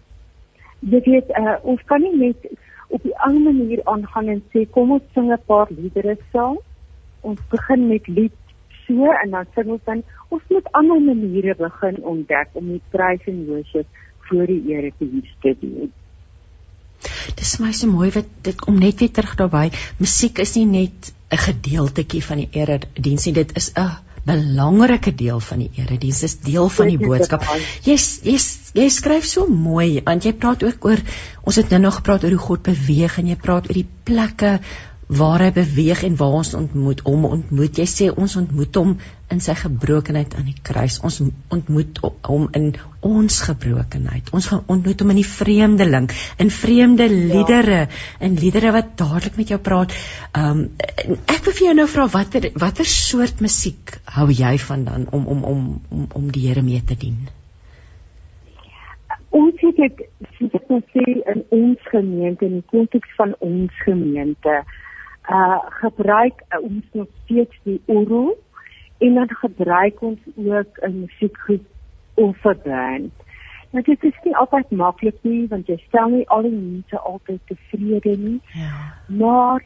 Jy 0.79 1.01
weet, 1.01 1.29
uh, 1.39 1.57
ons 1.63 1.83
kan 1.85 2.01
nie 2.01 2.17
net 2.17 2.47
op 2.89 3.05
'n 3.05 3.19
ander 3.27 3.55
manier 3.55 3.81
aangaan 3.85 4.29
en 4.29 4.43
sê 4.55 4.71
kom 4.71 4.91
ons 4.93 5.03
sing 5.15 5.33
'n 5.33 5.43
paar 5.47 5.67
liedere 5.71 6.17
saam. 6.33 6.59
Ons 7.21 7.41
begin 7.51 7.89
met 7.89 8.07
lied 8.07 8.39
so 8.87 9.11
en 9.23 9.31
dan 9.31 9.47
sing 9.55 9.69
ons 9.71 9.85
dan 9.85 10.03
ons 10.29 10.43
moet 10.49 10.73
ander 10.73 11.01
maniere 11.01 11.55
begin 11.55 12.03
ontdek 12.03 12.49
om 12.53 12.67
die 12.67 12.83
prys 12.91 13.27
en 13.27 13.47
worship 13.47 13.87
voor 14.29 14.47
die 14.47 14.63
Here 14.67 14.93
te 14.99 15.05
hier 15.05 15.35
te 15.41 15.57
doen. 15.61 15.93
Dis 17.37 17.59
my 17.63 17.73
so 17.73 17.91
mooi 17.91 18.11
wat 18.15 18.29
dit 18.47 18.57
kom 18.61 18.79
net 18.81 19.01
weer 19.01 19.13
terug 19.13 19.37
daarby. 19.37 19.71
Musiek 19.99 20.39
is 20.45 20.55
nie 20.57 20.67
net 20.67 21.13
'n 21.31 21.43
gedeeltetjie 21.43 22.23
van 22.23 22.43
die 22.43 22.49
erediens 22.53 23.27
nie, 23.27 23.35
dit 23.35 23.57
is 23.57 23.73
'n 23.75 23.91
belangrike 24.27 25.15
deel 25.15 25.41
van 25.41 25.59
die 25.59 25.71
erediens, 25.77 26.23
is 26.23 26.39
deel 26.43 26.69
van 26.69 26.89
die 26.91 26.99
boodskap. 26.99 27.45
Jy 27.85 27.97
jy 28.23 28.39
jy 28.75 28.89
skryf 28.91 29.25
so 29.25 29.47
mooi 29.47 30.03
want 30.05 30.25
jy 30.25 30.33
praat 30.33 30.63
ook 30.67 30.85
oor 30.85 31.01
ons 31.43 31.57
het 31.57 31.71
nou 31.71 31.81
nog 31.81 32.01
gepraat 32.01 32.25
oor 32.25 32.37
hoe 32.37 32.47
God 32.49 32.63
beweeg 32.63 33.19
en 33.19 33.27
jy 33.27 33.37
praat 33.37 33.69
oor 33.69 33.79
die 33.79 33.89
plekke 34.05 34.59
waar 35.07 35.45
hy 35.45 35.53
beweeg 35.55 36.03
en 36.03 36.17
waar 36.19 36.41
ons 36.41 36.55
ontmoet 36.59 37.01
hom 37.07 37.25
ontmoet 37.25 37.79
jy 37.79 37.87
sê 37.87 38.09
ons 38.11 38.37
ontmoet 38.37 38.75
hom 38.75 38.97
in 39.33 39.41
sy 39.43 39.57
gebrokenheid 39.59 40.37
aan 40.39 40.47
die 40.47 40.59
kruis 40.69 41.01
ons 41.07 41.19
ontmoet 41.55 41.99
hom 42.29 42.47
in 42.59 42.69
ons 43.07 43.39
gebrokenheid 43.47 44.31
ons 44.37 44.47
gaan 44.53 44.63
ontmoet 44.73 45.03
hom 45.03 45.13
in 45.15 45.21
die 45.21 45.29
vreemdeling 45.29 46.07
in 46.43 46.53
vreemde 46.55 47.09
ja. 47.09 47.17
liedere 47.33 47.81
ja. 47.81 47.89
in 48.29 48.37
liedere 48.39 48.75
wat 48.77 48.95
dadelik 49.01 49.41
met 49.41 49.51
jou 49.55 49.59
praat 49.71 49.95
um, 50.39 50.69
ek 51.27 51.43
wil 51.49 51.57
vir 51.59 51.67
jou 51.69 51.75
nou 51.81 51.89
vra 51.91 52.07
watter 52.13 52.51
watter 52.55 52.89
soort 52.93 53.43
musiek 53.43 53.99
hou 54.19 54.29
jy 54.31 54.55
van 54.69 54.87
dan 54.87 55.11
om 55.11 55.27
om 55.35 55.43
om 55.55 55.67
om 55.91 56.07
om 56.21 56.31
die 56.31 56.47
Here 56.47 56.63
mee 56.63 56.83
te 56.87 56.95
dien 56.95 57.27
ons 59.35 59.63
het 59.67 59.77
dit 59.83 60.09
sê 60.95 61.05
in 61.35 61.45
ons 61.51 61.89
gemeente 61.91 62.47
in 62.47 62.61
die 62.61 62.69
konteks 62.71 63.15
van 63.19 63.35
ons 63.45 63.85
gemeente 63.85 64.61
uh 65.27 65.59
gebruik 65.83 66.43
uh, 66.55 66.63
ons 66.63 66.85
nog 66.93 67.09
steeds 67.25 67.57
die 67.67 67.81
orgel 67.91 68.37
en 68.99 69.15
dan 69.15 69.29
gebruik 69.29 70.03
ons 70.03 70.19
ook 70.35 70.79
'n 70.81 71.01
musiekgroep 71.01 71.67
of 72.15 72.45
'n 72.45 72.61
band. 72.65 73.13
Nou 73.71 73.85
dit 73.85 74.05
is 74.05 74.19
nie 74.25 74.37
altyd 74.37 74.71
maklik 74.71 75.19
nie 75.21 75.47
want 75.49 75.67
jy 75.67 75.77
stel 75.87 76.09
nie 76.09 76.29
al 76.29 76.43
die 76.43 76.51
mense 76.51 76.99
altyd 76.99 77.41
tevrede 77.47 78.17
nie. 78.17 78.41
Ja. 78.53 78.95
Maar 79.07 79.65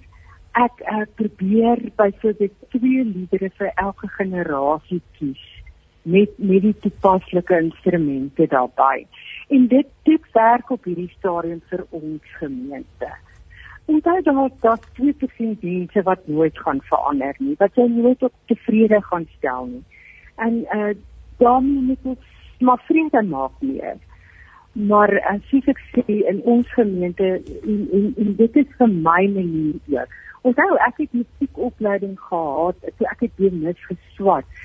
ek 0.52 0.82
uh, 0.82 1.06
probeer 1.14 1.78
byvoorbeeld 1.96 2.52
twee 2.68 3.04
liedere 3.04 3.50
vir 3.58 3.72
elke 3.74 4.08
generasie 4.08 5.02
kies 5.18 5.62
met 6.02 6.30
met 6.38 6.62
die 6.62 6.76
toepaslike 6.80 7.60
instrumente 7.60 8.46
daarbey. 8.46 9.06
En 9.48 9.66
dit 9.66 9.86
dit 10.02 10.32
werk 10.32 10.70
op 10.70 10.84
hierdie 10.84 11.12
stadium 11.18 11.62
vir 11.68 11.84
ons 11.90 12.22
gemeente 12.38 13.10
onthou 13.90 14.22
daar 14.22 14.50
dat 14.60 14.86
twee 14.94 15.12
persent 15.12 15.62
mense 15.62 16.02
wat 16.02 16.26
nooit 16.26 16.58
gaan 16.58 16.80
verander 16.90 17.34
nie, 17.38 17.54
wat 17.58 17.74
jy 17.74 17.86
nooit 17.90 18.22
op 18.22 18.34
tevrede 18.50 19.00
gaan 19.02 19.26
stel 19.36 19.66
nie. 19.66 19.84
En 20.36 20.60
uh 20.76 20.92
dan 21.40 21.64
moet 21.64 22.02
ons 22.02 22.24
maar 22.58 22.82
vrede 22.84 23.22
maak 23.22 23.52
meer. 23.58 23.96
Maar 24.72 25.10
as 25.30 25.52
uh, 25.56 25.62
ek 25.72 25.78
sê 25.92 26.16
in 26.32 26.42
ons 26.44 26.72
gemeente 26.76 27.28
en, 27.40 27.78
en, 27.96 28.10
en 28.24 28.34
dit 28.36 28.58
is 28.60 28.74
vir 28.78 28.90
my 28.90 29.22
manier 29.36 29.78
ook. 29.94 30.18
Onthou 30.50 30.68
ek 30.86 31.00
het 31.02 31.16
musiekopleiding 31.16 32.18
gehad, 32.20 32.76
so 32.98 33.08
ek 33.08 33.24
het 33.26 33.40
weer 33.40 33.56
mis 33.56 33.80
geswat. 33.88 34.60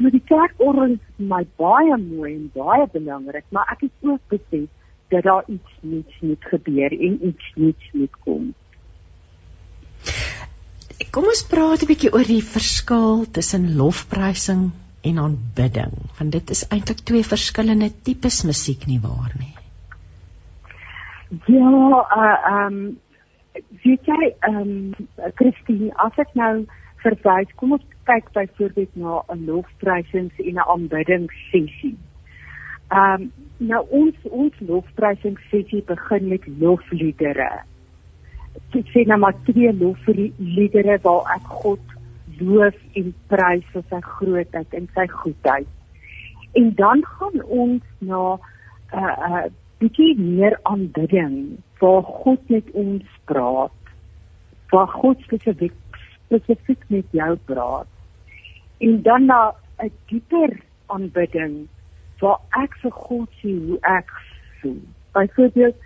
Vir 0.00 0.10
die 0.12 0.22
kerkorgel 0.28 0.96
is 0.96 1.28
my 1.34 1.42
baie 1.60 2.00
mooi 2.00 2.32
en 2.32 2.50
baie 2.56 2.88
belangrik, 2.96 3.46
maar 3.52 3.68
ek 3.76 3.86
het 3.86 4.10
ook 4.10 4.24
besef 4.32 4.66
dat 5.08 5.22
daar 5.22 5.44
iets 5.46 5.72
nuuts 5.80 6.20
moet 6.20 6.44
gebeur 6.52 6.92
en 6.92 7.26
iets 7.26 7.52
nuuts 7.54 7.90
moet 7.92 8.16
kom. 8.24 8.54
Kom 11.10 11.24
ons 11.24 11.46
praat 11.50 11.82
'n 11.82 11.90
bietjie 11.92 12.12
oor 12.12 12.28
die 12.28 12.42
verskil 12.42 13.24
tussen 13.30 13.76
lofprysing 13.76 14.70
en 15.02 15.18
aanbidding, 15.18 15.94
want 16.18 16.32
dit 16.32 16.50
is 16.50 16.68
eintlik 16.68 17.00
twee 17.08 17.24
verskillende 17.24 17.90
tipes 18.02 18.42
musiek 18.44 18.86
nie 18.86 19.00
waar 19.00 19.32
nie. 19.38 19.54
Ja, 21.46 22.06
uh 22.22 22.66
um 22.66 22.98
weet 23.82 24.06
jy 24.06 24.34
um 24.48 24.94
Christine, 25.34 25.92
as 25.96 26.18
ek 26.18 26.34
nou 26.34 26.66
verwys, 27.02 27.54
kom 27.56 27.72
ons 27.72 27.86
kyk 28.10 28.32
byvoorbeeld 28.32 28.96
na 28.96 29.22
'n 29.34 29.44
lofprysings 29.46 30.38
en 30.38 30.54
'n 30.54 30.68
aanbiddingssessie. 30.74 31.96
Ehm 32.88 33.22
um, 33.22 33.32
nou 33.58 33.80
ons 33.88 34.14
ons 34.30 34.58
lofprysingssessie 34.68 35.82
begin 35.88 36.28
met 36.28 36.44
lofliedere. 36.60 37.50
ek 38.76 38.90
sê 38.92 39.04
nou 39.08 39.18
maar 39.18 39.36
twee 39.44 39.72
lofliedere 39.72 40.98
waar 41.02 41.30
ek 41.36 41.46
God 41.62 41.94
loof 42.40 42.76
en 43.00 43.14
prys 43.32 43.64
vir 43.72 43.84
sy 43.90 44.00
grootheid 44.00 44.74
en 44.76 44.88
sy 44.94 45.06
goedheid. 45.08 45.68
En 46.56 46.74
dan 46.76 47.04
gaan 47.04 47.42
ons 47.42 47.82
na 47.98 48.36
'n 48.36 48.40
uh, 48.92 49.16
uh, 49.30 49.44
bietjie 49.80 50.14
meer 50.18 50.58
aanbidding 50.62 51.58
waar 51.80 52.02
God 52.02 52.48
met 52.48 52.70
ons 52.72 53.04
praat. 53.24 53.72
Waar 54.70 54.88
God 54.88 55.20
spesifiek 55.20 55.74
spesifiek 56.26 56.82
met 56.88 57.06
jou 57.10 57.36
praat. 57.44 57.88
En 58.78 59.02
dan 59.02 59.24
na 59.26 59.54
'n 59.82 59.90
dieper 60.06 60.60
aanbidding 60.86 61.68
waar 62.20 62.40
ek 62.62 62.76
vir 62.82 62.90
God 62.90 63.28
sien 63.40 63.58
hoe 63.68 63.78
ek 63.82 64.12
voel. 64.60 64.80
Byvoorbeeld 65.16 65.76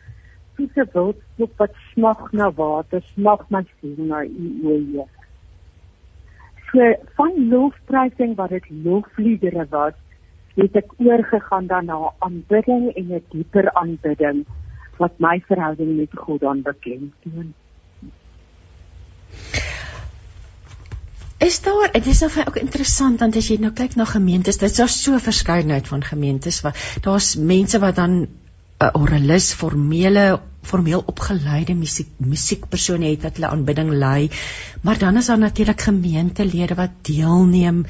soos 0.57 0.77
'n 0.77 0.90
wildslok 0.94 1.52
wat 1.57 1.74
smag 1.93 2.32
na 2.32 2.51
water, 2.51 3.02
smag 3.15 3.47
my 3.51 3.65
siel 3.81 4.05
na 4.11 4.24
U, 4.24 4.47
o 4.65 4.77
Heer. 4.90 5.09
So 6.70 6.94
van 7.16 7.48
lofprysing 7.48 8.36
wat 8.36 8.51
dit 8.51 8.66
lofliedere 8.85 9.66
was, 9.70 9.94
het 10.55 10.77
ek 10.77 10.93
oorgegaan 10.98 11.66
dan 11.66 11.86
na 11.86 12.12
aanbidding 12.19 12.90
en 12.94 13.12
'n 13.15 13.24
dieper 13.31 13.73
aanbidding 13.73 14.47
wat 14.98 15.19
my 15.19 15.40
verhouding 15.48 15.97
met 15.97 16.12
God 16.15 16.40
dan 16.40 16.62
beklemtoon. 16.62 17.55
Is 21.41 21.61
daar 21.65 21.89
dit 21.93 22.07
is 22.07 22.21
nou 22.21 22.31
vir 22.31 22.49
ook 22.49 22.61
interessant 22.61 23.21
want 23.21 23.37
as 23.37 23.49
jy 23.49 23.57
nou 23.61 23.73
kyk 23.73 23.97
na 23.97 24.05
gemeentes, 24.05 24.59
dit 24.61 24.71
is 24.71 24.77
daar 24.77 24.93
so 24.93 25.19
verskeidenheid 25.19 25.89
van 25.89 26.05
gemeentes 26.05 26.61
wat 26.67 26.77
daar's 27.07 27.35
mense 27.37 27.81
wat 27.81 27.97
dan 27.97 28.12
'n 28.21 28.29
uh, 28.85 28.91
oralis 29.01 29.53
formele 29.53 30.41
formeel 30.62 31.03
opgeleide 31.07 31.75
musiek 31.75 32.09
musiekpersone 32.19 33.09
het 33.11 33.23
wat 33.27 33.41
hulle 33.41 33.53
aanbidding 33.53 33.91
lei. 33.91 34.31
Maar 34.83 34.99
dan 34.99 35.17
is 35.17 35.27
daar 35.27 35.39
natuurlik 35.39 35.81
gemeentelede 35.81 36.75
wat 36.75 36.91
deelneem 37.03 37.85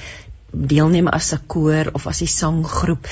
deelneem 0.50 1.08
as 1.08 1.32
'n 1.34 1.46
koor 1.46 1.90
of 1.92 2.06
as 2.06 2.22
'n 2.22 2.26
sanggroep. 2.26 3.06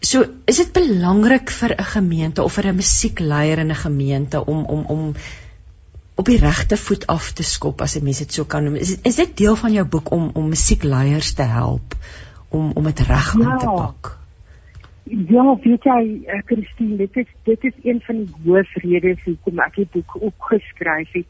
So, 0.00 0.24
is 0.46 0.56
dit 0.56 0.72
belangrik 0.72 1.50
vir 1.50 1.74
'n 1.74 1.84
gemeente 1.84 2.42
of 2.42 2.52
vir 2.52 2.66
'n 2.66 2.76
musiekleier 2.76 3.58
in 3.58 3.70
'n 3.70 3.84
gemeente 3.84 4.44
om 4.44 4.64
om 4.64 4.84
om 4.84 5.14
op 6.18 6.26
die 6.26 6.38
regte 6.42 6.76
voet 6.76 7.06
af 7.06 7.32
te 7.38 7.44
skop 7.46 7.80
as 7.80 7.96
'n 7.96 8.04
mens 8.04 8.18
dit 8.18 8.32
so 8.32 8.44
kan 8.44 8.64
noem. 8.64 8.74
Is 8.74 9.00
is 9.02 9.16
dit 9.16 9.36
deel 9.36 9.56
van 9.56 9.72
jou 9.72 9.86
boek 9.86 10.10
om 10.10 10.30
om 10.34 10.48
musiekleiers 10.48 11.32
te 11.34 11.42
help 11.42 11.94
om 12.48 12.72
om 12.74 12.84
dit 12.84 13.00
reg 13.00 13.34
aan 13.34 13.40
ja. 13.40 13.56
te 13.56 13.66
pak? 13.66 14.16
Ja, 15.08 15.56
weet 15.62 15.84
jy, 15.84 16.20
eh, 16.26 16.42
Christine, 16.44 16.96
dit 16.96 17.16
is 17.16 17.26
dit 17.44 17.64
is 17.64 17.76
een 17.82 18.00
van 18.00 18.16
die 18.24 18.34
hoofredes 18.44 19.24
hoekom 19.24 19.58
ek 19.58 19.74
die 19.74 19.88
boek 19.92 20.20
opgeskryf 20.20 21.12
het 21.12 21.26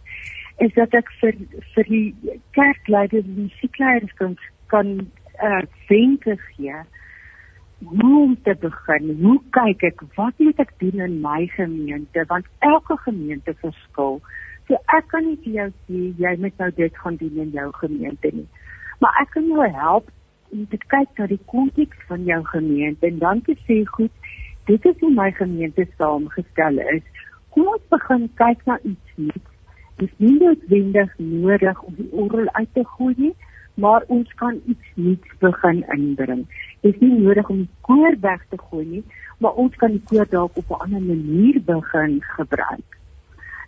is 0.58 0.74
dat 0.74 0.94
ek 0.98 1.10
vir 1.20 1.36
vir 1.74 1.84
die 1.84 2.38
kerkleiders 2.56 3.26
en 3.26 3.42
musiekleiers 3.42 4.14
kan 4.14 4.38
kan 4.66 4.88
uh, 5.42 5.62
wenke 5.88 6.36
gee 6.36 6.80
hoe 7.78 8.22
om 8.22 8.36
te 8.42 8.56
begin. 8.60 9.12
Hoe 9.22 9.38
kyk 9.54 9.82
ek 9.92 10.02
wat 10.16 10.42
moet 10.42 10.58
ek 10.58 10.72
doen 10.82 11.04
in 11.04 11.20
my 11.22 11.46
gemeente 11.54 12.24
want 12.32 12.46
elke 12.58 12.96
gemeente 13.04 13.54
verskil. 13.62 14.18
So 14.68 14.78
ek 14.96 15.08
kan 15.12 15.26
nie 15.26 15.38
vir 15.44 15.54
jou 15.58 15.68
sê 15.88 16.04
jy 16.22 16.34
moet 16.44 16.62
nou 16.62 16.70
dit 16.76 17.02
gaan 17.02 17.16
doen 17.16 17.42
in 17.44 17.50
jou 17.56 17.68
gemeente 17.80 18.32
nie. 18.34 18.46
Maar 19.00 19.20
ek 19.22 19.32
kan 19.36 19.48
jou 19.48 19.68
help 19.80 20.10
om 20.52 20.66
te 20.72 20.80
kyk 20.94 21.18
na 21.18 21.26
die 21.32 21.40
konteks 21.52 22.06
van 22.08 22.24
jou 22.28 22.40
gemeente 22.52 23.08
en 23.08 23.18
dan 23.18 23.42
te 23.46 23.56
sê 23.66 23.80
goed, 23.96 24.12
dit 24.70 24.86
is 24.92 25.00
hoe 25.00 25.12
my 25.14 25.30
gemeente 25.40 25.86
saamgestel 25.96 26.80
is. 26.96 27.04
Kom 27.56 27.68
ons 27.74 27.84
begin 27.92 28.28
kyk 28.40 28.64
na 28.68 28.78
iets 28.84 29.16
nuuts. 29.16 29.54
Dit 29.98 30.10
is 30.12 30.18
nie 30.22 30.36
noodwendig 30.38 31.14
nodig 31.18 31.82
om 31.82 31.94
die 31.98 32.10
orgel 32.12 32.50
uit 32.60 32.74
te 32.76 32.84
gooi 32.96 33.14
nie 33.16 33.34
maar 33.78 34.02
ons 34.06 34.34
kan 34.34 34.60
iets 34.66 34.86
nuuts 34.94 35.34
begin 35.38 35.84
inbring. 35.94 36.46
Dit 36.80 36.94
is 36.94 37.00
nie 37.00 37.20
nodig 37.22 37.48
om 37.48 37.62
die 37.62 37.70
koor 37.86 38.16
weg 38.20 38.42
te 38.50 38.58
gooi 38.58 38.84
nie, 38.86 39.02
maar 39.38 39.54
ons 39.62 39.74
kan 39.78 39.94
die 39.94 40.02
koor 40.10 40.26
dalk 40.30 40.56
op 40.58 40.70
'n 40.70 40.82
ander 40.84 41.02
manier 41.02 41.62
begin 41.62 42.18
gebruik. 42.34 42.97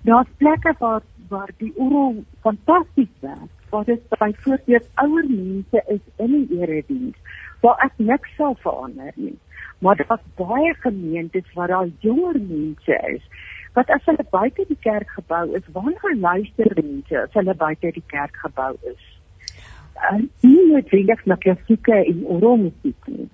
Daar's 0.09 0.29
plekke 0.37 0.75
waar 0.79 1.03
waar 1.29 1.51
die 1.57 1.73
orgel 1.77 2.25
fantasties 2.41 3.13
werk. 3.21 3.53
Waar 3.71 3.85
dit 3.85 4.09
byvoorbeeld 4.09 4.89
ouer 4.95 5.27
mense 5.29 5.83
is 5.87 6.01
in 6.17 6.33
die 6.33 6.61
erediens 6.61 7.17
waar 7.61 7.79
ek 7.85 7.93
niks 7.97 8.35
sal 8.37 8.57
verander 8.61 9.13
nie. 9.15 9.39
Maar 9.79 9.97
daar's 9.97 10.27
baie 10.35 10.75
gemeentes 10.75 11.53
waar 11.55 11.69
daar 11.69 11.89
jonger 11.99 12.41
mense 12.41 13.01
is 13.15 13.23
wat 13.73 13.91
as 13.91 14.05
hulle 14.05 14.27
buite 14.31 14.65
die 14.69 14.79
kerkgebou 14.81 15.55
is, 15.57 15.63
wanneer 15.73 16.17
luister 16.17 16.73
mense 16.83 17.21
as 17.21 17.33
hulle 17.33 17.55
buite 17.55 17.93
die 17.95 18.07
kerkgebou 18.07 18.75
is? 18.83 19.21
uh, 20.09 20.21
nie 20.41 20.67
noodwendig 20.73 21.25
na 21.25 21.37
klassieke 21.45 21.97
en 22.05 22.23
orgelmusiek 22.37 23.11
nie. 23.13 23.27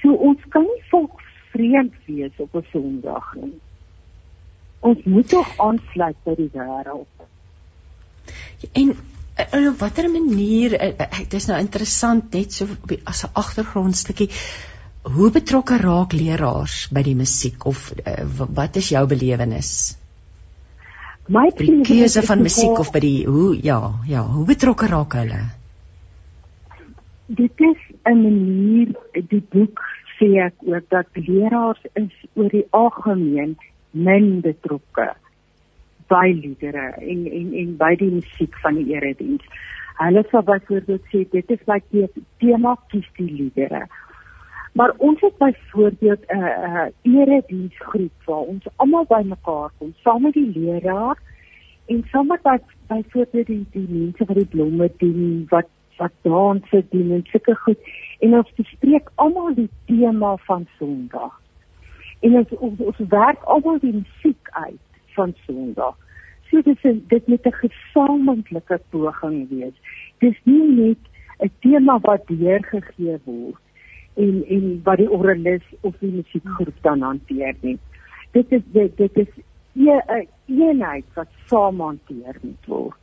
So 0.00 0.14
ons 0.30 0.44
kan 0.54 0.64
nie 0.66 0.84
volk 0.92 1.20
vreemd 1.52 1.96
wees 2.06 2.44
op 2.44 2.54
'n 2.56 2.64
Sondag 2.72 3.34
nie. 3.40 3.58
Ons 4.80 5.04
moet 5.04 5.28
tog 5.28 5.48
aansluit 5.60 6.18
by 6.24 6.34
die 6.38 6.50
wêreld. 6.54 7.24
En 8.72 8.92
in 9.40 9.68
op 9.68 9.78
watter 9.80 10.10
manier 10.12 10.76
dit 11.18 11.36
is 11.38 11.46
nou 11.48 11.58
interessant 11.60 12.34
net 12.36 12.52
so 12.52 12.66
as 13.04 13.24
'n 13.24 13.32
agtergrondstukkie 13.42 14.28
hoe 15.02 15.30
betrokke 15.30 15.76
raak 15.80 16.12
leraars 16.12 16.88
by 16.92 17.02
die 17.02 17.16
musiek 17.16 17.64
of 17.64 17.92
uh, 17.92 18.24
wat 18.60 18.76
is 18.76 18.90
jou 18.92 19.06
belewenis? 19.06 19.96
My 21.28 21.48
keuse 21.84 22.22
van 22.22 22.42
musiek 22.42 22.78
of 22.78 22.92
by 22.92 23.00
die 23.00 23.24
hoe 23.26 23.56
ja 23.62 23.80
ja 24.06 24.26
hoe 24.26 24.44
betrokke 24.44 24.86
raak 24.86 25.12
hulle? 25.12 25.40
dit 27.30 27.60
is 27.60 27.80
'n 28.04 28.22
manier 28.22 28.88
die 29.12 29.44
boek 29.50 29.82
sê 30.18 30.28
ek 30.46 30.54
ook 30.58 30.86
dat 30.88 31.06
leraars 31.14 31.82
is 31.92 32.14
oor 32.34 32.48
die 32.48 32.66
algemeen 32.70 33.56
min 33.90 34.40
betrokke 34.40 35.08
by 36.10 36.28
liedere 36.34 36.92
en 36.98 37.26
en 37.26 37.52
en 37.62 37.74
by 37.76 37.94
die 37.98 38.10
musiek 38.10 38.54
van 38.62 38.78
die 38.80 38.94
erediens. 38.94 39.44
Hulle 40.00 40.24
sal 40.30 40.42
byvoorbeeld 40.42 41.02
sê 41.12 41.24
dit 41.30 41.50
is 41.50 41.66
my 41.66 41.80
tema 42.38 42.76
kies 42.92 43.08
die 43.18 43.30
liedere. 43.30 43.86
Maar 44.72 44.94
ons 44.96 45.20
het 45.20 45.36
byvoorbeeld 45.38 46.22
'n 46.26 46.36
uh, 46.36 46.46
uh, 46.68 46.86
erediensgroep 47.02 48.12
waar 48.24 48.46
ons 48.52 48.66
almal 48.76 49.04
bymekaar 49.08 49.70
kom 49.78 49.94
saam 50.02 50.22
met 50.22 50.32
die 50.32 50.52
leraar 50.54 51.18
en 51.86 52.04
saam 52.10 52.26
met 52.26 52.42
byvoorbeeld 52.86 53.46
die 53.46 53.66
die 53.70 53.88
mense 53.88 54.24
wat 54.24 54.36
die 54.36 54.46
blomme 54.46 54.90
doen 54.96 55.46
wat 55.48 55.68
wat 55.96 56.12
danse 56.22 56.84
doen 56.90 57.10
en 57.10 57.24
sulke 57.24 57.54
goed 57.54 57.78
en 58.18 58.34
ons 58.34 58.52
bespreek 58.56 59.10
almal 59.14 59.54
die 59.54 59.70
tema 59.86 60.36
van 60.36 60.66
Sondag. 60.78 61.40
En 62.20 62.36
ons 62.36 62.54
ons, 62.58 62.80
ons 62.90 63.02
werk 63.08 63.42
almal 63.54 63.78
die 63.82 63.92
musiek 63.92 64.50
uit 64.50 65.02
van 65.16 65.34
Sondag. 65.46 65.96
So 66.50 66.62
dit 66.66 66.84
is 66.84 67.00
dit 67.08 67.26
met 67.28 67.46
'n 67.46 67.60
gesamentlike 67.64 68.80
poging 68.90 69.48
wees. 69.48 69.76
Dis 70.18 70.36
nie 70.44 70.68
net 70.82 71.02
'n 71.38 71.50
tema 71.60 71.98
wat 72.00 72.26
deurgegee 72.26 73.18
word 73.24 73.62
en 74.14 74.44
en 74.48 74.80
wat 74.84 74.98
die 74.98 75.10
oralis 75.10 75.66
of 75.80 75.94
die 75.98 76.12
musiekgroep 76.12 76.78
dan 76.82 77.00
hanteer 77.00 77.54
nie. 77.60 77.78
Dit 78.32 78.52
is 78.52 78.62
dit, 78.72 78.96
dit 78.96 79.16
is 79.16 79.32
'n 79.74 80.26
eenheid 80.46 81.04
wat 81.14 81.28
saam 81.46 81.80
hanteer 81.80 82.36
moet 82.42 82.66
word. 82.66 82.99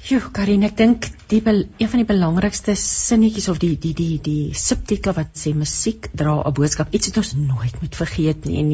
Joe, 0.00 0.30
Karin, 0.32 0.62
ek 0.64 0.78
dink 0.78 1.06
die 1.28 1.42
een 1.44 1.88
van 1.92 2.00
die 2.00 2.08
belangrikste 2.08 2.72
sinnetjies 2.80 3.50
of 3.52 3.58
die 3.60 3.74
die 3.76 3.92
die 3.92 4.14
die 4.24 4.54
subtitel 4.56 5.12
wat 5.18 5.34
sê 5.36 5.52
musiek 5.52 6.08
dra 6.16 6.38
'n 6.40 6.54
boodskap, 6.56 6.94
iets 6.96 7.10
wat 7.10 7.18
ons 7.20 7.32
nooit 7.36 7.76
moet 7.82 7.98
vergeet 8.00 8.46
nie 8.48 8.56
en 8.62 8.70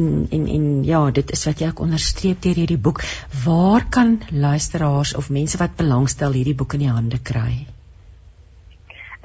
en 0.00 0.06
en 0.32 0.46
en 0.56 0.64
ja, 0.84 1.00
dit 1.10 1.32
is 1.36 1.44
wat 1.46 1.60
jy 1.60 1.68
ook 1.68 1.82
onderstreep 1.86 2.40
deur 2.40 2.60
hierdie 2.62 2.80
boek. 2.86 3.02
Waar 3.44 3.84
kan 3.90 4.20
luisteraars 4.30 5.14
of 5.14 5.28
mense 5.30 5.58
wat 5.58 5.76
belangstel 5.76 6.32
hierdie 6.32 6.56
boek 6.56 6.72
in 6.74 6.86
die 6.86 6.94
hande 6.96 7.20
kry? 7.20 7.66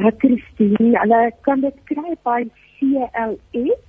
Ek 0.03 0.19
Christine, 0.19 0.99
hulle 0.99 1.21
kan 1.47 1.61
dit 1.61 1.79
kry 1.85 2.17
by 2.27 2.43
CLS 2.75 3.79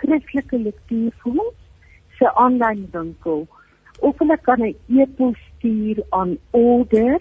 Christelike 0.00 0.58
Lektuurfonds 0.58 1.54
se 2.18 2.34
aanlyn 2.34 2.82
winkel 2.92 3.46
of 4.00 4.18
hulle 4.18 4.36
kan 4.42 4.60
'n 4.66 4.74
e-pos 4.98 5.38
stuur 5.60 6.00
aan 6.08 6.38
order 6.50 7.20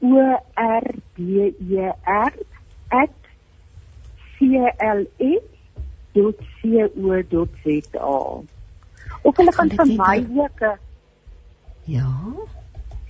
o 0.00 0.20
r 0.54 0.86
d 1.16 1.18
e 1.20 1.92
r 2.04 2.32
@cls.co.za. 4.36 4.96
Of 9.22 9.36
hulle 9.36 9.52
kan 9.52 9.68
vir 9.68 9.86
my 9.96 10.16
ook 10.44 10.60
'n 10.60 10.78
Ja. 11.84 12.12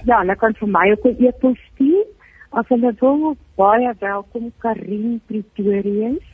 Ja, 0.05 0.19
hulle 0.19 0.37
kan 0.37 0.55
vir 0.61 0.69
my 0.69 0.91
ook 0.93 1.05
'n 1.05 1.17
e-pos 1.27 1.59
stuur. 1.73 2.07
As 2.51 2.67
hulle 2.69 2.95
wil, 3.01 3.37
baie 3.57 3.95
welkom 3.99 4.53
Karin 4.59 5.21
Pretorius. 5.27 6.27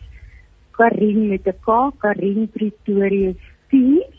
Karin 0.70 1.28
met 1.28 1.46
'n 1.46 1.58
K, 1.60 1.68
Karin 1.98 2.48
Pretorius 2.48 3.40
4 3.68 4.16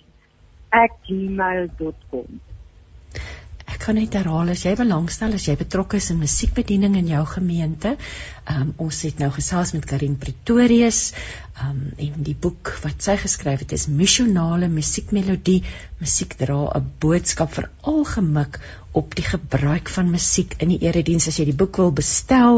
musiek@gmail.com. 0.71 2.39
Kan 3.87 3.95
net 3.95 4.17
herhaal 4.19 4.49
as 4.51 4.65
jy 4.65 4.73
belangstel 4.75 5.35
as 5.37 5.45
jy 5.47 5.53
betrokke 5.55 5.95
is 6.01 6.09
in 6.11 6.17
musiekbediening 6.19 6.97
in 6.99 7.05
jou 7.07 7.21
gemeente. 7.37 7.93
Um, 8.51 8.73
ons 8.83 8.97
het 9.07 9.21
nou 9.23 9.29
gesels 9.31 9.71
met 9.77 9.87
Karin 9.87 10.17
Pretorius 10.19 11.13
um, 11.63 11.85
en 11.95 12.17
die 12.27 12.35
boek 12.35 12.73
wat 12.83 13.07
sy 13.07 13.15
geskryf 13.21 13.63
het 13.63 13.77
is 13.77 13.87
Missionale 13.87 14.67
Musiekmelodie. 14.67 15.61
Musiek 16.03 16.35
dra 16.35 16.59
'n 16.75 16.91
boodskap 16.99 17.55
vir 17.55 17.69
algemik 17.93 18.59
op 18.97 19.13
die 19.15 19.25
gebruik 19.25 19.89
van 19.93 20.09
musiek 20.09 20.53
in 20.63 20.69
die 20.73 20.79
erediens. 20.87 21.27
As 21.29 21.37
jy 21.37 21.45
die 21.49 21.59
boek 21.61 21.75
wil 21.81 21.91
bestel 21.99 22.55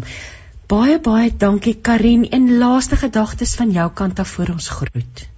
baie 0.69 0.97
baie 0.99 1.29
dankie 1.45 1.77
Karin 1.81 2.29
en 2.29 2.57
laaste 2.63 2.95
gedagtes 2.95 3.55
van 3.55 3.71
jou 3.71 3.89
kant 4.01 4.19
af 4.19 4.29
voor 4.37 4.49
ons 4.53 4.69
groet. 4.69 5.29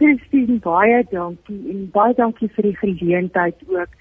Christine 0.00 0.58
baie 0.64 1.02
dankie 1.10 1.58
en 1.72 1.88
baie 1.92 2.14
dankie 2.14 2.48
vir 2.56 2.68
die 2.68 2.76
geleentheid 2.76 3.56
ook 3.68 3.96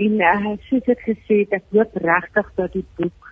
En 0.00 0.20
uh, 0.24 0.52
soos 0.68 0.86
ek 0.94 1.02
gesê 1.04 1.42
het, 1.42 1.58
ek 1.60 1.74
hoop 1.76 1.98
regtig 2.00 2.52
dat 2.56 2.72
die 2.76 2.86
boek 2.96 3.30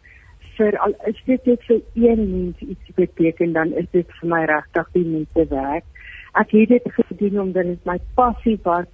vir 0.58 0.76
al 0.82 0.94
is 1.06 1.18
dit 1.26 1.44
net 1.46 1.64
vir 1.68 1.80
een 1.94 2.22
mens 2.30 2.62
iets 2.66 2.94
beteken, 2.98 3.54
dan 3.54 3.72
is 3.78 3.86
dit 3.94 4.16
vir 4.20 4.30
my 4.32 4.40
regtig 4.50 4.88
die 4.96 5.06
moeite 5.06 5.44
werd. 5.52 5.86
Ek 6.42 6.52
het 6.56 6.74
dit 6.74 6.88
gedoen 6.98 7.40
omdat 7.46 7.70
dit 7.70 7.88
my 7.88 7.96
passie 8.18 8.58
was 8.66 8.88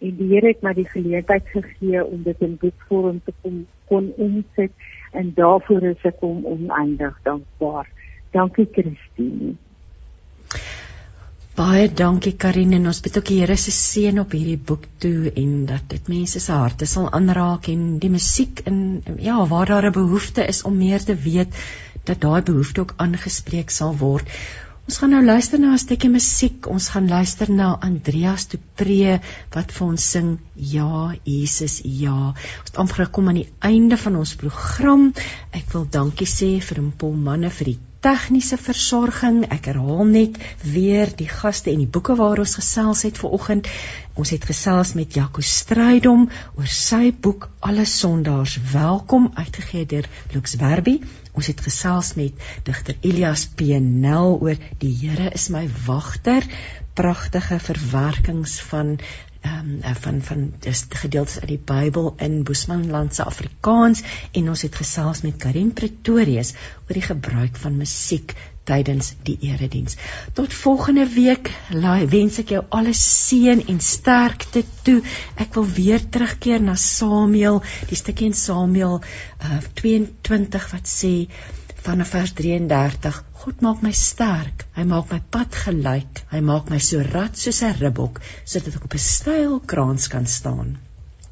en 0.00 0.14
die 0.16 0.30
Here 0.30 0.48
het 0.48 0.62
my 0.64 0.72
die 0.78 0.88
geleentheid 0.88 1.48
gegee 1.52 2.04
om 2.04 2.22
dit 2.24 2.46
in 2.46 2.56
boekvorm 2.62 3.20
te 3.26 3.34
kon 3.42 3.66
kon 3.90 4.12
omset 4.22 4.72
en 5.18 5.32
daarvoor 5.34 5.88
is 5.90 6.04
ek 6.06 6.22
hom 6.22 6.44
oneindig 6.46 7.16
dankbaar. 7.26 7.90
Dankie 8.32 8.68
Christine. 8.72 9.56
Baie 11.60 11.90
dankie 11.92 12.32
Karine 12.40 12.78
en 12.78 12.88
ons 12.88 12.98
bid 13.04 13.18
ook 13.18 13.26
die 13.28 13.38
Here 13.42 13.56
se 13.60 13.72
seën 13.76 14.16
op 14.22 14.32
hierdie 14.32 14.60
boek 14.68 14.86
toe 15.02 15.28
en 15.42 15.50
dat 15.68 15.90
dit 15.92 16.06
mense 16.08 16.40
se 16.40 16.54
harte 16.56 16.86
sal 16.88 17.10
aanraak 17.18 17.66
en 17.68 17.82
die 18.00 18.08
musiek 18.14 18.62
in 18.70 18.78
ja 19.20 19.34
waar 19.50 19.68
daar 19.68 19.88
'n 19.88 19.96
behoefte 19.96 20.46
is 20.52 20.62
om 20.70 20.78
meer 20.78 21.04
te 21.04 21.16
weet 21.24 21.58
dat 22.08 22.22
daai 22.22 22.40
behoefte 22.48 22.80
ook 22.80 22.94
aangespreek 22.96 23.74
sal 23.76 23.92
word. 24.04 24.24
Ons 24.88 24.98
gaan 25.02 25.12
nou 25.16 25.20
luister 25.24 25.60
na 25.60 25.74
'n 25.74 25.84
stukkie 25.84 26.10
musiek. 26.10 26.66
Ons 26.66 26.88
gaan 26.88 27.08
luister 27.08 27.52
na 27.52 27.76
Andreas 27.90 28.48
Du 28.48 28.58
Pre 28.74 29.20
wat 29.50 29.72
vir 29.72 29.86
ons 29.86 30.10
sing 30.10 30.38
Ja 30.54 31.12
Jesus 31.24 31.80
ja. 31.84 32.32
Ons 32.62 32.72
het 32.72 32.76
amper 32.76 33.04
gekom 33.04 33.28
aan 33.28 33.42
die 33.42 33.52
einde 33.58 33.96
van 33.96 34.16
ons 34.16 34.34
program. 34.34 35.12
Ek 35.52 35.72
wil 35.72 35.86
dankie 35.90 36.26
sê 36.38 36.60
vir 36.60 36.82
Paul 36.96 37.12
Manne 37.28 37.50
vir 37.50 37.64
die 37.64 37.78
tegniese 38.04 38.56
versorging. 38.56 39.42
Ek 39.52 39.68
herhaal 39.70 40.08
net 40.08 40.38
weer 40.64 41.10
die 41.16 41.28
gaste 41.28 41.72
en 41.72 41.82
die 41.82 41.90
boeke 41.90 42.16
waar 42.16 42.40
ons 42.40 42.56
gesels 42.58 43.04
het 43.06 43.20
vanoggend. 43.20 43.68
Ons 44.20 44.32
het 44.34 44.44
gesels 44.48 44.94
met 44.98 45.16
Jaco 45.16 45.44
Strydom 45.44 46.26
oor 46.56 46.70
sy 46.72 47.10
boek 47.12 47.48
Alle 47.60 47.84
Sondaars 47.84 48.56
Welkom 48.72 49.30
uitgegee 49.36 49.86
deur 49.92 50.08
Lux 50.32 50.56
Werby. 50.60 50.98
Ons 51.36 51.52
het 51.52 51.60
gesels 51.60 52.14
met 52.18 52.48
digter 52.66 52.96
Elias 53.00 53.46
Pnel 53.56 54.38
oor 54.40 54.60
Die 54.80 54.94
Here 55.02 55.30
is 55.36 55.50
my 55.52 55.66
wagter. 55.86 56.46
Pragtige 56.96 57.60
verwerkings 57.62 58.58
van 58.72 58.96
um, 59.46 59.80
van 60.02 60.22
van 60.22 60.52
dis 60.58 60.84
gedeeltes 60.88 61.40
uit 61.40 61.48
die 61.54 61.62
Bybel 61.64 62.14
in 62.18 62.42
Boesmanland 62.44 63.14
se 63.14 63.24
Afrikaans 63.24 64.02
en 64.32 64.48
ons 64.48 64.62
het 64.66 64.76
gesels 64.76 65.22
met 65.26 65.36
Karin 65.40 65.72
Pretorius 65.72 66.54
oor 66.86 66.96
die 66.98 67.06
gebruik 67.06 67.56
van 67.56 67.76
musiek 67.76 68.34
tydens 68.70 69.14
die 69.26 69.36
erediens. 69.48 69.96
Tot 70.36 70.54
volgende 70.54 71.06
week. 71.08 71.50
Laai 71.74 72.06
wens 72.12 72.38
ek 72.42 72.52
jou 72.54 72.62
alles 72.76 73.00
seën 73.26 73.64
en 73.72 73.80
sterkte 73.82 74.62
toe. 74.86 75.00
Ek 75.40 75.56
wil 75.58 75.66
weer 75.66 76.04
terugkeer 76.04 76.62
na 76.62 76.76
Samuel, 76.78 77.62
die 77.90 77.98
stukkie 77.98 78.28
in 78.30 78.36
Samuel 78.36 79.00
uh, 79.00 79.58
22 79.80 80.68
wat 80.74 80.92
sê 80.92 81.14
vanaf 81.84 82.10
vers 82.12 82.32
33 82.38 83.18
God 83.40 83.62
maak 83.64 83.84
my 83.84 83.92
sterk 83.96 84.66
hy 84.76 84.82
maak 84.88 85.12
my 85.14 85.18
pad 85.34 85.54
gelyk 85.62 86.20
hy 86.32 86.40
maak 86.44 86.68
my 86.72 86.78
so 86.86 87.00
rad 87.06 87.38
soos 87.42 87.60
'n 87.68 87.78
ribbok 87.78 88.20
sodat 88.52 88.76
ek 88.76 88.84
op 88.88 88.96
'n 88.98 89.04
styl 89.04 89.54
kraans 89.72 90.08
kan 90.14 90.26
staan. 90.26 90.76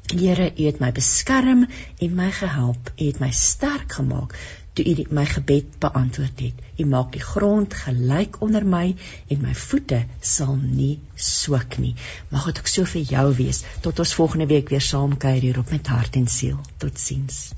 Here 0.09 0.47
u 0.57 0.63
het 0.65 0.79
my 0.79 0.89
beskerm 0.91 1.67
en 2.05 2.15
my 2.21 2.31
gehelp 2.39 2.89
u 2.97 3.03
het 3.05 3.19
my 3.19 3.29
sterk 3.31 3.93
gemaak 3.99 4.33
toe 4.73 4.85
u 4.85 5.05
my 5.19 5.25
gebed 5.25 5.77
beantwoord 5.85 6.39
het. 6.39 6.57
U 6.81 6.85
maak 6.85 7.11
die 7.11 7.21
grond 7.21 7.73
gelyk 7.73 8.41
onder 8.41 8.65
my 8.65 8.95
en 9.27 9.41
my 9.41 9.53
voete 9.53 10.03
sal 10.19 10.55
nie 10.55 10.99
swik 11.15 11.77
nie. 11.77 11.95
Mag 12.31 12.45
dit 12.45 12.59
ook 12.59 12.67
so 12.67 12.85
vir 12.85 13.01
jou 13.01 13.27
wees 13.35 13.63
tot 13.81 13.99
ons 13.99 14.17
volgende 14.21 14.47
week 14.47 14.69
weer 14.69 14.81
saam 14.91 15.17
kuier 15.17 15.41
hier 15.41 15.59
op 15.59 15.69
met 15.69 15.87
hart 15.87 16.15
en 16.15 16.27
siel. 16.27 16.57
Totsiens 16.77 17.49